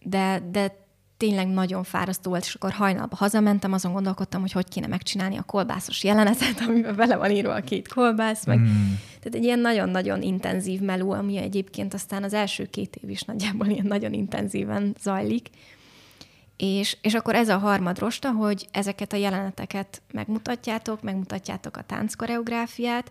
de, 0.01 0.43
de 0.51 0.86
tényleg 1.17 1.49
nagyon 1.49 1.83
fárasztó 1.83 2.31
volt, 2.31 2.45
és 2.45 2.55
akkor 2.55 2.71
hajnalba 2.71 3.17
hazamentem, 3.17 3.73
azon 3.73 3.93
gondolkodtam, 3.93 4.41
hogy 4.41 4.53
hogy 4.53 4.69
kéne 4.69 4.87
megcsinálni 4.87 5.37
a 5.37 5.43
kolbászos 5.43 6.05
jelenetet, 6.05 6.61
amiben 6.69 6.97
bele 6.97 7.17
van 7.17 7.31
írva 7.31 7.55
a 7.55 7.61
két 7.61 7.89
kolbász, 7.89 8.47
meg 8.47 8.59
mm. 8.59 8.87
tehát 9.19 9.35
egy 9.35 9.45
ilyen 9.45 9.59
nagyon-nagyon 9.59 10.23
intenzív 10.23 10.81
meló, 10.81 11.11
ami 11.11 11.37
egyébként 11.37 11.95
aztán 11.95 12.23
az 12.23 12.33
első 12.33 12.65
két 12.65 12.97
év 12.97 13.11
is 13.11 13.23
nagyjából 13.23 13.67
ilyen 13.67 13.87
nagyon 13.87 14.13
intenzíven 14.13 14.95
zajlik. 15.01 15.49
És, 16.57 16.97
és 17.01 17.15
akkor 17.15 17.35
ez 17.35 17.49
a 17.49 17.59
harmadrosta, 17.59 18.31
hogy 18.31 18.67
ezeket 18.71 19.13
a 19.13 19.17
jeleneteket 19.17 20.03
megmutatjátok, 20.13 21.03
megmutatjátok 21.03 21.77
a 21.77 21.83
tánckoreográfiát, 21.83 23.11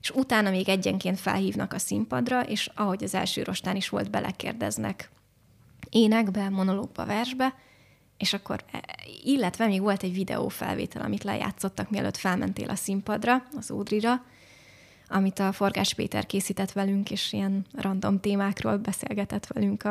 és 0.00 0.10
utána 0.10 0.50
még 0.50 0.68
egyenként 0.68 1.20
felhívnak 1.20 1.72
a 1.72 1.78
színpadra, 1.78 2.42
és 2.42 2.70
ahogy 2.74 3.04
az 3.04 3.14
első 3.14 3.42
rostán 3.42 3.76
is 3.76 3.88
volt, 3.88 4.10
belekérdeznek 4.10 5.10
énekbe, 5.92 6.48
monológba, 6.48 7.04
versbe, 7.04 7.54
és 8.16 8.32
akkor, 8.32 8.64
e, 8.72 8.80
illetve 9.24 9.66
még 9.66 9.80
volt 9.80 10.02
egy 10.02 10.12
videófelvétel, 10.12 11.02
amit 11.02 11.24
lejátszottak, 11.24 11.90
mielőtt 11.90 12.16
felmentél 12.16 12.70
a 12.70 12.74
színpadra, 12.74 13.46
az 13.56 13.70
Ódrira, 13.70 14.24
amit 15.08 15.38
a 15.38 15.52
Forgás 15.52 15.94
Péter 15.94 16.26
készített 16.26 16.72
velünk, 16.72 17.10
és 17.10 17.32
ilyen 17.32 17.66
random 17.72 18.20
témákról 18.20 18.76
beszélgetett 18.76 19.46
velünk 19.46 19.84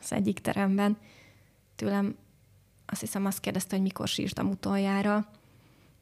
az 0.00 0.12
egyik 0.12 0.38
teremben. 0.38 0.96
Tőlem 1.76 2.16
azt 2.86 3.00
hiszem 3.00 3.26
azt 3.26 3.40
kérdezte, 3.40 3.74
hogy 3.74 3.84
mikor 3.84 4.08
sírtam 4.08 4.48
utoljára, 4.48 5.28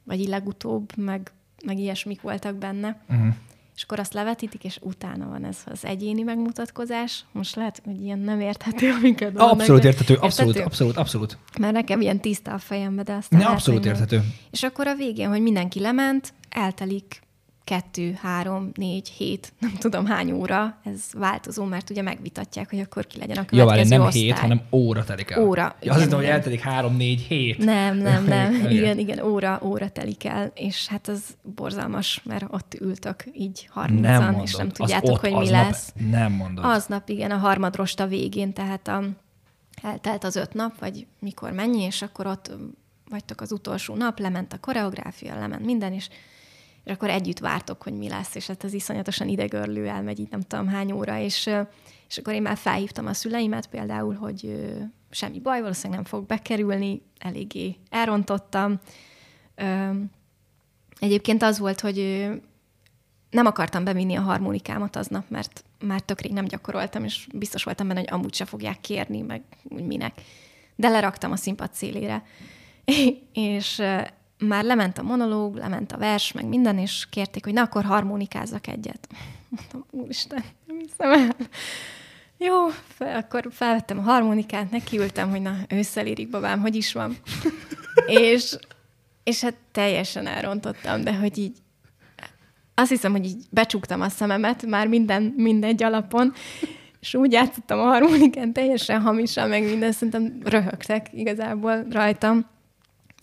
vagy 0.03 0.27
legutóbb, 0.27 0.97
meg, 0.97 1.31
meg 1.65 1.77
ilyesmik 1.77 2.21
voltak 2.21 2.55
benne. 2.55 3.01
Uh-huh 3.09 3.35
és 3.75 3.83
akkor 3.83 3.99
azt 3.99 4.13
levetítik, 4.13 4.63
és 4.63 4.77
utána 4.81 5.27
van 5.29 5.45
ez 5.45 5.57
az 5.65 5.85
egyéni 5.85 6.21
megmutatkozás. 6.21 7.25
Most 7.31 7.55
lehet, 7.55 7.81
hogy 7.85 8.01
ilyen 8.01 8.19
nem 8.19 8.39
érthető, 8.39 8.91
amiket 8.91 9.37
Abszolút 9.37 9.83
érthető, 9.83 10.13
érthető, 10.13 10.15
abszolút, 10.15 10.57
abszolút, 10.57 10.97
abszolút. 10.97 11.37
Mert 11.59 11.73
nekem 11.73 12.01
ilyen 12.01 12.19
tiszta 12.19 12.53
a 12.53 12.57
fejembe, 12.57 13.03
de 13.03 13.13
aztán... 13.13 13.39
Ne, 13.39 13.45
abszolút 13.45 13.85
érthető. 13.85 14.21
És 14.51 14.63
akkor 14.63 14.87
a 14.87 14.95
végén, 14.95 15.29
hogy 15.29 15.41
mindenki 15.41 15.79
lement, 15.79 16.33
eltelik 16.49 17.21
kettő, 17.65 18.17
három, 18.21 18.69
négy, 18.73 19.09
hét, 19.09 19.53
nem 19.59 19.73
tudom 19.79 20.05
hány 20.05 20.31
óra, 20.31 20.77
ez 20.83 21.01
változó, 21.13 21.63
mert 21.63 21.89
ugye 21.89 22.01
megvitatják, 22.01 22.69
hogy 22.69 22.79
akkor 22.79 23.07
ki 23.07 23.17
legyen 23.17 23.37
a 23.37 23.45
következő 23.45 23.93
ja, 23.93 23.97
nem 23.97 24.07
osztály. 24.07 24.21
hét, 24.21 24.39
hanem 24.39 24.61
óra 24.71 25.03
telik 25.03 25.31
el. 25.31 25.43
Óra. 25.43 25.61
Ja, 25.61 25.75
igen, 25.79 25.93
azt 25.93 26.03
hiszem, 26.03 26.17
hogy 26.17 26.27
eltelik 26.27 26.59
három, 26.59 26.95
négy, 26.95 27.21
hét. 27.21 27.57
Nem, 27.57 27.97
nem, 27.97 28.25
nem. 28.35 28.53
igen, 28.53 28.71
igen, 28.71 28.99
igen, 28.99 29.19
óra, 29.19 29.59
óra 29.63 29.89
telik 29.89 30.25
el, 30.25 30.51
és 30.55 30.87
hát 30.87 31.07
az 31.07 31.23
borzalmas, 31.55 32.21
mert 32.23 32.45
ott 32.49 32.73
ültök 32.79 33.23
így 33.33 33.67
harmincan, 33.71 34.41
és 34.41 34.55
nem 34.55 34.69
tudjátok, 34.69 35.11
ott, 35.11 35.19
hogy 35.19 35.33
mi 35.33 35.49
lesz. 35.49 35.93
Nem 36.09 36.31
mondod. 36.31 36.65
Aznap, 36.65 37.09
igen, 37.09 37.31
a 37.31 37.37
harmadrosta 37.37 38.07
végén, 38.07 38.53
tehát 38.53 38.87
a, 38.87 39.03
eltelt 39.81 40.23
az 40.23 40.35
öt 40.35 40.53
nap, 40.53 40.79
vagy 40.79 41.07
mikor 41.19 41.51
mennyi, 41.51 41.81
és 41.81 42.01
akkor 42.01 42.27
ott 42.27 42.51
vagytok 43.09 43.41
az 43.41 43.51
utolsó 43.51 43.95
nap, 43.95 44.19
lement 44.19 44.53
a 44.53 44.59
koreográfia, 44.59 45.35
lement 45.39 45.65
minden, 45.65 45.93
és 45.93 46.09
és 46.85 46.91
akkor 46.91 47.09
együtt 47.09 47.39
vártok, 47.39 47.81
hogy 47.81 47.93
mi 47.93 48.09
lesz, 48.09 48.35
és 48.35 48.47
hát 48.47 48.63
az 48.63 48.73
iszonyatosan 48.73 49.27
idegörlő 49.27 49.87
elmegy 49.87 50.19
így 50.19 50.29
nem 50.29 50.41
tudom 50.41 50.67
hány 50.67 50.91
óra, 50.91 51.19
és, 51.19 51.49
és 52.09 52.17
akkor 52.17 52.33
én 52.33 52.41
már 52.41 52.57
felhívtam 52.57 53.05
a 53.05 53.13
szüleimet 53.13 53.67
például, 53.67 54.15
hogy 54.15 54.65
semmi 55.09 55.39
baj, 55.39 55.61
valószínűleg 55.61 56.01
nem 56.01 56.09
fog 56.09 56.25
bekerülni, 56.25 57.01
eléggé 57.19 57.75
elrontottam. 57.89 58.79
Egyébként 60.99 61.43
az 61.43 61.59
volt, 61.59 61.79
hogy 61.79 62.27
nem 63.29 63.45
akartam 63.45 63.83
bevinni 63.83 64.15
a 64.15 64.21
harmonikámat 64.21 64.95
aznap, 64.95 65.29
mert 65.29 65.63
már 65.79 66.01
tök 66.01 66.21
rég 66.21 66.31
nem 66.31 66.45
gyakoroltam, 66.45 67.03
és 67.03 67.27
biztos 67.33 67.63
voltam 67.63 67.87
benne, 67.87 67.99
hogy 67.99 68.09
amúgy 68.11 68.33
se 68.33 68.45
fogják 68.45 68.81
kérni, 68.81 69.21
meg 69.21 69.41
úgy 69.63 69.83
minek. 69.83 70.21
De 70.75 70.89
leraktam 70.89 71.31
a 71.31 71.35
színpad 71.35 71.73
szélére. 71.73 72.23
és 73.33 73.81
már 74.39 74.63
lement 74.63 74.97
a 74.97 75.03
monológ, 75.03 75.55
lement 75.55 75.91
a 75.91 75.97
vers, 75.97 76.31
meg 76.31 76.45
minden, 76.45 76.77
és 76.77 77.07
kérték, 77.09 77.43
hogy 77.43 77.53
na, 77.53 77.61
akkor 77.61 77.83
harmonikázzak 77.83 78.67
egyet. 78.67 79.07
Mondtam, 79.49 79.85
úristen, 79.91 80.43
nem 80.67 80.77
hiszem 80.77 81.11
el. 81.11 81.35
Jó, 82.37 82.67
fel, 82.87 83.17
akkor 83.17 83.47
felvettem 83.51 83.97
a 83.97 84.01
harmonikát, 84.01 84.71
nekiültem, 84.71 85.29
hogy 85.29 85.41
na, 85.41 85.55
ősszel 85.69 86.07
írik 86.07 86.29
babám, 86.29 86.61
hogy 86.61 86.75
is 86.75 86.93
van. 86.93 87.17
és, 88.05 88.57
és 89.23 89.41
hát 89.41 89.55
teljesen 89.71 90.27
elrontottam, 90.27 91.03
de 91.03 91.15
hogy 91.15 91.37
így 91.37 91.57
azt 92.75 92.89
hiszem, 92.89 93.11
hogy 93.11 93.25
így 93.25 93.43
becsuktam 93.49 94.01
a 94.01 94.09
szememet 94.09 94.65
már 94.65 94.87
minden, 94.87 95.33
mindegy 95.37 95.83
alapon, 95.83 96.33
és 96.99 97.13
úgy 97.13 97.31
játszottam 97.31 97.79
a 97.79 97.83
harmonikán 97.83 98.53
teljesen 98.53 99.01
hamisan, 99.01 99.49
meg 99.49 99.63
minden, 99.63 99.91
szerintem 99.91 100.37
röhögtek 100.43 101.07
igazából 101.13 101.85
rajtam. 101.89 102.45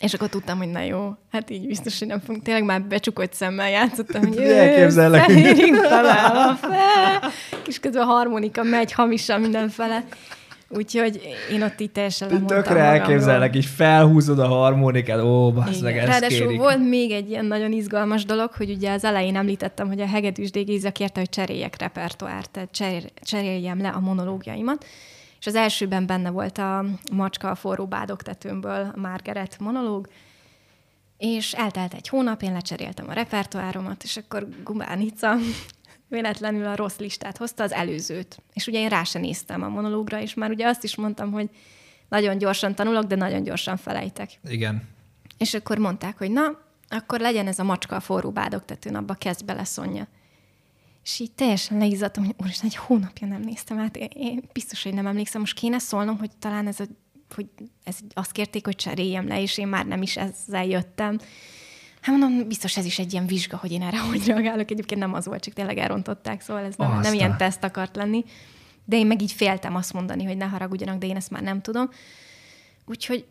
És 0.03 0.15
akkor 0.15 0.29
tudtam, 0.29 0.59
hogy 0.59 0.71
na 0.71 0.81
jó, 0.81 1.15
hát 1.31 1.51
így 1.51 1.67
biztos, 1.67 1.99
hogy 1.99 2.09
nem 2.09 2.21
fogunk. 2.21 2.43
Tényleg 2.43 2.65
már 2.65 2.83
becsukott 2.83 3.33
szemmel 3.33 3.71
játszottam, 3.71 4.27
hogy 4.27 4.37
elképzellek. 4.63 5.27
talál 5.89 6.49
a 6.49 6.55
fel. 6.55 7.31
És 7.67 7.79
közben 7.79 8.03
a 8.03 8.05
harmonika 8.05 8.63
megy 8.63 8.93
hamisan 8.93 9.41
mindenfele. 9.41 10.05
Úgyhogy 10.69 11.21
én 11.51 11.63
ott 11.63 11.81
így 11.81 11.91
teljesen 11.91 12.29
lemondtam 12.29 12.63
Tökre 12.63 12.81
elképzelek, 12.81 13.57
így 13.57 13.65
felhúzod 13.65 14.39
a 14.39 14.47
harmonikát, 14.47 15.23
ó, 15.23 15.53
basszleg, 15.53 15.97
ezt 15.97 16.09
Ráadásul 16.09 16.47
kérik. 16.47 16.61
volt 16.61 16.89
még 16.89 17.11
egy 17.11 17.31
ilyen 17.31 17.45
nagyon 17.45 17.73
izgalmas 17.73 18.25
dolog, 18.25 18.51
hogy 18.57 18.71
ugye 18.71 18.93
az 18.93 19.05
elején 19.05 19.37
említettem, 19.37 19.89
hogy 19.89 20.01
a 20.01 20.07
Hegedűs 20.07 20.51
Géza 20.51 20.91
kérte, 20.91 21.21
hogy 21.21 21.29
cseréljek 21.29 21.81
repertoárt, 21.81 22.51
tehát 22.51 22.71
cseréljem 23.23 23.81
le 23.81 23.89
a 23.89 24.01
monológiaimat 24.01 24.87
és 25.43 25.49
az 25.49 25.55
elsőben 25.55 26.07
benne 26.07 26.31
volt 26.31 26.59
a 26.59 26.85
macska 27.13 27.51
a 27.51 27.55
forró 27.55 27.87
bádogtetőmből, 27.87 28.93
a 28.95 29.01
Margaret 29.01 29.59
monológ, 29.59 30.09
és 31.17 31.53
eltelt 31.53 31.95
egy 31.95 32.09
hónap, 32.09 32.43
én 32.43 32.53
lecseréltem 32.53 33.09
a 33.09 33.13
repertoáromat, 33.13 34.03
és 34.03 34.17
akkor 34.17 34.49
Gubánica 34.65 35.37
véletlenül 36.09 36.67
a 36.67 36.77
rossz 36.77 36.97
listát 36.97 37.37
hozta, 37.37 37.63
az 37.63 37.73
előzőt. 37.73 38.43
És 38.53 38.67
ugye 38.67 38.79
én 38.79 38.89
rá 38.89 39.03
sem 39.03 39.21
néztem 39.21 39.63
a 39.63 39.69
monológra, 39.69 40.21
és 40.21 40.35
már 40.35 40.51
ugye 40.51 40.67
azt 40.67 40.85
is 40.85 40.97
mondtam, 40.97 41.33
hogy 41.33 41.51
nagyon 42.09 42.39
gyorsan 42.39 42.75
tanulok, 42.75 43.05
de 43.05 43.15
nagyon 43.15 43.43
gyorsan 43.43 43.77
felejtek. 43.77 44.31
Igen. 44.49 44.83
És 45.39 45.55
akkor 45.55 45.79
mondták, 45.79 46.19
hogy 46.19 46.31
na, 46.31 46.59
akkor 46.89 47.21
legyen 47.21 47.47
ez 47.47 47.59
a 47.59 47.65
macska 47.65 47.97
a 47.97 48.01
forró 48.01 48.31
bádogtetőn, 48.31 48.95
abba 48.95 49.15
kezd 49.15 49.45
bele 49.45 49.65
Szonya. 49.65 50.07
És 51.05 51.19
így 51.19 51.33
teljesen 51.33 51.79
leizadtam, 51.79 52.25
hogy 52.25 52.35
úristen, 52.39 52.67
egy 52.67 52.77
hónapja 52.77 53.27
nem 53.27 53.41
néztem 53.41 53.79
át. 53.79 53.97
Én, 53.97 54.09
én 54.15 54.43
biztos, 54.53 54.83
hogy 54.83 54.95
nem 54.95 55.07
emlékszem. 55.07 55.41
Most 55.41 55.59
kéne 55.59 55.79
szólnom, 55.79 56.19
hogy 56.19 56.31
talán 56.39 56.67
ez 56.67 56.81
a 56.81 56.85
hogy 57.35 57.47
ez, 57.85 57.97
azt 58.15 58.33
kérték, 58.33 58.65
hogy 58.65 58.77
cseréljem 58.77 59.29
le, 59.29 59.41
és 59.41 59.59
én 59.59 59.69
már 59.69 59.87
nem 59.87 60.03
is 60.03 60.17
ezzel 60.17 60.67
jöttem. 60.67 61.19
Hát 62.01 62.17
mondom, 62.17 62.49
biztos 62.49 62.77
ez 62.77 62.85
is 62.85 62.99
egy 62.99 63.13
ilyen 63.13 63.27
vizsga, 63.27 63.57
hogy 63.57 63.73
én 63.73 63.83
erre 63.83 63.99
hogy 64.09 64.27
reagálok. 64.27 64.71
Egyébként 64.71 65.01
nem 65.01 65.15
az 65.15 65.27
volt, 65.27 65.43
csak 65.43 65.55
tényleg 65.55 65.79
elrontottak, 65.79 66.41
szóval 66.41 66.65
ez 66.65 66.75
nem, 66.77 67.01
nem 67.01 67.15
ilyen 67.15 67.37
teszt 67.37 67.65
akart 67.65 67.97
lenni. 67.97 68.25
De 68.85 68.97
én 68.97 69.07
meg 69.07 69.23
így 69.23 69.33
féltem 69.33 69.77
azt 69.77 69.93
mondani, 69.93 70.25
hogy 70.25 70.37
ne 70.37 70.45
haragudjanak, 70.45 70.99
de 70.99 71.07
én 71.07 71.17
ezt 71.17 71.31
már 71.31 71.43
nem 71.43 71.61
tudom. 71.61 71.91
Úgyhogy, 72.87 73.27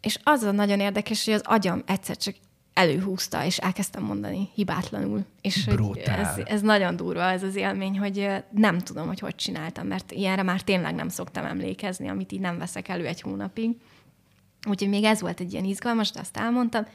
és 0.00 0.18
az 0.22 0.42
a 0.42 0.50
nagyon 0.50 0.80
érdekes, 0.80 1.24
hogy 1.24 1.34
az 1.34 1.42
agyam 1.44 1.82
egyszer 1.86 2.16
csak 2.16 2.34
előhúzta, 2.78 3.44
és 3.44 3.58
elkezdtem 3.58 4.02
mondani 4.02 4.48
hibátlanul. 4.54 5.24
És 5.40 5.64
hogy 5.64 5.98
ez, 5.98 6.28
ez 6.44 6.60
nagyon 6.60 6.96
durva, 6.96 7.22
ez 7.22 7.42
az 7.42 7.56
élmény, 7.56 7.98
hogy 7.98 8.28
nem 8.50 8.78
tudom, 8.78 9.06
hogy 9.06 9.18
hogy 9.18 9.34
csináltam, 9.34 9.86
mert 9.86 10.12
ilyenre 10.12 10.42
már 10.42 10.60
tényleg 10.60 10.94
nem 10.94 11.08
szoktam 11.08 11.44
emlékezni, 11.44 12.08
amit 12.08 12.32
így 12.32 12.40
nem 12.40 12.58
veszek 12.58 12.88
elő 12.88 13.06
egy 13.06 13.20
hónapig. 13.20 13.70
Úgyhogy 14.68 14.88
még 14.88 15.04
ez 15.04 15.20
volt 15.20 15.40
egy 15.40 15.52
ilyen 15.52 15.64
izgalmas, 15.64 16.10
de 16.10 16.20
azt 16.20 16.36
elmondtam. 16.36 16.86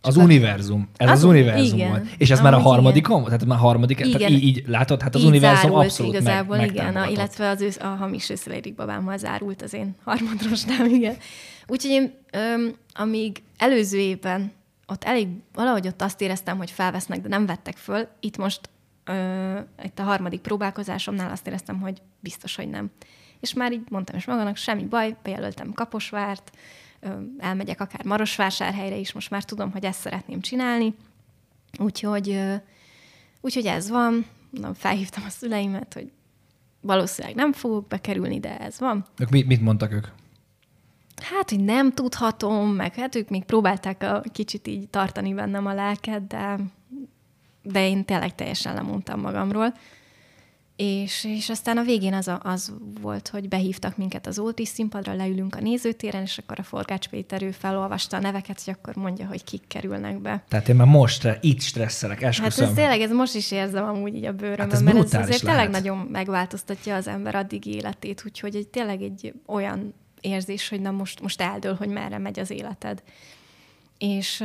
Az 0.00 0.14
akkor... 0.14 0.28
univerzum. 0.28 0.88
Ez 0.96 1.10
az, 1.10 1.18
az 1.18 1.24
univerzum 1.24 1.78
igen. 1.78 1.88
volt. 1.88 2.06
És 2.16 2.30
ez 2.30 2.40
már 2.40 2.54
a 2.54 2.58
harmadikon? 2.58 3.24
Tehát 3.24 3.44
már 3.44 3.58
a 3.58 3.60
harmadik? 3.60 3.98
Igen. 3.98 4.10
Tehát 4.10 4.30
így, 4.30 4.42
így 4.42 4.64
látod? 4.66 5.02
Hát 5.02 5.14
az 5.14 5.20
így 5.20 5.26
univerzum 5.26 5.74
abszolút 5.74 6.12
igazából, 6.12 6.56
meg, 6.56 6.70
igen. 6.70 6.96
A, 6.96 7.06
illetve 7.06 7.48
az 7.48 7.60
ősz, 7.60 7.78
a 7.80 7.86
hamis 7.86 8.30
őszleirik 8.30 8.74
babámmal 8.74 9.16
zárult 9.16 9.62
az 9.62 9.74
én 9.74 9.94
harmadrosnám, 10.04 10.86
igen. 10.86 11.16
Úgyhogy 11.66 11.90
én, 11.90 12.12
öm, 12.32 12.74
amíg 12.94 13.42
előző 13.58 13.98
évben 13.98 14.52
ott 14.88 15.04
elég, 15.04 15.28
valahogy 15.52 15.86
ott 15.86 16.02
azt 16.02 16.20
éreztem, 16.20 16.56
hogy 16.56 16.70
felvesznek, 16.70 17.20
de 17.20 17.28
nem 17.28 17.46
vettek 17.46 17.76
föl. 17.76 18.08
Itt 18.20 18.36
most 18.36 18.70
ö, 19.04 19.58
itt 19.82 19.98
a 19.98 20.02
harmadik 20.02 20.40
próbálkozásomnál 20.40 21.30
azt 21.30 21.46
éreztem, 21.46 21.80
hogy 21.80 22.02
biztos, 22.20 22.56
hogy 22.56 22.68
nem. 22.68 22.90
És 23.40 23.54
már 23.54 23.72
így 23.72 23.90
mondtam 23.90 24.16
is 24.16 24.24
magamnak, 24.24 24.56
semmi 24.56 24.84
baj, 24.84 25.16
bejelöltem 25.22 25.72
Kaposvárt, 25.72 26.56
ö, 27.00 27.08
elmegyek 27.38 27.80
akár 27.80 28.04
Marosvásárhelyre 28.04 28.96
is, 28.96 29.12
most 29.12 29.30
már 29.30 29.44
tudom, 29.44 29.70
hogy 29.70 29.84
ezt 29.84 30.00
szeretném 30.00 30.40
csinálni. 30.40 30.94
Úgyhogy, 31.78 32.28
ö, 32.28 32.54
úgyhogy 33.40 33.66
ez 33.66 33.90
van. 33.90 34.26
Na, 34.50 34.74
felhívtam 34.74 35.24
a 35.26 35.30
szüleimet, 35.30 35.94
hogy 35.94 36.12
valószínűleg 36.80 37.36
nem 37.36 37.52
fogok 37.52 37.86
bekerülni, 37.86 38.40
de 38.40 38.58
ez 38.58 38.78
van. 38.78 39.06
Ők 39.18 39.30
mit, 39.30 39.46
mit 39.46 39.60
mondtak 39.60 39.92
ők? 39.92 40.06
Hát, 41.22 41.50
hogy 41.50 41.64
nem 41.64 41.92
tudhatom, 41.92 42.68
meg 42.68 42.94
hát 42.94 43.14
ők 43.14 43.28
még 43.28 43.44
próbálták 43.44 44.02
a 44.02 44.22
kicsit 44.32 44.66
így 44.66 44.88
tartani 44.88 45.34
bennem 45.34 45.66
a 45.66 45.74
lelket, 45.74 46.26
de, 46.26 46.58
de 47.62 47.88
én 47.88 48.04
tényleg 48.04 48.34
teljesen 48.34 48.74
lemondtam 48.74 49.20
magamról. 49.20 49.72
És, 50.76 51.24
és 51.24 51.48
aztán 51.48 51.78
a 51.78 51.82
végén 51.82 52.14
az, 52.14 52.28
a, 52.28 52.40
az 52.42 52.72
volt, 53.00 53.28
hogy 53.28 53.48
behívtak 53.48 53.96
minket 53.96 54.26
az 54.26 54.38
Oltis 54.38 54.68
színpadra, 54.68 55.14
leülünk 55.14 55.54
a 55.54 55.60
nézőtéren, 55.60 56.22
és 56.22 56.38
akkor 56.38 56.58
a 56.58 56.62
Forgács 56.62 57.08
Péter 57.08 57.42
ő 57.42 57.50
felolvasta 57.50 58.16
a 58.16 58.20
neveket, 58.20 58.62
hogy 58.64 58.74
akkor 58.78 58.96
mondja, 58.96 59.26
hogy 59.26 59.44
kik 59.44 59.62
kerülnek 59.66 60.20
be. 60.20 60.44
Tehát 60.48 60.68
én 60.68 60.76
már 60.76 60.86
most 60.86 61.38
itt 61.40 61.60
stresszelek, 61.60 62.22
esküszöm. 62.22 62.64
Hát 62.64 62.70
ez 62.70 62.76
tényleg, 62.76 63.00
ez 63.00 63.10
most 63.10 63.34
is 63.34 63.50
érzem 63.50 63.84
amúgy 63.84 64.14
így 64.14 64.24
a 64.24 64.32
bőrömön, 64.32 64.58
hát 64.58 64.72
ez 64.72 64.82
mert 64.82 64.96
ez 64.96 65.14
azért 65.14 65.42
lehet. 65.42 65.58
tényleg 65.58 65.70
nagyon 65.82 65.96
megváltoztatja 65.98 66.94
az 66.94 67.06
ember 67.06 67.34
addig 67.34 67.66
életét, 67.66 68.22
úgyhogy 68.26 68.56
egy, 68.56 68.68
tényleg 68.68 69.02
egy 69.02 69.34
olyan 69.46 69.94
érzés, 70.20 70.68
hogy 70.68 70.80
na 70.80 70.90
most, 70.90 71.20
most 71.20 71.40
eldől, 71.40 71.74
hogy 71.74 71.88
merre 71.88 72.18
megy 72.18 72.38
az 72.38 72.50
életed. 72.50 73.02
És, 73.98 74.44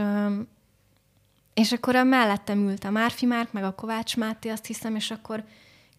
és 1.54 1.72
akkor 1.72 1.96
a 1.96 2.04
mellettem 2.04 2.68
ült 2.70 2.84
a 2.84 2.90
Márfi 2.90 3.26
Márk, 3.26 3.52
meg 3.52 3.64
a 3.64 3.76
Kovács 3.76 4.18
Máté, 4.18 4.50
azt 4.50 4.66
hiszem, 4.66 4.96
és 4.96 5.12
akkor 5.12 5.44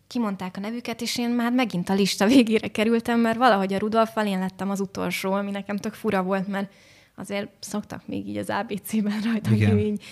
kimondták 0.06 0.56
a 0.56 0.60
nevüket, 0.60 1.00
és 1.00 1.18
én 1.18 1.30
már 1.30 1.52
megint 1.52 1.88
a 1.88 1.94
lista 1.94 2.26
végére 2.26 2.68
kerültem, 2.68 3.20
mert 3.20 3.36
valahogy 3.36 3.72
a 3.72 3.78
Rudolfval 3.78 4.26
én 4.26 4.38
lettem 4.38 4.70
az 4.70 4.80
utolsó, 4.80 5.32
ami 5.32 5.50
nekem 5.50 5.76
tök 5.76 5.94
fura 5.94 6.22
volt, 6.22 6.48
mert 6.48 6.72
azért 7.14 7.48
szoktak 7.60 8.06
még 8.06 8.28
így 8.28 8.36
az 8.36 8.50
ABC-ben 8.50 9.20
rajta 9.20 9.50
így 9.76 10.02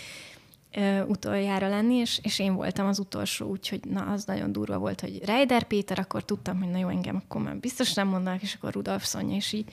utoljára 1.07 1.69
lenni, 1.69 1.95
és, 1.95 2.21
és 2.23 2.39
én 2.39 2.55
voltam 2.55 2.87
az 2.87 2.99
utolsó, 2.99 3.47
úgyhogy 3.47 3.81
na, 3.85 4.01
az 4.01 4.25
nagyon 4.25 4.53
durva 4.53 4.79
volt, 4.79 5.01
hogy 5.01 5.25
Reider 5.25 5.63
Péter, 5.63 5.99
akkor 5.99 6.25
tudtam, 6.25 6.59
hogy 6.59 6.71
na 6.71 6.79
jó, 6.79 6.89
engem 6.89 7.17
akkor 7.17 7.43
már 7.43 7.57
biztos 7.57 7.95
nem 7.95 8.09
mondanak, 8.09 8.43
és 8.43 8.55
akkor 8.55 8.73
Rudolf 8.73 9.05
Szonya, 9.05 9.37
és 9.37 9.53
így 9.53 9.73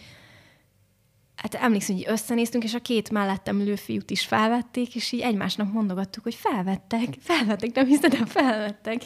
hát 1.35 1.55
emlékszem, 1.55 1.95
hogy 1.95 2.05
összenéztünk, 2.07 2.63
és 2.63 2.73
a 2.73 2.80
két 2.80 3.09
mellettem 3.09 3.59
ülő 3.59 3.76
fiút 3.76 4.09
is 4.09 4.26
felvették, 4.26 4.95
és 4.95 5.11
így 5.11 5.19
egymásnak 5.19 5.73
mondogattuk, 5.73 6.23
hogy 6.23 6.35
felvettek, 6.35 7.07
felvettek, 7.19 7.73
nem 7.73 7.85
hiszed, 7.85 8.11
de 8.11 8.26
felvettek. 8.26 9.01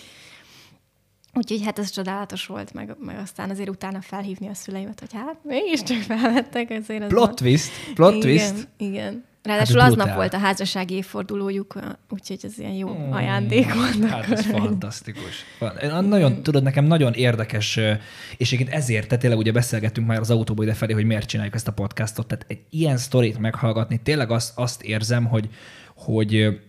Úgyhogy 1.34 1.64
hát 1.64 1.80
ez 1.80 1.90
csodálatos 1.90 2.46
volt, 2.46 2.74
meg, 2.74 2.96
meg 3.00 3.18
aztán 3.18 3.50
azért 3.50 3.70
utána 3.70 4.02
felhívni 4.02 4.48
a 4.48 4.54
szüleimet, 4.54 5.00
hogy 5.00 5.14
hát 5.14 5.44
mégiscsak 5.44 5.98
felvettek. 5.98 6.70
Ezért 6.70 7.08
plot 7.08 7.26
van. 7.26 7.36
twist, 7.36 7.72
plot 7.94 8.14
igen, 8.14 8.22
twist. 8.22 8.68
Igen, 8.78 9.26
Ráadásul 9.44 9.80
hát 9.80 9.90
aznap 9.90 10.16
volt 10.16 10.34
a 10.34 10.38
házassági 10.38 10.94
évfordulójuk, 10.94 11.80
úgyhogy 12.10 12.40
ez 12.44 12.60
ilyen 12.60 12.72
jó 12.72 12.88
hmm, 12.88 13.14
ajándék 13.14 13.74
volt. 13.74 14.10
Hát 14.10 14.32
ez 14.32 14.46
fantasztikus. 14.46 15.46
Nagyon, 16.02 16.44
tudod, 16.44 16.64
nekem 16.64 16.86
nagyon 16.86 17.14
érdekes, 17.14 17.80
és 18.38 18.52
egyébként 18.52 18.70
ezért, 18.70 19.08
tehát 19.08 19.20
tényleg 19.20 19.40
ugye 19.40 19.52
beszélgettünk 19.52 20.08
már 20.08 20.20
az 20.20 20.32
autóból 20.32 20.66
ide 20.66 20.74
felé, 20.74 20.94
hogy 20.94 21.06
miért 21.06 21.28
csináljuk 21.28 21.56
ezt 21.56 21.68
a 21.68 21.72
podcastot, 21.72 22.28
tehát 22.28 22.46
egy 22.48 22.62
ilyen 22.70 22.98
sztorit 22.98 23.40
meghallgatni, 23.40 24.00
tényleg 24.04 24.32
azt, 24.32 24.52
azt 24.56 24.82
érzem, 24.82 25.26
hogy, 25.26 25.50
hogy 25.96 26.60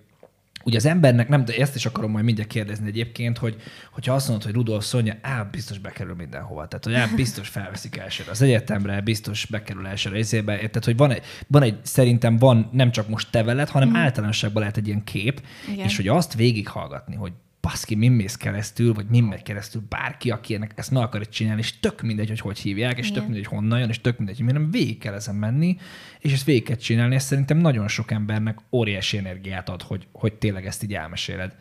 ugye 0.65 0.77
az 0.77 0.87
embernek, 0.87 1.29
nem, 1.29 1.45
de 1.45 1.55
ezt 1.57 1.75
is 1.75 1.87
akarom 1.87 2.11
majd 2.11 2.25
mindjárt 2.25 2.51
kérdezni 2.51 2.89
egyébként, 2.89 3.39
hogy 3.39 3.57
hogyha 3.93 4.15
azt 4.15 4.29
mondod, 4.29 4.45
hogy 4.45 4.55
Rudolf 4.55 4.85
Szonya, 4.85 5.15
á, 5.21 5.43
biztos 5.43 5.79
bekerül 5.79 6.15
mindenhova. 6.15 6.69
Tehát, 6.69 6.85
hogy 6.85 6.95
á, 6.95 7.15
biztos 7.17 7.49
felveszik 7.49 7.97
elsőre 7.97 8.31
az 8.31 8.43
egyetemre, 8.43 9.01
biztos 9.01 9.47
bekerül 9.47 9.87
elsőre 9.87 10.19
izébe. 10.19 10.57
Tehát, 10.57 10.85
hogy 10.85 10.97
van 10.97 11.11
egy, 11.11 11.23
van 11.47 11.63
egy, 11.63 11.79
szerintem 11.83 12.37
van 12.37 12.69
nem 12.73 12.91
csak 12.91 13.09
most 13.09 13.31
te 13.31 13.43
veled, 13.43 13.69
hanem 13.69 13.89
mm. 13.89 13.95
általánosságban 13.95 14.61
lehet 14.61 14.77
egy 14.77 14.87
ilyen 14.87 15.05
kép, 15.05 15.43
Igen. 15.73 15.85
és 15.85 15.97
hogy 15.97 16.09
azt 16.09 16.35
végighallgatni, 16.35 17.15
hogy 17.15 17.33
baszki, 17.65 17.95
min 17.95 18.13
mész 18.13 18.37
keresztül, 18.37 18.95
vagy 18.95 19.07
min 19.09 19.25
megy 19.25 19.43
keresztül 19.43 19.83
bárki, 19.89 20.31
aki 20.31 20.55
ennek 20.55 20.73
ezt 20.75 20.91
meg 20.91 21.03
akarja 21.03 21.27
csinálni, 21.27 21.61
és 21.61 21.81
tök 21.81 22.03
mindegy, 22.03 22.29
hogy 22.29 22.41
hogy 22.41 22.59
hívják, 22.59 22.99
és 22.99 23.05
Igen. 23.05 23.13
tök 23.19 23.25
mindegy, 23.25 23.47
hogy 23.47 23.59
honnan 23.59 23.79
jön, 23.79 23.89
és 23.89 24.01
tök 24.01 24.17
mindegy, 24.17 24.39
hogy 24.39 24.53
nem 24.53 24.71
végig 24.71 24.99
kell 24.99 25.15
ezen 25.15 25.35
menni, 25.35 25.77
és 26.19 26.33
ezt 26.33 26.45
végig 26.45 26.63
kell 26.65 26.77
csinálni, 26.77 27.15
és 27.15 27.23
szerintem 27.23 27.59
nagyon 27.59 27.89
sok 27.89 28.11
embernek 28.11 28.59
óriási 28.73 29.19
energiát 29.19 29.69
ad, 29.69 29.83
hogy, 29.83 30.07
hogy 30.13 30.33
tényleg 30.33 30.67
ezt 30.67 30.83
így 30.83 30.95
elmeséled. 30.95 31.57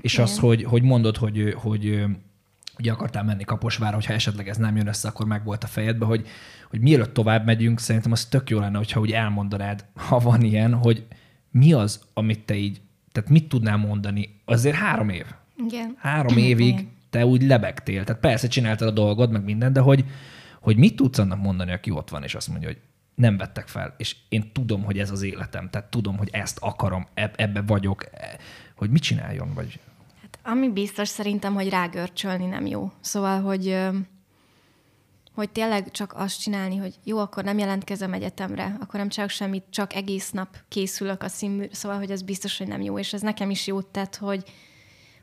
És 0.00 0.12
Igen. 0.12 0.24
az, 0.24 0.38
hogy, 0.38 0.64
hogy 0.64 0.82
mondod, 0.82 1.16
hogy, 1.16 1.54
hogy 1.56 2.04
ugye 2.78 2.92
akartál 2.92 3.24
menni 3.24 3.44
Kaposvára, 3.44 3.94
hogyha 3.94 4.12
esetleg 4.12 4.48
ez 4.48 4.56
nem 4.56 4.76
jön 4.76 4.86
össze, 4.86 5.08
akkor 5.08 5.26
meg 5.26 5.44
volt 5.44 5.64
a 5.64 5.66
fejedbe, 5.66 6.04
hogy, 6.04 6.26
hogy 6.70 6.80
mielőtt 6.80 7.14
tovább 7.14 7.44
megyünk, 7.44 7.80
szerintem 7.80 8.12
az 8.12 8.26
tök 8.26 8.50
jó 8.50 8.58
lenne, 8.58 8.76
hogyha 8.76 9.00
úgy 9.00 9.12
elmondanád, 9.12 9.84
ha 9.94 10.18
van 10.18 10.42
ilyen, 10.42 10.74
hogy 10.74 11.06
mi 11.50 11.72
az, 11.72 12.00
amit 12.14 12.44
te 12.44 12.54
így, 12.54 12.80
tehát 13.12 13.30
mit 13.30 13.48
tudnál 13.48 13.76
mondani, 13.76 14.40
azért 14.44 14.76
három 14.76 15.08
év, 15.08 15.26
igen. 15.66 15.96
Három 15.98 16.36
évig 16.36 16.66
Igen. 16.66 16.92
te 17.10 17.26
úgy 17.26 17.42
lebegtél. 17.42 18.04
Tehát 18.04 18.20
persze 18.20 18.48
csináltad 18.48 18.88
a 18.88 18.90
dolgod, 18.90 19.30
meg 19.30 19.44
minden, 19.44 19.72
de 19.72 19.80
hogy, 19.80 20.04
hogy 20.60 20.76
mit 20.76 20.96
tudsz 20.96 21.18
annak 21.18 21.42
mondani, 21.42 21.72
aki 21.72 21.90
ott 21.90 22.10
van, 22.10 22.22
és 22.22 22.34
azt 22.34 22.48
mondja, 22.48 22.68
hogy 22.68 22.78
nem 23.14 23.36
vettek 23.36 23.68
fel, 23.68 23.94
és 23.96 24.16
én 24.28 24.52
tudom, 24.52 24.84
hogy 24.84 24.98
ez 24.98 25.10
az 25.10 25.22
életem, 25.22 25.70
tehát 25.70 25.90
tudom, 25.90 26.16
hogy 26.16 26.28
ezt 26.32 26.58
akarom, 26.60 27.06
ebbe 27.14 27.62
vagyok, 27.62 28.04
hogy 28.76 28.90
mit 28.90 29.02
csináljon, 29.02 29.54
vagy... 29.54 29.80
Hát 30.20 30.38
ami 30.42 30.68
biztos 30.68 31.08
szerintem, 31.08 31.54
hogy 31.54 31.68
rágörcsölni 31.68 32.46
nem 32.46 32.66
jó. 32.66 32.92
Szóval, 33.00 33.40
hogy 33.40 33.76
hogy 35.38 35.50
tényleg 35.50 35.90
csak 35.90 36.12
azt 36.16 36.40
csinálni, 36.40 36.76
hogy 36.76 36.94
jó, 37.04 37.18
akkor 37.18 37.44
nem 37.44 37.58
jelentkezem 37.58 38.12
egyetemre, 38.12 38.76
akkor 38.80 39.00
nem 39.00 39.08
csinálok 39.08 39.32
semmit, 39.32 39.64
csak 39.70 39.94
egész 39.94 40.30
nap 40.30 40.56
készülök 40.68 41.22
a 41.22 41.28
színmű, 41.28 41.66
szóval, 41.70 41.98
hogy 41.98 42.10
ez 42.10 42.22
biztos, 42.22 42.58
hogy 42.58 42.68
nem 42.68 42.82
jó, 42.82 42.98
és 42.98 43.12
ez 43.12 43.20
nekem 43.20 43.50
is 43.50 43.66
jót 43.66 43.86
tett, 43.86 44.16
hogy, 44.16 44.42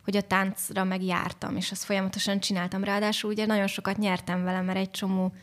hogy 0.06 0.15
a 0.15 0.22
táncra 0.22 0.84
megjártam, 0.84 1.56
és 1.56 1.72
azt 1.72 1.84
folyamatosan 1.84 2.40
csináltam. 2.40 2.84
Ráadásul 2.84 3.32
ugye 3.32 3.45
nagyon 3.45 3.68
sokat 3.68 3.98
nyertem 3.98 4.44
vele, 4.44 4.61
mert 4.61 4.77
egy 4.77 4.91
csomó 4.91 5.34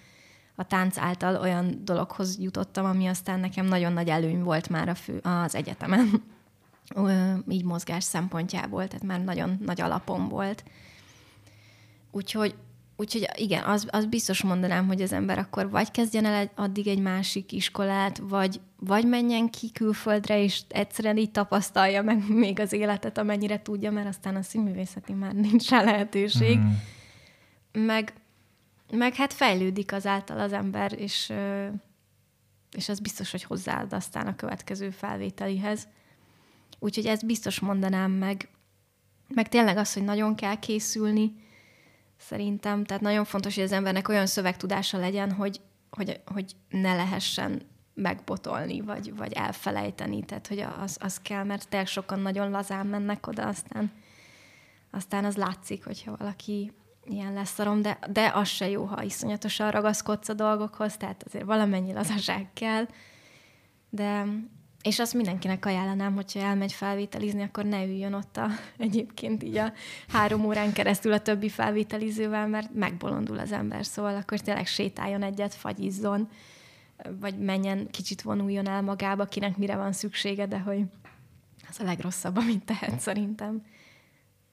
a 0.55 0.65
tánc 0.65 0.99
által 0.99 1.37
olyan 1.37 1.81
dologhoz 1.85 2.39
jutottam, 2.39 2.85
ami 2.85 3.07
aztán 3.07 3.41
nekem 3.41 3.67
nagyon 3.67 3.93
nagy 3.93 4.09
előny 4.09 4.43
volt 4.43 4.69
már 4.69 4.89
a 4.89 4.95
fő, 4.95 5.19
az 5.19 5.55
egyetemen. 5.55 6.23
Így 7.49 7.65
mozgás 7.65 8.05
szempontjából, 8.05 8.87
tehát 8.87 9.05
már 9.05 9.21
nagyon 9.21 9.59
nagy 9.65 9.81
alapom 9.81 10.29
volt. 10.29 10.65
Úgyhogy 12.11 12.55
Úgyhogy 13.03 13.29
igen, 13.35 13.65
az, 13.65 13.87
az 13.91 14.07
biztos 14.07 14.43
mondanám, 14.43 14.87
hogy 14.87 15.03
az 15.03 15.13
ember 15.13 15.39
akkor 15.39 15.71
vagy 15.71 15.91
kezdjen 15.91 16.25
el 16.25 16.51
addig 16.55 16.87
egy 16.87 17.01
másik 17.01 17.53
iskolát, 17.53 18.19
vagy, 18.19 18.61
vagy 18.77 19.09
menjen 19.09 19.51
ki 19.51 19.71
külföldre, 19.73 20.43
és 20.43 20.61
egyszerűen 20.69 21.17
így 21.17 21.31
tapasztalja 21.31 22.03
meg 22.03 22.29
még 22.29 22.61
az 22.61 22.73
életet, 22.73 23.19
amennyire 23.19 23.63
tudja, 23.63 23.91
mert 23.91 24.09
aztán 24.09 24.37
a 24.37 24.43
színművészeti 24.43 25.13
már 25.13 25.33
nincs 25.33 25.69
rá 25.69 25.83
lehetőség. 25.83 26.59
Mm. 26.59 26.71
Meg, 27.87 28.13
meg 28.93 29.15
hát 29.15 29.33
fejlődik 29.33 29.93
azáltal 29.93 30.41
az 30.41 30.53
ember, 30.53 30.93
és, 31.01 31.33
és 32.77 32.89
az 32.89 32.99
biztos, 33.01 33.31
hogy 33.31 33.43
hozzáad 33.43 33.93
aztán 33.93 34.27
a 34.27 34.37
következő 34.37 34.91
felvételihez. 34.91 35.89
Úgyhogy 36.79 37.07
ezt 37.07 37.27
biztos 37.27 37.61
mondanám 37.61 38.11
meg. 38.11 38.49
Meg 39.29 39.49
tényleg 39.49 39.77
az, 39.77 39.93
hogy 39.93 40.05
nagyon 40.05 40.35
kell 40.35 40.59
készülni, 40.59 41.42
szerintem. 42.23 42.85
Tehát 42.85 43.03
nagyon 43.03 43.25
fontos, 43.25 43.55
hogy 43.55 43.65
az 43.65 43.73
embernek 43.73 44.09
olyan 44.09 44.27
szövegtudása 44.27 44.99
legyen, 44.99 45.33
hogy 45.33 45.61
hogy, 45.97 46.21
hogy 46.27 46.57
ne 46.69 46.95
lehessen 46.95 47.63
megbotolni, 47.95 48.81
vagy, 48.81 49.17
vagy 49.17 49.33
elfelejteni. 49.33 50.25
Tehát, 50.25 50.47
hogy 50.47 50.59
az, 50.59 50.97
az 51.01 51.21
kell, 51.21 51.45
mert 51.45 51.69
tényleg 51.69 51.89
sokan 51.89 52.21
nagyon 52.21 52.51
lazán 52.51 52.87
mennek 52.87 53.27
oda, 53.27 53.47
aztán, 53.47 53.93
aztán 54.91 55.25
az 55.25 55.37
látszik, 55.37 55.85
hogyha 55.85 56.17
valaki 56.17 56.73
ilyen 57.05 57.33
leszarom, 57.33 57.83
de, 57.83 57.99
de 58.11 58.31
az 58.35 58.49
se 58.49 58.69
jó, 58.69 58.85
ha 58.85 59.03
iszonyatosan 59.03 59.71
ragaszkodsz 59.71 60.29
a 60.29 60.35
dolgokhoz, 60.35 60.97
tehát 60.97 61.23
azért 61.23 61.45
valamennyi 61.45 61.93
lazaság 61.93 62.49
kell. 62.53 62.87
De, 63.91 64.25
és 64.83 64.99
azt 64.99 65.15
mindenkinek 65.15 65.67
ajánlanám, 65.67 66.15
hogyha 66.15 66.41
elmegy 66.41 66.73
felvételizni, 66.73 67.43
akkor 67.43 67.65
ne 67.65 67.85
üljön 67.85 68.13
ott 68.13 68.37
a, 68.37 68.49
egyébként 68.79 69.43
így 69.43 69.57
a 69.57 69.73
három 70.09 70.45
órán 70.45 70.73
keresztül 70.73 71.13
a 71.13 71.21
többi 71.21 71.49
felvételizővel, 71.49 72.49
mert 72.49 72.75
megbolondul 72.75 73.39
az 73.39 73.53
ember, 73.53 73.87
szóval 73.87 74.17
akkor 74.17 74.41
tényleg 74.41 74.67
sétáljon 74.67 75.23
egyet, 75.23 75.55
fagyizzon, 75.55 76.29
vagy 77.21 77.39
menjen, 77.39 77.91
kicsit 77.91 78.23
vonuljon 78.23 78.69
el 78.69 78.83
magába, 78.83 79.25
kinek 79.25 79.57
mire 79.57 79.77
van 79.77 79.93
szüksége, 79.93 80.47
de 80.47 80.59
hogy 80.59 80.85
az 81.69 81.81
a 81.81 81.85
legrosszabb, 81.85 82.37
amit 82.37 82.65
tehet 82.65 83.01
szerintem. 83.01 83.65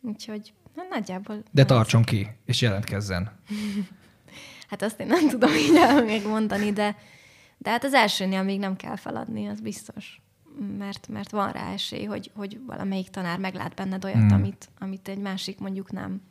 Úgyhogy 0.01 0.53
na, 0.75 0.83
nagyjából... 0.89 1.43
De 1.51 1.65
tartson 1.65 2.03
ki, 2.03 2.27
és 2.45 2.61
jelentkezzen. 2.61 3.31
hát 4.69 4.81
azt 4.81 4.99
én 4.99 5.07
nem 5.07 5.29
tudom 5.29 5.53
így 5.53 6.03
még 6.05 6.27
mondani, 6.27 6.71
de, 6.71 6.95
de 7.61 7.69
hát 7.69 7.83
az 7.83 7.93
elsőnél 7.93 8.43
még 8.43 8.59
nem 8.59 8.75
kell 8.75 8.95
feladni, 8.95 9.47
az 9.47 9.61
biztos. 9.61 10.21
Mert, 10.77 11.07
mert 11.07 11.31
van 11.31 11.51
rá 11.51 11.71
esély, 11.71 12.03
hogy, 12.03 12.31
hogy 12.35 12.59
valamelyik 12.65 13.09
tanár 13.09 13.39
meglát 13.39 13.73
benned 13.73 14.05
olyat, 14.05 14.17
hmm. 14.17 14.33
amit, 14.33 14.69
amit 14.79 15.07
egy 15.07 15.17
másik 15.17 15.59
mondjuk 15.59 15.91
nem. 15.91 16.21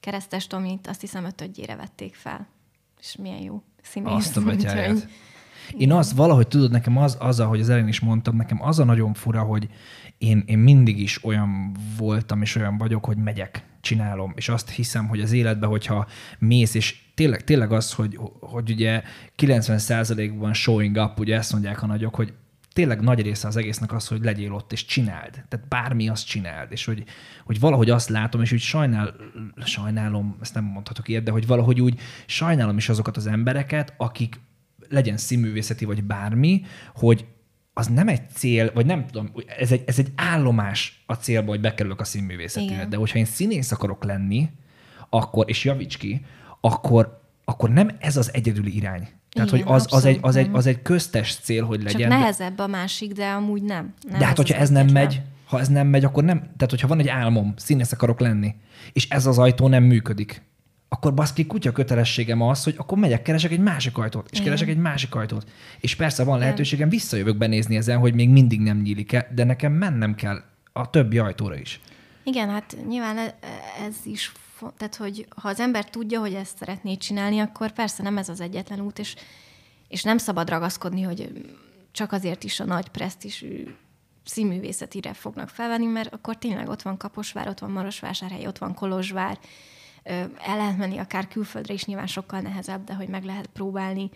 Keresztes 0.00 0.46
Tomit 0.46 0.86
azt 0.86 1.00
hiszem 1.00 1.24
ötödjére 1.24 1.76
vették 1.76 2.14
fel. 2.14 2.46
És 3.00 3.16
milyen 3.16 3.42
jó 3.42 3.62
színész. 3.82 4.12
Azt 4.12 4.36
a 4.36 4.40
betyárját. 4.50 5.08
Én 5.76 5.92
azt 5.92 6.12
valahogy 6.12 6.48
tudod, 6.48 6.70
nekem 6.70 6.96
az, 6.96 7.16
az, 7.20 7.40
ahogy 7.40 7.60
az 7.60 7.68
elején 7.68 7.88
is 7.88 8.00
mondtam, 8.00 8.36
nekem 8.36 8.62
az 8.62 8.78
a 8.78 8.84
nagyon 8.84 9.14
fura, 9.14 9.42
hogy 9.42 9.68
én, 10.18 10.42
én 10.46 10.58
mindig 10.58 11.00
is 11.00 11.24
olyan 11.24 11.76
voltam, 11.96 12.42
és 12.42 12.56
olyan 12.56 12.78
vagyok, 12.78 13.04
hogy 13.04 13.16
megyek, 13.16 13.64
csinálom, 13.80 14.32
és 14.36 14.48
azt 14.48 14.70
hiszem, 14.70 15.08
hogy 15.08 15.20
az 15.20 15.32
életben, 15.32 15.68
hogyha 15.68 16.06
mész, 16.38 16.74
és 16.74 17.03
tényleg, 17.14 17.44
tényleg 17.44 17.72
az, 17.72 17.92
hogy, 17.92 18.18
hogy 18.40 18.70
ugye 18.70 19.02
90%-ban 19.38 20.54
showing 20.54 20.96
up, 20.96 21.18
ugye 21.18 21.36
ezt 21.36 21.52
mondják 21.52 21.82
a 21.82 21.86
nagyok, 21.86 22.14
hogy 22.14 22.32
tényleg 22.72 23.00
nagy 23.00 23.22
része 23.22 23.48
az 23.48 23.56
egésznek 23.56 23.92
az, 23.92 24.08
hogy 24.08 24.24
legyél 24.24 24.52
ott, 24.52 24.72
és 24.72 24.84
csináld. 24.84 25.30
Tehát 25.30 25.68
bármi 25.68 26.08
azt 26.08 26.26
csináld. 26.26 26.72
És 26.72 26.84
hogy, 26.84 27.04
hogy 27.44 27.60
valahogy 27.60 27.90
azt 27.90 28.08
látom, 28.08 28.40
és 28.40 28.52
úgy 28.52 28.60
sajnál, 28.60 29.14
sajnálom, 29.64 30.36
ezt 30.40 30.54
nem 30.54 30.64
mondhatok 30.64 31.08
ilyet, 31.08 31.22
de 31.22 31.30
hogy 31.30 31.46
valahogy 31.46 31.80
úgy 31.80 32.00
sajnálom 32.26 32.76
is 32.76 32.88
azokat 32.88 33.16
az 33.16 33.26
embereket, 33.26 33.94
akik 33.96 34.40
legyen 34.88 35.16
színművészeti 35.16 35.84
vagy 35.84 36.04
bármi, 36.04 36.62
hogy 36.94 37.26
az 37.72 37.86
nem 37.86 38.08
egy 38.08 38.30
cél, 38.30 38.70
vagy 38.74 38.86
nem 38.86 39.06
tudom, 39.06 39.32
ez 39.58 39.72
egy, 39.72 39.82
ez 39.86 39.98
egy 39.98 40.12
állomás 40.14 41.02
a 41.06 41.14
célba, 41.14 41.48
hogy 41.48 41.60
bekerülök 41.60 42.00
a 42.00 42.04
színművészetére. 42.04 42.86
De 42.86 42.96
hogyha 42.96 43.18
én 43.18 43.24
színész 43.24 43.72
akarok 43.72 44.04
lenni, 44.04 44.50
akkor, 45.10 45.44
és 45.48 45.64
javíts 45.64 45.96
ki, 45.96 46.24
akkor, 46.64 47.20
akkor 47.44 47.70
nem 47.70 47.90
ez 47.98 48.16
az 48.16 48.30
egyedüli 48.32 48.76
irány. 48.76 49.08
Tehát, 49.30 49.52
Igen, 49.52 49.64
hogy 49.66 49.74
az, 49.74 49.86
az, 49.90 50.04
egy, 50.04 50.18
az, 50.20 50.36
egy, 50.36 50.48
az 50.52 50.66
egy 50.66 50.82
köztes 50.82 51.36
cél, 51.36 51.64
hogy 51.64 51.82
legyen. 51.82 52.10
Csak 52.10 52.18
nehezebb 52.18 52.58
a 52.58 52.66
másik, 52.66 53.12
de 53.12 53.26
amúgy 53.26 53.62
nem. 53.62 53.94
nem 54.08 54.18
de 54.18 54.26
hát, 54.26 54.36
hogyha 54.36 54.56
ez 54.56 54.70
nem 54.70 54.86
megy, 54.86 55.20
ha 55.46 55.60
ez 55.60 55.68
nem 55.68 55.86
megy, 55.86 56.04
akkor 56.04 56.24
nem. 56.24 56.38
Tehát, 56.38 56.70
hogyha 56.70 56.88
van 56.88 56.98
egy 56.98 57.08
álmom, 57.08 57.54
színész 57.56 57.92
akarok 57.92 58.20
lenni, 58.20 58.54
és 58.92 59.08
ez 59.08 59.26
az 59.26 59.38
ajtó 59.38 59.68
nem 59.68 59.82
működik, 59.82 60.42
akkor 60.88 61.14
baszki 61.14 61.46
kutya 61.46 61.72
kötelességem 61.72 62.40
az, 62.42 62.64
hogy 62.64 62.74
akkor 62.76 62.98
megyek, 62.98 63.22
keresek 63.22 63.50
egy 63.52 63.60
másik 63.60 63.98
ajtót, 63.98 64.24
és 64.24 64.38
Igen. 64.38 64.44
keresek 64.44 64.68
egy 64.68 64.78
másik 64.78 65.14
ajtót. 65.14 65.46
És 65.80 65.94
persze 65.96 66.24
van 66.24 66.38
lehetőségem, 66.38 66.88
visszajövök 66.88 67.36
benézni 67.36 67.76
ezen, 67.76 67.98
hogy 67.98 68.14
még 68.14 68.28
mindig 68.28 68.60
nem 68.60 68.80
nyílik 68.80 69.12
-e, 69.12 69.28
de 69.34 69.44
nekem 69.44 69.72
mennem 69.72 70.14
kell 70.14 70.42
a 70.72 70.90
többi 70.90 71.18
ajtóra 71.18 71.56
is. 71.56 71.80
Igen, 72.24 72.48
hát 72.48 72.76
nyilván 72.88 73.16
ez 73.86 73.94
is, 74.04 74.32
tehát 74.76 74.96
hogy 74.96 75.26
ha 75.36 75.48
az 75.48 75.60
ember 75.60 75.90
tudja, 75.90 76.20
hogy 76.20 76.34
ezt 76.34 76.58
szeretné 76.58 76.96
csinálni, 76.96 77.38
akkor 77.38 77.72
persze 77.72 78.02
nem 78.02 78.18
ez 78.18 78.28
az 78.28 78.40
egyetlen 78.40 78.80
út, 78.80 78.98
és, 78.98 79.14
és 79.88 80.02
nem 80.02 80.18
szabad 80.18 80.48
ragaszkodni, 80.48 81.02
hogy 81.02 81.46
csak 81.92 82.12
azért 82.12 82.44
is 82.44 82.60
a 82.60 82.64
nagy 82.64 82.88
presztisű 82.88 83.74
színművészetire 84.24 85.12
fognak 85.12 85.48
felvenni, 85.48 85.86
mert 85.86 86.14
akkor 86.14 86.36
tényleg 86.38 86.68
ott 86.68 86.82
van 86.82 86.96
Kaposvár, 86.96 87.48
ott 87.48 87.58
van 87.58 87.70
Marosvásárhely, 87.70 88.46
ott 88.46 88.58
van 88.58 88.74
Kolozsvár, 88.74 89.38
el 90.02 90.56
lehet 90.56 90.76
menni 90.76 90.98
akár 90.98 91.28
külföldre 91.28 91.74
is, 91.74 91.84
nyilván 91.84 92.06
sokkal 92.06 92.40
nehezebb, 92.40 92.84
de 92.84 92.94
hogy 92.94 93.08
meg 93.08 93.24
lehet 93.24 93.46
próbálni. 93.46 94.10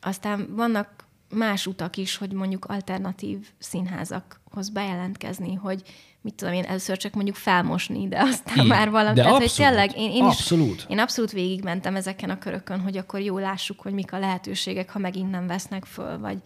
Aztán 0.00 0.54
vannak 0.54 1.04
más 1.28 1.66
utak 1.66 1.96
is, 1.96 2.16
hogy 2.16 2.32
mondjuk 2.32 2.64
alternatív 2.64 3.48
színházakhoz 3.58 4.68
bejelentkezni, 4.68 5.54
hogy 5.54 5.82
mit 6.22 6.34
tudom 6.34 6.54
én, 6.54 6.64
először 6.64 6.96
csak 6.96 7.14
mondjuk 7.14 7.36
felmosni, 7.36 8.08
de 8.08 8.20
aztán 8.20 8.54
Igen. 8.54 8.66
már 8.66 8.90
valami. 8.90 9.14
De 9.14 9.22
Tehát, 9.22 9.36
abszolút, 9.36 9.56
hogy 9.56 9.66
tényleg 9.66 9.98
én, 9.98 10.10
én 10.10 10.22
abszolút. 10.22 10.76
Is, 10.76 10.84
én 10.88 10.98
abszolút 10.98 11.30
végigmentem 11.32 11.96
ezeken 11.96 12.30
a 12.30 12.38
körökön, 12.38 12.80
hogy 12.80 12.96
akkor 12.96 13.20
jól 13.20 13.40
lássuk, 13.40 13.80
hogy 13.80 13.92
mik 13.92 14.12
a 14.12 14.18
lehetőségek, 14.18 14.90
ha 14.90 14.98
megint 14.98 15.30
nem 15.30 15.46
vesznek 15.46 15.84
föl, 15.84 16.18
vagy 16.18 16.38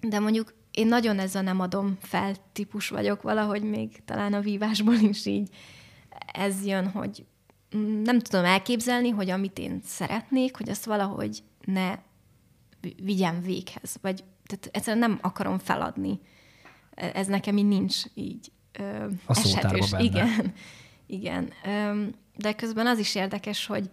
de 0.00 0.18
mondjuk 0.18 0.54
én 0.70 0.86
nagyon 0.86 1.18
ezzel 1.18 1.42
nem 1.42 1.60
adom 1.60 1.96
fel 2.00 2.34
típus 2.52 2.88
vagyok, 2.88 3.22
valahogy 3.22 3.62
még 3.62 4.04
talán 4.04 4.32
a 4.32 4.40
vívásból 4.40 4.94
is 4.94 5.26
így 5.26 5.48
ez 6.32 6.66
jön, 6.66 6.88
hogy 6.88 7.24
nem 8.02 8.18
tudom 8.18 8.44
elképzelni, 8.44 9.08
hogy 9.08 9.30
amit 9.30 9.58
én 9.58 9.80
szeretnék, 9.84 10.56
hogy 10.56 10.68
azt 10.68 10.84
valahogy 10.84 11.42
ne 11.64 11.98
vigyem 13.02 13.40
véghez, 13.40 13.96
vagy 14.00 14.24
tehát 14.46 14.68
egyszerűen 14.70 15.08
nem 15.08 15.18
akarom 15.22 15.58
feladni. 15.58 16.20
Ez 16.94 17.26
nekem 17.26 17.56
így 17.56 17.68
nincs 17.68 17.96
így 18.14 18.52
ö, 18.78 19.06
a 19.26 19.38
esetős. 19.38 19.90
Benne. 19.90 20.04
Igen, 20.04 20.54
igen. 21.06 21.52
Ö, 21.64 22.04
de 22.36 22.52
közben 22.52 22.86
az 22.86 22.98
is 22.98 23.14
érdekes, 23.14 23.66
hogy, 23.66 23.90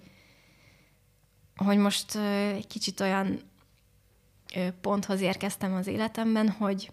hogy 1.55 1.77
most 1.77 2.15
ö, 2.15 2.47
egy 2.49 2.67
kicsit 2.67 2.99
olyan 2.99 3.39
ö, 4.55 4.67
ponthoz 4.81 5.21
érkeztem 5.21 5.73
az 5.73 5.87
életemben, 5.87 6.49
hogy 6.49 6.91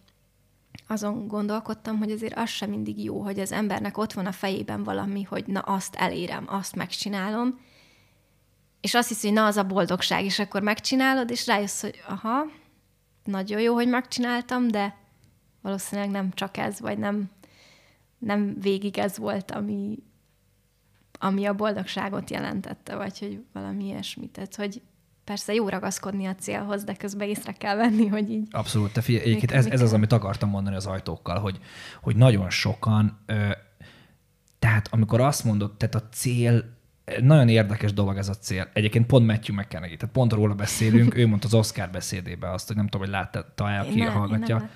azon 0.87 1.27
gondolkodtam, 1.27 1.99
hogy 1.99 2.11
azért 2.11 2.39
az 2.39 2.49
sem 2.49 2.71
mindig 2.71 3.05
jó, 3.05 3.21
hogy 3.21 3.41
az 3.41 3.53
embernek 3.53 3.99
ott 3.99 4.13
van 4.13 4.27
a 4.27 4.33
fejében 4.33 4.83
valami, 4.83 5.23
hogy 5.23 5.47
na 5.47 5.61
azt 5.61 5.95
elérem, 5.95 6.45
azt 6.49 6.75
megcsinálom, 6.75 7.59
és 8.81 8.95
azt 8.95 9.09
hiszi, 9.09 9.27
hogy 9.27 9.37
na 9.37 9.47
az 9.47 9.57
a 9.57 9.65
boldogság, 9.65 10.25
és 10.25 10.39
akkor 10.39 10.63
megcsinálod, 10.63 11.31
és 11.31 11.47
rájössz, 11.47 11.81
hogy 11.81 12.03
aha, 12.09 12.45
nagyon 13.25 13.61
jó, 13.61 13.75
hogy 13.75 13.89
megcsináltam, 13.89 14.69
de 14.69 14.97
valószínűleg 15.67 16.11
nem 16.11 16.31
csak 16.35 16.57
ez, 16.57 16.81
vagy 16.81 16.99
nem, 16.99 17.31
nem 18.19 18.57
végig 18.61 18.99
ez 18.99 19.19
volt, 19.19 19.51
ami, 19.51 19.99
ami 21.19 21.45
a 21.45 21.55
boldogságot 21.55 22.31
jelentette, 22.31 22.97
vagy 22.97 23.19
hogy 23.19 23.45
valami 23.53 23.85
ilyesmit. 23.85 24.31
Tehát, 24.31 24.55
hogy 24.55 24.83
persze 25.25 25.55
jó 25.55 25.69
ragaszkodni 25.69 26.27
a 26.27 26.35
célhoz, 26.35 26.85
de 26.85 26.95
közben 26.95 27.29
észre 27.29 27.53
kell 27.53 27.77
venni, 27.77 28.07
hogy 28.07 28.31
így... 28.31 28.49
Abszolút, 28.51 28.93
te 28.93 29.01
figyelj, 29.01 29.25
egyébként 29.25 29.53
ez, 29.53 29.67
ez 29.67 29.81
az, 29.81 29.93
amit 29.93 30.13
akartam 30.13 30.49
mondani 30.49 30.77
az 30.77 30.87
ajtókkal, 30.87 31.39
hogy, 31.39 31.59
hogy 32.03 32.17
nagyon 32.17 32.51
sokan, 32.51 33.19
ö, 33.27 33.49
tehát 34.59 34.89
amikor 34.91 35.21
azt 35.21 35.45
mondod, 35.45 35.77
tehát 35.77 35.95
a 35.95 36.09
cél, 36.09 36.75
nagyon 37.21 37.49
érdekes 37.49 37.93
dolog 37.93 38.17
ez 38.17 38.29
a 38.29 38.35
cél. 38.35 38.69
Egyébként 38.73 39.07
pont 39.07 39.27
Matthew 39.27 39.57
McConaughey, 39.57 39.97
tehát 39.97 40.15
pont 40.15 40.33
róla 40.33 40.55
beszélünk, 40.55 41.17
ő 41.19 41.27
mondta 41.27 41.47
az 41.47 41.55
Oscar 41.55 41.91
beszédébe 41.91 42.51
azt, 42.51 42.67
hogy 42.67 42.77
nem 42.77 42.89
tudom, 42.89 43.07
hogy 43.07 43.11
látta-e, 43.11 43.81
aki 43.81 43.99
nem, 43.99 44.13
hallgatja. 44.13 44.69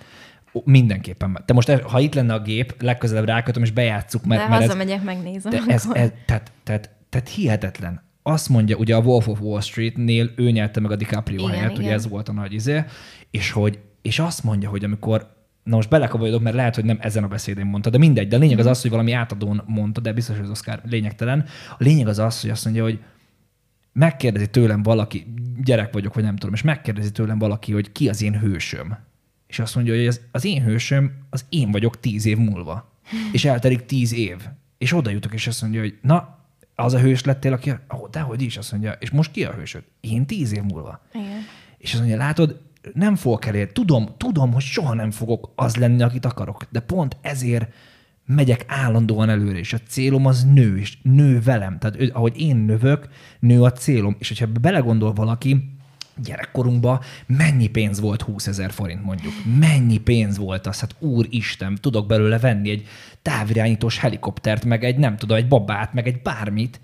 Mindenképpen. 0.64 1.42
Te 1.44 1.52
most, 1.52 1.70
ha 1.70 2.00
itt 2.00 2.14
lenne 2.14 2.34
a 2.34 2.40
gép, 2.40 2.82
legközelebb 2.82 3.24
rákötöm, 3.24 3.62
és 3.62 3.70
bejátszuk. 3.70 4.24
Mert, 4.24 4.42
de 4.42 4.48
mert 4.48 4.60
hazamegyek, 4.60 5.02
megnézem. 5.02 5.50
De 5.52 5.58
ez, 5.68 5.86
ez, 5.92 6.12
tehát, 6.26 6.52
tehát, 6.62 6.90
tehát 7.08 7.28
hihetetlen 7.28 8.08
azt 8.22 8.48
mondja, 8.48 8.76
ugye 8.76 8.96
a 8.96 9.00
Wolf 9.00 9.28
of 9.28 9.40
Wall 9.40 9.60
Street-nél 9.60 10.30
ő 10.36 10.50
nyerte 10.50 10.80
meg 10.80 10.90
a 10.90 10.96
DiCaprio 10.96 11.38
igen, 11.38 11.50
helyet, 11.50 11.70
igen. 11.70 11.84
ugye 11.84 11.92
ez 11.92 12.08
volt 12.08 12.28
a 12.28 12.32
nagy 12.32 12.52
izé, 12.52 12.84
és, 13.30 13.50
hogy, 13.50 13.78
és 14.02 14.18
azt 14.18 14.44
mondja, 14.44 14.68
hogy 14.68 14.84
amikor 14.84 15.38
Na 15.62 15.76
most 15.76 15.88
belekavarodok, 15.88 16.42
mert 16.42 16.56
lehet, 16.56 16.74
hogy 16.74 16.84
nem 16.84 16.98
ezen 17.00 17.24
a 17.24 17.28
beszédén 17.28 17.66
mondta, 17.66 17.90
de 17.90 17.98
mindegy. 17.98 18.28
De 18.28 18.36
a 18.36 18.38
lényeg 18.38 18.58
az 18.58 18.64
mhm. 18.64 18.72
az, 18.72 18.80
hogy 18.80 18.90
valami 18.90 19.12
átadón 19.12 19.62
mondta, 19.66 20.00
de 20.00 20.12
biztos, 20.12 20.36
hogy 20.36 20.44
az 20.44 20.50
Oscar 20.50 20.80
lényegtelen. 20.84 21.44
A 21.70 21.76
lényeg 21.78 22.08
az 22.08 22.18
az, 22.18 22.40
hogy 22.40 22.50
azt 22.50 22.64
mondja, 22.64 22.82
hogy 22.82 22.98
megkérdezi 23.92 24.48
tőlem 24.48 24.82
valaki, 24.82 25.26
gyerek 25.64 25.92
vagyok, 25.92 26.14
vagy 26.14 26.24
nem 26.24 26.36
tudom, 26.36 26.54
és 26.54 26.62
megkérdezi 26.62 27.12
tőlem 27.12 27.38
valaki, 27.38 27.72
hogy 27.72 27.92
ki 27.92 28.08
az 28.08 28.22
én 28.22 28.38
hősöm. 28.38 28.98
És 29.50 29.58
azt 29.58 29.74
mondja, 29.74 29.94
hogy 29.94 30.06
az, 30.06 30.20
az 30.32 30.44
én 30.44 30.62
hősöm, 30.62 31.12
az 31.30 31.44
én 31.48 31.70
vagyok 31.70 32.00
tíz 32.00 32.26
év 32.26 32.36
múlva. 32.36 32.90
És 33.32 33.44
eltelik 33.44 33.84
tíz 33.84 34.12
év. 34.12 34.36
És 34.78 34.92
oda 34.92 35.10
jutok, 35.10 35.34
és 35.34 35.46
azt 35.46 35.62
mondja, 35.62 35.80
hogy 35.80 35.98
na, 36.02 36.38
az 36.74 36.94
a 36.94 36.98
hős 36.98 37.24
lettél, 37.24 37.52
aki, 37.52 37.72
oh, 37.88 38.08
dehogy 38.10 38.42
is, 38.42 38.56
azt 38.56 38.72
mondja, 38.72 38.92
és 38.92 39.10
most 39.10 39.30
ki 39.30 39.44
a 39.44 39.52
hősöd? 39.52 39.82
Én 40.00 40.26
tíz 40.26 40.52
év 40.52 40.62
múlva. 40.62 41.02
Igen. 41.12 41.40
És 41.78 41.90
azt 41.90 41.98
mondja, 41.98 42.18
látod, 42.18 42.60
nem 42.92 43.16
fogok 43.16 43.46
elérni. 43.46 43.72
Tudom, 43.72 44.08
tudom, 44.16 44.52
hogy 44.52 44.62
soha 44.62 44.94
nem 44.94 45.10
fogok 45.10 45.52
az 45.54 45.76
lenni, 45.76 46.02
akit 46.02 46.24
akarok, 46.24 46.66
de 46.70 46.80
pont 46.80 47.16
ezért 47.20 47.72
megyek 48.26 48.64
állandóan 48.66 49.28
előre, 49.28 49.58
és 49.58 49.72
a 49.72 49.78
célom 49.88 50.26
az 50.26 50.44
nő, 50.44 50.78
és 50.78 50.98
nő 51.02 51.40
velem. 51.40 51.78
Tehát 51.78 52.10
ahogy 52.10 52.40
én 52.40 52.56
növök, 52.56 53.08
nő 53.40 53.62
a 53.62 53.72
célom. 53.72 54.16
És 54.18 54.28
hogyha 54.28 54.46
belegondol 54.60 55.12
valaki, 55.12 55.78
gyerekkorunkban 56.24 57.00
mennyi 57.26 57.66
pénz 57.66 58.00
volt 58.00 58.22
20 58.22 58.46
ezer 58.46 58.72
forint 58.72 59.04
mondjuk? 59.04 59.32
Mennyi 59.58 59.98
pénz 59.98 60.38
volt 60.38 60.66
az? 60.66 60.80
Hát 60.80 60.94
úristen, 60.98 61.78
tudok 61.80 62.06
belőle 62.06 62.38
venni 62.38 62.70
egy 62.70 62.86
távirányítós 63.22 63.98
helikoptert, 63.98 64.64
meg 64.64 64.84
egy 64.84 64.96
nem 64.96 65.16
tudom, 65.16 65.36
egy 65.36 65.48
babát, 65.48 65.92
meg 65.92 66.06
egy 66.06 66.22
bármit. 66.22 66.80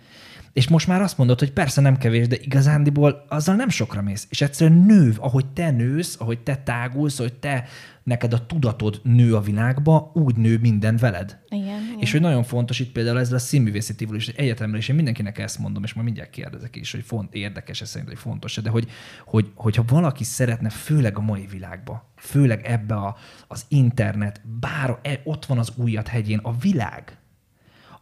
És 0.56 0.68
most 0.68 0.86
már 0.86 1.02
azt 1.02 1.18
mondod, 1.18 1.38
hogy 1.38 1.52
persze 1.52 1.80
nem 1.80 1.96
kevés, 1.96 2.28
de 2.28 2.36
igazándiból 2.40 3.24
azzal 3.28 3.54
nem 3.54 3.68
sokra 3.68 4.02
mész. 4.02 4.26
És 4.30 4.40
egyszerűen 4.40 4.78
nő, 4.78 5.14
ahogy 5.18 5.46
te 5.46 5.70
nősz, 5.70 6.16
ahogy 6.20 6.38
te 6.38 6.56
tágulsz, 6.56 7.18
ahogy 7.18 7.34
te 7.34 7.64
neked 8.02 8.32
a 8.32 8.46
tudatod 8.46 9.00
nő 9.02 9.34
a 9.34 9.40
világba, 9.40 10.10
úgy 10.14 10.36
nő 10.36 10.58
minden 10.58 10.96
veled. 10.96 11.38
Igen, 11.48 11.64
igen. 11.64 11.98
És 11.98 12.12
hogy 12.12 12.20
nagyon 12.20 12.42
fontos 12.42 12.78
itt 12.78 12.92
például 12.92 13.18
ezzel 13.18 13.36
a 13.36 13.38
színművészetívül 13.38 14.16
is, 14.16 14.28
egyetemre 14.28 14.78
is, 14.78 14.88
én 14.88 14.94
mindenkinek 14.94 15.38
ezt 15.38 15.58
mondom, 15.58 15.82
és 15.82 15.92
majd 15.92 16.06
mindjárt 16.06 16.30
kérdezek 16.30 16.76
is, 16.76 16.92
hogy 16.92 17.04
font, 17.04 17.34
érdekes 17.34 17.80
ez 17.80 17.88
szerint, 17.88 18.08
hogy 18.08 18.18
fontos 18.18 18.56
de 18.56 18.70
hogy, 18.70 18.90
hogy, 19.24 19.50
hogyha 19.54 19.84
valaki 19.86 20.24
szeretne, 20.24 20.70
főleg 20.70 21.16
a 21.16 21.20
mai 21.20 21.46
világba, 21.46 22.12
főleg 22.16 22.64
ebbe 22.64 22.94
a, 22.94 23.16
az 23.48 23.64
internet, 23.68 24.40
bár 24.60 24.98
e, 25.02 25.20
ott 25.24 25.46
van 25.46 25.58
az 25.58 25.72
újat 25.76 26.08
hegyén, 26.08 26.38
a 26.38 26.56
világ, 26.58 27.18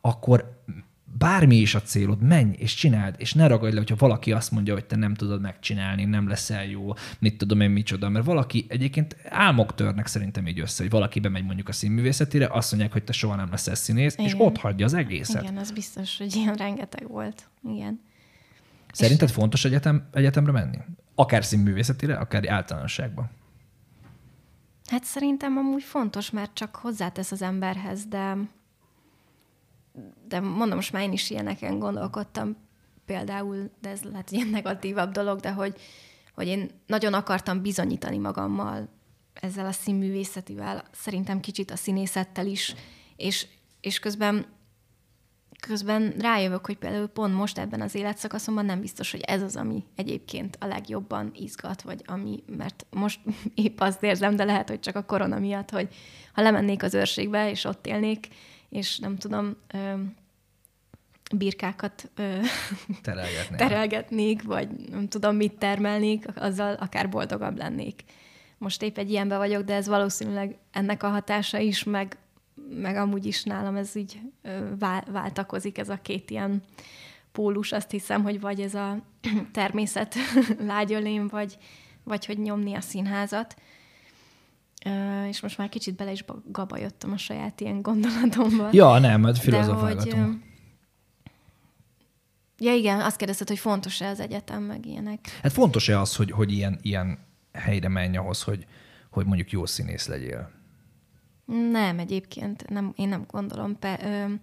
akkor 0.00 0.62
bármi 1.18 1.56
is 1.56 1.74
a 1.74 1.82
célod, 1.82 2.22
menj 2.22 2.54
és 2.58 2.74
csináld, 2.74 3.14
és 3.18 3.34
ne 3.34 3.46
ragadj 3.46 3.72
le, 3.72 3.78
hogyha 3.78 3.96
valaki 3.98 4.32
azt 4.32 4.50
mondja, 4.50 4.72
hogy 4.72 4.84
te 4.84 4.96
nem 4.96 5.14
tudod 5.14 5.40
megcsinálni, 5.40 6.04
nem 6.04 6.28
leszel 6.28 6.64
jó, 6.64 6.92
mit 7.18 7.38
tudom 7.38 7.60
én 7.60 7.70
micsoda, 7.70 8.08
mert 8.08 8.24
valaki 8.24 8.66
egyébként 8.68 9.16
álmok 9.28 9.74
törnek 9.74 10.06
szerintem 10.06 10.46
így 10.46 10.60
össze, 10.60 10.82
hogy 10.82 10.92
valaki 10.92 11.20
bemegy 11.20 11.44
mondjuk 11.44 11.68
a 11.68 11.72
színművészetére, 11.72 12.48
azt 12.50 12.70
mondják, 12.70 12.92
hogy 12.92 13.04
te 13.04 13.12
soha 13.12 13.36
nem 13.36 13.50
leszel 13.50 13.74
színész, 13.74 14.14
Igen. 14.14 14.26
és 14.26 14.34
ott 14.38 14.56
hagyja 14.56 14.84
az 14.84 14.94
egészet. 14.94 15.42
Igen, 15.42 15.56
az 15.56 15.70
biztos, 15.70 16.18
hogy 16.18 16.34
ilyen 16.34 16.54
rengeteg 16.54 17.08
volt. 17.08 17.48
Igen. 17.74 18.00
Szerinted 18.92 19.28
és... 19.28 19.34
fontos 19.34 19.64
egyetem, 19.64 20.08
egyetemre 20.12 20.52
menni? 20.52 20.78
Akár 21.14 21.44
színművészetére, 21.44 22.14
akár 22.14 22.48
általánosságban? 22.48 23.30
Hát 24.86 25.04
szerintem 25.04 25.56
amúgy 25.56 25.82
fontos, 25.82 26.30
mert 26.30 26.54
csak 26.54 26.76
hozzátesz 26.76 27.32
az 27.32 27.42
emberhez, 27.42 28.06
de 28.06 28.36
de 30.28 30.40
mondom, 30.40 30.76
most 30.76 30.92
már 30.92 31.02
én 31.02 31.12
is 31.12 31.30
ilyeneken 31.30 31.78
gondolkodtam 31.78 32.56
például, 33.04 33.70
de 33.80 33.88
ez 33.88 34.02
lehet 34.02 34.30
ilyen 34.30 34.48
negatívabb 34.48 35.12
dolog, 35.12 35.40
de 35.40 35.52
hogy, 35.52 35.80
hogy 36.34 36.46
én 36.46 36.70
nagyon 36.86 37.14
akartam 37.14 37.62
bizonyítani 37.62 38.18
magammal 38.18 38.88
ezzel 39.34 39.66
a 39.66 39.72
színművészetivel, 39.72 40.84
szerintem 40.92 41.40
kicsit 41.40 41.70
a 41.70 41.76
színészettel 41.76 42.46
is, 42.46 42.74
és, 43.16 43.46
és 43.80 43.98
közben 43.98 44.46
közben 45.66 46.14
rájövök, 46.18 46.66
hogy 46.66 46.76
például 46.76 47.06
pont 47.06 47.34
most 47.34 47.58
ebben 47.58 47.80
az 47.80 47.94
életszakaszomban 47.94 48.64
nem 48.64 48.80
biztos, 48.80 49.10
hogy 49.10 49.20
ez 49.20 49.42
az, 49.42 49.56
ami 49.56 49.84
egyébként 49.94 50.56
a 50.60 50.66
legjobban 50.66 51.30
izgat, 51.34 51.82
vagy 51.82 52.02
ami, 52.06 52.42
mert 52.56 52.86
most 52.90 53.20
épp 53.54 53.80
azt 53.80 54.02
érzem, 54.02 54.36
de 54.36 54.44
lehet, 54.44 54.68
hogy 54.68 54.80
csak 54.80 54.96
a 54.96 55.04
korona 55.04 55.38
miatt, 55.38 55.70
hogy 55.70 55.94
ha 56.32 56.42
lemennék 56.42 56.82
az 56.82 56.94
őrségbe, 56.94 57.50
és 57.50 57.64
ott 57.64 57.86
élnék, 57.86 58.28
és 58.74 58.98
nem 58.98 59.16
tudom, 59.16 59.56
birkákat 61.36 62.10
ö, 62.14 62.38
terelgetnék, 63.56 64.42
vagy 64.42 64.68
nem 64.90 65.08
tudom, 65.08 65.36
mit 65.36 65.58
termelnék, 65.58 66.24
azzal 66.34 66.74
akár 66.74 67.08
boldogabb 67.08 67.56
lennék. 67.56 68.04
Most 68.58 68.82
épp 68.82 68.98
egy 68.98 69.10
ilyenbe 69.10 69.36
vagyok, 69.36 69.62
de 69.62 69.74
ez 69.74 69.86
valószínűleg 69.86 70.58
ennek 70.72 71.02
a 71.02 71.08
hatása 71.08 71.58
is, 71.58 71.84
meg, 71.84 72.16
meg 72.70 72.96
amúgy 72.96 73.26
is 73.26 73.42
nálam 73.42 73.76
ez 73.76 73.96
így 73.96 74.20
ö, 74.42 74.68
váltakozik, 75.06 75.78
ez 75.78 75.88
a 75.88 75.98
két 76.02 76.30
ilyen 76.30 76.62
pólus, 77.32 77.72
azt 77.72 77.90
hiszem, 77.90 78.22
hogy 78.22 78.40
vagy 78.40 78.60
ez 78.60 78.74
a 78.74 78.98
természet 79.52 80.14
lágyölém, 80.66 81.28
vagy, 81.28 81.58
vagy 82.02 82.26
hogy 82.26 82.38
nyomni 82.38 82.74
a 82.74 82.80
színházat 82.80 83.54
és 85.28 85.40
most 85.40 85.58
már 85.58 85.68
kicsit 85.68 85.94
bele 85.96 86.12
is 86.12 86.24
gabajottam 86.46 87.12
a 87.12 87.16
saját 87.16 87.60
ilyen 87.60 87.82
gondolatomba. 87.82 88.68
Ja, 88.72 88.98
nem, 88.98 89.20
mert 89.20 89.38
filozofálgatunk. 89.38 90.42
Ja 92.58 92.74
igen, 92.74 93.00
azt 93.00 93.16
kérdezted, 93.16 93.48
hogy 93.48 93.58
fontos-e 93.58 94.08
az 94.08 94.20
egyetem, 94.20 94.62
meg 94.62 94.86
ilyenek. 94.86 95.38
Hát 95.42 95.52
fontos-e 95.52 96.00
az, 96.00 96.16
hogy, 96.16 96.30
hogy 96.30 96.52
ilyen, 96.52 96.78
ilyen 96.82 97.18
helyre 97.52 97.88
menj 97.88 98.16
ahhoz, 98.16 98.42
hogy, 98.42 98.66
hogy 99.10 99.26
mondjuk 99.26 99.50
jó 99.50 99.66
színész 99.66 100.06
legyél? 100.06 100.50
Nem, 101.70 101.98
egyébként 101.98 102.68
nem, 102.68 102.92
én 102.96 103.08
nem 103.08 103.24
gondolom. 103.30 103.78
Pe, 103.78 103.98
ö, 104.02 104.34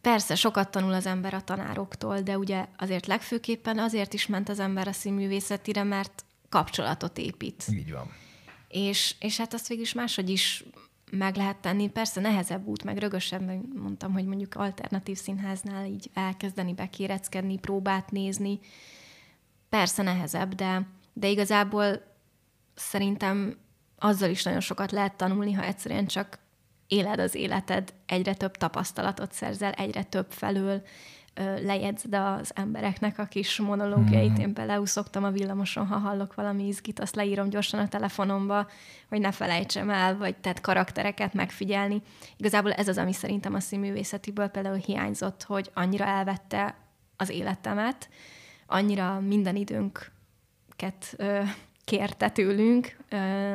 persze, 0.00 0.34
sokat 0.34 0.70
tanul 0.70 0.92
az 0.92 1.06
ember 1.06 1.34
a 1.34 1.40
tanároktól, 1.40 2.20
de 2.20 2.38
ugye 2.38 2.66
azért 2.78 3.06
legfőképpen 3.06 3.78
azért 3.78 4.14
is 4.14 4.26
ment 4.26 4.48
az 4.48 4.58
ember 4.58 4.88
a 4.88 4.92
színművészetire, 4.92 5.82
mert 5.82 6.24
kapcsolatot 6.48 7.18
épít. 7.18 7.64
Így 7.70 7.92
van 7.92 8.10
és, 8.68 9.14
és 9.20 9.36
hát 9.36 9.54
azt 9.54 9.68
végül 9.68 9.84
is 9.84 9.92
máshogy 9.92 10.30
is 10.30 10.64
meg 11.10 11.36
lehet 11.36 11.56
tenni. 11.56 11.88
Persze 11.88 12.20
nehezebb 12.20 12.66
út, 12.66 12.84
meg 12.84 12.98
rögösebb, 12.98 13.76
mondtam, 13.76 14.12
hogy 14.12 14.24
mondjuk 14.24 14.54
alternatív 14.54 15.16
színháznál 15.16 15.86
így 15.86 16.10
elkezdeni 16.14 16.74
bekéreckedni, 16.74 17.58
próbát 17.58 18.10
nézni. 18.10 18.60
Persze 19.68 20.02
nehezebb, 20.02 20.54
de, 20.54 20.86
de 21.12 21.28
igazából 21.28 22.02
szerintem 22.74 23.56
azzal 23.98 24.30
is 24.30 24.42
nagyon 24.42 24.60
sokat 24.60 24.92
lehet 24.92 25.16
tanulni, 25.16 25.52
ha 25.52 25.64
egyszerűen 25.64 26.06
csak 26.06 26.38
éled 26.86 27.18
az 27.18 27.34
életed, 27.34 27.94
egyre 28.06 28.34
több 28.34 28.56
tapasztalatot 28.56 29.32
szerzel, 29.32 29.72
egyre 29.72 30.02
több 30.02 30.30
felől, 30.30 30.82
lejegyzed 31.62 32.14
az 32.14 32.50
embereknek 32.54 33.18
a 33.18 33.24
kis 33.24 33.58
monológiait. 33.58 34.32
Hmm. 34.32 34.40
Én 34.40 34.52
például 34.52 34.86
szoktam 34.86 35.24
a 35.24 35.30
villamoson, 35.30 35.86
ha 35.86 35.98
hallok 35.98 36.34
valami 36.34 36.66
izgit, 36.66 37.00
azt 37.00 37.14
leírom 37.14 37.48
gyorsan 37.48 37.80
a 37.80 37.88
telefonomba, 37.88 38.68
hogy 39.08 39.20
ne 39.20 39.32
felejtsem 39.32 39.90
el, 39.90 40.16
vagy 40.16 40.36
tehát 40.36 40.60
karaktereket 40.60 41.34
megfigyelni. 41.34 42.02
Igazából 42.36 42.72
ez 42.72 42.88
az, 42.88 42.98
ami 42.98 43.12
szerintem 43.12 43.54
a 43.54 43.60
színművészetiből 43.60 44.48
például 44.48 44.76
hiányzott, 44.76 45.42
hogy 45.42 45.70
annyira 45.74 46.04
elvette 46.04 46.76
az 47.16 47.30
életemet, 47.30 48.08
annyira 48.66 49.20
minden 49.20 49.56
időnket 49.56 51.14
ö, 51.16 51.42
kérte 51.84 52.30
tőlünk, 52.30 52.96
ö, 53.08 53.54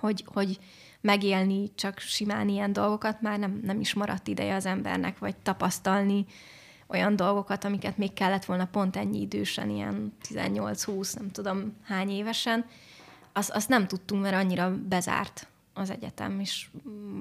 hogy, 0.00 0.24
hogy 0.26 0.58
megélni 1.00 1.74
csak 1.74 1.98
simán 1.98 2.48
ilyen 2.48 2.72
dolgokat 2.72 3.20
már 3.20 3.38
nem, 3.38 3.60
nem 3.62 3.80
is 3.80 3.94
maradt 3.94 4.28
ideje 4.28 4.54
az 4.54 4.66
embernek, 4.66 5.18
vagy 5.18 5.36
tapasztalni 5.36 6.26
olyan 6.92 7.16
dolgokat, 7.16 7.64
amiket 7.64 7.96
még 7.96 8.12
kellett 8.12 8.44
volna 8.44 8.66
pont 8.66 8.96
ennyi 8.96 9.20
idősen, 9.20 9.70
ilyen 9.70 10.12
18-20, 10.28 11.18
nem 11.18 11.30
tudom 11.30 11.76
hány 11.82 12.10
évesen, 12.10 12.64
azt, 13.32 13.50
azt 13.50 13.68
nem 13.68 13.86
tudtunk, 13.86 14.22
mert 14.22 14.34
annyira 14.34 14.76
bezárt 14.88 15.46
az 15.74 15.90
egyetem, 15.90 16.40
és 16.40 16.68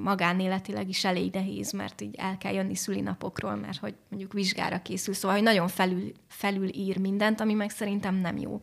magánéletileg 0.04 0.90
is 0.90 1.06
elég 1.06 1.34
nehéz, 1.34 1.72
mert 1.72 2.02
így 2.02 2.16
el 2.16 2.38
kell 2.38 2.54
jönni 2.54 2.76
szülinapokról, 2.76 3.56
mert 3.56 3.78
hogy 3.78 3.96
mondjuk 4.10 4.34
vizsgára 4.34 4.82
készül, 4.82 5.14
szóval 5.14 5.36
hogy 5.38 5.46
nagyon 5.46 5.68
felül, 5.68 6.12
felül 6.28 6.76
ír 6.76 6.98
mindent, 6.98 7.40
ami 7.40 7.54
meg 7.54 7.70
szerintem 7.70 8.16
nem 8.16 8.38
jó. 8.38 8.62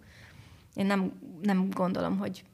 Én 0.74 0.86
nem, 0.86 1.12
nem 1.42 1.70
gondolom, 1.70 2.18
hogy, 2.18 2.44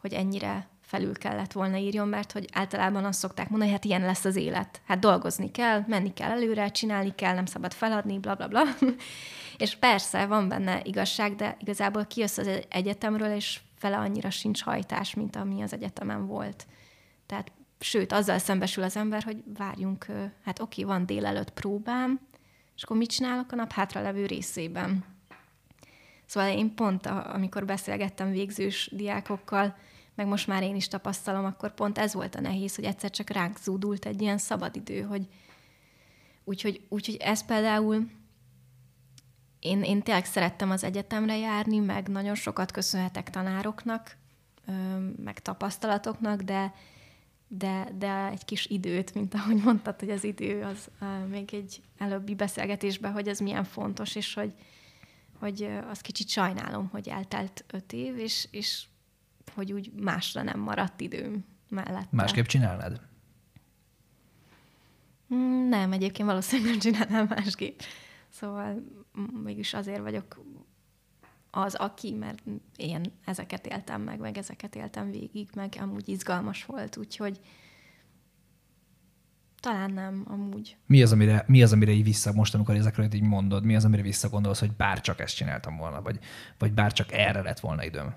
hogy 0.00 0.12
ennyire 0.12 0.68
felül 0.86 1.18
kellett 1.18 1.52
volna 1.52 1.76
írjon, 1.76 2.08
mert 2.08 2.32
hogy 2.32 2.48
általában 2.52 3.04
azt 3.04 3.18
szokták 3.18 3.48
mondani, 3.48 3.70
hogy 3.70 3.80
hát 3.80 3.90
ilyen 3.90 4.06
lesz 4.06 4.24
az 4.24 4.36
élet. 4.36 4.80
Hát 4.86 4.98
dolgozni 4.98 5.50
kell, 5.50 5.84
menni 5.86 6.12
kell 6.12 6.30
előre, 6.30 6.68
csinálni 6.68 7.14
kell, 7.14 7.34
nem 7.34 7.46
szabad 7.46 7.72
feladni, 7.72 8.18
bla 8.18 8.34
bla 8.34 8.48
bla. 8.48 8.62
és 9.58 9.76
persze 9.76 10.26
van 10.26 10.48
benne 10.48 10.80
igazság, 10.82 11.34
de 11.34 11.56
igazából 11.60 12.04
kijössz 12.04 12.38
az 12.38 12.48
egyetemről, 12.68 13.34
és 13.34 13.60
fele 13.76 13.96
annyira 13.96 14.30
sincs 14.30 14.62
hajtás, 14.62 15.14
mint 15.14 15.36
ami 15.36 15.62
az 15.62 15.72
egyetemen 15.72 16.26
volt. 16.26 16.66
Tehát 17.26 17.52
sőt, 17.78 18.12
azzal 18.12 18.38
szembesül 18.38 18.82
az 18.82 18.96
ember, 18.96 19.22
hogy 19.22 19.42
várjunk, 19.56 20.06
hát 20.44 20.60
oké, 20.60 20.84
van 20.84 21.06
délelőtt 21.06 21.50
próbám, 21.50 22.20
és 22.76 22.82
akkor 22.82 22.96
mit 22.96 23.10
csinálok 23.10 23.52
a 23.52 23.56
nap 23.56 23.72
hátra 23.72 24.02
levő 24.02 24.26
részében? 24.26 25.04
Szóval 26.26 26.50
én 26.50 26.74
pont, 26.74 27.06
amikor 27.06 27.64
beszélgettem 27.64 28.30
végzős 28.30 28.90
diákokkal, 28.92 29.76
meg 30.16 30.26
most 30.26 30.46
már 30.46 30.62
én 30.62 30.76
is 30.76 30.88
tapasztalom, 30.88 31.44
akkor 31.44 31.74
pont 31.74 31.98
ez 31.98 32.14
volt 32.14 32.34
a 32.34 32.40
nehéz, 32.40 32.74
hogy 32.74 32.84
egyszer 32.84 33.10
csak 33.10 33.30
ránk 33.30 33.58
zúdult 33.58 34.04
egy 34.04 34.22
ilyen 34.22 34.38
szabadidő, 34.38 35.00
hogy 35.00 35.28
úgyhogy, 36.44 36.86
úgyhogy 36.88 37.16
ez 37.16 37.44
például 37.44 38.10
én, 39.60 39.82
én 39.82 40.02
tényleg 40.02 40.24
szerettem 40.24 40.70
az 40.70 40.84
egyetemre 40.84 41.36
járni, 41.36 41.78
meg 41.78 42.08
nagyon 42.08 42.34
sokat 42.34 42.70
köszönhetek 42.70 43.30
tanároknak, 43.30 44.16
meg 45.16 45.38
tapasztalatoknak, 45.38 46.42
de, 46.42 46.74
de, 47.48 47.88
de 47.98 48.26
egy 48.26 48.44
kis 48.44 48.66
időt, 48.66 49.14
mint 49.14 49.34
ahogy 49.34 49.56
mondtad, 49.56 50.00
hogy 50.00 50.10
az 50.10 50.24
idő 50.24 50.62
az 50.62 50.90
még 51.28 51.54
egy 51.54 51.80
előbbi 51.98 52.34
beszélgetésben, 52.34 53.12
hogy 53.12 53.28
ez 53.28 53.38
milyen 53.38 53.64
fontos, 53.64 54.14
és 54.14 54.34
hogy, 54.34 54.54
hogy 55.38 55.68
azt 55.88 56.00
kicsit 56.00 56.28
sajnálom, 56.28 56.88
hogy 56.88 57.08
eltelt 57.08 57.64
öt 57.72 57.92
év, 57.92 58.18
és, 58.18 58.48
és 58.50 58.84
hogy 59.54 59.72
úgy 59.72 59.92
másra 60.00 60.42
nem 60.42 60.60
maradt 60.60 61.00
időm 61.00 61.44
mellett. 61.68 62.12
Másképp 62.12 62.44
csinálnád? 62.44 63.00
Mm, 65.34 65.68
nem, 65.68 65.92
egyébként 65.92 66.28
valószínűleg 66.28 66.70
nem 66.70 66.80
csinálnám 66.80 67.26
másképp. 67.28 67.80
Szóval 68.28 68.82
mégis 69.42 69.74
azért 69.74 70.00
vagyok 70.00 70.44
az, 71.50 71.74
aki, 71.74 72.12
mert 72.12 72.42
én 72.76 73.12
ezeket 73.24 73.66
éltem 73.66 74.02
meg, 74.02 74.18
meg 74.18 74.38
ezeket 74.38 74.76
éltem 74.76 75.10
végig, 75.10 75.48
meg 75.54 75.76
amúgy 75.80 76.08
izgalmas 76.08 76.64
volt, 76.64 76.96
úgyhogy 76.96 77.40
talán 79.60 79.90
nem, 79.90 80.24
amúgy. 80.28 80.76
Mi 80.86 81.02
az, 81.02 81.12
amire, 81.12 81.44
mi 81.46 81.62
az, 81.62 81.72
amire 81.72 81.90
így 81.90 82.04
vissza, 82.04 82.32
most 82.32 82.54
amikor 82.54 82.74
ezekről 82.74 83.14
így 83.14 83.22
mondod, 83.22 83.64
mi 83.64 83.76
az, 83.76 83.84
amire 83.84 84.02
visszagondolsz, 84.02 84.60
hogy 84.60 84.72
bár 84.72 85.00
csak 85.00 85.20
ezt 85.20 85.36
csináltam 85.36 85.76
volna, 85.76 86.02
vagy, 86.02 86.18
vagy 86.58 86.72
bár 86.72 86.92
csak 86.92 87.12
erre 87.12 87.42
lett 87.42 87.60
volna 87.60 87.84
időm? 87.84 88.14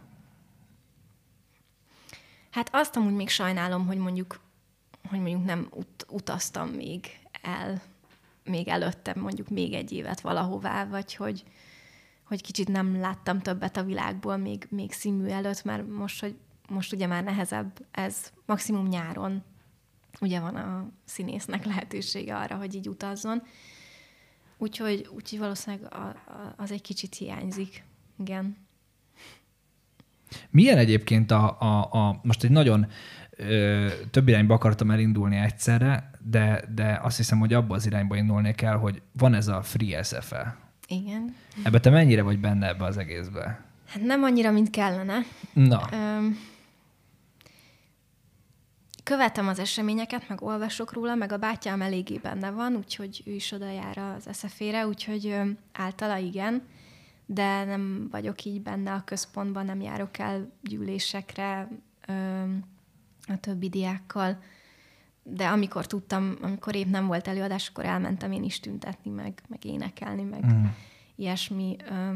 Hát 2.49 2.69
azt 2.71 2.95
amúgy 2.95 3.13
még 3.13 3.29
sajnálom, 3.29 3.85
hogy 3.85 3.97
mondjuk, 3.97 4.39
hogy 5.09 5.19
mondjuk 5.19 5.45
nem 5.45 5.67
ut- 5.71 6.05
utaztam 6.09 6.69
még 6.69 7.05
el, 7.41 7.81
még 8.43 8.67
előtte 8.67 9.13
mondjuk 9.15 9.49
még 9.49 9.73
egy 9.73 9.91
évet 9.91 10.21
valahová, 10.21 10.85
vagy 10.85 11.15
hogy, 11.15 11.43
hogy 12.23 12.41
kicsit 12.41 12.67
nem 12.67 12.99
láttam 12.99 13.39
többet 13.39 13.77
a 13.77 13.83
világból 13.83 14.37
még, 14.37 14.67
még 14.69 14.91
színmű 14.91 15.27
előtt, 15.27 15.63
mert 15.63 15.87
most, 15.87 16.21
hogy 16.21 16.37
most 16.69 16.93
ugye 16.93 17.07
már 17.07 17.23
nehezebb 17.23 17.85
ez, 17.91 18.31
maximum 18.45 18.87
nyáron 18.87 19.43
ugye 20.21 20.39
van 20.39 20.55
a 20.55 20.89
színésznek 21.05 21.65
lehetősége 21.65 22.37
arra, 22.37 22.55
hogy 22.55 22.75
így 22.75 22.89
utazzon. 22.89 23.43
Úgyhogy, 24.57 25.09
úgyhogy 25.13 25.39
valószínűleg 25.39 25.93
a, 25.93 26.07
a, 26.07 26.53
az 26.57 26.71
egy 26.71 26.81
kicsit 26.81 27.15
hiányzik. 27.15 27.83
Igen. 28.19 28.57
Milyen 30.49 30.77
egyébként 30.77 31.31
a, 31.31 31.57
a, 31.59 31.89
a 31.91 32.19
most 32.23 32.43
egy 32.43 32.51
nagyon 32.51 32.87
ö, 33.29 33.87
több 34.11 34.27
irányba 34.27 34.53
akartam 34.53 34.91
elindulni 34.91 35.37
egyszerre, 35.37 36.11
de, 36.19 36.63
de 36.75 36.99
azt 37.03 37.17
hiszem, 37.17 37.39
hogy 37.39 37.53
abba 37.53 37.75
az 37.75 37.85
irányba 37.85 38.15
indulni 38.15 38.55
kell, 38.55 38.75
hogy 38.75 39.01
van 39.11 39.33
ez 39.33 39.47
a 39.47 39.61
Free 39.61 40.03
SFE. 40.03 40.57
Igen. 40.87 41.35
Ebbe 41.63 41.79
te 41.79 41.89
mennyire 41.89 42.21
vagy 42.21 42.39
benne 42.39 42.67
ebbe 42.67 42.85
az 42.85 42.97
egészbe? 42.97 43.63
Hát 43.87 44.03
nem 44.03 44.23
annyira, 44.23 44.51
mint 44.51 44.69
kellene. 44.69 45.19
Na. 45.53 45.89
Öm, 45.91 46.37
követem 49.03 49.47
az 49.47 49.59
eseményeket, 49.59 50.29
meg 50.29 50.41
olvasok 50.41 50.93
róla, 50.93 51.15
meg 51.15 51.31
a 51.31 51.37
bátyám 51.37 51.81
eléggé 51.81 52.17
benne 52.17 52.49
van, 52.49 52.75
úgyhogy 52.75 53.21
ő 53.25 53.31
is 53.31 53.51
oda 53.51 53.71
jár 53.71 53.97
az 53.97 54.27
eszefére, 54.27 54.87
úgyhogy 54.87 55.27
ö, 55.27 55.41
általa 55.73 56.17
igen, 56.17 56.61
de 57.31 57.63
nem 57.63 58.07
vagyok 58.11 58.45
így 58.45 58.61
benne 58.61 58.93
a 58.93 59.03
központban, 59.03 59.65
nem 59.65 59.81
járok 59.81 60.17
el 60.17 60.51
gyűlésekre 60.61 61.67
ö, 62.07 62.43
a 63.27 63.39
többi 63.39 63.69
diákkal, 63.69 64.41
de 65.23 65.47
amikor 65.47 65.87
tudtam, 65.87 66.37
amikor 66.41 66.75
épp 66.75 66.87
nem 66.87 67.07
volt 67.07 67.27
előadás, 67.27 67.67
akkor 67.67 67.85
elmentem 67.85 68.31
én 68.31 68.43
is 68.43 68.59
tüntetni, 68.59 69.11
meg, 69.11 69.41
meg 69.47 69.65
énekelni, 69.65 70.23
meg 70.23 70.45
mm. 70.45 70.65
ilyesmi. 71.15 71.75
Ö, 71.89 72.11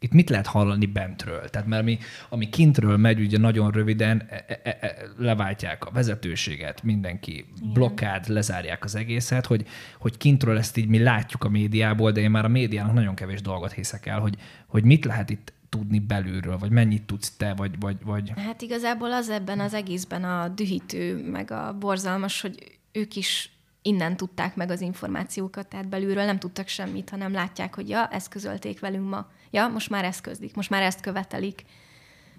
itt 0.00 0.12
mit 0.12 0.30
lehet 0.30 0.46
hallani 0.46 0.86
bentről? 0.86 1.48
Tehát 1.48 1.68
mert 1.68 1.82
ami, 1.82 1.98
ami 2.28 2.48
kintről 2.48 2.96
megy, 2.96 3.20
ugye 3.20 3.38
nagyon 3.38 3.70
röviden 3.70 4.22
e, 4.28 4.44
e, 4.48 4.60
e, 4.62 4.78
e 4.80 4.94
leváltják 5.16 5.84
a 5.84 5.90
vezetőséget, 5.90 6.82
mindenki 6.82 7.32
Igen. 7.32 7.72
blokkád, 7.72 8.28
lezárják 8.28 8.84
az 8.84 8.94
egészet, 8.94 9.46
hogy, 9.46 9.66
hogy 9.98 10.16
kintről 10.16 10.58
ezt 10.58 10.76
így 10.76 10.88
mi 10.88 10.98
látjuk 10.98 11.44
a 11.44 11.48
médiából, 11.48 12.12
de 12.12 12.20
én 12.20 12.30
már 12.30 12.44
a 12.44 12.48
médiának 12.48 12.92
nagyon 12.92 13.14
kevés 13.14 13.40
dolgot 13.42 13.72
hiszek 13.72 14.06
el, 14.06 14.20
hogy, 14.20 14.36
hogy 14.66 14.84
mit 14.84 15.04
lehet 15.04 15.30
itt 15.30 15.52
tudni 15.68 15.98
belülről, 15.98 16.58
vagy 16.58 16.70
mennyit 16.70 17.02
tudsz 17.02 17.36
te, 17.36 17.54
vagy, 17.54 17.80
vagy, 17.80 17.96
vagy... 18.04 18.32
Hát 18.36 18.62
igazából 18.62 19.12
az 19.12 19.28
ebben 19.28 19.60
az 19.60 19.74
egészben 19.74 20.24
a 20.24 20.48
dühítő, 20.48 21.30
meg 21.30 21.50
a 21.50 21.76
borzalmas, 21.78 22.40
hogy 22.40 22.78
ők 22.92 23.16
is 23.16 23.50
innen 23.82 24.16
tudták 24.16 24.56
meg 24.56 24.70
az 24.70 24.80
információkat, 24.80 25.66
tehát 25.66 25.88
belülről 25.88 26.24
nem 26.24 26.38
tudtak 26.38 26.68
semmit, 26.68 27.10
hanem 27.10 27.32
látják, 27.32 27.74
hogy 27.74 27.88
ja, 27.88 28.06
ezt 28.06 28.28
közölték 28.28 28.80
velünk 28.80 29.08
ma 29.08 29.30
ja, 29.50 29.68
most 29.68 29.90
már 29.90 30.04
ezt 30.04 30.20
közlik, 30.20 30.54
most 30.54 30.70
már 30.70 30.82
ezt 30.82 31.00
követelik. 31.00 31.64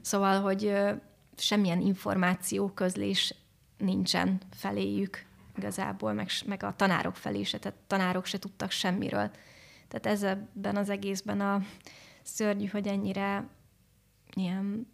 Szóval, 0.01 0.41
hogy 0.41 0.73
semmilyen 1.37 1.81
információ 1.81 2.67
közlés 2.67 3.35
nincsen 3.77 4.41
feléjük 4.51 5.25
igazából, 5.57 6.13
meg, 6.13 6.29
meg 6.45 6.63
a 6.63 6.75
tanárok 6.75 7.15
felé 7.15 7.43
se, 7.43 7.59
tehát 7.59 7.77
tanárok 7.87 8.25
se 8.25 8.39
tudtak 8.39 8.71
semmiről. 8.71 9.31
Tehát 9.87 10.05
ezben 10.05 10.75
az 10.75 10.89
egészben 10.89 11.41
a 11.41 11.61
szörnyű, 12.23 12.65
hogy 12.65 12.87
ennyire 12.87 13.47
ilyen 14.35 14.87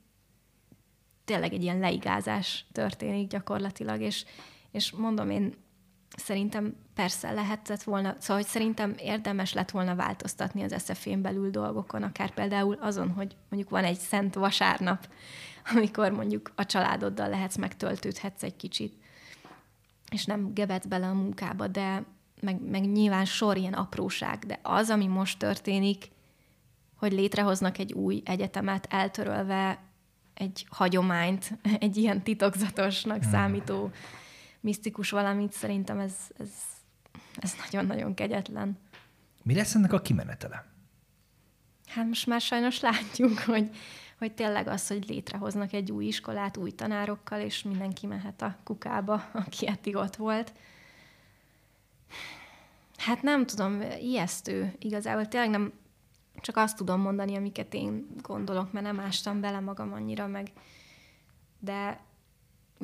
tényleg 1.25 1.53
egy 1.53 1.63
ilyen 1.63 1.79
leigázás 1.79 2.65
történik 2.71 3.27
gyakorlatilag, 3.27 4.01
és, 4.01 4.25
és 4.71 4.91
mondom, 4.91 5.29
én 5.29 5.53
szerintem 6.15 6.75
persze 6.93 7.31
lehetett 7.31 7.83
volna, 7.83 8.15
szóval 8.19 8.35
hogy 8.35 8.51
szerintem 8.51 8.95
érdemes 8.97 9.53
lett 9.53 9.71
volna 9.71 9.95
változtatni 9.95 10.63
az 10.63 10.71
eszefén 10.71 11.21
belül 11.21 11.49
dolgokon, 11.49 12.03
akár 12.03 12.33
például 12.33 12.77
azon, 12.81 13.11
hogy 13.11 13.35
mondjuk 13.49 13.71
van 13.71 13.83
egy 13.83 13.99
szent 13.99 14.35
vasárnap, 14.35 15.07
amikor 15.75 16.11
mondjuk 16.11 16.51
a 16.55 16.65
családoddal 16.65 17.29
lehetsz, 17.29 17.55
megtöltődhetsz 17.55 18.43
egy 18.43 18.55
kicsit, 18.55 18.93
és 20.11 20.25
nem 20.25 20.53
gebetsz 20.53 20.85
bele 20.85 21.07
a 21.07 21.13
munkába, 21.13 21.67
de 21.67 22.03
meg, 22.41 22.69
meg 22.69 22.91
nyilván 22.91 23.25
sor 23.25 23.57
ilyen 23.57 23.73
apróság, 23.73 24.39
de 24.45 24.59
az, 24.61 24.89
ami 24.89 25.07
most 25.07 25.39
történik, 25.39 26.09
hogy 26.95 27.11
létrehoznak 27.11 27.77
egy 27.77 27.93
új 27.93 28.21
egyetemet, 28.25 28.87
eltörölve 28.89 29.79
egy 30.33 30.65
hagyományt, 30.69 31.51
egy 31.79 31.97
ilyen 31.97 32.21
titokzatosnak 32.21 33.21
hmm. 33.21 33.31
Misztikus 34.65 35.09
valamit, 35.09 35.51
szerintem 35.51 35.99
ez, 35.99 36.13
ez, 36.37 36.51
ez 37.35 37.55
nagyon-nagyon 37.63 38.13
kegyetlen. 38.13 38.77
Mi 39.43 39.55
lesz 39.55 39.75
ennek 39.75 39.93
a 39.93 40.01
kimenetele? 40.01 40.65
Hát 41.87 42.07
most 42.07 42.27
már 42.27 42.41
sajnos 42.41 42.79
látjuk, 42.79 43.39
hogy, 43.53 43.69
hogy 44.17 44.33
tényleg 44.33 44.67
az, 44.67 44.87
hogy 44.87 45.07
létrehoznak 45.07 45.73
egy 45.73 45.91
új 45.91 46.05
iskolát, 46.05 46.57
új 46.57 46.71
tanárokkal, 46.71 47.39
és 47.39 47.63
mindenki 47.63 48.07
mehet 48.07 48.41
a 48.41 48.57
kukába, 48.63 49.29
aki 49.45 49.67
eddig 49.67 49.95
ott 49.95 50.15
volt. 50.15 50.53
Hát 52.97 53.21
nem 53.21 53.45
tudom, 53.45 53.81
ijesztő 53.99 54.75
igazából. 54.79 55.27
Tényleg 55.27 55.49
nem 55.49 55.73
csak 56.35 56.57
azt 56.57 56.77
tudom 56.77 57.01
mondani, 57.01 57.35
amiket 57.35 57.73
én 57.73 58.07
gondolok, 58.21 58.71
mert 58.71 58.85
nem 58.85 58.99
ástam 58.99 59.39
bele 59.39 59.59
magam 59.59 59.93
annyira 59.93 60.27
meg. 60.27 60.51
De 61.59 62.04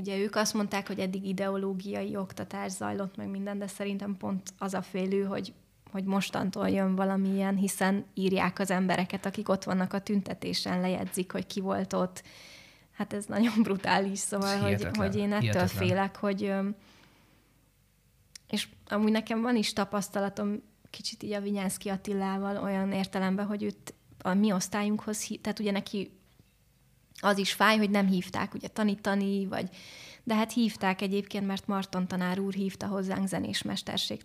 ugye 0.02 0.18
ők 0.18 0.36
azt 0.36 0.54
mondták, 0.54 0.88
hogy 0.88 1.00
eddig 1.00 1.26
ideológiai 1.26 2.16
oktatás 2.16 2.72
zajlott 2.72 3.16
meg 3.16 3.28
minden, 3.28 3.60
de 3.60 3.68
szerintem 3.68 4.18
pont 4.18 4.54
az 4.58 4.74
a 4.74 4.82
félő, 4.82 5.24
hogy, 5.24 5.54
hogy 5.92 6.04
mostantól 6.04 6.70
jön 6.70 6.96
valamilyen, 6.96 7.56
hiszen 7.56 8.06
írják 8.14 8.60
az 8.60 8.72
embereket, 8.72 9.26
akik 9.26 9.50
ott 9.50 9.64
vannak 9.64 9.94
a 9.94 10.00
tüntetésen, 10.00 10.82
lejegyzik, 10.82 11.32
hogy 11.32 11.48
ki 11.48 11.60
volt 11.60 11.94
ott. 11.94 12.24
Hát 12.92 13.14
ez 13.14 13.26
nagyon 13.26 13.62
brutális, 13.64 14.20
szóval, 14.20 14.58
hogy, 14.58 14.88
hogy 14.98 15.16
én 15.16 15.34
ettől 15.34 15.40
hihetetlen. 15.40 15.88
félek, 15.88 16.16
hogy 16.16 16.54
és 18.50 18.68
amúgy 18.88 19.12
nekem 19.12 19.42
van 19.42 19.56
is 19.56 19.74
tapasztalatom 19.74 20.62
kicsit 20.90 21.24
így 21.24 21.32
a 21.32 21.42
Vinyánszki 21.42 21.90
Attilával 21.90 22.64
olyan 22.64 22.92
értelemben, 22.92 23.46
hogy 23.46 23.64
őt 23.64 23.94
a 24.18 24.34
mi 24.34 24.52
osztályunkhoz, 24.52 25.28
tehát 25.42 25.60
ugye 25.60 25.72
neki 25.72 26.21
az 27.22 27.38
is 27.38 27.54
fáj, 27.54 27.78
hogy 27.78 27.90
nem 27.90 28.08
hívták 28.08 28.54
ugye 28.54 28.68
tanítani, 28.68 29.46
vagy 29.46 29.70
de 30.24 30.36
hát 30.36 30.54
hívták 30.54 31.02
egyébként, 31.02 31.48
mert 31.48 31.68
Marton 31.68 32.08
tanár 32.08 32.40
úr 32.40 32.54
hívta 32.54 32.88
hozzánk 32.88 33.28
zenés 33.28 33.64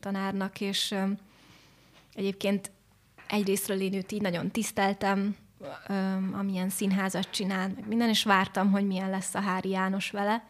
tanárnak, 0.01 0.60
és 0.60 0.90
um, 0.90 1.16
egyébként 2.14 2.70
egyrésztről 3.28 3.81
én 3.81 3.94
őt 3.94 4.12
így 4.12 4.23
nagyon 4.23 4.51
tiszteltem, 4.51 5.36
um, 5.89 6.31
amilyen 6.39 6.68
színházat 6.68 7.31
csinál, 7.31 7.68
meg 7.74 7.89
minden, 7.89 8.09
és 8.09 8.24
vártam, 8.24 8.70
hogy 8.70 8.86
milyen 8.86 9.10
lesz 9.10 9.35
a 9.35 9.40
Hári 9.40 9.68
János 9.68 10.10
vele. 10.10 10.44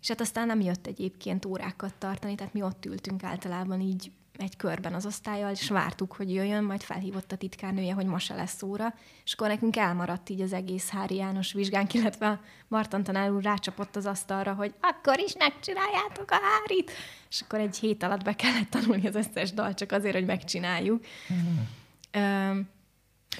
És 0.00 0.08
hát 0.08 0.20
aztán 0.20 0.46
nem 0.46 0.60
jött 0.60 0.86
egyébként 0.86 1.44
órákat 1.44 1.94
tartani, 1.94 2.34
tehát 2.34 2.52
mi 2.52 2.62
ott 2.62 2.86
ültünk 2.86 3.22
általában 3.22 3.80
így 3.80 4.12
egy 4.36 4.56
körben 4.56 4.94
az 4.94 5.06
osztályjal, 5.06 5.50
és 5.50 5.68
vártuk, 5.68 6.12
hogy 6.12 6.34
jöjjön, 6.34 6.64
majd 6.64 6.82
felhívott 6.82 7.32
a 7.32 7.36
titkárnője, 7.36 7.92
hogy 7.92 8.06
ma 8.06 8.18
se 8.18 8.34
lesz 8.34 8.62
óra, 8.62 8.94
és 9.24 9.32
akkor 9.32 9.48
nekünk 9.48 9.76
elmaradt 9.76 10.28
így 10.28 10.40
az 10.40 10.52
egész 10.52 10.88
Hári 10.88 11.14
János 11.14 11.52
vizsgánk, 11.52 11.94
illetve 11.94 12.26
a 12.26 12.40
Marton 12.68 13.02
tanár 13.02 13.30
úr 13.30 13.42
rácsapott 13.42 13.96
az 13.96 14.06
asztalra, 14.06 14.52
hogy 14.52 14.74
akkor 14.80 15.18
is 15.18 15.34
megcsináljátok 15.38 16.30
a 16.30 16.40
Hárit, 16.42 16.90
és 17.30 17.40
akkor 17.40 17.58
egy 17.58 17.78
hét 17.78 18.02
alatt 18.02 18.24
be 18.24 18.34
kellett 18.34 18.70
tanulni 18.70 19.06
az 19.06 19.14
összes 19.14 19.52
dal, 19.52 19.74
csak 19.74 19.92
azért, 19.92 20.14
hogy 20.14 20.26
megcsináljuk. 20.26 21.04
Mm. 21.32 22.60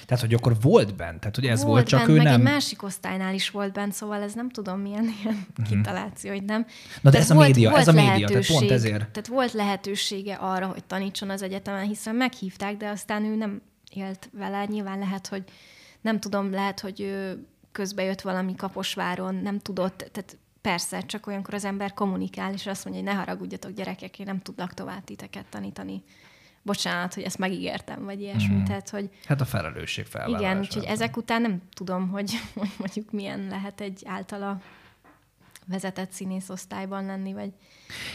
Tehát, 0.05 0.23
hogy 0.23 0.33
akkor 0.33 0.55
volt 0.61 0.95
bent, 0.95 1.19
tehát 1.19 1.35
hogy 1.35 1.45
ez 1.45 1.63
volt, 1.63 1.71
volt 1.71 1.87
csak 1.87 1.99
bent, 1.99 2.11
ő 2.11 2.15
meg 2.15 2.25
nem... 2.25 2.33
egy 2.33 2.41
másik 2.41 2.83
osztálynál 2.83 3.33
is 3.33 3.49
volt 3.49 3.73
bent, 3.73 3.93
szóval 3.93 4.21
ez 4.21 4.33
nem 4.33 4.49
tudom 4.49 4.79
milyen 4.79 5.03
ilyen 5.21 5.33
mm-hmm. 5.33 5.69
kitaláció, 5.69 6.31
hogy 6.31 6.43
nem. 6.43 6.65
Na 7.01 7.09
de 7.09 7.17
ez 7.17 7.29
a 7.29 7.35
média, 7.35 7.69
volt 7.69 7.81
ez 7.81 7.87
a 7.87 7.91
média, 7.91 8.27
tehát 8.27 8.47
pont 8.47 8.71
ezért. 8.71 8.99
Tehát 8.99 9.27
volt 9.27 9.53
lehetősége 9.53 10.33
arra, 10.33 10.67
hogy 10.67 10.83
tanítson 10.83 11.29
az 11.29 11.41
egyetemen, 11.41 11.87
hiszen 11.87 12.15
meghívták, 12.15 12.77
de 12.77 12.89
aztán 12.89 13.25
ő 13.25 13.35
nem 13.35 13.61
élt 13.93 14.29
vele. 14.37 14.65
Nyilván 14.65 14.99
lehet, 14.99 15.27
hogy 15.27 15.43
nem 16.01 16.19
tudom, 16.19 16.51
lehet, 16.51 16.79
hogy 16.79 17.01
ő 17.01 17.45
közbe 17.71 18.03
jött 18.03 18.21
valami 18.21 18.55
Kaposváron, 18.55 19.35
nem 19.35 19.59
tudott, 19.59 20.09
tehát 20.11 20.37
persze, 20.61 21.01
csak 21.01 21.27
olyankor 21.27 21.53
az 21.53 21.65
ember 21.65 21.93
kommunikál, 21.93 22.53
és 22.53 22.67
azt 22.67 22.85
mondja, 22.85 23.03
hogy 23.03 23.13
ne 23.13 23.19
haragudjatok 23.19 23.71
gyerekek, 23.71 24.19
én 24.19 24.25
nem 24.25 24.39
tudlak 24.39 24.73
tovább 24.73 25.03
titeket 25.03 25.45
tanítani 25.49 26.03
bocsánat, 26.63 27.13
hogy 27.13 27.23
ezt 27.23 27.37
megígértem, 27.37 28.03
vagy 28.03 28.21
ilyesmi. 28.21 28.55
Mm. 28.55 28.63
Tehát, 28.63 28.89
hogy 28.89 29.09
hát 29.25 29.41
a 29.41 29.45
felelősség 29.45 30.05
felvállalása. 30.05 30.45
Igen, 30.45 30.59
úgyhogy 30.59 30.83
ezek 30.83 31.17
után 31.17 31.41
nem 31.41 31.61
tudom, 31.73 32.09
hogy, 32.09 32.31
hogy 32.53 32.69
mondjuk 32.77 33.11
milyen 33.11 33.47
lehet 33.49 33.81
egy 33.81 34.01
általa 34.05 34.61
vezetett 35.67 36.11
színészosztályban 36.11 37.05
lenni, 37.05 37.33
vagy... 37.33 37.51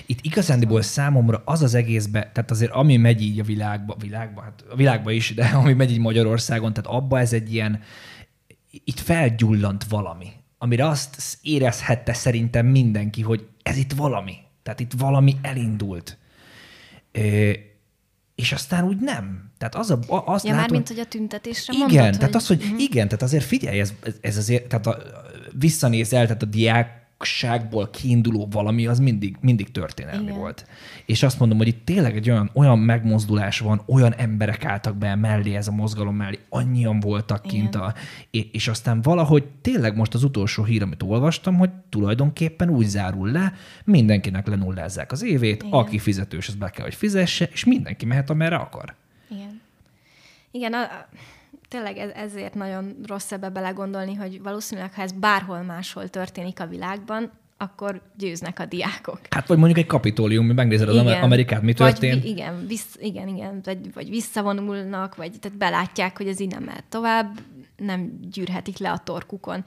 Itt 0.07 0.19
igazándiból 0.23 0.83
számomra 0.83 1.43
az 1.45 1.63
az 1.63 1.75
egészbe, 1.75 2.31
tehát 2.33 2.51
azért 2.51 2.71
ami 2.71 2.97
megy 2.97 3.23
így 3.23 3.41
a 3.41 3.45
világba, 3.45 3.97
világba, 3.99 4.43
hát 4.43 4.65
a 4.71 4.77
világba 4.77 5.11
is, 5.11 5.35
de 5.35 5.45
ami 5.45 5.73
megy 5.73 5.91
így 5.91 5.99
Magyarországon, 5.99 6.73
tehát 6.73 6.91
abba 6.91 7.19
ez 7.19 7.33
egy 7.33 7.55
ilyen, 7.55 7.83
itt 8.85 9.01
felgyullant 9.01 9.85
valami, 9.85 10.27
amire 10.59 10.87
azt 10.87 11.39
érezhette 11.43 12.13
szerintem 12.13 12.67
mindenki, 12.67 13.23
hogy 13.23 13.47
ez 13.63 13.77
itt 13.77 13.93
valami. 13.93 14.35
Tehát 14.63 14.81
itt 14.81 14.93
valami 14.93 15.37
elindult. 15.43 16.19
És 18.39 18.53
aztán 18.53 18.85
úgy 18.85 18.99
nem. 19.01 19.51
Tehát 19.59 19.75
az 19.75 19.91
a, 19.91 19.99
azt 20.09 20.45
ja, 20.45 20.55
látom, 20.55 20.77
mint 20.77 20.89
hogy 20.89 20.99
a 20.99 21.05
tüntetésre 21.05 21.73
Igen, 21.73 21.87
mondod, 21.89 22.19
tehát 22.19 22.33
hogy... 22.33 22.35
az, 22.35 22.47
hogy 22.47 22.63
uh-huh. 22.63 22.81
igen, 22.81 23.09
tehát 23.09 23.23
azért 23.23 23.45
figyelj, 23.45 23.81
ez, 23.81 23.93
ez 24.21 24.37
azért, 24.37 24.69
tehát 24.69 24.87
a, 24.87 24.99
visszanézel, 25.59 26.27
tehát 26.27 26.43
a 26.43 26.47
diák 26.47 27.08
ságból 27.25 27.91
kiinduló 27.91 28.49
valami, 28.51 28.87
az 28.87 28.99
mindig, 28.99 29.37
mindig 29.41 29.71
történelmi 29.71 30.23
Igen. 30.23 30.37
volt. 30.37 30.67
És 31.07 31.23
azt 31.23 31.39
mondom, 31.39 31.59
hogy 31.59 31.67
itt 31.67 31.85
tényleg 31.85 32.17
egy 32.17 32.31
olyan, 32.31 32.51
olyan 32.55 32.79
megmozdulás 32.79 33.59
van, 33.59 33.83
olyan 33.87 34.15
emberek 34.15 34.65
álltak 34.65 34.97
be 34.97 35.15
mellé 35.15 35.55
ez 35.55 35.69
a 35.69 35.73
mozgalom 35.73 36.17
mellé, 36.17 36.39
annyian 36.49 37.01
voltak 37.01 37.45
Igen. 37.45 37.59
kint, 37.59 37.75
a, 37.75 37.95
és 38.31 38.69
aztán 38.69 39.03
valahogy 39.03 39.45
tényleg 39.63 39.97
most 39.97 40.15
az 40.15 40.23
utolsó 40.23 40.65
hír, 40.65 40.83
amit 40.83 41.03
olvastam, 41.03 41.57
hogy 41.57 41.71
tulajdonképpen 41.89 42.69
úgy 42.71 42.87
zárul 42.87 43.31
le, 43.31 43.53
mindenkinek 43.85 44.47
lenullázzák 44.47 45.13
az 45.13 45.23
évét, 45.23 45.63
Igen. 45.63 45.79
aki 45.79 45.99
fizetős, 45.99 46.49
az 46.49 46.55
be 46.55 46.71
kell, 46.71 46.85
hogy 46.85 46.95
fizesse, 46.95 47.49
és 47.53 47.65
mindenki 47.65 48.07
mehet, 48.07 48.31
amerre 48.31 48.57
akar. 48.57 48.95
Igen. 49.31 49.61
Igen, 50.51 50.73
a, 50.73 50.87
tényleg 51.69 51.97
ez, 51.97 52.11
ezért 52.11 52.55
nagyon 52.55 52.97
rossz 53.07 53.33
ebbe 53.33 53.49
belegondolni, 53.49 54.15
hogy 54.15 54.43
valószínűleg, 54.43 54.95
ha 54.95 55.03
ez 55.03 55.13
bárhol 55.13 55.63
máshol 55.63 56.09
történik 56.09 56.61
a 56.61 56.67
világban, 56.67 57.31
akkor 57.57 58.03
győznek 58.17 58.59
a 58.59 58.67
diákok. 58.67 59.21
Hát 59.31 59.47
vagy 59.47 59.59
mondjuk 59.59 59.79
egy 59.79 59.87
kapitólium, 59.87 60.47
mi 60.47 60.53
megnézed 60.53 60.89
az 60.89 60.95
igen. 60.95 61.23
Amerikát, 61.23 61.63
mi 61.63 61.73
történt. 61.73 62.23
Vagy, 62.23 62.31
igen, 62.31 62.67
vissz, 62.67 62.97
igen, 63.01 63.29
igen, 63.29 63.61
vagy, 63.65 63.93
vagy 63.93 64.09
visszavonulnak, 64.09 65.17
vagy 65.17 65.39
tehát 65.41 65.59
belátják, 65.59 66.17
hogy 66.17 66.29
ez 66.29 66.41
így 66.41 66.51
nem 66.51 66.63
mehet 66.63 66.85
tovább, 66.85 67.41
nem 67.77 68.21
gyűrhetik 68.31 68.79
le 68.79 68.91
a 68.91 68.99
torkukon. 68.99 69.65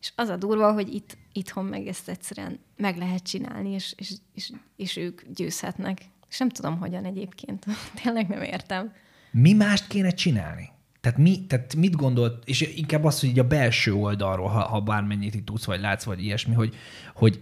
És 0.00 0.12
az 0.16 0.28
a 0.28 0.36
durva, 0.36 0.72
hogy 0.72 0.94
itt, 0.94 1.16
itthon 1.32 1.64
meg 1.64 1.86
ezt 1.86 2.08
egyszerűen 2.08 2.58
meg 2.76 2.96
lehet 2.96 3.22
csinálni, 3.22 3.70
és, 3.70 3.94
és, 3.96 4.12
és, 4.34 4.52
és 4.76 4.96
ők 4.96 5.22
győzhetnek. 5.34 6.00
És 6.30 6.38
nem 6.38 6.48
tudom, 6.48 6.78
hogyan 6.78 7.04
egyébként. 7.04 7.64
Tényleg 8.02 8.28
nem 8.28 8.42
értem. 8.42 8.92
Mi 9.30 9.52
mást 9.52 9.86
kéne 9.86 10.10
csinálni? 10.10 10.70
Tehát, 11.00 11.18
mi, 11.18 11.46
tehát 11.46 11.74
mit 11.74 11.96
gondolt, 11.96 12.42
és 12.44 12.60
inkább 12.60 13.04
az, 13.04 13.20
hogy 13.20 13.28
így 13.28 13.38
a 13.38 13.46
belső 13.46 13.94
oldalról, 13.94 14.48
ha, 14.48 14.60
ha 14.60 14.80
bármennyit 14.80 15.34
itt 15.34 15.46
tudsz, 15.46 15.64
vagy 15.64 15.80
látsz, 15.80 16.04
vagy 16.04 16.24
ilyesmi, 16.24 16.54
hogy, 16.54 16.74
hogy 17.14 17.40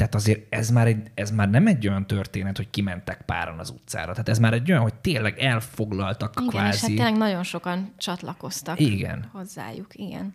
tehát 0.00 0.14
azért 0.14 0.54
ez 0.54 0.70
már, 0.70 0.86
egy, 0.86 1.10
ez 1.14 1.30
már 1.30 1.50
nem 1.50 1.66
egy 1.66 1.88
olyan 1.88 2.06
történet, 2.06 2.56
hogy 2.56 2.70
kimentek 2.70 3.22
páran 3.26 3.58
az 3.58 3.70
utcára. 3.70 4.10
Tehát 4.10 4.28
ez 4.28 4.38
már 4.38 4.52
egy 4.52 4.70
olyan, 4.70 4.82
hogy 4.82 4.94
tényleg 4.94 5.38
elfoglaltak 5.38 6.34
igen, 6.36 6.48
kvázi. 6.48 6.74
és 6.74 6.80
hát 6.80 6.90
tényleg 6.90 7.16
nagyon 7.16 7.42
sokan 7.42 7.92
csatlakoztak 7.96 8.80
igen. 8.80 9.28
hozzájuk. 9.32 9.86
Igen. 9.92 10.34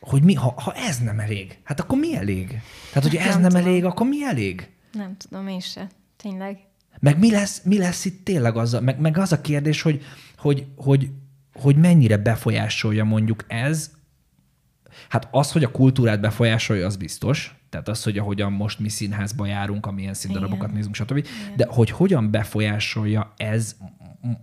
Hogy 0.00 0.22
mi, 0.22 0.34
ha, 0.34 0.54
ha 0.56 0.72
ez 0.72 0.98
nem 0.98 1.18
elég, 1.18 1.58
hát 1.62 1.80
akkor 1.80 1.98
mi 1.98 2.16
elég? 2.16 2.60
Tehát, 2.92 3.08
hogy 3.08 3.18
ez 3.18 3.34
nem, 3.34 3.40
nem 3.40 3.54
elég, 3.54 3.84
akkor 3.84 4.06
mi 4.06 4.24
elég? 4.24 4.70
Nem 4.92 5.16
tudom, 5.16 5.48
én 5.48 5.60
se. 5.60 5.88
Tényleg. 6.16 6.58
Meg 7.00 7.18
mi 7.18 7.30
lesz, 7.30 7.62
mi 7.62 7.78
lesz 7.78 8.04
itt 8.04 8.24
tényleg 8.24 8.56
az 8.56 8.74
a, 8.74 8.80
meg, 8.80 9.00
meg 9.00 9.18
az 9.18 9.32
a 9.32 9.40
kérdés, 9.40 9.82
hogy, 9.82 10.02
hogy, 10.36 10.66
hogy 10.76 11.10
hogy 11.54 11.76
mennyire 11.76 12.16
befolyásolja 12.16 13.04
mondjuk 13.04 13.44
ez, 13.48 13.90
hát 15.08 15.28
az, 15.30 15.52
hogy 15.52 15.64
a 15.64 15.70
kultúrát 15.70 16.20
befolyásolja, 16.20 16.86
az 16.86 16.96
biztos, 16.96 17.54
tehát 17.68 17.88
az, 17.88 18.02
hogy 18.02 18.18
ahogyan 18.18 18.52
most 18.52 18.78
mi 18.78 18.88
színházba 18.88 19.46
járunk, 19.46 19.86
amilyen 19.86 20.14
színdarabokat 20.14 20.72
nézünk, 20.72 20.94
stb. 20.94 21.16
Igen. 21.16 21.32
De 21.56 21.66
hogy 21.68 21.90
hogyan 21.90 22.30
befolyásolja 22.30 23.34
ez 23.36 23.76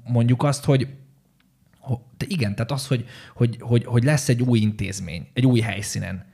mondjuk 0.04 0.44
azt, 0.44 0.66
hogy 0.66 0.88
de 2.18 2.26
igen, 2.28 2.56
tehát 2.56 2.72
az, 2.72 2.88
hogy, 2.88 3.06
hogy, 3.34 3.58
hogy, 3.60 3.86
hogy 3.86 4.04
lesz 4.04 4.30
egy 4.30 4.42
új 4.42 4.60
intézmény, 4.60 5.28
egy 5.34 5.46
új 5.46 5.60
helyszínen, 5.60 6.26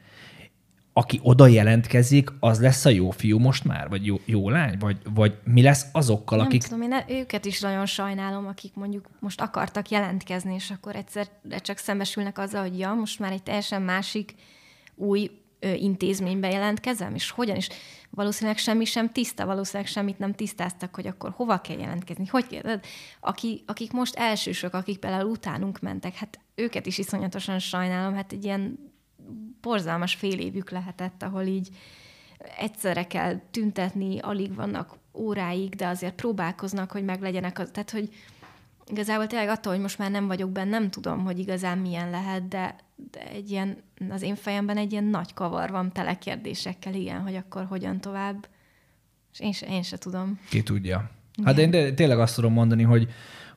aki 0.98 1.20
oda 1.24 1.48
jelentkezik, 1.48 2.30
az 2.40 2.62
lesz 2.62 2.86
a 2.86 2.90
jó 2.90 3.10
fiú 3.10 3.40
most 3.40 3.64
már, 3.64 3.90
vagy 3.90 4.06
jó, 4.06 4.20
jó 4.26 4.50
lány, 4.50 4.78
vagy, 4.80 4.98
vagy 5.14 5.38
mi 5.44 5.62
lesz 5.62 5.86
azokkal, 5.92 6.38
nem 6.38 6.48
akik... 6.48 6.64
tudom, 6.64 6.82
én 6.82 7.04
őket 7.08 7.46
is 7.46 7.60
nagyon 7.62 7.86
sajnálom, 7.86 8.48
akik 8.48 8.74
mondjuk 8.74 9.10
most 9.20 9.42
akartak 9.42 9.90
jelentkezni, 9.90 10.54
és 10.54 10.72
akkor 10.72 10.96
egyszer 10.96 11.28
csak 11.62 11.78
szembesülnek 11.78 12.38
azzal, 12.38 12.62
hogy 12.62 12.80
ja, 12.80 12.94
most 12.94 13.20
már 13.20 13.32
egy 13.32 13.44
teljesen 13.44 13.82
másik 13.82 14.36
új 14.96 15.32
ö, 15.60 15.74
intézménybe 15.74 16.50
jelentkezem, 16.50 17.16
és 17.16 17.32
hogyan 17.32 17.56
is. 17.56 17.70
Valószínűleg 18.10 18.58
semmi 18.58 18.86
sem 18.86 19.12
tiszta, 19.12 19.46
valószínűleg 19.46 19.92
semmit 19.92 20.20
nem 20.20 20.34
tisztáztak, 20.34 20.96
hogy 20.96 21.08
akkor 21.08 21.34
hova 21.36 21.62
kell 21.62 21.80
jelentkezni, 21.80 22.26
hogy 22.26 22.48
kell. 22.48 22.80
Aki, 23.20 23.64
akik 23.66 23.92
most 23.92 24.16
elsősök, 24.16 24.74
akik 24.74 24.98
például 24.98 25.30
utánunk 25.30 25.80
mentek, 25.80 26.16
hát 26.16 26.40
őket 26.56 26.86
is 26.86 26.98
iszonyatosan 26.98 27.60
sajnálom, 27.60 28.14
hát 28.14 28.32
egy 28.32 28.44
ilyen 28.44 28.96
borzalmas 29.62 30.16
fél 30.16 30.40
évük 30.40 30.70
lehetett, 30.70 31.24
ahol 31.24 31.44
így 31.44 31.70
egyszerre 32.58 33.04
kell 33.08 33.42
tüntetni, 33.52 34.20
alig 34.20 34.56
vannak 34.56 34.98
óráig, 35.14 35.76
de 35.76 35.88
azért 35.88 36.16
próbálkoznak, 36.16 36.92
hogy 36.92 37.04
meglegyenek. 37.04 37.60
Az, 37.60 37.70
tehát, 37.72 37.92
hogy 37.92 38.10
igazából 38.88 39.28
tényleg 39.28 39.50
attól, 39.50 39.74
hogy 39.74 39.82
most 39.82 39.98
már 39.98 40.12
nem 40.12 40.28
vagyok 40.28 40.52
benne, 40.52 40.70
nem 40.70 40.90
tudom, 40.90 41.24
hogy 41.24 41.40
igazán 41.40 41.78
milyen 41.78 42.10
lehet, 42.10 42.48
de, 42.48 42.76
de 43.12 43.28
egy 43.32 43.52
ilyen, 43.52 43.78
az 44.10 44.22
én 44.22 44.36
fejemben 44.36 44.78
egy 44.78 44.92
ilyen 44.92 45.04
nagy 45.04 45.34
kavar 45.34 45.70
van 45.70 45.92
tele 45.92 46.18
kérdésekkel, 46.18 46.94
igen, 46.94 47.22
hogy 47.22 47.36
akkor 47.36 47.66
hogyan 47.66 48.02
tovább. 48.02 48.48
És 49.34 49.40
én 49.40 49.52
se, 49.52 49.66
én 49.66 49.84
se 49.84 49.98
tudom. 49.98 50.40
Ki 50.50 50.64
tudja. 50.64 51.10
Hát 51.44 51.58
igen. 51.58 51.74
én 51.74 51.96
tényleg 51.96 52.20
azt 52.20 52.36
tudom 52.36 52.54
mondani, 52.54 52.84
hogy, 52.84 53.08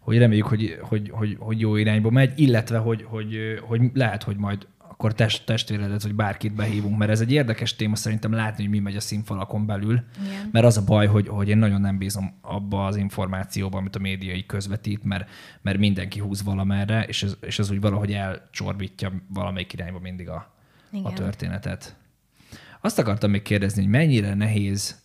hogy 0.00 0.18
reméljük, 0.18 0.46
hogy, 0.46 0.78
hogy, 0.82 1.10
hogy, 1.10 1.36
hogy 1.38 1.60
jó 1.60 1.76
irányba 1.76 2.10
megy, 2.10 2.32
illetve, 2.40 2.78
hogy, 2.78 3.02
hogy, 3.02 3.36
hogy 3.66 3.80
lehet, 3.94 4.22
hogy 4.22 4.36
majd 4.36 4.66
akkor 5.00 5.14
test, 5.14 5.44
testvéredet, 5.44 6.02
vagy 6.02 6.14
bárkit 6.14 6.54
behívunk, 6.54 6.98
mert 6.98 7.10
ez 7.10 7.20
egy 7.20 7.32
érdekes 7.32 7.76
téma 7.76 7.96
szerintem 7.96 8.32
látni, 8.32 8.62
hogy 8.62 8.72
mi 8.72 8.78
megy 8.78 8.96
a 8.96 9.00
színfalakon 9.00 9.66
belül, 9.66 10.02
Igen. 10.24 10.48
mert 10.52 10.64
az 10.64 10.76
a 10.76 10.84
baj, 10.84 11.06
hogy, 11.06 11.28
hogy 11.28 11.48
én 11.48 11.58
nagyon 11.58 11.80
nem 11.80 11.98
bízom 11.98 12.38
abba 12.40 12.86
az 12.86 12.96
információba, 12.96 13.78
amit 13.78 13.96
a 13.96 13.98
médiai 13.98 14.46
közvetít, 14.46 15.04
mert, 15.04 15.28
mert 15.62 15.78
mindenki 15.78 16.18
húz 16.18 16.42
valamerre, 16.42 17.04
és 17.04 17.22
ez, 17.22 17.36
és 17.40 17.58
ez 17.58 17.70
úgy 17.70 17.80
valahogy 17.80 18.12
elcsorbítja 18.12 19.12
valamelyik 19.28 19.72
irányba 19.72 19.98
mindig 19.98 20.28
a, 20.28 20.54
a 21.02 21.12
történetet. 21.12 21.96
Azt 22.80 22.98
akartam 22.98 23.30
még 23.30 23.42
kérdezni, 23.42 23.82
hogy 23.82 23.90
mennyire 23.90 24.34
nehéz 24.34 25.02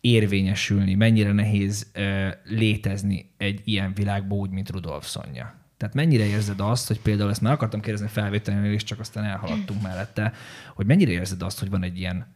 érvényesülni, 0.00 0.94
mennyire 0.94 1.32
nehéz 1.32 1.90
uh, 1.96 2.28
létezni 2.44 3.30
egy 3.36 3.60
ilyen 3.64 3.92
világban 3.94 4.38
úgy, 4.38 4.50
mint 4.50 4.70
Rudolf 4.70 5.10
Sonja. 5.10 5.65
Tehát 5.76 5.94
mennyire 5.94 6.24
érzed 6.24 6.60
azt, 6.60 6.86
hogy 6.86 7.00
például 7.00 7.30
ezt 7.30 7.40
már 7.40 7.52
akartam 7.52 7.80
kérdezni 7.80 8.08
felvételnél, 8.08 8.72
és 8.72 8.84
csak 8.84 9.00
aztán 9.00 9.24
elhaladtunk 9.24 9.82
mellette, 9.82 10.32
hogy 10.74 10.86
mennyire 10.86 11.10
érzed 11.10 11.42
azt, 11.42 11.58
hogy 11.58 11.70
van 11.70 11.82
egy 11.82 11.98
ilyen 11.98 12.34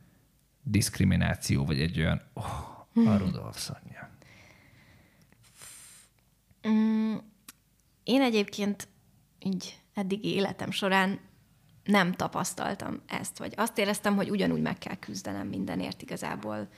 diszkrimináció, 0.62 1.64
vagy 1.64 1.80
egy 1.80 1.98
olyan, 1.98 2.22
oh, 2.32 2.78
a 2.94 3.16
Rudolf. 3.18 3.70
Mm, 6.68 7.16
én 8.04 8.22
egyébként 8.22 8.88
így 9.38 9.78
eddig 9.94 10.24
életem 10.24 10.70
során 10.70 11.18
nem 11.84 12.12
tapasztaltam 12.12 13.00
ezt, 13.06 13.38
vagy 13.38 13.52
azt 13.56 13.78
éreztem, 13.78 14.16
hogy 14.16 14.30
ugyanúgy 14.30 14.60
meg 14.60 14.78
kell 14.78 14.96
küzdenem 14.96 15.46
mindenért 15.46 16.02
igazából, 16.02 16.68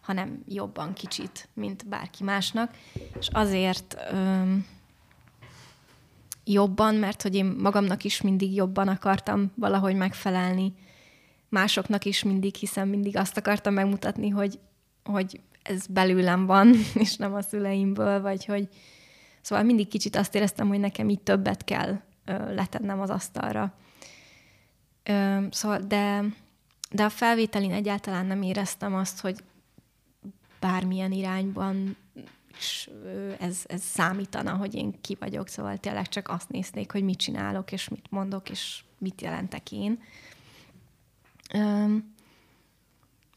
hanem 0.00 0.42
jobban 0.46 0.92
kicsit, 0.92 1.48
mint 1.54 1.88
bárki 1.88 2.24
másnak. 2.24 2.74
És 3.18 3.28
azért 3.28 3.96
öm, 4.10 4.66
jobban, 6.44 6.94
mert 6.94 7.22
hogy 7.22 7.34
én 7.34 7.44
magamnak 7.44 8.04
is 8.04 8.20
mindig 8.20 8.54
jobban 8.54 8.88
akartam 8.88 9.52
valahogy 9.54 9.94
megfelelni, 9.94 10.74
másoknak 11.48 12.04
is 12.04 12.22
mindig, 12.22 12.54
hiszen 12.54 12.88
mindig 12.88 13.16
azt 13.16 13.36
akartam 13.36 13.74
megmutatni, 13.74 14.28
hogy, 14.28 14.58
hogy 15.04 15.40
ez 15.62 15.86
belőlem 15.86 16.46
van, 16.46 16.74
és 16.94 17.16
nem 17.16 17.34
a 17.34 17.42
szüleimből, 17.42 18.20
vagy 18.20 18.44
hogy 18.44 18.68
szóval 19.40 19.64
mindig 19.64 19.88
kicsit 19.88 20.16
azt 20.16 20.34
éreztem, 20.34 20.68
hogy 20.68 20.80
nekem 20.80 21.08
így 21.08 21.20
többet 21.20 21.64
kell 21.64 22.00
ö, 22.24 22.54
letennem 22.54 23.00
az 23.00 23.10
asztalra. 23.10 23.74
Ö, 25.02 25.38
szóval, 25.50 25.78
de, 25.78 26.24
de 26.90 27.04
a 27.04 27.08
felvételin 27.08 27.72
egyáltalán 27.72 28.26
nem 28.26 28.42
éreztem 28.42 28.94
azt, 28.94 29.20
hogy 29.20 29.36
bármilyen 30.60 31.12
irányban 31.12 31.96
és 32.62 32.90
ez, 33.38 33.58
ez 33.66 33.82
számítana, 33.82 34.52
hogy 34.52 34.74
én 34.74 35.00
ki 35.00 35.16
vagyok, 35.20 35.48
szóval 35.48 35.78
tényleg 35.78 36.08
csak 36.08 36.28
azt 36.28 36.48
néznék, 36.48 36.92
hogy 36.92 37.02
mit 37.02 37.18
csinálok, 37.18 37.72
és 37.72 37.88
mit 37.88 38.10
mondok, 38.10 38.50
és 38.50 38.82
mit 38.98 39.20
jelentek 39.20 39.72
én. 39.72 40.02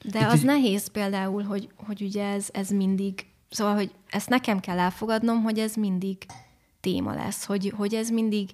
De 0.04 0.26
az 0.26 0.42
nehéz 0.42 0.88
például, 0.88 1.44
hogy, 1.44 1.70
hogy 1.76 2.02
ugye 2.02 2.26
ez, 2.26 2.50
ez 2.52 2.70
mindig, 2.70 3.26
szóval, 3.50 3.76
hogy 3.76 3.92
ezt 4.10 4.30
nekem 4.30 4.60
kell 4.60 4.80
elfogadnom, 4.80 5.44
hogy 5.44 5.60
ez 5.60 5.76
mindig 5.76 6.26
téma 6.80 7.14
lesz, 7.14 7.46
hogy, 7.46 7.74
hogy 7.76 7.94
ez 7.94 8.10
mindig 8.10 8.50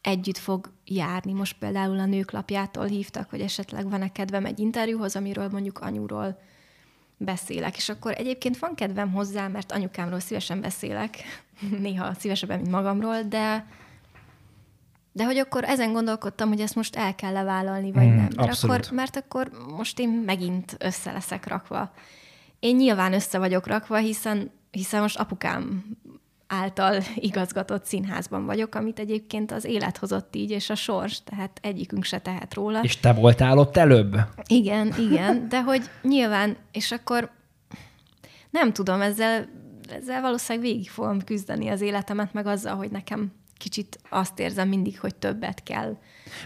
együtt 0.00 0.38
fog 0.38 0.72
járni. 0.84 1.32
Most 1.32 1.58
például 1.58 1.98
a 1.98 2.06
nőklapjától 2.06 2.86
hívtak, 2.86 3.30
hogy 3.30 3.40
esetleg 3.40 3.90
van-e 3.90 4.12
kedvem 4.12 4.44
egy 4.44 4.58
interjúhoz, 4.58 5.16
amiről 5.16 5.48
mondjuk 5.48 5.78
anyúról 5.78 6.38
beszélek. 7.18 7.76
És 7.76 7.88
akkor 7.88 8.12
egyébként 8.16 8.58
van 8.58 8.74
kedvem 8.74 9.12
hozzá, 9.12 9.48
mert 9.48 9.72
anyukámról 9.72 10.20
szívesen 10.20 10.60
beszélek, 10.60 11.16
néha 11.82 12.14
szívesebben, 12.14 12.58
mint 12.58 12.70
magamról, 12.70 13.22
de 13.22 13.66
de 15.12 15.24
hogy 15.24 15.38
akkor 15.38 15.64
ezen 15.64 15.92
gondolkodtam, 15.92 16.48
hogy 16.48 16.60
ezt 16.60 16.74
most 16.74 16.96
el 16.96 17.14
kell 17.14 17.32
levállalni, 17.32 17.92
vagy 17.92 18.06
mm, 18.06 18.16
nem. 18.16 18.28
Mert 18.36 18.62
akkor, 18.62 18.80
mert 18.92 19.16
akkor 19.16 19.50
most 19.76 19.98
én 19.98 20.08
megint 20.08 20.76
össze 20.78 21.12
leszek 21.12 21.46
rakva. 21.46 21.92
Én 22.60 22.76
nyilván 22.76 23.12
össze 23.12 23.38
vagyok 23.38 23.66
rakva, 23.66 23.96
hiszen, 23.96 24.50
hiszen 24.70 25.00
most 25.00 25.18
apukám 25.18 25.84
által 26.48 27.02
igazgatott 27.14 27.84
színházban 27.84 28.46
vagyok, 28.46 28.74
amit 28.74 28.98
egyébként 28.98 29.52
az 29.52 29.64
élet 29.64 29.96
hozott 29.96 30.36
így, 30.36 30.50
és 30.50 30.70
a 30.70 30.74
sors, 30.74 31.22
tehát 31.22 31.58
egyikünk 31.62 32.04
se 32.04 32.18
tehet 32.18 32.54
róla. 32.54 32.80
És 32.82 32.96
te 32.96 33.12
voltál 33.12 33.58
ott 33.58 33.76
előbb? 33.76 34.16
Igen, 34.46 34.94
igen, 34.98 35.48
de 35.48 35.62
hogy 35.62 35.82
nyilván, 36.02 36.56
és 36.72 36.92
akkor 36.92 37.30
nem 38.50 38.72
tudom, 38.72 39.00
ezzel, 39.00 39.48
ezzel 39.90 40.20
valószínűleg 40.20 40.68
végig 40.68 40.90
fogom 40.90 41.24
küzdeni 41.24 41.68
az 41.68 41.80
életemet, 41.80 42.32
meg 42.32 42.46
azzal, 42.46 42.76
hogy 42.76 42.90
nekem 42.90 43.32
kicsit 43.56 43.98
azt 44.08 44.38
érzem 44.38 44.68
mindig, 44.68 45.00
hogy 45.00 45.14
többet 45.14 45.62
kell. 45.62 45.96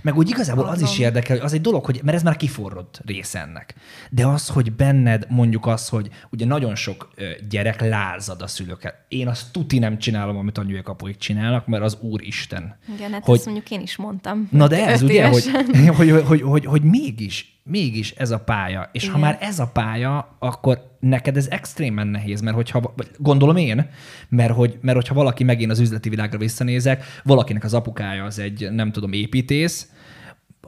Meg 0.02 0.16
úgy 0.16 0.28
igazából 0.28 0.64
az 0.64 0.80
is 0.80 0.98
érdekel, 0.98 1.36
hogy 1.36 1.44
az 1.44 1.52
egy 1.52 1.60
dolog, 1.60 1.84
hogy, 1.84 2.00
mert 2.04 2.16
ez 2.16 2.22
már 2.22 2.36
kiforrott 2.36 3.00
része 3.04 3.40
ennek. 3.40 3.74
De 4.10 4.26
az, 4.26 4.48
hogy 4.48 4.72
benned 4.72 5.26
mondjuk 5.28 5.66
az, 5.66 5.88
hogy 5.88 6.08
ugye 6.30 6.46
nagyon 6.46 6.74
sok 6.74 7.10
gyerek 7.48 7.80
lázad 7.80 8.42
a 8.42 8.46
szülőket. 8.46 8.94
Én 9.08 9.28
azt 9.28 9.52
tuti 9.52 9.78
nem 9.78 9.98
csinálom, 9.98 10.36
amit 10.36 10.58
a 10.58 10.64
apuik 10.84 11.16
csinálnak, 11.16 11.66
mert 11.66 11.82
az 11.82 11.98
Úristen. 12.00 12.78
Igen, 12.94 13.12
hát 13.12 13.24
hogy, 13.24 13.36
ezt 13.36 13.44
mondjuk 13.44 13.70
én 13.70 13.80
is 13.80 13.96
mondtam. 13.96 14.48
Na 14.50 14.68
de 14.68 14.86
ez 14.86 15.02
ugye, 15.02 15.28
hogy, 15.28 15.44
hogy, 15.96 16.10
hogy, 16.10 16.22
hogy, 16.26 16.42
hogy, 16.42 16.64
hogy 16.64 16.82
mégis, 16.82 17.60
mégis 17.64 18.10
ez 18.10 18.30
a 18.30 18.38
pálya. 18.38 18.88
És 18.92 19.02
Igen. 19.02 19.14
ha 19.14 19.20
már 19.20 19.38
ez 19.40 19.58
a 19.58 19.66
pálya, 19.66 20.36
akkor 20.38 20.90
neked 21.00 21.36
ez 21.36 21.48
extrémen 21.48 22.06
nehéz, 22.06 22.40
mert 22.40 22.56
hogyha, 22.56 22.94
gondolom 23.18 23.56
én, 23.56 23.90
mert, 24.28 24.52
hogy, 24.52 24.78
mert 24.80 24.96
hogyha 24.96 25.14
valaki 25.14 25.44
megint 25.44 25.70
az 25.70 25.78
üzleti 25.78 26.08
világra 26.08 26.38
visszanézek, 26.38 27.04
valakinek 27.24 27.64
az 27.64 27.74
apukája 27.74 28.24
az 28.24 28.38
egy, 28.38 28.68
nem 28.70 28.92
tudom, 28.92 29.12
építész, 29.12 29.71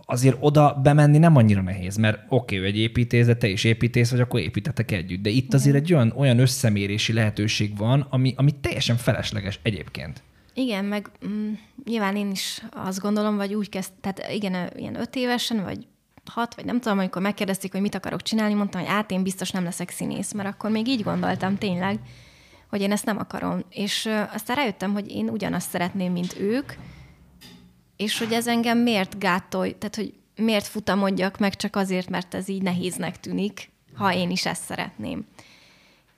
azért 0.06 0.36
oda 0.40 0.80
bemenni 0.82 1.18
nem 1.18 1.36
annyira 1.36 1.62
nehéz, 1.62 1.96
mert 1.96 2.18
oké, 2.28 2.56
okay, 2.56 2.68
egy 2.68 2.76
építész, 2.76 3.26
de 3.26 3.36
te 3.36 3.48
is 3.48 3.64
építész 3.64 4.10
vagy, 4.10 4.20
akkor 4.20 4.40
építetek 4.40 4.90
együtt. 4.90 5.22
De 5.22 5.30
itt 5.30 5.54
azért 5.54 5.76
egy 5.76 5.92
olyan, 5.92 6.12
olyan 6.16 6.38
összemérési 6.38 7.12
lehetőség 7.12 7.76
van, 7.76 8.06
ami, 8.10 8.34
ami 8.36 8.52
teljesen 8.60 8.96
felesleges 8.96 9.60
egyébként. 9.62 10.22
Igen, 10.54 10.84
meg 10.84 11.10
mm, 11.26 11.52
nyilván 11.84 12.16
én 12.16 12.30
is 12.30 12.62
azt 12.70 13.00
gondolom, 13.00 13.36
vagy 13.36 13.54
úgy 13.54 13.68
kezd, 13.68 13.90
tehát 14.00 14.32
igen, 14.32 14.70
ilyen 14.76 15.00
öt 15.00 15.16
évesen, 15.16 15.62
vagy 15.62 15.86
hat, 16.24 16.54
vagy 16.54 16.64
nem 16.64 16.80
tudom, 16.80 16.98
amikor 16.98 17.22
megkérdezték, 17.22 17.72
hogy 17.72 17.80
mit 17.80 17.94
akarok 17.94 18.22
csinálni, 18.22 18.54
mondtam, 18.54 18.80
hogy 18.80 18.90
át 18.90 19.10
én 19.10 19.22
biztos 19.22 19.50
nem 19.50 19.64
leszek 19.64 19.90
színész, 19.90 20.32
mert 20.32 20.48
akkor 20.48 20.70
még 20.70 20.88
így 20.88 21.02
gondoltam 21.02 21.58
tényleg, 21.58 21.98
hogy 22.68 22.80
én 22.80 22.92
ezt 22.92 23.04
nem 23.04 23.18
akarom. 23.18 23.64
És 23.70 24.08
aztán 24.32 24.56
rájöttem, 24.56 24.92
hogy 24.92 25.10
én 25.10 25.28
ugyanazt 25.28 25.70
szeretném, 25.70 26.12
mint 26.12 26.40
ők, 26.40 26.72
és 27.96 28.18
hogy 28.18 28.32
ez 28.32 28.46
engem 28.46 28.78
miért 28.78 29.18
gátolj, 29.18 29.74
tehát 29.78 29.96
hogy 29.96 30.14
miért 30.36 30.66
futamodjak 30.66 31.38
meg 31.38 31.56
csak 31.56 31.76
azért, 31.76 32.08
mert 32.08 32.34
ez 32.34 32.48
így 32.48 32.62
nehéznek 32.62 33.20
tűnik, 33.20 33.70
ha 33.94 34.14
én 34.14 34.30
is 34.30 34.46
ezt 34.46 34.64
szeretném. 34.64 35.26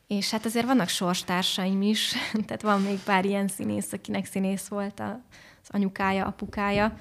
És 0.07 0.31
hát 0.31 0.45
azért 0.45 0.67
vannak 0.67 0.89
sorstársaim 0.89 1.83
is, 1.83 2.15
tehát 2.47 2.63
van 2.63 2.81
még 2.81 2.99
pár 2.99 3.25
ilyen 3.25 3.49
színész, 3.49 3.93
akinek 3.93 4.27
színész 4.27 4.67
volt 4.67 5.01
az 5.01 5.69
anyukája, 5.69 6.27
apukája, 6.27 6.97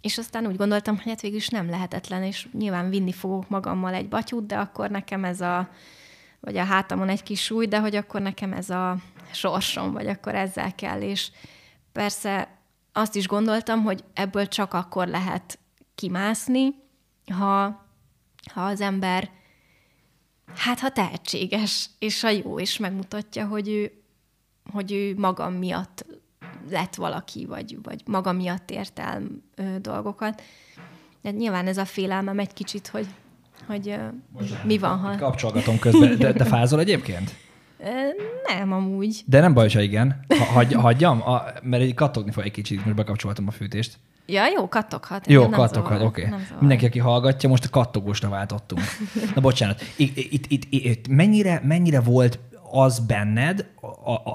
és 0.00 0.18
aztán 0.18 0.46
úgy 0.46 0.56
gondoltam, 0.56 0.96
hogy 0.96 1.06
hát 1.06 1.20
végül 1.20 1.36
is 1.36 1.48
nem 1.48 1.70
lehetetlen, 1.70 2.22
és 2.22 2.48
nyilván 2.52 2.90
vinni 2.90 3.12
fogok 3.12 3.48
magammal 3.48 3.94
egy 3.94 4.08
batyút, 4.08 4.46
de 4.46 4.56
akkor 4.56 4.90
nekem 4.90 5.24
ez 5.24 5.40
a, 5.40 5.68
vagy 6.40 6.56
a 6.56 6.64
hátamon 6.64 7.08
egy 7.08 7.22
kis 7.22 7.42
súly, 7.42 7.66
de 7.66 7.80
hogy 7.80 7.96
akkor 7.96 8.20
nekem 8.20 8.52
ez 8.52 8.70
a 8.70 8.96
sorsom, 9.32 9.92
vagy 9.92 10.06
akkor 10.06 10.34
ezzel 10.34 10.74
kell. 10.74 11.00
És 11.00 11.30
persze 11.92 12.55
azt 12.96 13.16
is 13.16 13.26
gondoltam, 13.26 13.82
hogy 13.82 14.04
ebből 14.14 14.46
csak 14.46 14.74
akkor 14.74 15.06
lehet 15.06 15.58
kimászni, 15.94 16.74
ha, 17.32 17.64
ha 18.52 18.64
az 18.64 18.80
ember, 18.80 19.30
hát 20.54 20.78
ha 20.78 20.90
tehetséges, 20.90 21.90
és 21.98 22.24
a 22.24 22.30
jó, 22.30 22.60
és 22.60 22.78
megmutatja, 22.78 23.46
hogy 23.46 23.68
ő, 23.68 23.92
hogy 24.72 24.92
ő 24.92 25.14
magam 25.16 25.54
miatt 25.54 26.06
lett 26.70 26.94
valaki, 26.94 27.44
vagy, 27.44 27.78
vagy 27.82 28.02
maga 28.06 28.32
miatt 28.32 28.70
ért 28.70 28.98
el 28.98 29.22
ö, 29.54 29.78
dolgokat. 29.80 30.42
De 31.22 31.30
nyilván 31.30 31.66
ez 31.66 31.78
a 31.78 31.84
félelmem 31.84 32.38
egy 32.38 32.52
kicsit, 32.52 32.88
hogy, 32.88 33.06
hogy 33.66 33.88
ö, 33.88 34.08
mi 34.64 34.78
van, 34.78 34.98
ha... 34.98 35.16
Kapcsolgatom 35.16 35.78
közben. 35.78 36.18
De, 36.18 36.32
de 36.32 36.44
fázol 36.44 36.80
egyébként? 36.80 37.34
Nem, 38.46 38.72
amúgy. 38.72 39.22
De 39.26 39.40
nem 39.40 39.54
baj, 39.54 39.70
ha 39.72 39.80
igen. 39.80 40.24
Ha, 40.28 40.44
hagy, 40.44 40.72
hagyjam? 40.72 41.22
A, 41.22 41.44
mert 41.62 41.82
egy 41.82 41.94
kattogni 41.94 42.30
fog 42.30 42.44
egy 42.44 42.50
kicsit, 42.50 42.84
most 42.84 42.96
bekapcsoltam 42.96 43.46
a 43.46 43.50
fűtést. 43.50 43.98
Ja, 44.26 44.42
jó, 44.56 44.68
kattoghat. 44.68 45.30
Jó, 45.30 45.48
kattoghat, 45.48 46.02
oké. 46.02 46.26
Okay. 46.26 46.38
Mindenki, 46.60 46.86
aki 46.86 46.98
hallgatja, 46.98 47.48
most 47.48 47.64
a 47.64 47.70
kattogósra 47.70 48.28
váltottunk. 48.28 48.82
Na 49.34 49.40
bocsánat, 49.40 49.82
itt, 49.96 50.16
itt, 50.16 50.46
itt, 50.48 50.64
itt 50.70 51.08
mennyire, 51.08 51.60
mennyire 51.64 52.00
volt 52.00 52.38
az 52.70 52.98
benned 52.98 53.66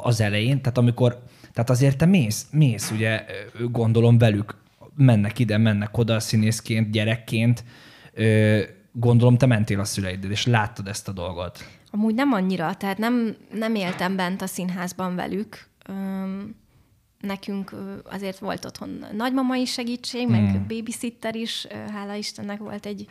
az 0.03 0.21
elején, 0.21 0.61
tehát 0.61 0.77
amikor 0.77 1.21
tehát 1.53 1.69
azért 1.69 1.97
te 1.97 2.05
mész, 2.05 2.47
mész, 2.51 2.91
ugye 2.91 3.25
gondolom 3.71 4.17
velük, 4.17 4.55
mennek 4.95 5.39
ide, 5.39 5.57
mennek 5.57 5.97
oda 5.97 6.19
színészként, 6.19 6.91
gyerekként, 6.91 7.63
gondolom 8.91 9.37
te 9.37 9.45
mentél 9.45 9.79
a 9.79 9.83
szüleiddel, 9.83 10.31
és 10.31 10.45
láttad 10.45 10.87
ezt 10.87 11.07
a 11.07 11.11
dolgot. 11.11 11.65
Amúgy 11.91 12.15
nem 12.15 12.31
annyira, 12.33 12.75
tehát 12.75 12.97
nem, 12.97 13.35
nem 13.53 13.75
éltem 13.75 14.15
bent 14.15 14.41
a 14.41 14.47
színházban 14.47 15.15
velük. 15.15 15.67
Nekünk 17.19 17.75
azért 18.03 18.39
volt 18.39 18.65
otthon 18.65 19.05
nagymamai 19.13 19.65
segítség, 19.65 20.27
hmm. 20.27 20.41
meg 20.41 20.61
babysitter 20.61 21.35
is, 21.35 21.67
hála 21.93 22.13
Istennek 22.13 22.59
volt 22.59 22.85
egy 22.85 23.07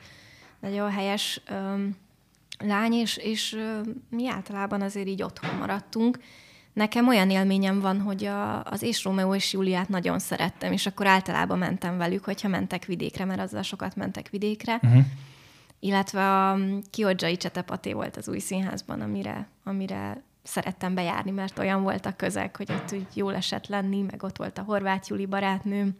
nagyon 0.60 0.90
helyes 0.90 1.40
lány, 2.58 2.92
és, 2.92 3.16
és 3.16 3.56
mi 4.08 4.28
általában 4.28 4.82
azért 4.82 5.08
így 5.08 5.22
otthon 5.22 5.54
maradtunk. 5.54 6.18
Nekem 6.72 7.08
olyan 7.08 7.30
élményem 7.30 7.80
van, 7.80 8.00
hogy 8.00 8.24
a, 8.24 8.64
az 8.64 8.82
és 8.82 9.04
Romeo 9.04 9.34
és 9.34 9.52
Júliát 9.52 9.88
nagyon 9.88 10.18
szerettem, 10.18 10.72
és 10.72 10.86
akkor 10.86 11.06
általában 11.06 11.58
mentem 11.58 11.96
velük, 11.98 12.24
hogyha 12.24 12.48
mentek 12.48 12.84
vidékre, 12.84 13.24
mert 13.24 13.40
azzal 13.40 13.62
sokat 13.62 13.96
mentek 13.96 14.28
vidékre. 14.28 14.74
Uh-huh. 14.82 15.04
Illetve 15.80 16.48
a 16.48 16.58
Kiodzsai 16.90 17.36
Csetepaté 17.36 17.92
volt 17.92 18.16
az 18.16 18.28
új 18.28 18.38
színházban, 18.38 19.00
amire, 19.00 19.48
amire 19.64 20.22
szerettem 20.42 20.94
bejárni, 20.94 21.30
mert 21.30 21.58
olyan 21.58 21.82
volt 21.82 22.06
a 22.06 22.16
közeg, 22.16 22.56
hogy 22.56 22.72
ott 22.72 22.92
úgy 22.92 23.06
jól 23.14 23.34
esett 23.34 23.66
lenni, 23.66 24.00
meg 24.00 24.22
ott 24.22 24.36
volt 24.36 24.58
a 24.58 24.62
horvát 24.62 25.08
Júli 25.08 25.26
barátnőm 25.26 25.96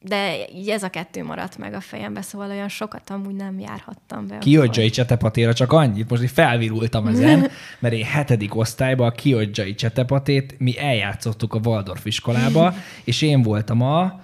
de 0.00 0.46
így 0.54 0.68
ez 0.68 0.82
a 0.82 0.88
kettő 0.88 1.24
maradt 1.24 1.58
meg 1.58 1.74
a 1.74 1.80
fejembe, 1.80 2.22
szóval 2.22 2.50
olyan 2.50 2.68
sokat 2.68 3.10
amúgy 3.10 3.34
nem 3.34 3.58
járhattam 3.58 4.26
be. 4.26 4.38
Kiodzsai 4.38 4.90
csetepatéra 4.90 5.52
csak 5.52 5.72
annyit, 5.72 6.10
most 6.10 6.22
így 6.22 6.30
felvirultam 6.30 7.06
ezen, 7.06 7.50
mert 7.80 7.94
én 7.94 8.04
hetedik 8.04 8.56
osztályban 8.56 9.08
a 9.08 9.10
Kiodzsai 9.10 9.74
csetepatét 9.74 10.54
mi 10.58 10.78
eljátszottuk 10.78 11.54
a 11.54 11.60
Waldorf 11.64 12.06
iskolába, 12.06 12.74
és 13.04 13.22
én 13.22 13.42
voltam 13.42 13.82
a 13.82 14.20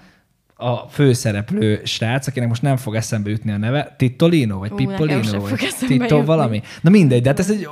a 0.55 0.75
főszereplő 0.75 1.81
srác, 1.83 2.27
akinek 2.27 2.47
most 2.47 2.61
nem 2.61 2.77
fog 2.77 2.95
eszembe 2.95 3.29
jutni 3.29 3.51
a 3.51 3.57
neve, 3.57 3.95
Titolino, 3.97 4.57
vagy 4.57 4.71
Pippolino, 4.71 5.39
vagy 5.39 5.75
Tito 5.87 6.23
valami. 6.23 6.61
Na 6.81 6.89
mindegy, 6.89 7.21
de 7.21 7.29
hát 7.29 7.39
ez 7.39 7.51
egy 7.51 7.67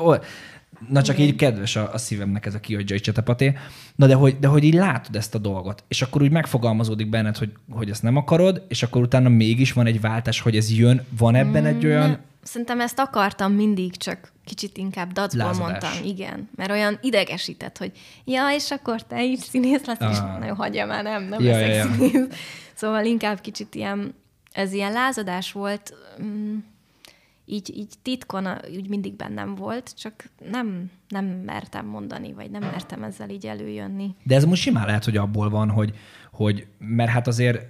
Na 0.90 1.02
csak 1.02 1.16
Igen. 1.18 1.28
így 1.28 1.36
kedves 1.36 1.76
a, 1.76 1.94
a 1.94 1.98
szívemnek 1.98 2.46
ez 2.46 2.54
a 2.54 2.60
kiogyai 2.60 3.00
csetepaté. 3.00 3.58
Na 3.96 4.08
de 4.08 4.14
hogy, 4.14 4.40
de 4.40 4.48
hogy 4.48 4.64
így 4.64 4.74
látod 4.74 5.16
ezt 5.16 5.36
a 5.36 5.38
dolgot, 5.38 5.84
és 5.88 6.02
akkor 6.02 6.22
úgy 6.22 6.32
megfogalmazódik 6.32 7.10
benned, 7.10 7.38
hogy, 7.38 7.52
hogy 7.70 7.90
ezt 7.90 8.04
nem 8.04 8.16
akarod, 8.16 8.66
és 8.68 8.84
akkor 8.84 9.02
utána 9.02 9.30
mégis 9.30 9.74
van 9.74 9.86
egy 9.86 10.02
váltás, 10.02 10.40
hogy 10.40 10.56
ez 10.56 10.72
jön, 10.72 11.06
van 11.18 11.36
ebben 11.36 11.64
mm, 11.64 11.66
egy 11.66 11.86
olyan... 11.86 12.10
Ne. 12.10 12.18
Szerintem 12.44 12.80
ezt 12.80 13.00
akartam 13.00 13.54
mindig, 13.54 13.98
csak 13.98 14.33
kicsit 14.46 14.78
inkább 14.78 15.12
dacból 15.12 15.46
Lázadás. 15.46 15.70
mondtam, 15.70 16.06
igen. 16.06 16.50
Mert 16.56 16.72
olyan 16.72 16.98
idegesített, 17.02 17.78
hogy 17.78 17.92
ja, 18.26 18.48
és 18.54 18.72
akkor 18.72 19.04
te 19.04 19.24
is 19.24 19.40
színész 19.40 19.86
lesz, 19.86 20.02
ah. 20.02 20.12
és 20.12 20.18
na 20.20 20.46
jó, 20.46 20.54
hagyja 20.54 20.86
már, 20.86 21.04
nem, 21.04 21.24
nem 21.24 21.42
ja, 21.42 21.52
leszek 21.52 21.68
ja, 21.68 21.76
ja. 21.76 21.92
színész. 21.92 22.28
Szóval 22.74 23.06
inkább 23.06 23.42
kicsit 23.42 23.76
ilyen, 23.76 24.16
ez 24.52 24.74
ilyen 24.74 24.92
lázadás 24.92 25.52
volt, 25.52 25.94
mm, 26.22 26.58
így, 27.46 27.78
így 27.78 27.94
titkon 28.02 28.48
úgy 28.76 28.90
mindig 28.90 29.16
bennem 29.16 29.56
volt, 29.56 29.94
csak 29.98 30.30
nem, 30.52 30.92
nem 31.08 31.26
mertem 31.26 31.86
mondani, 31.86 32.34
vagy 32.34 32.52
nem 32.52 32.62
mertem 32.62 33.04
ezzel 33.04 33.30
így 33.30 33.46
előjönni. 33.46 34.16
De 34.24 34.36
ez 34.36 34.46
most 34.46 34.62
simán 34.62 34.86
lehet, 34.86 35.04
hogy 35.04 35.18
abból 35.18 35.50
van, 35.50 35.70
hogy, 35.70 35.94
hogy 36.32 36.68
mert 36.78 37.12
hát 37.12 37.28
azért 37.28 37.66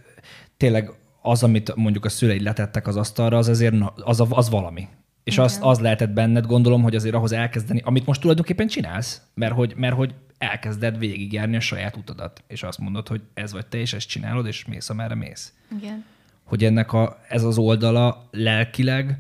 tényleg 0.58 0.92
az, 1.22 1.44
amit 1.44 1.76
mondjuk 1.76 2.06
a 2.06 2.10
szüleid 2.10 2.42
letettek 2.42 2.88
az 2.88 2.96
asztalra, 2.96 3.38
az 3.38 3.48
azért 3.48 3.76
az, 3.96 4.24
az 4.30 4.50
valami. 4.50 4.88
És 5.24 5.38
az, 5.38 5.60
az 5.62 5.80
lehetett 5.80 6.10
benned, 6.10 6.46
gondolom, 6.46 6.84
hogy 6.84 6.96
azért 6.96 7.16
ahhoz 7.16 7.32
elkezdeni, 7.32 7.82
amit 7.84 8.06
most 8.06 8.22
tulajdonképpen 8.22 8.68
csinálsz, 8.68 9.22
mert 9.34 9.54
hogy, 9.54 9.74
mert 9.76 9.96
hogy 9.96 10.14
elkezded 10.38 10.98
végigjárni 10.98 11.56
a 11.56 11.60
saját 11.60 11.96
utadat, 11.96 12.44
és 12.48 12.64
azt 12.64 12.80
mondod, 12.80 13.08
hogy 13.08 13.22
ez 13.34 13.52
vagy 13.52 13.66
te, 13.66 13.78
és 13.78 13.94
ezt 13.94 14.08
csinálod, 14.08 14.46
és 14.46 14.66
mész, 14.66 14.90
amerre 14.90 15.16
mész. 15.16 15.54
Igen. 15.80 16.06
Hogy 16.44 16.64
ennek 16.64 16.94
a, 16.94 17.20
ez 17.30 17.44
az 17.44 17.58
oldala 17.58 18.28
lelkileg, 18.32 19.20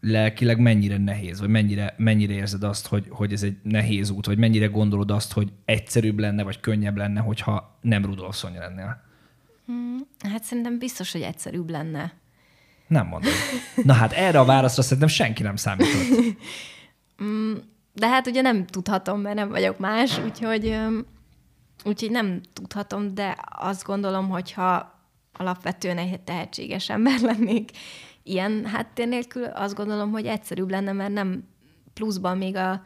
lelkileg 0.00 0.58
mennyire 0.58 0.96
nehéz, 0.96 1.40
vagy 1.40 1.48
mennyire, 1.48 1.94
mennyire 1.96 2.32
érzed 2.32 2.62
azt, 2.62 2.86
hogy, 2.86 3.06
hogy 3.08 3.32
ez 3.32 3.42
egy 3.42 3.56
nehéz 3.62 4.10
út, 4.10 4.26
vagy 4.26 4.38
mennyire 4.38 4.66
gondolod 4.66 5.10
azt, 5.10 5.32
hogy 5.32 5.52
egyszerűbb 5.64 6.18
lenne, 6.18 6.42
vagy 6.42 6.60
könnyebb 6.60 6.96
lenne, 6.96 7.20
hogyha 7.20 7.78
nem 7.80 8.04
Rudolf 8.04 8.36
Szonya 8.36 8.58
lennél? 8.58 9.02
Hmm, 9.66 9.96
hát 10.18 10.42
szerintem 10.42 10.78
biztos, 10.78 11.12
hogy 11.12 11.20
egyszerűbb 11.20 11.70
lenne. 11.70 12.12
Nem 12.88 13.06
mondom. 13.06 13.32
Na 13.82 13.92
hát 13.92 14.12
erre 14.12 14.38
a 14.38 14.44
válaszra 14.44 14.82
szerintem 14.82 15.08
senki 15.08 15.42
nem 15.42 15.56
számított. 15.56 16.36
Mm, 17.22 17.54
de 17.92 18.08
hát 18.08 18.26
ugye 18.26 18.40
nem 18.40 18.66
tudhatom, 18.66 19.20
mert 19.20 19.36
nem 19.36 19.48
vagyok 19.48 19.78
más, 19.78 20.18
úgyhogy, 20.18 20.78
úgyhogy 21.84 22.10
nem 22.10 22.40
tudhatom, 22.52 23.14
de 23.14 23.36
azt 23.58 23.84
gondolom, 23.84 24.28
hogyha 24.28 25.00
alapvetően 25.32 25.98
egy 25.98 26.20
tehetséges 26.20 26.90
ember 26.90 27.20
lennék, 27.20 27.70
ilyen 28.22 28.66
háttér 28.66 29.08
nélkül, 29.08 29.44
azt 29.44 29.74
gondolom, 29.74 30.10
hogy 30.10 30.26
egyszerűbb 30.26 30.70
lenne, 30.70 30.92
mert 30.92 31.12
nem 31.12 31.44
pluszban 31.94 32.38
még 32.38 32.56
a, 32.56 32.82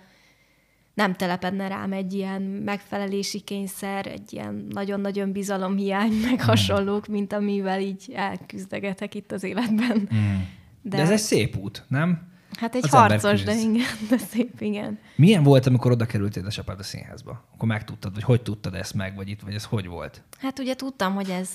nem 0.94 1.14
telepedne 1.14 1.68
rám 1.68 1.92
egy 1.92 2.12
ilyen 2.12 2.42
megfelelési 2.42 3.40
kényszer, 3.40 4.06
egy 4.06 4.32
ilyen 4.32 4.66
nagyon-nagyon 4.70 5.32
bizalomhiány, 5.32 6.12
meg 6.12 6.34
mm. 6.42 6.46
hasonlók, 6.46 7.06
mint 7.06 7.32
amivel 7.32 7.80
így 7.80 8.12
elküzdegetek 8.14 9.14
itt 9.14 9.32
az 9.32 9.42
életben. 9.42 10.08
Mm. 10.14 10.36
De, 10.82 10.96
de 10.96 11.02
ez 11.02 11.10
egy 11.10 11.18
szép 11.18 11.56
út, 11.56 11.84
nem? 11.88 12.30
Hát 12.58 12.74
egy 12.74 12.84
az 12.84 12.90
harcos, 12.90 13.42
de 13.42 13.54
igen, 13.54 13.84
de 14.08 14.18
szép, 14.18 14.60
igen. 14.60 14.98
Milyen 15.16 15.42
volt, 15.42 15.66
amikor 15.66 15.90
oda 15.90 16.06
kerültél 16.06 16.46
a 16.46 16.50
Sapád 16.50 16.78
a 16.78 16.82
színházba? 16.82 17.44
Akkor 17.54 17.68
megtudtad, 17.68 18.14
vagy 18.14 18.22
hogy 18.22 18.42
tudtad 18.42 18.74
ezt 18.74 18.94
meg, 18.94 19.14
vagy 19.14 19.28
itt, 19.28 19.40
vagy 19.40 19.54
ez 19.54 19.64
hogy 19.64 19.86
volt? 19.86 20.22
Hát 20.38 20.58
ugye 20.58 20.74
tudtam, 20.74 21.14
hogy 21.14 21.30
ez 21.30 21.50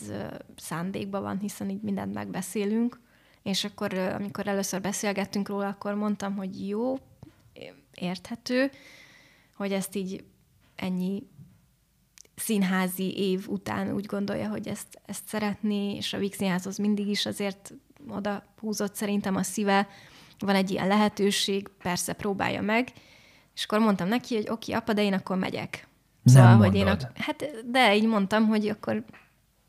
szándékban 0.55 1.22
van, 1.22 1.38
hiszen 1.39 1.69
így 1.69 1.81
mindent 1.81 2.14
megbeszélünk, 2.14 2.99
és 3.43 3.64
akkor, 3.64 3.93
amikor 3.93 4.47
először 4.47 4.81
beszélgettünk 4.81 5.49
róla, 5.49 5.68
akkor 5.68 5.93
mondtam, 5.93 6.35
hogy 6.35 6.68
jó, 6.68 6.95
érthető, 7.95 8.72
hogy 9.57 9.71
ezt 9.71 9.95
így 9.95 10.23
ennyi 10.75 11.23
színházi 12.35 13.17
év 13.17 13.47
után 13.47 13.93
úgy 13.93 14.05
gondolja, 14.05 14.49
hogy 14.49 14.67
ezt, 14.67 15.01
ezt 15.05 15.27
szeretné, 15.27 15.95
és 15.95 16.13
a 16.13 16.17
Víg 16.17 16.34
Színházhoz 16.34 16.77
mindig 16.77 17.07
is 17.07 17.25
azért 17.25 17.73
oda 18.09 18.43
húzott 18.59 18.95
szerintem 18.95 19.35
a 19.35 19.43
szíve, 19.43 19.88
van 20.39 20.55
egy 20.55 20.71
ilyen 20.71 20.88
lehetőség, 20.88 21.67
persze 21.77 22.13
próbálja 22.13 22.61
meg, 22.61 22.91
és 23.55 23.63
akkor 23.63 23.79
mondtam 23.79 24.07
neki, 24.07 24.35
hogy 24.35 24.49
oké, 24.49 24.71
apa, 24.71 24.93
de 24.93 25.03
én 25.03 25.13
akkor 25.13 25.38
megyek. 25.38 25.88
Szóval, 26.25 26.49
Nem 26.49 26.57
hogy 26.57 26.75
én 26.75 26.88
a, 26.88 26.97
hát, 27.15 27.45
de 27.65 27.95
így 27.95 28.07
mondtam, 28.07 28.47
hogy 28.47 28.67
akkor 28.67 29.03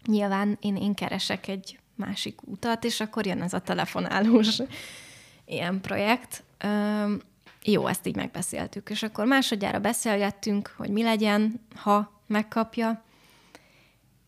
nyilván 0.07 0.59
én, 0.61 0.77
én 0.77 0.95
keresek 0.95 1.49
egy 1.49 1.79
másik 1.95 2.43
utat, 2.45 2.85
és 2.85 3.01
akkor 3.01 3.27
jön 3.27 3.43
ez 3.43 3.53
a 3.53 3.59
telefonálós 3.59 4.59
ilyen 5.47 5.81
projekt. 5.81 6.45
Jó, 7.65 7.87
ezt 7.87 8.07
így 8.07 8.17
megbeszéltük. 8.17 8.91
És 8.91 9.03
akkor 9.03 9.27
másodjára 9.27 9.79
beszélgettünk, 9.79 10.75
hogy 10.77 10.91
mi 10.91 11.03
legyen, 11.03 11.61
ha 11.75 12.23
megkapja. 12.27 13.03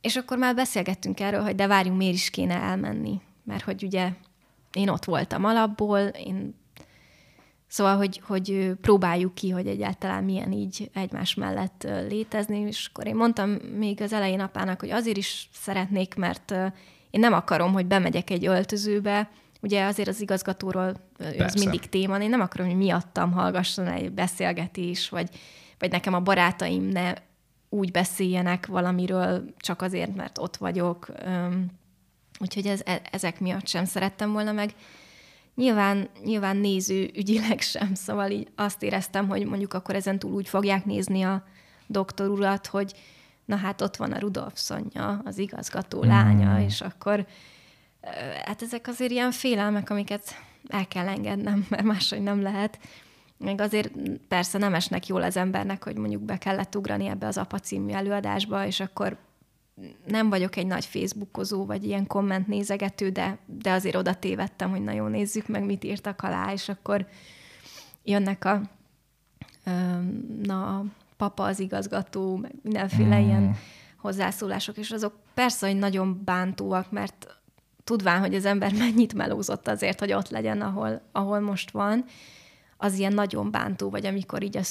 És 0.01 0.17
akkor 0.17 0.39
már 0.39 0.55
beszélgettünk 0.55 1.21
erről, 1.21 1.43
hogy 1.43 1.55
de 1.55 1.67
várjunk, 1.67 1.99
miért 1.99 2.15
is 2.15 2.31
kéne 2.31 2.55
elmenni. 2.55 3.21
Mert 3.45 3.63
hogy 3.63 3.85
ugye 3.85 4.13
én 4.73 4.89
ott 4.89 5.05
voltam 5.05 5.45
alapból, 5.45 5.99
én 6.01 6.59
Szóval, 7.71 7.97
hogy, 7.97 8.21
hogy 8.27 8.73
próbáljuk 8.81 9.35
ki, 9.35 9.51
hogy 9.51 9.67
egyáltalán 9.67 10.25
milyen 10.25 10.53
így 10.53 10.91
egymás 10.95 11.35
mellett 11.35 11.87
létezni, 12.09 12.59
és 12.59 12.87
akkor 12.91 13.07
én 13.07 13.15
mondtam 13.15 13.51
még 13.51 14.01
az 14.01 14.13
elején 14.13 14.41
apának, 14.41 14.81
hogy 14.81 14.91
azért 14.91 15.17
is 15.17 15.49
szeretnék, 15.53 16.15
mert 16.15 16.51
én 17.11 17.21
nem 17.21 17.33
akarom, 17.33 17.73
hogy 17.73 17.87
bemegyek 17.87 18.31
egy 18.31 18.47
öltözőbe, 18.47 19.31
ugye 19.61 19.85
azért 19.85 20.09
az 20.09 20.21
igazgatóról 20.21 20.95
Persze. 21.17 21.45
ez 21.45 21.55
mindig 21.55 21.89
téma, 21.89 22.23
én 22.23 22.31
nem 22.31 22.41
akarom, 22.41 22.69
hogy 22.69 22.77
miattam 22.77 23.33
hallgasson 23.33 23.87
egy 23.87 24.13
beszélgetés, 24.13 25.09
vagy, 25.09 25.29
vagy 25.79 25.91
nekem 25.91 26.15
a 26.15 26.21
barátaim 26.21 26.83
ne 26.83 27.15
úgy 27.69 27.91
beszéljenek 27.91 28.67
valamiről 28.67 29.45
csak 29.57 29.83
azért, 29.83 30.17
mert 30.17 30.39
ott 30.39 30.57
vagyok. 30.57 31.13
Úgyhogy 32.39 32.67
ez, 32.67 32.81
e, 32.85 33.03
ezek 33.11 33.41
miatt 33.41 33.67
sem 33.67 33.85
szerettem 33.85 34.33
volna 34.33 34.53
meg. 34.53 34.75
Nyilván, 35.55 36.09
nyilván 36.25 36.57
néző 36.57 37.11
ügyileg 37.15 37.61
sem, 37.61 37.95
szóval 37.95 38.31
így 38.31 38.49
azt 38.57 38.83
éreztem, 38.83 39.29
hogy 39.29 39.47
mondjuk 39.47 39.75
akkor 39.75 39.95
ezen 39.95 40.19
túl 40.19 40.33
úgy 40.33 40.49
fogják 40.49 40.85
nézni 40.85 41.23
a 41.23 41.45
doktor 41.87 42.29
urat, 42.29 42.67
hogy 42.67 42.95
na 43.45 43.57
hát 43.57 43.81
ott 43.81 43.97
van 43.97 44.13
a 44.13 44.19
Rudolf 44.19 44.53
Szonya, 44.55 45.23
az 45.25 45.39
igazgató 45.39 46.03
lánya, 46.03 46.59
mm. 46.59 46.61
és 46.61 46.81
akkor 46.81 47.27
hát 48.45 48.63
ezek 48.63 48.87
azért 48.89 49.11
ilyen 49.11 49.31
félelmek, 49.31 49.91
amiket 49.91 50.35
el 50.69 50.89
kell 50.89 51.09
engednem, 51.09 51.67
mert 51.71 51.83
máshogy 51.83 52.23
nem 52.23 52.43
lehet. 52.43 52.79
Még 53.37 53.61
azért 53.61 53.93
persze 54.29 54.59
nem 54.59 54.75
esnek 54.75 55.07
jól 55.07 55.23
az 55.23 55.37
embernek, 55.37 55.85
hogy 55.85 55.97
mondjuk 55.97 56.23
be 56.23 56.37
kellett 56.39 56.77
ugrani 56.77 57.07
ebbe 57.07 57.27
az 57.27 57.39
apa 57.39 57.59
című 57.59 57.93
előadásba, 57.93 58.67
és 58.67 58.81
akkor 58.81 59.17
nem 60.07 60.29
vagyok 60.29 60.57
egy 60.57 60.67
nagy 60.67 60.85
Facebookozó, 60.85 61.67
vagy 61.67 61.85
ilyen 61.85 62.07
komment 62.07 62.47
nézegető, 62.47 63.11
de, 63.11 63.39
de 63.47 63.73
azért 63.73 63.97
oda 63.97 64.15
tévedtem, 64.15 64.71
hogy 64.71 64.83
nagyon 64.83 65.11
nézzük 65.11 65.49
meg, 65.49 65.65
mit 65.65 65.85
írtak 65.85 66.23
alá, 66.23 66.53
és 66.53 66.69
akkor 66.69 67.07
jönnek 68.05 68.45
a 68.45 68.61
na, 70.43 70.77
a 70.77 70.85
papa 71.17 71.45
az 71.45 71.61
igazgató, 71.61 72.37
meg 72.37 72.53
mindenféle 72.63 73.21
mm. 73.21 73.25
ilyen 73.25 73.57
hozzászólások, 73.97 74.77
és 74.77 74.91
azok 74.91 75.15
persze, 75.35 75.67
hogy 75.67 75.77
nagyon 75.79 76.23
bántóak, 76.25 76.91
mert 76.91 77.40
tudván, 77.91 78.21
hogy 78.21 78.35
az 78.35 78.45
ember 78.45 78.73
mennyit 78.85 79.15
melózott 79.15 79.69
azért, 79.69 79.99
hogy 79.99 80.13
ott 80.13 80.29
legyen, 80.29 80.61
ahol, 80.61 81.03
ahol 81.13 81.41
most 81.41 81.71
van, 81.71 82.05
az 82.77 82.99
ilyen 82.99 83.13
nagyon 83.13 83.51
bántó, 83.51 83.91
vagy 83.91 84.07
amikor 84.07 84.43
így 84.43 84.57
a 84.57 84.63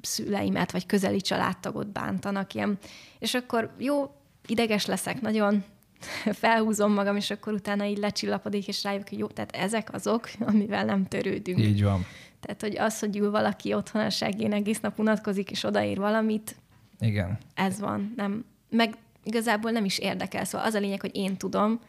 szüleimet, 0.00 0.72
vagy 0.72 0.86
közeli 0.86 1.20
családtagot 1.20 1.92
bántanak, 1.92 2.54
ilyen. 2.54 2.78
És 3.18 3.34
akkor 3.34 3.74
jó, 3.78 4.10
ideges 4.46 4.86
leszek, 4.86 5.20
nagyon 5.20 5.64
felhúzom 6.42 6.92
magam, 6.92 7.16
és 7.16 7.30
akkor 7.30 7.52
utána 7.52 7.84
így 7.84 7.98
lecsillapodik, 7.98 8.68
és 8.68 8.82
rájövök, 8.82 9.08
hogy 9.08 9.18
jó, 9.18 9.26
tehát 9.26 9.56
ezek 9.56 9.94
azok, 9.94 10.28
amivel 10.50 10.84
nem 10.84 11.06
törődünk. 11.06 11.58
Így 11.58 11.82
van. 11.82 12.06
Tehát, 12.40 12.60
hogy 12.60 12.76
az, 12.76 12.98
hogy 12.98 13.16
ül 13.16 13.30
valaki 13.30 13.74
otthon 13.74 14.02
a 14.02 14.10
segén, 14.10 14.52
egész 14.52 14.80
nap 14.80 14.98
unatkozik, 14.98 15.50
és 15.50 15.64
odaír 15.64 15.98
valamit, 15.98 16.56
igen. 17.00 17.38
Ez 17.54 17.80
van. 17.80 18.12
Nem, 18.16 18.44
meg 18.70 18.94
igazából 19.22 19.70
nem 19.70 19.84
is 19.84 19.98
érdekel. 19.98 20.44
Szóval 20.44 20.66
az 20.66 20.74
a 20.74 20.78
lényeg, 20.78 21.00
hogy 21.00 21.16
én 21.16 21.36
tudom, 21.36 21.80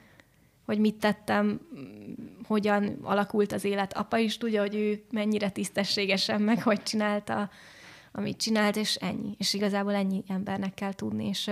hogy 0.70 0.80
mit 0.80 0.96
tettem, 0.96 1.60
hogyan 2.44 2.98
alakult 3.02 3.52
az 3.52 3.64
élet. 3.64 3.94
Apa 3.94 4.18
is 4.18 4.38
tudja, 4.38 4.62
hogy 4.62 4.76
ő 4.76 5.04
mennyire 5.12 5.50
tisztességesen, 5.50 6.41
meg 6.41 6.64
hogy 6.64 6.84
csinálta, 6.84 7.50
amit 8.12 8.38
csinált, 8.38 8.76
és 8.76 8.96
ennyi. 8.96 9.36
És 9.38 9.54
igazából 9.54 9.94
ennyi 9.94 10.24
embernek 10.28 10.74
kell 10.74 10.94
tudni, 10.94 11.28
és 11.28 11.52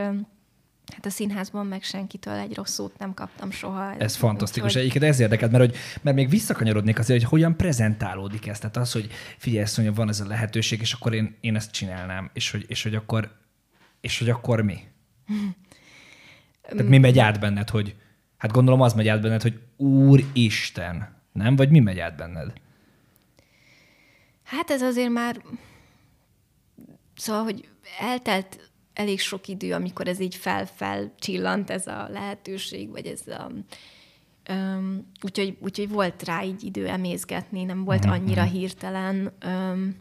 Hát 0.93 1.05
a 1.05 1.09
színházban 1.09 1.65
meg 1.65 1.83
senkitől 1.83 2.33
egy 2.33 2.55
rossz 2.55 2.73
szót 2.73 2.97
nem 2.97 3.13
kaptam 3.13 3.51
soha. 3.51 3.95
Ez 3.95 4.15
fantasztikus. 4.15 4.75
Úgy, 4.75 4.81
Egyébként 4.81 5.03
ez 5.03 5.19
érdekelt, 5.19 5.51
mert, 5.51 5.63
hogy, 5.63 5.75
mert 6.01 6.15
még 6.15 6.29
visszakanyarodnék 6.29 6.99
azért, 6.99 7.19
hogy 7.19 7.29
hogyan 7.29 7.57
prezentálódik 7.57 8.47
ez. 8.47 8.59
Tehát 8.59 8.77
az, 8.77 8.91
hogy 8.91 9.09
figyelj, 9.37 9.65
hogy 9.75 9.95
van 9.95 10.09
ez 10.09 10.19
a 10.19 10.27
lehetőség, 10.27 10.79
és 10.81 10.93
akkor 10.93 11.13
én, 11.13 11.35
én 11.39 11.55
ezt 11.55 11.71
csinálnám, 11.71 12.29
és 12.33 12.51
hogy, 12.51 12.65
és 12.67 12.83
hogy 12.83 12.95
akkor 12.95 13.37
és 14.01 14.19
hogy 14.19 14.29
akkor 14.29 14.61
mi? 14.61 14.77
Tehát 16.69 16.87
mi 16.87 16.97
megy 16.97 17.19
át 17.19 17.39
benned, 17.39 17.69
hogy 17.69 17.95
hát 18.37 18.51
gondolom 18.51 18.81
az 18.81 18.93
megy 18.93 19.07
át 19.07 19.21
benned, 19.21 19.41
hogy 19.41 19.59
Úristen, 19.77 21.15
nem? 21.31 21.55
Vagy 21.55 21.69
mi 21.69 21.79
megy 21.79 21.99
át 21.99 22.15
benned? 22.15 22.53
Hát 24.43 24.69
ez 24.69 24.81
azért 24.81 25.09
már 25.09 25.41
szóval, 27.15 27.43
hogy 27.43 27.67
eltelt 27.99 28.69
elég 28.93 29.19
sok 29.19 29.47
idő, 29.47 29.73
amikor 29.73 30.07
ez 30.07 30.19
így 30.19 30.35
fel-fel 30.35 31.13
csillant 31.19 31.69
ez 31.69 31.87
a 31.87 32.07
lehetőség, 32.09 32.89
vagy 32.89 33.05
ez 33.05 33.27
a... 33.27 33.51
Um, 34.51 35.11
úgyhogy, 35.21 35.57
úgyhogy 35.59 35.89
volt 35.89 36.23
rá 36.23 36.43
így 36.43 36.63
idő 36.63 36.87
emészgetni, 36.87 37.63
nem 37.63 37.83
volt 37.83 38.03
mhm, 38.03 38.11
annyira 38.11 38.43
hirtelen. 38.43 39.31
Um, 39.45 39.95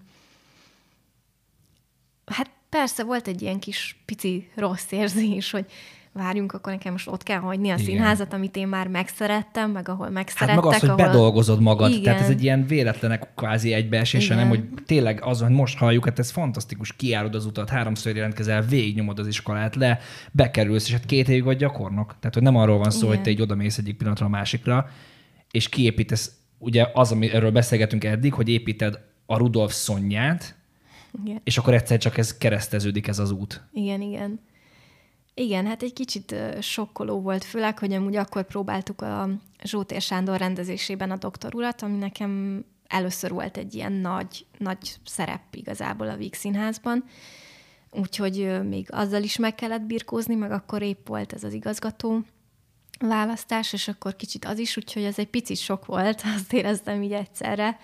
hát 2.25 2.51
persze 2.69 3.05
volt 3.05 3.29
egy 3.29 3.43
ilyen 3.43 3.59
kis 3.59 3.97
pici 4.05 4.51
rossz 4.55 4.91
érzés, 4.91 5.51
hogy 5.51 5.71
várjunk, 6.17 6.53
akkor 6.53 6.73
nekem 6.73 6.93
most 6.93 7.09
ott 7.09 7.23
kell 7.23 7.39
hagyni 7.39 7.71
a 7.71 7.75
Igen. 7.75 7.87
színházat, 7.87 8.33
amit 8.33 8.57
én 8.57 8.69
már 8.69 8.89
megszerettem, 8.89 9.71
meg 9.71 9.89
ahol 9.89 10.11
megszerettek. 10.11 10.55
Hát 10.55 10.65
meg 10.65 10.75
az, 10.75 10.81
hogy 10.81 10.89
ahol... 10.89 11.05
bedolgozod 11.05 11.61
magad. 11.61 11.91
Igen. 11.91 12.03
Tehát 12.03 12.21
ez 12.21 12.29
egy 12.29 12.43
ilyen 12.43 12.67
véletlenek 12.67 13.29
kvázi 13.35 13.73
egybeesése, 13.73 14.35
nem, 14.35 14.49
hogy 14.49 14.69
tényleg 14.87 15.21
az, 15.25 15.41
hogy 15.41 15.51
most 15.51 15.79
halljuk, 15.79 16.05
hát 16.05 16.19
ez 16.19 16.31
fantasztikus, 16.31 16.93
kiárod 16.93 17.35
az 17.35 17.47
utat, 17.47 17.69
háromszor 17.69 18.15
jelentkezel, 18.15 18.63
végignyomod 18.63 19.19
az 19.19 19.27
iskolát 19.27 19.77
le, 19.77 19.99
bekerülsz, 20.33 20.87
és 20.87 20.93
hát 20.93 21.07
két 21.07 21.29
évig 21.29 21.45
vagy 21.45 21.57
gyakornok. 21.57 22.17
Tehát, 22.21 22.35
hogy 22.35 22.43
nem 22.43 22.57
arról 22.57 22.79
van 22.79 22.91
szó, 22.91 22.99
Igen. 22.99 23.15
hogy 23.15 23.23
te 23.23 23.31
egy 23.31 23.41
odamész 23.41 23.79
egyik 23.79 23.97
pillanatra 23.97 24.27
a 24.27 24.29
másikra, 24.29 24.91
és 25.51 25.69
kiépítesz, 25.69 26.33
ugye 26.59 26.87
az, 26.95 27.13
amiről 27.13 27.51
beszélgetünk 27.51 28.05
eddig, 28.05 28.35
hogy 28.35 28.49
építed 28.49 28.99
a 29.27 29.37
Rudolf 29.37 29.73
Szonyát, 29.73 30.55
Igen. 31.25 31.41
És 31.45 31.59
akkor 31.59 31.75
egyszer 31.75 31.99
csak 31.99 32.19
ez 32.19 32.37
kereszteződik 32.37 33.09
ez 33.09 33.19
az 33.19 33.31
út. 33.31 33.63
Igen, 33.73 34.01
igen. 34.01 34.41
Igen, 35.39 35.67
hát 35.67 35.83
egy 35.83 35.93
kicsit 35.93 36.35
sokkoló 36.61 37.21
volt, 37.21 37.45
főleg, 37.45 37.79
hogy 37.79 37.93
amúgy 37.93 38.17
akkor 38.17 38.47
próbáltuk 38.47 39.03
a 39.03 39.29
Zsótér 39.63 40.01
Sándor 40.01 40.39
rendezésében 40.39 41.11
a 41.11 41.17
doktor 41.17 41.75
ami 41.81 41.97
nekem 41.97 42.65
először 42.87 43.31
volt 43.31 43.57
egy 43.57 43.75
ilyen 43.75 43.93
nagy, 43.93 44.47
nagy 44.59 44.97
szerep 45.05 45.41
igazából 45.51 46.09
a 46.09 46.17
Víg 46.17 46.35
Színházban. 46.35 47.05
Úgyhogy 47.91 48.67
még 48.69 48.89
azzal 48.91 49.23
is 49.23 49.37
meg 49.37 49.55
kellett 49.55 49.83
birkózni, 49.83 50.35
meg 50.35 50.51
akkor 50.51 50.83
épp 50.83 51.07
volt 51.09 51.33
ez 51.33 51.45
az 51.45 51.53
igazgató 51.53 52.23
választás, 52.99 53.73
és 53.73 53.89
akkor 53.89 54.17
kicsit 54.17 54.45
az 54.45 54.59
is, 54.59 54.77
úgyhogy 54.77 55.05
ez 55.05 55.19
egy 55.19 55.31
picit 55.31 55.59
sok 55.59 55.87
volt, 55.87 56.23
azt 56.37 56.53
éreztem 56.53 57.03
így 57.03 57.13
egyszerre, 57.13 57.79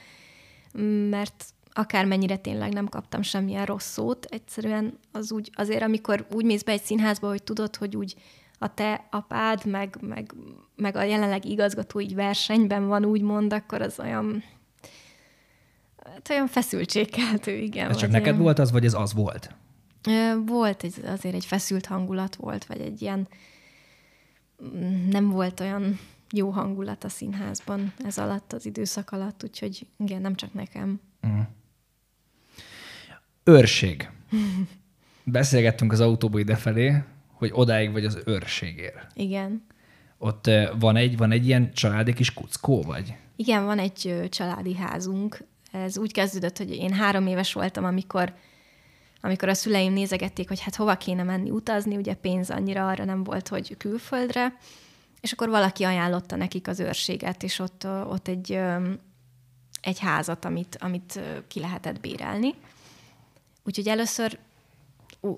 mert 1.10 1.44
akármennyire 1.72 2.36
tényleg 2.36 2.72
nem 2.72 2.88
kaptam 2.88 3.22
semmilyen 3.22 3.64
rossz 3.64 3.92
szót, 3.92 4.24
egyszerűen 4.24 4.98
az 5.12 5.32
úgy, 5.32 5.50
azért 5.54 5.82
amikor 5.82 6.26
úgy 6.32 6.44
mész 6.44 6.62
be 6.62 6.72
egy 6.72 6.82
színházba, 6.82 7.28
hogy 7.28 7.42
tudod, 7.42 7.76
hogy 7.76 7.96
úgy 7.96 8.14
a 8.58 8.74
te 8.74 9.06
apád, 9.10 9.66
meg, 9.66 9.96
meg, 10.00 10.34
meg 10.76 10.96
a 10.96 11.02
jelenlegi 11.02 11.50
igazgató 11.50 12.00
így 12.00 12.14
versenyben 12.14 12.86
van, 12.86 13.04
úgymond, 13.04 13.52
akkor 13.52 13.82
az 13.82 13.98
olyan, 13.98 14.42
hát 16.04 16.28
olyan 16.30 16.46
feszültségkeltő, 16.46 17.56
igen. 17.56 17.90
Ez 17.90 17.96
csak 17.96 18.10
vagy 18.10 18.20
neked 18.20 18.36
volt 18.36 18.58
az, 18.58 18.70
vagy 18.70 18.84
ez 18.84 18.94
az 18.94 19.14
volt? 19.14 19.54
Volt 20.46 20.82
egy, 20.82 20.94
azért 21.04 21.34
egy 21.34 21.44
feszült 21.44 21.86
hangulat 21.86 22.34
volt, 22.34 22.64
vagy 22.64 22.80
egy 22.80 23.02
ilyen 23.02 23.28
mm, 24.64 25.08
nem 25.08 25.30
volt 25.30 25.60
olyan 25.60 25.98
jó 26.32 26.50
hangulat 26.50 27.04
a 27.04 27.08
színházban 27.08 27.92
ez 28.04 28.18
alatt, 28.18 28.52
az 28.52 28.66
időszak 28.66 29.10
alatt, 29.10 29.42
úgyhogy 29.44 29.86
igen, 29.98 30.20
nem 30.20 30.34
csak 30.34 30.52
nekem. 30.52 31.00
Őrség. 33.44 34.10
Beszélgettünk 35.24 35.92
az 35.92 36.00
autóba 36.00 36.38
idefelé, 36.38 37.02
hogy 37.32 37.50
odáig 37.52 37.92
vagy 37.92 38.04
az 38.04 38.18
őrségér. 38.26 38.92
Igen. 39.14 39.66
Ott 40.18 40.50
van 40.78 40.96
egy, 40.96 41.16
van 41.16 41.30
egy 41.30 41.46
ilyen 41.46 41.72
családi 41.72 42.12
kis 42.12 42.34
kuckó, 42.34 42.82
vagy? 42.82 43.14
Igen, 43.36 43.64
van 43.64 43.78
egy 43.78 44.28
családi 44.30 44.74
házunk. 44.74 45.44
Ez 45.72 45.98
úgy 45.98 46.12
kezdődött, 46.12 46.58
hogy 46.58 46.70
én 46.70 46.92
három 46.92 47.26
éves 47.26 47.52
voltam, 47.52 47.84
amikor, 47.84 48.34
amikor 49.20 49.48
a 49.48 49.54
szüleim 49.54 49.92
nézegették, 49.92 50.48
hogy 50.48 50.60
hát 50.60 50.74
hova 50.74 50.96
kéne 50.96 51.22
menni 51.22 51.50
utazni, 51.50 51.96
ugye 51.96 52.14
pénz 52.14 52.50
annyira 52.50 52.88
arra 52.88 53.04
nem 53.04 53.24
volt, 53.24 53.48
hogy 53.48 53.76
külföldre, 53.76 54.56
és 55.20 55.32
akkor 55.32 55.48
valaki 55.48 55.84
ajánlotta 55.84 56.36
nekik 56.36 56.68
az 56.68 56.80
őrséget, 56.80 57.42
és 57.42 57.58
ott, 57.58 57.86
ott 57.86 58.28
egy, 58.28 58.58
egy 59.80 59.98
házat, 59.98 60.44
amit, 60.44 60.76
amit 60.80 61.20
ki 61.48 61.60
lehetett 61.60 62.00
bérelni. 62.00 62.54
Úgyhogy 63.64 63.88
először 63.88 64.38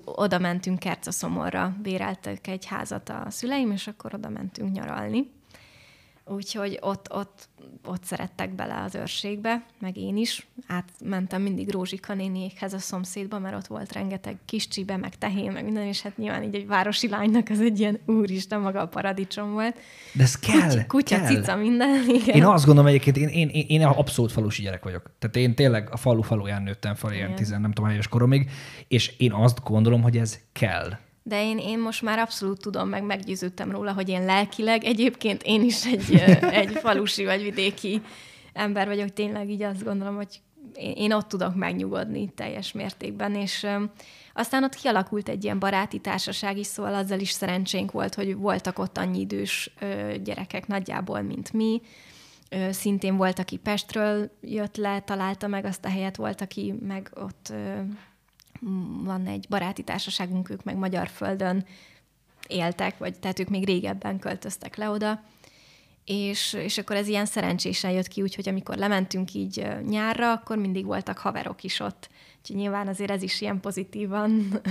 oda 0.05 0.39
mentünk 0.39 0.79
Kercaszomorra, 0.79 1.75
béreltek 1.81 2.47
egy 2.47 2.65
házat 2.65 3.09
a 3.09 3.25
szüleim, 3.29 3.71
és 3.71 3.87
akkor 3.87 4.13
oda 4.13 4.29
mentünk 4.29 4.71
nyaralni. 4.71 5.31
Úgyhogy 6.27 6.77
ott, 6.81 7.13
ott, 7.13 7.49
ott 7.85 8.03
szerettek 8.03 8.55
bele 8.55 8.81
az 8.83 8.95
őrségbe, 8.95 9.65
meg 9.79 9.97
én 9.97 10.17
is. 10.17 10.47
Átmentem 10.67 11.41
mindig 11.41 11.71
Rózsika 11.71 12.13
néniékhez 12.13 12.73
a 12.73 12.79
szomszédba, 12.79 13.39
mert 13.39 13.55
ott 13.55 13.67
volt 13.67 13.93
rengeteg 13.93 14.37
kis 14.45 14.67
csibe, 14.67 14.97
meg 14.97 15.17
tehén, 15.17 15.51
meg 15.51 15.63
minden, 15.63 15.83
és 15.85 16.01
hát 16.01 16.17
nyilván 16.17 16.43
így 16.43 16.55
egy 16.55 16.67
városi 16.67 17.09
lánynak 17.09 17.49
az 17.49 17.61
egy 17.61 17.79
ilyen 17.79 17.99
úristen 18.05 18.59
maga 18.59 18.81
a 18.81 18.87
paradicsom 18.87 19.51
volt. 19.51 19.79
De 20.13 20.23
ez 20.23 20.39
kell, 20.39 20.69
Kutya, 20.69 20.85
kutya 20.87 21.17
kell. 21.17 21.27
cica, 21.27 21.55
minden, 21.55 22.09
igen. 22.21 22.35
Én 22.35 22.45
azt 22.45 22.65
gondolom 22.65 22.89
egyébként, 22.89 23.17
én, 23.17 23.27
én, 23.27 23.49
én, 23.49 23.65
én 23.67 23.83
abszolút 23.83 24.31
falusi 24.31 24.61
gyerek 24.61 24.83
vagyok. 24.83 25.11
Tehát 25.19 25.35
én 25.35 25.55
tényleg 25.55 25.89
a 25.91 25.97
falu 25.97 26.21
faluján 26.21 26.63
nőttem 26.63 26.95
fel 26.95 27.13
ilyen 27.13 27.35
tizen, 27.35 27.61
nem 27.61 27.71
tudom, 27.71 27.89
éves 27.89 28.07
koromig, 28.07 28.51
és 28.87 29.13
én 29.17 29.31
azt 29.31 29.63
gondolom, 29.63 30.01
hogy 30.01 30.17
ez 30.17 30.39
kell. 30.51 30.97
De 31.27 31.43
én, 31.43 31.57
én 31.57 31.79
most 31.79 32.01
már 32.01 32.19
abszolút 32.19 32.61
tudom, 32.61 32.89
meg 32.89 33.03
meggyőződtem 33.03 33.71
róla, 33.71 33.93
hogy 33.93 34.09
én 34.09 34.25
lelkileg 34.25 34.83
egyébként 34.83 35.43
én 35.43 35.63
is 35.63 35.85
egy, 35.85 36.15
egy 36.61 36.71
falusi 36.71 37.25
vagy 37.25 37.43
vidéki 37.43 38.01
ember 38.53 38.87
vagyok, 38.87 39.13
tényleg 39.13 39.49
így 39.49 39.61
azt 39.61 39.83
gondolom, 39.83 40.15
hogy 40.15 40.41
én, 40.75 41.13
ott 41.13 41.27
tudok 41.27 41.55
megnyugodni 41.55 42.29
teljes 42.35 42.71
mértékben, 42.71 43.35
és 43.35 43.67
aztán 44.33 44.63
ott 44.63 44.75
kialakult 44.75 45.29
egy 45.29 45.43
ilyen 45.43 45.59
baráti 45.59 45.99
társaság 45.99 46.57
is, 46.57 46.67
szóval 46.67 46.93
azzal 46.93 47.19
is 47.19 47.31
szerencsénk 47.31 47.91
volt, 47.91 48.15
hogy 48.15 48.35
voltak 48.35 48.79
ott 48.79 48.97
annyi 48.97 49.19
idős 49.19 49.73
gyerekek 50.23 50.67
nagyjából, 50.67 51.21
mint 51.21 51.53
mi, 51.53 51.81
Szintén 52.69 53.17
volt, 53.17 53.39
aki 53.39 53.57
Pestről 53.57 54.31
jött 54.41 54.77
le, 54.77 54.99
találta 54.99 55.47
meg 55.47 55.65
azt 55.65 55.85
a 55.85 55.89
helyet, 55.89 56.15
volt, 56.15 56.41
aki 56.41 56.75
meg 56.81 57.11
ott 57.13 57.53
van 59.03 59.27
egy 59.27 59.45
baráti 59.49 59.83
társaságunk, 59.83 60.49
ők 60.49 60.63
meg 60.63 60.75
magyar 60.75 61.07
földön 61.07 61.65
éltek, 62.47 62.97
vagy 62.97 63.19
tehát 63.19 63.39
ők 63.39 63.49
még 63.49 63.65
régebben 63.65 64.19
költöztek 64.19 64.75
le 64.75 64.89
oda, 64.89 65.23
és, 66.05 66.53
és 66.53 66.77
akkor 66.77 66.95
ez 66.95 67.07
ilyen 67.07 67.25
szerencsésen 67.25 67.91
jött 67.91 68.07
ki, 68.07 68.21
úgyhogy 68.21 68.49
amikor 68.49 68.77
lementünk 68.77 69.33
így 69.33 69.67
nyárra, 69.87 70.31
akkor 70.31 70.57
mindig 70.57 70.85
voltak 70.85 71.17
haverok 71.17 71.63
is 71.63 71.79
ott. 71.79 72.09
Úgyhogy 72.39 72.55
nyilván 72.55 72.87
azért 72.87 73.11
ez 73.11 73.21
is 73.21 73.41
ilyen 73.41 73.59
pozitívan, 73.59 74.61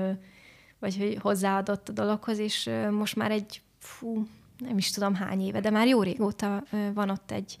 vagy 0.80 0.96
hogy 0.96 1.18
hozzáadott 1.20 1.88
a 1.88 1.92
dologhoz, 1.92 2.38
és 2.38 2.70
most 2.90 3.16
már 3.16 3.30
egy, 3.30 3.62
fú, 3.78 4.26
nem 4.58 4.78
is 4.78 4.90
tudom 4.90 5.14
hány 5.14 5.40
éve, 5.40 5.60
de 5.60 5.70
már 5.70 5.86
jó 5.86 6.02
régóta 6.02 6.64
van 6.94 7.10
ott 7.10 7.30
egy 7.30 7.58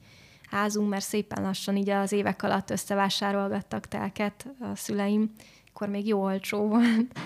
házunk, 0.50 0.88
mert 0.88 1.04
szépen 1.04 1.42
lassan 1.42 1.76
így 1.76 1.88
az 1.88 2.12
évek 2.12 2.42
alatt 2.42 2.70
összevásárolgattak 2.70 3.88
telket 3.88 4.46
a 4.60 4.76
szüleim, 4.76 5.32
akkor 5.74 5.88
még 5.88 6.06
jó 6.06 6.22
olcsó 6.22 6.68
volt, 6.68 7.18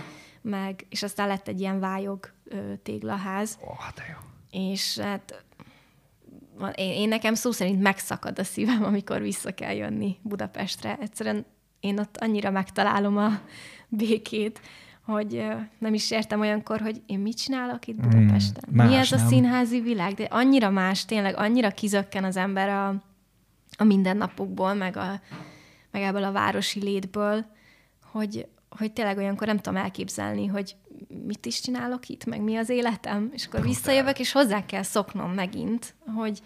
meg, 0.43 0.87
és 0.89 1.03
aztán 1.03 1.29
lett 1.29 1.49
egy 1.49 1.61
ilyen 1.61 1.81
vályog 1.81 2.31
ö, 2.45 2.73
téglaház, 2.83 3.59
Ó, 3.63 3.69
oh, 3.69 3.95
de 3.95 4.03
jó. 4.09 4.17
és 4.51 4.99
hát 4.99 5.45
én, 6.75 6.93
én 6.93 7.09
nekem 7.09 7.35
szó 7.35 7.51
szerint 7.51 7.83
megszakad 7.83 8.39
a 8.39 8.45
szívem, 8.45 8.85
amikor 8.85 9.21
vissza 9.21 9.55
kell 9.55 9.75
jönni 9.75 10.17
Budapestre. 10.23 10.99
Egyszerűen 11.01 11.45
én 11.81 11.99
ott 11.99 12.17
annyira 12.17 12.51
megtalálom 12.51 13.17
a 13.17 13.41
békét, 13.89 14.61
hogy 15.03 15.45
nem 15.79 15.95
is 15.95 16.11
értem 16.11 16.41
olyankor, 16.41 16.81
hogy 16.81 17.03
én 17.07 17.19
mit 17.19 17.37
csinálok 17.37 17.87
itt 17.87 17.97
Budapesten. 17.97 18.65
Mm, 18.71 18.77
más, 18.77 18.89
Mi 18.89 18.95
ez 18.95 19.13
a 19.13 19.17
nem? 19.17 19.27
színházi 19.27 19.81
világ? 19.81 20.15
De 20.15 20.25
annyira 20.25 20.71
más, 20.71 21.05
tényleg 21.05 21.37
annyira 21.37 21.71
kizökken 21.71 22.25
az 22.25 22.37
ember 22.37 22.69
a, 22.69 22.89
a 23.77 23.85
mindennapokból, 23.85 24.75
meg, 24.75 24.97
a, 24.97 25.21
meg 25.91 26.03
ebből 26.03 26.25
a 26.25 26.33
városi 26.33 26.81
létből, 26.83 27.57
hogy, 28.11 28.47
hogy 28.69 28.93
tényleg 28.93 29.17
olyankor 29.17 29.47
nem 29.47 29.57
tudom 29.59 29.79
elképzelni, 29.79 30.47
hogy 30.47 30.77
mit 31.27 31.47
is 31.47 31.61
csinálok 31.61 32.09
itt, 32.09 32.25
meg 32.25 32.41
mi 32.41 32.57
az 32.57 32.69
életem, 32.69 33.31
és 33.33 33.47
akkor 33.47 33.63
visszajövök, 33.63 34.19
és 34.19 34.33
hozzá 34.33 34.67
kell 34.67 34.83
szoknom 34.83 35.33
megint, 35.33 35.95
hogy 36.17 36.41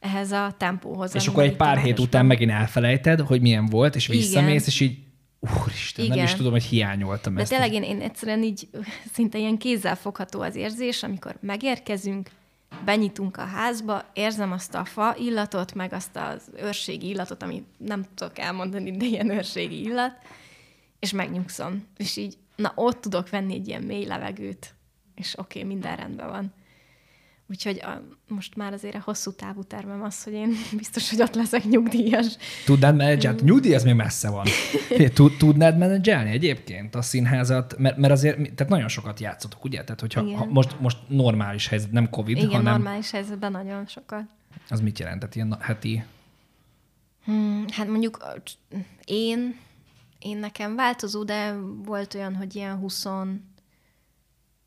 ehhez 0.00 0.32
a 0.32 0.54
tempóhoz. 0.58 1.14
És 1.14 1.26
akkor 1.26 1.42
egy 1.42 1.56
pár 1.56 1.78
hét 1.78 1.98
után 1.98 2.26
megint 2.26 2.50
elfelejted, 2.50 3.20
hogy 3.20 3.40
milyen 3.40 3.66
volt, 3.66 3.94
és 3.94 4.08
Igen. 4.08 4.20
visszamész, 4.20 4.66
és 4.66 4.80
így, 4.80 4.98
úristen, 5.40 6.04
nem 6.06 6.14
Igen. 6.14 6.26
is 6.26 6.34
tudom, 6.34 6.52
hogy 6.52 6.64
hiányoltam 6.64 7.34
De 7.34 7.40
ezt. 7.40 7.50
tényleg 7.50 7.72
én, 7.72 7.82
én 7.82 8.00
egyszerűen 8.00 8.42
így 8.42 8.68
szinte 9.14 9.38
ilyen 9.38 9.58
kézzel 9.58 9.96
fogható 9.96 10.40
az 10.40 10.54
érzés, 10.54 11.02
amikor 11.02 11.36
megérkezünk, 11.40 12.30
benyitunk 12.84 13.36
a 13.36 13.44
házba, 13.44 14.04
érzem 14.12 14.52
azt 14.52 14.74
a 14.74 14.84
fa 14.84 15.16
illatot, 15.18 15.74
meg 15.74 15.92
azt 15.92 16.16
az 16.16 16.50
őrségi 16.62 17.08
illatot, 17.08 17.42
ami 17.42 17.64
nem 17.76 18.04
tudok 18.14 18.38
elmondani, 18.38 18.96
de 18.96 19.04
ilyen 19.04 19.30
őrségi 19.30 19.82
illat, 19.82 20.12
és 21.02 21.12
megnyugszom. 21.12 21.86
És 21.96 22.16
így, 22.16 22.38
na 22.56 22.72
ott 22.74 23.00
tudok 23.00 23.30
venni 23.30 23.54
egy 23.54 23.68
ilyen 23.68 23.82
mély 23.82 24.04
levegőt, 24.04 24.74
és 25.14 25.38
oké, 25.38 25.58
okay, 25.58 25.72
minden 25.74 25.96
rendben 25.96 26.28
van. 26.28 26.52
Úgyhogy 27.48 27.80
a, 27.80 28.02
most 28.28 28.56
már 28.56 28.72
azért 28.72 28.94
a 28.94 29.00
hosszú 29.04 29.32
távú 29.32 29.62
tervem 29.62 30.02
az, 30.02 30.22
hogy 30.24 30.32
én 30.32 30.52
biztos, 30.76 31.10
hogy 31.10 31.22
ott 31.22 31.34
leszek 31.34 31.64
nyugdíjas. 31.64 32.26
Tudnád 32.64 32.96
menedzselni? 32.96 33.40
Nyugdíj, 33.42 33.74
ez 33.74 33.84
még 33.84 33.94
messze 33.94 34.30
van. 34.30 34.46
Tud- 35.14 35.36
Tudnád 35.36 35.78
menedzselni 35.78 36.30
egyébként 36.30 36.94
a 36.94 37.02
színházat? 37.02 37.78
Mert, 37.78 37.96
mert 37.96 38.12
azért, 38.12 38.36
tehát 38.36 38.68
nagyon 38.68 38.88
sokat 38.88 39.20
játszotok, 39.20 39.64
ugye? 39.64 39.84
Tehát 39.84 40.00
hogyha 40.00 40.22
Igen. 40.22 40.38
ha 40.38 40.44
most, 40.44 40.80
most 40.80 40.98
normális 41.08 41.68
helyzet, 41.68 41.92
nem 41.92 42.10
Covid, 42.10 42.36
Igen, 42.36 42.50
hanem 42.50 42.72
normális 42.72 43.10
helyzetben 43.10 43.52
nagyon 43.52 43.86
sokat. 43.86 44.24
az 44.68 44.80
mit 44.80 44.98
jelent? 44.98 45.18
Tehát 45.18 45.34
ilyen 45.34 45.56
heti... 45.60 46.04
Hmm, 47.24 47.64
hát 47.70 47.88
mondjuk 47.88 48.42
én, 49.04 49.56
én 50.22 50.36
nekem 50.36 50.74
változó, 50.76 51.24
de 51.24 51.54
volt 51.84 52.14
olyan, 52.14 52.34
hogy 52.34 52.54
ilyen 52.56 52.76
20, 52.76 53.02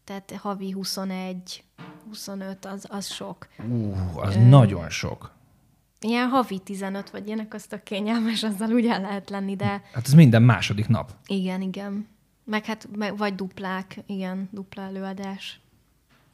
tehát 0.03 0.33
havi 0.37 0.71
21, 0.71 1.63
25, 2.07 2.65
az, 2.65 2.85
az 2.89 3.05
sok. 3.05 3.47
Ú, 3.69 3.93
az 4.15 4.35
nagyon 4.35 4.89
sok. 4.89 5.33
Ilyen 5.99 6.27
havi 6.27 6.59
15 6.59 7.09
vagy 7.09 7.27
ilyenek, 7.27 7.53
az 7.53 7.63
tök 7.63 7.83
kényelmes, 7.83 8.43
azzal 8.43 8.71
úgy 8.71 8.85
el 8.85 9.01
lehet 9.01 9.29
lenni, 9.29 9.55
de 9.55 9.67
Hát 9.93 10.05
ez 10.05 10.13
minden 10.13 10.43
második 10.43 10.87
nap. 10.87 11.11
igen, 11.27 11.61
igen. 11.61 12.07
Meg 12.43 12.65
hát, 12.65 12.87
meg, 12.95 13.17
vagy 13.17 13.35
duplák, 13.35 13.99
igen, 14.05 14.49
dupla 14.51 14.81
előadás. 14.81 15.59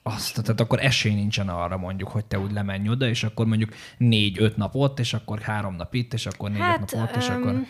Azt, 0.04 0.42
tehát 0.44 0.60
akkor 0.60 0.80
esély 0.80 1.14
nincsen 1.14 1.50
arra 1.50 1.78
mondjuk, 1.78 2.10
hogy 2.10 2.26
te 2.26 2.40
úgy 2.40 2.52
lemenj 2.52 2.90
oda, 2.90 3.08
és 3.08 3.24
akkor 3.24 3.46
mondjuk 3.46 3.74
négy-öt 3.98 4.58
nap 4.58 4.76
ott, 4.76 5.00
és 5.00 5.14
akkor 5.14 5.40
három 5.40 5.76
nap 5.76 5.94
itt, 5.94 6.14
és 6.14 6.26
akkor 6.26 6.50
négy-öt 6.50 6.92
nap 6.92 7.10
ott, 7.10 7.16
és 7.16 7.30
akkor... 7.30 7.66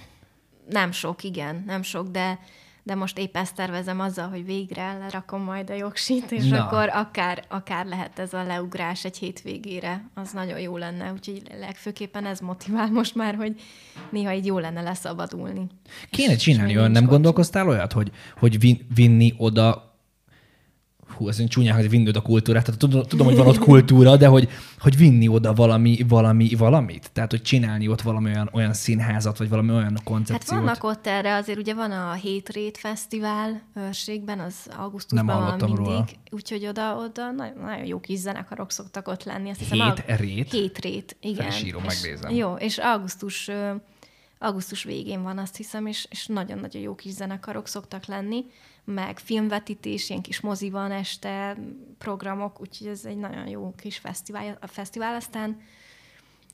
Nem 0.72 0.92
sok, 0.92 1.24
igen, 1.24 1.64
nem 1.66 1.82
sok, 1.82 2.08
de 2.08 2.40
de 2.84 2.96
most 2.96 3.18
épp 3.18 3.38
ezt 3.38 3.56
tervezem 3.56 4.00
azzal, 4.00 4.30
hogy 4.30 4.46
végre 4.46 4.98
lerakom 4.98 5.42
majd 5.42 5.70
a 5.70 5.74
jogsit, 5.74 6.32
és 6.32 6.48
Na. 6.48 6.66
akkor 6.66 6.90
akár, 6.90 7.44
akár 7.48 7.86
lehet 7.86 8.20
ez 8.20 8.34
a 8.34 8.44
leugrás 8.44 9.06
egy 9.06 9.18
hétvégére, 9.18 10.10
az 10.14 10.32
nagyon 10.32 10.60
jó 10.60 10.78
lenne, 10.78 11.12
úgyhogy 11.12 11.42
legfőképpen 11.60 12.26
ez 12.26 12.40
motivál 12.40 12.92
most 12.92 13.16
már, 13.16 13.36
hogy 13.36 13.62
néha 14.10 14.34
így 14.34 14.46
jó 14.46 14.60
lenne 14.60 14.82
leszabadulni. 14.82 15.68
Kéne 16.10 16.36
csinálni 16.36 16.78
olyan, 16.78 16.92
nem 16.92 17.06
gondolkoztál 17.06 17.68
olyat, 17.68 17.94
hogy, 17.94 18.12
hogy 18.40 18.78
vinni 18.96 19.34
oda 19.38 19.91
hú, 21.12 21.28
ez 21.28 21.48
csúnyán, 21.48 21.76
hogy 21.76 21.90
vinni 21.90 22.08
oda 22.08 22.22
kultúrát, 22.22 22.66
tehát 22.66 22.80
tudom, 22.80 23.04
tudom, 23.04 23.28
hogy 23.28 23.36
van 23.36 23.48
ott 23.48 23.58
kultúra, 23.58 24.18
de 24.18 24.28
hogy, 24.28 24.50
hogy 24.80 24.98
vinni 24.98 25.28
oda 25.28 25.54
valami, 25.54 26.06
valami, 26.08 26.56
valamit. 26.56 27.10
Tehát, 27.14 27.32
hogy 27.32 27.42
csinálni 27.42 27.88
ott 27.88 28.02
valami 28.02 28.30
olyan, 28.30 28.50
olyan 28.54 28.74
színházat, 28.74 29.38
vagy 29.38 29.50
valami 29.50 29.72
olyan 29.72 30.00
koncepciót. 30.04 30.50
Hát 30.50 30.60
vannak 30.60 30.84
ott 30.84 31.08
erre, 31.08 31.36
azért 31.36 31.60
ugye 31.60 31.74
van 31.74 31.92
a 31.92 32.14
Hétrét 32.14 32.78
Fesztivál 32.78 33.62
őrségben, 33.76 34.40
az 34.40 34.56
augusztusban 34.78 35.26
Nem 35.26 35.46
van 35.46 35.70
mindig. 35.70 35.86
Róla. 35.86 36.06
Úgyhogy 36.32 36.68
oda, 36.68 36.96
oda 36.96 37.32
nagyon, 37.32 37.58
nagyon 37.62 37.86
jó 37.86 38.00
kis 38.00 38.20
zenekarok 38.20 38.72
szoktak 38.72 39.08
ott 39.08 39.24
lenni. 39.24 39.50
Azt 39.50 39.60
hiszem, 39.60 39.78
Hét 39.80 40.04
a... 40.08 40.16
rét? 40.16 40.52
Hétrét, 40.52 41.18
igen. 41.22 41.50
Felsírom, 41.50 41.84
megnézem. 41.84 42.32
Jó, 42.36 42.54
és 42.54 42.78
augusztus 42.78 43.50
augusztus 44.42 44.84
végén 44.84 45.24
van, 45.24 45.38
azt 45.38 45.56
hiszem, 45.56 45.86
és, 45.86 46.08
és 46.10 46.26
nagyon-nagyon 46.26 46.82
jó 46.82 46.96
kis 46.96 47.12
zenekarok 47.12 47.68
szoktak 47.68 48.06
lenni 48.06 48.46
meg 48.86 49.20
filmvetítés, 49.20 50.10
ilyen 50.10 50.22
kis 50.22 50.40
mozi 50.40 50.70
van 50.70 50.92
este, 50.92 51.58
programok, 51.98 52.62
úgyhogy 52.62 52.88
ez 52.88 53.06
egy 53.06 53.18
nagyon 53.18 53.48
jó 53.48 53.74
kis 53.78 53.98
fesztivál. 53.98 54.58
A 54.62 54.68
fesztivál 54.68 55.16
aztán 55.16 55.62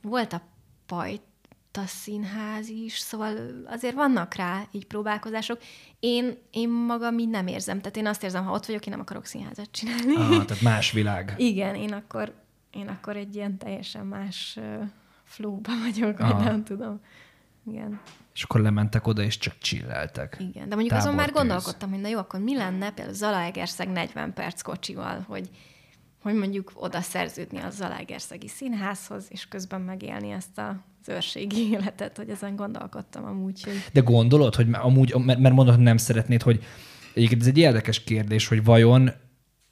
volt 0.02 0.34
a 0.34 0.42
Pajta 0.86 1.86
színház 1.86 2.70
is, 2.70 2.98
szóval 2.98 3.36
azért 3.66 3.96
vannak 3.96 4.34
rá 4.34 4.68
így 4.72 4.86
próbálkozások. 4.86 5.62
Én, 6.00 6.38
én 6.52 6.70
magam 6.70 7.20
így 7.20 7.30
nem 7.30 7.48
érzem, 7.48 7.80
tehát 7.80 7.98
én 7.98 8.08
azt 8.08 8.24
érzem, 8.24 8.46
ha 8.46 8.54
ott 8.54 8.66
vagyok, 8.66 8.86
én 8.86 8.92
nem 8.92 9.02
akarok 9.02 9.26
színházat 9.26 9.72
csinálni. 9.72 10.16
Ah, 10.16 10.46
tehát 10.46 10.62
más 10.62 10.92
világ. 10.92 11.34
Igen, 11.38 11.76
én 11.76 11.94
akkor, 11.94 12.34
én 12.72 12.88
akkor 12.88 13.16
egy 13.16 13.36
ilyen 13.36 13.58
teljesen 13.58 14.06
más 14.06 14.60
flóba 15.24 15.72
vagyok, 15.84 16.18
vagy 16.18 16.36
nem 16.36 16.64
tudom. 16.64 17.02
Igen 17.66 18.00
és 18.38 18.44
akkor 18.44 18.62
lementek 18.62 19.08
oda, 19.08 19.22
és 19.22 19.38
csak 19.38 19.58
csilleltek. 19.58 20.38
Igen, 20.40 20.70
de 20.70 20.76
mondjuk 20.76 20.98
azon 20.98 21.16
már 21.16 21.32
gondolkodtam, 21.32 21.90
hogy 21.90 22.02
na 22.02 22.08
jó, 22.08 22.18
akkor 22.18 22.40
mi 22.40 22.56
lenne 22.56 22.92
például 22.92 23.16
Zalaegerszeg 23.16 23.90
40 23.90 24.34
perc 24.34 24.62
kocsival, 24.62 25.26
hogy, 25.28 25.50
hogy 26.22 26.34
mondjuk 26.34 26.72
oda 26.76 27.02
szerződni 27.02 27.60
a 27.60 27.70
Zalaegerszegi 27.70 28.48
színházhoz, 28.48 29.26
és 29.30 29.48
közben 29.48 29.82
megélni 29.82 30.32
ezt 30.32 30.58
a 30.58 30.86
az 31.02 31.14
őrségi 31.14 31.70
életet, 31.74 32.18
hogy 32.18 32.30
ezen 32.30 32.56
gondolkodtam 32.56 33.26
amúgy. 33.26 33.64
Hogy... 33.64 33.84
De 33.94 34.00
gondolod, 34.00 34.56
hogy 34.56 34.68
amúgy, 34.72 35.14
mert, 35.16 35.40
mert 35.40 35.56
mondod, 35.56 35.76
hogy 35.76 35.84
nem 35.84 35.98
szeretnéd, 35.98 36.42
hogy 36.42 36.64
egyébként 37.14 37.42
ez 37.42 37.48
egy 37.48 37.58
érdekes 37.58 38.04
kérdés, 38.04 38.48
hogy 38.48 38.64
vajon 38.64 39.12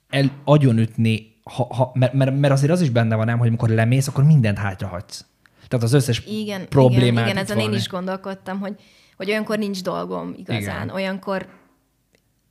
el 0.10 0.32
agyonütni, 0.44 1.34
ha, 1.44 1.74
ha, 1.74 1.92
mert, 1.94 2.14
mert, 2.14 2.40
mert 2.40 2.54
azért 2.54 2.72
az 2.72 2.82
is 2.82 2.90
benne 2.90 3.16
van, 3.16 3.26
nem, 3.26 3.38
hogy 3.38 3.48
amikor 3.48 3.70
lemész, 3.70 4.08
akkor 4.08 4.24
mindent 4.24 4.58
hátrahagysz. 4.58 5.26
Tehát 5.68 5.86
az 5.86 5.94
összes 5.94 6.24
igen, 6.26 6.70
problémát. 6.70 7.12
Igen, 7.12 7.24
igen 7.24 7.38
ezen 7.38 7.60
én 7.60 7.74
is 7.74 7.88
gondolkodtam, 7.88 8.60
hogy, 8.60 8.76
hogy 9.18 9.30
olyankor 9.30 9.58
nincs 9.58 9.84
dolgom 9.84 10.34
igazán. 10.38 10.84
Igen. 10.84 10.90
Olyankor 10.96 11.48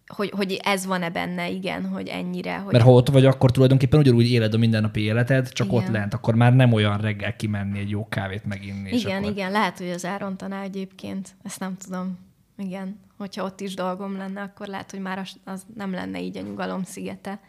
hogy, 0.07 0.31
hogy 0.31 0.61
ez 0.63 0.87
van-e 0.87 1.11
benne, 1.11 1.51
igen, 1.51 1.87
hogy 1.87 2.09
ennyire. 2.09 2.57
Hogy... 2.57 2.73
Mert 2.73 2.85
ha 2.85 2.91
ott 2.91 3.09
vagy, 3.09 3.27
akkor 3.27 3.51
tulajdonképpen 3.51 3.99
ugyanúgy 3.99 4.31
éled 4.31 4.55
a 4.55 4.57
mindennapi 4.57 5.01
életed, 5.01 5.53
csak 5.53 5.67
igen. 5.67 5.79
ott 5.79 5.89
lent, 5.89 6.15
akkor 6.15 6.35
már 6.35 6.55
nem 6.55 6.73
olyan 6.73 6.99
reggel 6.99 7.37
kimenni 7.37 7.79
egy 7.79 7.91
jó 7.91 8.09
kávét 8.09 8.45
meginni. 8.45 8.91
Igen, 8.91 9.19
akkor... 9.19 9.31
igen, 9.31 9.51
lehet, 9.51 9.79
hogy 9.79 9.91
az 9.91 10.05
elrontaná 10.05 10.63
egyébként, 10.63 11.37
ezt 11.43 11.61
nem 11.61 11.77
tudom. 11.77 12.19
Igen, 12.59 13.01
hogyha 13.17 13.45
ott 13.45 13.61
is 13.61 13.75
dolgom 13.75 14.17
lenne, 14.17 14.43
akkor 14.43 14.67
lehet, 14.67 14.91
hogy 14.91 15.01
már 15.01 15.19
az, 15.19 15.37
az 15.45 15.67
nem 15.75 15.93
lenne 15.93 16.21
így 16.21 16.37
a 16.37 16.41
nyugalom 16.41 16.83
szigete. 16.83 17.41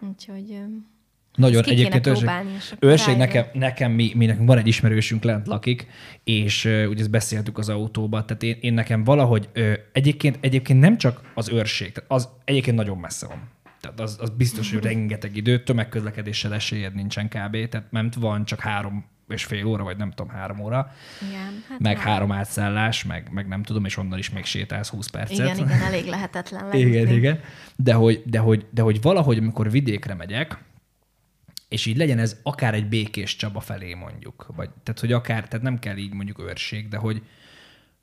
Úgyhogy... 0.00 0.60
Nagyon 1.40 1.64
egyébként 1.64 2.06
őrség, 2.06 2.28
őrség 2.78 3.16
nekem, 3.16 3.44
nekem 3.52 3.92
mi, 3.92 4.12
mi, 4.14 4.26
nekünk 4.26 4.48
van 4.48 4.58
egy 4.58 4.66
ismerősünk 4.66 5.22
lent 5.22 5.46
lakik, 5.46 5.86
és 6.24 6.64
uh, 6.64 6.86
ugye 6.88 7.00
ezt 7.00 7.10
beszéltük 7.10 7.58
az 7.58 7.68
autóba, 7.68 8.24
tehát 8.24 8.42
én, 8.42 8.56
én 8.60 8.74
nekem 8.74 9.04
valahogy 9.04 9.48
uh, 9.56 9.72
egyébként, 9.92 10.38
egyébként 10.40 10.80
nem 10.80 10.98
csak 10.98 11.20
az 11.34 11.48
őrség, 11.48 11.92
tehát 11.92 12.10
az 12.10 12.28
egyébként 12.44 12.76
nagyon 12.76 12.98
messze 12.98 13.26
van. 13.26 13.48
Tehát 13.80 14.00
az, 14.00 14.16
az 14.20 14.30
biztos, 14.36 14.72
hogy 14.72 14.82
rengeteg 14.82 15.36
idő, 15.36 15.62
tömegközlekedéssel 15.62 16.54
esélyed 16.54 16.94
nincsen 16.94 17.28
kb. 17.28 17.68
Tehát 17.68 17.90
nem 17.90 18.10
van 18.18 18.44
csak 18.44 18.60
három 18.60 19.04
és 19.28 19.44
fél 19.44 19.66
óra, 19.66 19.84
vagy 19.84 19.96
nem 19.96 20.10
tudom, 20.10 20.32
három 20.32 20.60
óra. 20.60 20.92
Igen, 21.28 21.64
hát 21.68 21.78
meg 21.78 21.96
nem. 21.96 22.04
három 22.04 22.32
átszállás, 22.32 23.04
meg, 23.04 23.28
meg 23.32 23.48
nem 23.48 23.62
tudom, 23.62 23.84
és 23.84 23.96
onnan 23.96 24.18
is 24.18 24.30
még 24.30 24.44
sétálsz 24.44 24.88
20 24.88 25.06
percet. 25.06 25.38
Igen, 25.38 25.58
igen, 25.58 25.82
elég 25.92 26.06
lehetetlen 26.06 26.72
igen, 26.72 27.08
igen. 27.08 27.40
De 27.76 27.92
hogy, 27.92 28.22
de, 28.26 28.38
hogy, 28.38 28.66
de 28.70 28.82
hogy 28.82 29.00
valahogy, 29.00 29.38
amikor 29.38 29.70
vidékre 29.70 30.14
megyek, 30.14 30.58
és 31.70 31.86
így 31.86 31.96
legyen 31.96 32.18
ez 32.18 32.36
akár 32.42 32.74
egy 32.74 32.88
békés 32.88 33.36
Csaba 33.36 33.60
felé 33.60 33.94
mondjuk, 33.94 34.46
vagy 34.56 34.70
tehát, 34.82 35.00
hogy 35.00 35.12
akár, 35.12 35.48
tehát 35.48 35.64
nem 35.64 35.78
kell 35.78 35.96
így 35.96 36.12
mondjuk 36.12 36.42
őrség, 36.42 36.88
de 36.88 36.96
hogy 36.96 37.22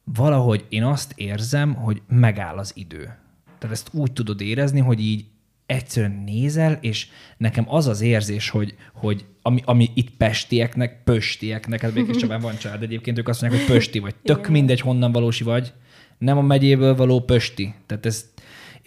valahogy 0.04 0.66
én 0.70 0.84
azt 0.84 1.14
érzem, 1.16 1.74
hogy 1.74 2.02
megáll 2.08 2.58
az 2.58 2.72
idő. 2.76 3.16
Tehát 3.58 3.76
ezt 3.76 3.90
úgy 3.92 4.14
tudod 4.14 4.42
érezni, 4.42 4.80
hogy 4.80 5.00
így 5.00 5.26
egyszerűen 5.66 6.24
nézel, 6.26 6.78
és 6.82 7.08
nekem 7.38 7.66
az 7.68 7.88
az 7.88 8.02
érzés, 8.02 8.50
hogy, 8.50 8.76
hogy 8.94 9.26
ami, 9.42 9.62
ami 9.66 9.90
itt 9.94 10.10
pestieknek, 10.10 11.04
pöstieknek, 11.04 11.82
hát 11.82 11.94
Békés 11.94 12.16
Csabán 12.18 12.42
van 12.42 12.58
család 12.58 12.84
egyébként, 12.84 13.18
ők 13.18 13.28
azt 13.28 13.42
mondják, 13.42 13.64
hogy 13.64 13.76
pösti 13.76 14.00
vagy. 14.00 14.16
Tök 14.16 14.48
mindegy, 14.48 14.80
honnan 14.80 15.12
valósi 15.12 15.44
vagy, 15.44 15.74
nem 16.18 16.38
a 16.38 16.42
megyéből 16.42 16.96
való 16.96 17.22
pösti. 17.22 17.74
Tehát 17.86 18.06
ez 18.06 18.26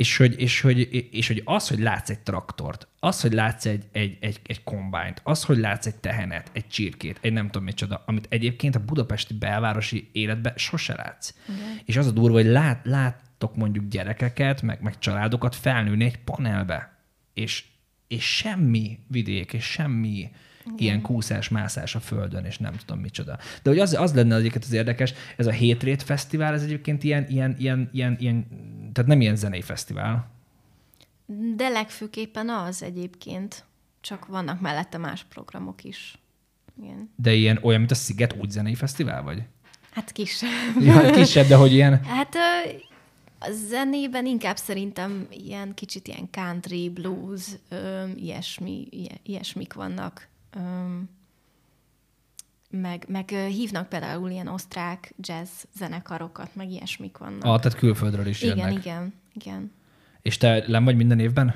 és 0.00 0.16
hogy, 0.16 0.40
és, 0.40 0.60
hogy, 0.60 1.08
és 1.10 1.26
hogy 1.26 1.42
az, 1.44 1.68
hogy 1.68 1.78
látsz 1.78 2.10
egy 2.10 2.18
traktort, 2.18 2.86
az, 2.98 3.20
hogy 3.20 3.32
látsz 3.32 3.66
egy, 3.66 3.84
egy, 3.92 4.16
egy, 4.20 4.40
egy 4.46 4.62
kombányt, 4.62 5.20
az, 5.24 5.44
hogy 5.44 5.58
látsz 5.58 5.86
egy 5.86 5.94
tehenet, 5.94 6.50
egy 6.52 6.68
csirkét, 6.68 7.18
egy 7.20 7.32
nem 7.32 7.46
tudom 7.46 7.64
micsoda, 7.64 8.02
amit 8.06 8.26
egyébként 8.28 8.76
a 8.76 8.84
budapesti 8.84 9.34
belvárosi 9.34 10.08
életben 10.12 10.52
sose 10.56 10.94
látsz. 10.94 11.34
Okay. 11.48 11.82
És 11.84 11.96
az 11.96 12.06
a 12.06 12.10
durva, 12.10 12.36
hogy 12.36 12.46
lát, 12.46 12.80
láttok 12.84 13.56
mondjuk 13.56 13.88
gyerekeket, 13.88 14.62
meg, 14.62 14.80
meg 14.80 14.98
családokat 14.98 15.54
felnőni 15.54 16.04
egy 16.04 16.18
panelbe, 16.18 16.96
és, 17.34 17.64
és 18.08 18.36
semmi 18.36 18.98
vidék, 19.06 19.52
és 19.52 19.64
semmi 19.64 20.30
igen. 20.64 20.78
ilyen 20.78 21.02
kúszás, 21.02 21.48
mászás 21.48 21.94
a 21.94 22.00
földön, 22.00 22.44
és 22.44 22.58
nem 22.58 22.74
tudom 22.84 23.02
micsoda. 23.02 23.38
De 23.62 23.70
hogy 23.70 23.78
az, 23.78 23.94
az 23.94 24.14
lenne 24.14 24.36
egyébként 24.36 24.64
az 24.64 24.72
érdekes, 24.72 25.14
ez 25.36 25.46
a 25.46 25.50
Hétrét 25.50 26.02
Fesztivál, 26.02 26.54
ez 26.54 26.62
egyébként 26.62 27.04
ilyen, 27.04 27.26
ilyen, 27.28 27.56
ilyen, 27.58 27.90
ilyen, 27.92 28.16
ilyen 28.18 28.46
tehát 28.92 29.10
nem 29.10 29.20
ilyen 29.20 29.36
zenei 29.36 29.62
fesztivál. 29.62 30.30
De 31.56 31.68
legfőképpen 31.68 32.48
az 32.48 32.82
egyébként, 32.82 33.64
csak 34.00 34.26
vannak 34.26 34.60
mellette 34.60 34.98
más 34.98 35.24
programok 35.24 35.84
is. 35.84 36.18
Igen. 36.82 37.10
De 37.16 37.32
ilyen 37.32 37.58
olyan, 37.62 37.78
mint 37.78 37.90
a 37.90 37.94
Sziget, 37.94 38.36
úgy 38.40 38.50
zenei 38.50 38.74
fesztivál, 38.74 39.22
vagy? 39.22 39.42
Hát 39.90 40.12
kisebb. 40.12 40.80
Ja, 40.80 41.10
kisebb, 41.10 41.46
de 41.46 41.56
hogy 41.56 41.72
ilyen... 41.72 42.04
Hát 42.04 42.34
a 43.38 43.50
zenében 43.68 44.26
inkább 44.26 44.56
szerintem 44.56 45.26
ilyen 45.30 45.74
kicsit 45.74 46.08
ilyen 46.08 46.28
country, 46.30 46.88
blues, 46.88 47.46
öm, 47.68 48.12
ilyesmi, 48.16 48.88
ilyesmik 49.22 49.72
vannak. 49.72 50.28
Meg, 52.70 53.04
meg 53.08 53.28
hívnak 53.30 53.88
például 53.88 54.30
ilyen 54.30 54.48
osztrák 54.48 55.14
jazz 55.16 55.48
zenekarokat, 55.76 56.54
meg 56.54 56.70
ilyesmik 56.70 57.18
vannak. 57.18 57.44
Ah, 57.44 57.60
tehát 57.60 57.78
külföldről 57.78 58.26
is 58.26 58.42
igen, 58.42 58.56
jönnek. 58.56 58.84
Igen, 58.84 59.14
igen, 59.34 59.72
És 60.22 60.36
te 60.36 60.64
nem 60.66 60.84
vagy 60.84 60.96
minden 60.96 61.18
évben? 61.18 61.54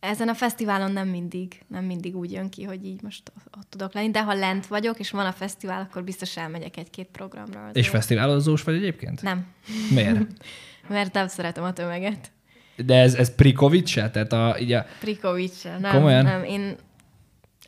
Ezen 0.00 0.28
a 0.28 0.34
fesztiválon 0.34 0.92
nem 0.92 1.08
mindig, 1.08 1.62
nem 1.66 1.84
mindig 1.84 2.16
úgy 2.16 2.32
jön 2.32 2.48
ki, 2.48 2.62
hogy 2.62 2.84
így 2.84 3.02
most 3.02 3.32
ott 3.58 3.70
tudok 3.70 3.92
lenni, 3.92 4.10
de 4.10 4.22
ha 4.22 4.34
lent 4.34 4.66
vagyok, 4.66 4.98
és 4.98 5.10
van 5.10 5.26
a 5.26 5.32
fesztivál, 5.32 5.80
akkor 5.80 6.04
biztos 6.04 6.36
elmegyek 6.36 6.76
egy-két 6.76 7.06
programra. 7.12 7.60
Azért. 7.60 7.76
És 7.76 7.88
fesztiválozós 7.88 8.62
vagy 8.62 8.74
egyébként? 8.74 9.22
Nem. 9.22 9.46
Miért? 9.90 10.26
Mert 10.88 11.12
nem 11.12 11.28
szeretem 11.28 11.64
a 11.64 11.72
tömeget. 11.72 12.30
De 12.76 12.94
ez, 12.94 13.14
ez 13.14 13.34
Prikovic 13.34 13.88
se? 13.88 14.10
Tehát 14.10 14.32
a, 14.32 14.56
így 14.60 14.72
a... 14.72 14.86
Prikovic 15.00 15.58
se. 15.58 15.78
Nem, 15.78 15.92
Komolyan? 15.92 16.24
nem. 16.24 16.44
Én 16.44 16.76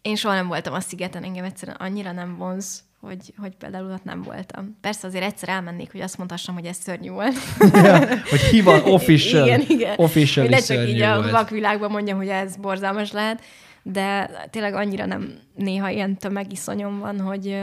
én 0.05 0.16
soha 0.16 0.35
nem 0.35 0.47
voltam 0.47 0.74
a 0.74 0.81
szigeten, 0.81 1.22
engem 1.22 1.44
egyszerűen 1.44 1.76
annyira 1.76 2.12
nem 2.12 2.36
vonz, 2.36 2.85
hogy, 3.01 3.35
hogy 3.36 3.56
például 3.56 3.93
ott 3.93 4.05
nem 4.05 4.22
voltam. 4.22 4.76
Persze 4.81 5.06
azért 5.06 5.24
egyszer 5.24 5.48
elmennék, 5.48 5.93
hogy 5.93 6.01
azt 6.01 6.18
mondhassam, 6.18 6.55
hogy 6.55 6.64
ez 6.64 6.76
szörnyű 6.76 7.10
volt. 7.10 7.35
ja, 7.72 7.98
hogy 8.31 8.40
hival 8.40 8.82
official, 8.97 9.47
igen, 9.47 9.64
igen. 9.68 9.94
official 9.97 10.47
hogy 10.48 10.64
csak 10.64 10.89
így 10.89 10.98
volt. 10.98 11.26
a 11.26 11.31
vakvilágban 11.31 11.90
mondjam, 11.90 12.16
hogy 12.16 12.28
ez 12.28 12.56
borzalmas 12.56 13.12
lehet, 13.12 13.43
de 13.82 14.31
tényleg 14.51 14.74
annyira 14.74 15.06
nem, 15.06 15.39
néha 15.55 15.89
ilyen 15.89 16.16
tömegiszonyom 16.16 16.98
van, 16.98 17.20
hogy, 17.20 17.60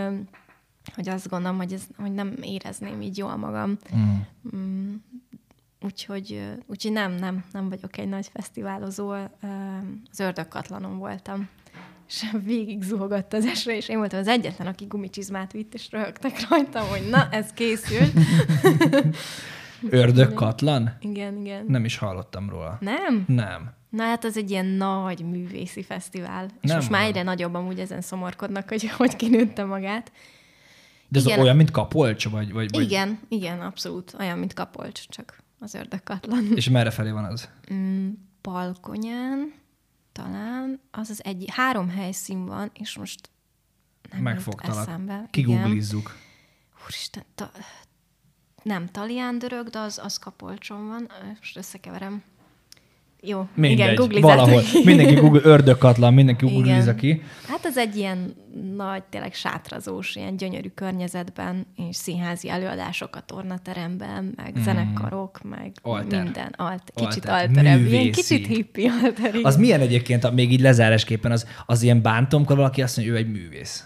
hogy 0.96 1.10
azt 1.10 1.30
gondolom, 1.30 1.58
hogy, 1.58 1.74
ez, 1.74 1.84
hogy 1.98 2.14
nem 2.14 2.34
érezném 2.42 3.02
így 3.02 3.18
jól 3.18 3.36
magam. 3.36 3.78
Mm. 3.96 4.16
Mm, 4.56 4.94
úgyhogy, 5.82 6.42
úgyhogy 6.68 6.92
nem, 6.92 7.12
nem, 7.12 7.44
nem 7.52 7.70
vagyok 7.70 7.98
egy 7.98 8.10
nagy 8.10 8.30
fesztiválozó, 8.34 9.10
az 10.12 10.20
ördögkatlanon 10.20 10.98
voltam 10.98 11.50
és 12.12 12.36
végig 12.44 12.82
zuhogott 12.82 13.34
az 13.34 13.46
esre, 13.46 13.76
és 13.76 13.90
én 13.90 13.98
voltam 13.98 14.20
az 14.20 14.28
egyetlen, 14.28 14.68
aki 14.68 14.86
gumicsizmát 14.86 15.52
vitt, 15.52 15.74
és 15.74 15.88
röhögtek 15.92 16.50
rajtam, 16.50 16.88
hogy 16.88 17.10
na, 17.10 17.28
ez 17.32 17.54
készült. 17.54 18.14
Ördögkatlan? 19.90 20.98
Igen, 21.00 21.38
igen. 21.38 21.66
Nem 21.68 21.86
is 21.86 21.98
hallottam 21.98 22.50
róla. 22.50 22.78
Nem? 22.80 23.24
Nem. 23.28 23.74
Na 23.90 24.04
hát 24.04 24.24
az 24.24 24.38
egy 24.38 24.50
ilyen 24.50 24.66
nagy 24.66 25.26
művészi 25.26 25.84
fesztivál. 25.84 26.46
És 26.62 26.70
Nem 26.70 26.78
most 26.78 26.90
már 26.90 27.06
egyre 27.06 27.24
nagyobb 27.24 27.54
amúgy 27.54 27.80
ezen 27.80 28.02
szomorkodnak, 28.02 28.70
hogy 28.70 28.90
hogy 28.98 29.16
kinőtte 29.16 29.64
magát. 29.64 30.12
De 31.08 31.20
ez 31.20 31.26
Igen. 31.26 31.40
olyan, 31.40 31.56
mint 31.56 31.72
kapolcs? 31.72 32.30
Vagy, 32.30 32.52
vagy, 32.52 32.72
vagy... 32.72 32.84
Igen, 32.84 33.20
igen, 33.30 33.62
abszolút. 33.62 34.16
Olyan, 34.20 34.38
mint 34.38 34.54
kapolcs, 34.54 35.08
csak 35.10 35.44
az 35.60 35.74
ördögkatlan. 35.74 36.52
És 36.56 36.70
merre 36.70 36.92
felé 36.92 37.12
van 37.12 37.24
az? 37.24 37.50
Mm, 37.74 38.10
Palkonyán 38.42 39.54
talán, 40.12 40.82
az 40.92 41.10
az 41.10 41.24
egy, 41.24 41.46
három 41.52 41.90
helyszín 41.90 42.46
van, 42.46 42.72
és 42.74 42.98
most 42.98 43.30
nem 44.12 44.22
Megfogtalak. 44.22 44.88
eszembe. 44.88 45.28
Kiguglizzuk. 45.30 46.16
Úristen, 46.84 47.24
ta, 47.36 47.52
nem 48.64 48.88
talián 48.88 49.40
dörög, 49.40 49.68
de 49.70 49.80
az, 49.80 50.00
az 50.04 50.18
kapolcson 50.18 50.88
van. 50.88 51.12
Most 51.40 51.58
összekeverem. 51.58 52.24
Jó, 53.24 53.48
Mindegy, 53.54 53.80
igen, 53.80 53.96
googlizzátok 53.96 54.46
valahol. 54.46 54.62
ki. 54.62 54.82
Mindenki 54.84 55.14
Google, 55.14 55.42
ördögkatlan, 55.44 56.14
mindenki 56.14 56.46
googlizza 56.46 56.96
ki. 56.96 57.22
Hát 57.48 57.66
ez 57.66 57.78
egy 57.78 57.96
ilyen 57.96 58.36
nagy, 58.76 59.04
tényleg 59.04 59.34
sátrazós, 59.34 60.16
ilyen 60.16 60.38
gyönyörű 60.38 60.68
környezetben, 60.68 61.66
és 61.90 61.96
színházi 61.96 62.50
előadások 62.50 63.16
a 63.16 63.20
tornateremben, 63.26 64.34
meg 64.36 64.60
mm. 64.60 64.64
zenekarok, 64.64 65.40
meg 65.44 65.72
Alter. 65.82 66.24
minden. 66.24 66.54
Alt, 66.58 66.92
kicsit 66.96 67.26
Alter. 67.26 67.48
alterebb, 67.48 67.66
ilyen 67.66 67.80
Művészi. 67.80 68.10
kicsit 68.10 68.48
hippi 68.48 68.86
alter. 69.04 69.36
igen. 69.36 69.46
Az 69.46 69.58
milyen 69.58 69.82
egyébként, 69.82 70.32
még 70.32 70.52
így 70.52 70.62
lezárásképpen, 70.62 71.32
az, 71.32 71.48
az 71.66 71.82
ilyen 71.82 72.02
bántom, 72.02 72.40
amikor 72.40 72.56
valaki 72.56 72.82
azt 72.82 72.98
mondja, 72.98 73.16
ő 73.16 73.18
egy 73.18 73.32
művész. 73.32 73.86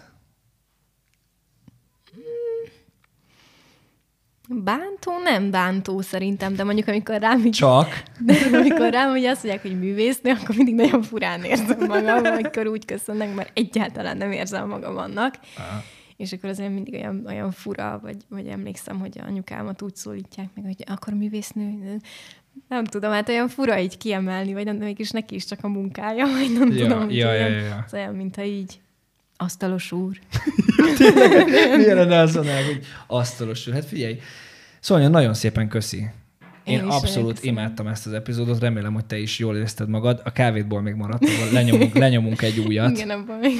Bántó? 4.49 5.11
Nem 5.23 5.51
bántó 5.51 6.01
szerintem, 6.01 6.55
de 6.55 6.63
mondjuk 6.63 6.87
amikor 6.87 7.19
rám 7.19 7.45
így 7.45 7.51
Csak. 7.51 8.03
De 8.25 8.33
amikor 8.53 8.91
rám 8.91 9.11
ugye 9.11 9.29
azt 9.29 9.43
mondják, 9.43 9.65
hogy 9.65 9.79
művésznő, 9.79 10.31
akkor 10.31 10.55
mindig 10.55 10.75
nagyon 10.75 11.01
furán 11.01 11.43
érzem 11.43 11.85
magam, 11.87 12.23
amikor 12.25 12.67
úgy 12.67 12.85
köszönnek, 12.85 13.35
mert 13.35 13.51
egyáltalán 13.53 14.17
nem 14.17 14.31
érzem 14.31 14.67
magam 14.67 14.97
annak. 14.97 15.35
Aha. 15.57 15.83
És 16.17 16.31
akkor 16.33 16.49
azért 16.49 16.73
mindig 16.73 16.93
olyan, 16.93 17.23
olyan 17.27 17.51
fura, 17.51 17.99
vagy, 18.03 18.17
vagy 18.29 18.47
emlékszem, 18.47 18.99
hogy 18.99 19.19
anyukámat 19.27 19.81
úgy 19.81 19.95
szólítják 19.95 20.47
meg, 20.55 20.65
hogy 20.65 20.83
akkor 20.87 21.13
művésznő. 21.13 21.97
Nem 22.67 22.83
tudom, 22.83 23.11
hát 23.11 23.29
olyan 23.29 23.47
fura 23.47 23.79
így 23.79 23.97
kiemelni, 23.97 24.53
vagy 24.53 24.65
nem, 24.65 24.75
mégis 24.75 25.11
neki 25.11 25.35
is 25.35 25.45
csak 25.45 25.59
a 25.61 25.67
munkája, 25.67 26.25
vagy 26.27 26.53
nem 26.59 26.71
Ja, 26.71 26.87
tudom. 26.87 27.09
ja, 27.09 27.33
ja, 27.33 27.47
ja. 27.47 27.83
Ez 27.85 27.93
olyan, 27.93 28.15
mintha 28.15 28.43
így 28.43 28.79
asztalos 29.37 29.91
úr. 29.91 30.19
Milyen 31.77 31.95
lenne 31.95 32.19
azt 32.19 32.35
mondanák, 32.35 32.65
hogy 32.65 32.85
asztalos. 33.07 33.69
Hát 33.69 33.85
figyelj, 33.85 34.19
Szonya, 34.79 35.07
nagyon 35.07 35.33
szépen 35.33 35.67
köszi. 35.67 36.09
Én, 36.65 36.77
Én 36.79 36.83
abszolút 36.85 37.33
köszönöm. 37.33 37.57
imádtam 37.57 37.87
ezt 37.87 38.05
az 38.05 38.13
epizódot, 38.13 38.59
remélem, 38.59 38.93
hogy 38.93 39.05
te 39.05 39.17
is 39.17 39.39
jól 39.39 39.55
érezted 39.55 39.89
magad. 39.89 40.21
A 40.23 40.31
kávétból 40.31 40.81
még 40.81 40.93
maradt, 40.93 41.25
lenyomunk, 41.51 41.95
lenyomunk 42.05 42.41
egy 42.41 42.59
újat, 42.59 42.89
Igen, 42.89 43.09
abban 43.09 43.37
még 43.37 43.53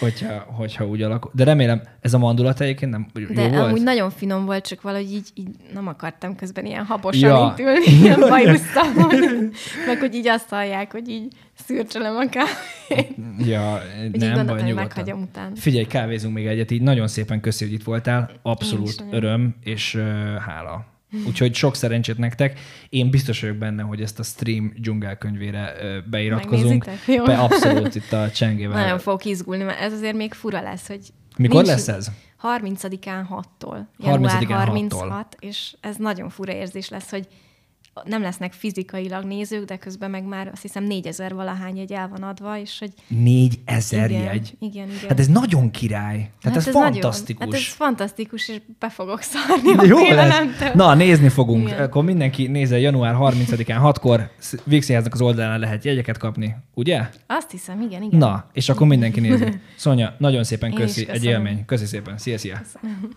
hogyha, 0.00 0.38
hogyha 0.38 0.86
úgy 0.86 1.02
alakul. 1.02 1.30
De 1.34 1.44
remélem, 1.44 1.82
ez 2.00 2.14
a 2.14 2.18
mandulat 2.18 2.60
egyébként 2.60 2.90
nem 2.90 3.06
De 3.34 3.42
jó 3.42 3.48
volt? 3.48 3.66
amúgy 3.66 3.82
nagyon 3.82 4.10
finom 4.10 4.44
volt, 4.44 4.66
csak 4.66 4.80
valahogy 4.82 5.12
így, 5.12 5.28
így 5.34 5.48
nem 5.74 5.88
akartam 5.88 6.36
közben 6.36 6.64
ilyen 6.66 6.84
habosan 6.84 7.28
Ja. 7.30 7.54
itt 7.56 7.64
ülni, 7.64 7.84
ilyen 8.02 8.20
bajusztam, 8.28 8.92
meg 9.86 9.98
hogy 9.98 10.14
így 10.14 10.28
azt 10.28 10.48
hallják, 10.48 10.92
hogy 10.92 11.08
így 11.08 11.32
szürcsölem 11.66 12.16
a 12.16 12.28
kávét. 12.28 13.16
Ja, 13.46 13.78
Úgy 14.12 14.20
nem 14.20 14.34
gondoltam, 14.34 14.56
baj, 14.56 14.62
nyugodtan. 14.66 15.20
utána. 15.22 15.56
Figyelj, 15.56 15.84
kávézunk 15.84 16.34
még 16.34 16.46
egyet, 16.46 16.70
így 16.70 16.82
nagyon 16.82 17.08
szépen 17.08 17.40
köszi, 17.40 17.64
hogy 17.64 17.74
itt 17.74 17.82
voltál. 17.84 18.30
Abszolút 18.42 19.04
öröm 19.10 19.54
és 19.62 19.94
uh, 19.94 20.02
hála. 20.36 20.84
Úgyhogy 21.26 21.54
sok 21.54 21.76
szerencsét 21.76 22.18
nektek. 22.18 22.60
Én 22.88 23.10
biztos 23.10 23.40
vagyok 23.40 23.56
benne, 23.56 23.82
hogy 23.82 24.02
ezt 24.02 24.18
a 24.18 24.22
stream 24.22 24.72
dzsungelkönyvére 24.76 25.72
beiratkozunk. 26.10 26.84
Be, 27.06 27.38
abszolút 27.38 27.94
itt 27.94 28.12
a 28.12 28.30
csengével. 28.30 28.82
Nagyon 28.82 28.98
fogok 28.98 29.24
izgulni, 29.24 29.62
mert 29.62 29.80
ez 29.80 29.92
azért 29.92 30.16
még 30.16 30.32
fura 30.32 30.60
lesz, 30.60 30.86
hogy... 30.86 31.00
Mikor 31.36 31.64
lesz 31.64 31.88
ez? 31.88 32.10
30-án 32.42 33.24
6-tól. 33.30 33.78
Január 33.98 34.42
30-án 34.42 34.64
36, 34.66 35.36
és 35.38 35.74
ez 35.80 35.96
nagyon 35.96 36.28
fura 36.28 36.52
érzés 36.52 36.88
lesz, 36.88 37.10
hogy 37.10 37.26
nem 38.04 38.22
lesznek 38.22 38.52
fizikailag 38.52 39.24
nézők, 39.24 39.64
de 39.64 39.76
közben 39.76 40.10
meg 40.10 40.24
már 40.24 40.50
azt 40.52 40.62
hiszem 40.62 40.84
4000 40.84 41.34
valahány 41.34 41.78
egy 41.78 41.92
el 41.92 42.08
van 42.08 42.22
adva, 42.22 42.58
és 42.58 42.78
hogy 42.78 42.92
4000 43.08 44.10
igen, 44.10 44.22
jegy. 44.22 44.54
igen, 44.58 44.88
igen. 44.88 45.08
Hát 45.08 45.18
ez 45.18 45.28
nagyon 45.28 45.70
király. 45.70 46.30
Tehát 46.42 46.58
ez, 46.58 46.68
fantasztikus. 46.68 47.38
Nagyon, 47.38 47.54
hát 47.54 47.62
ez 47.62 47.74
fantasztikus, 47.74 48.48
és 48.48 48.60
be 48.78 48.88
fogok 48.90 49.20
szarni 49.20 49.72
a 49.76 49.84
Jó 49.84 50.14
lesz. 50.14 50.72
Na, 50.74 50.94
nézni 50.94 51.28
fogunk. 51.28 51.68
Igen. 51.68 51.82
Akkor 51.82 52.04
mindenki 52.04 52.46
nézze 52.46 52.78
január 52.78 53.14
30-án 53.18 53.94
6-kor 53.94 54.30
Vixiháznak 54.64 55.14
az 55.14 55.20
oldalán 55.20 55.60
lehet 55.60 55.84
jegyeket 55.84 56.18
kapni, 56.18 56.56
ugye? 56.74 57.08
Azt 57.26 57.50
hiszem, 57.50 57.80
igen, 57.80 58.02
igen. 58.02 58.18
Na, 58.18 58.48
és 58.52 58.68
akkor 58.68 58.86
mindenki 58.86 59.20
nézi. 59.20 59.44
Szonya, 59.76 60.14
nagyon 60.18 60.44
szépen 60.44 60.72
köszi, 60.72 61.08
egy 61.08 61.24
élmény. 61.24 61.64
Köszi 61.64 61.86
szépen. 61.86 62.18
Szia, 62.18 62.38
szia. 62.38 62.60
Köszönöm. 62.62 63.10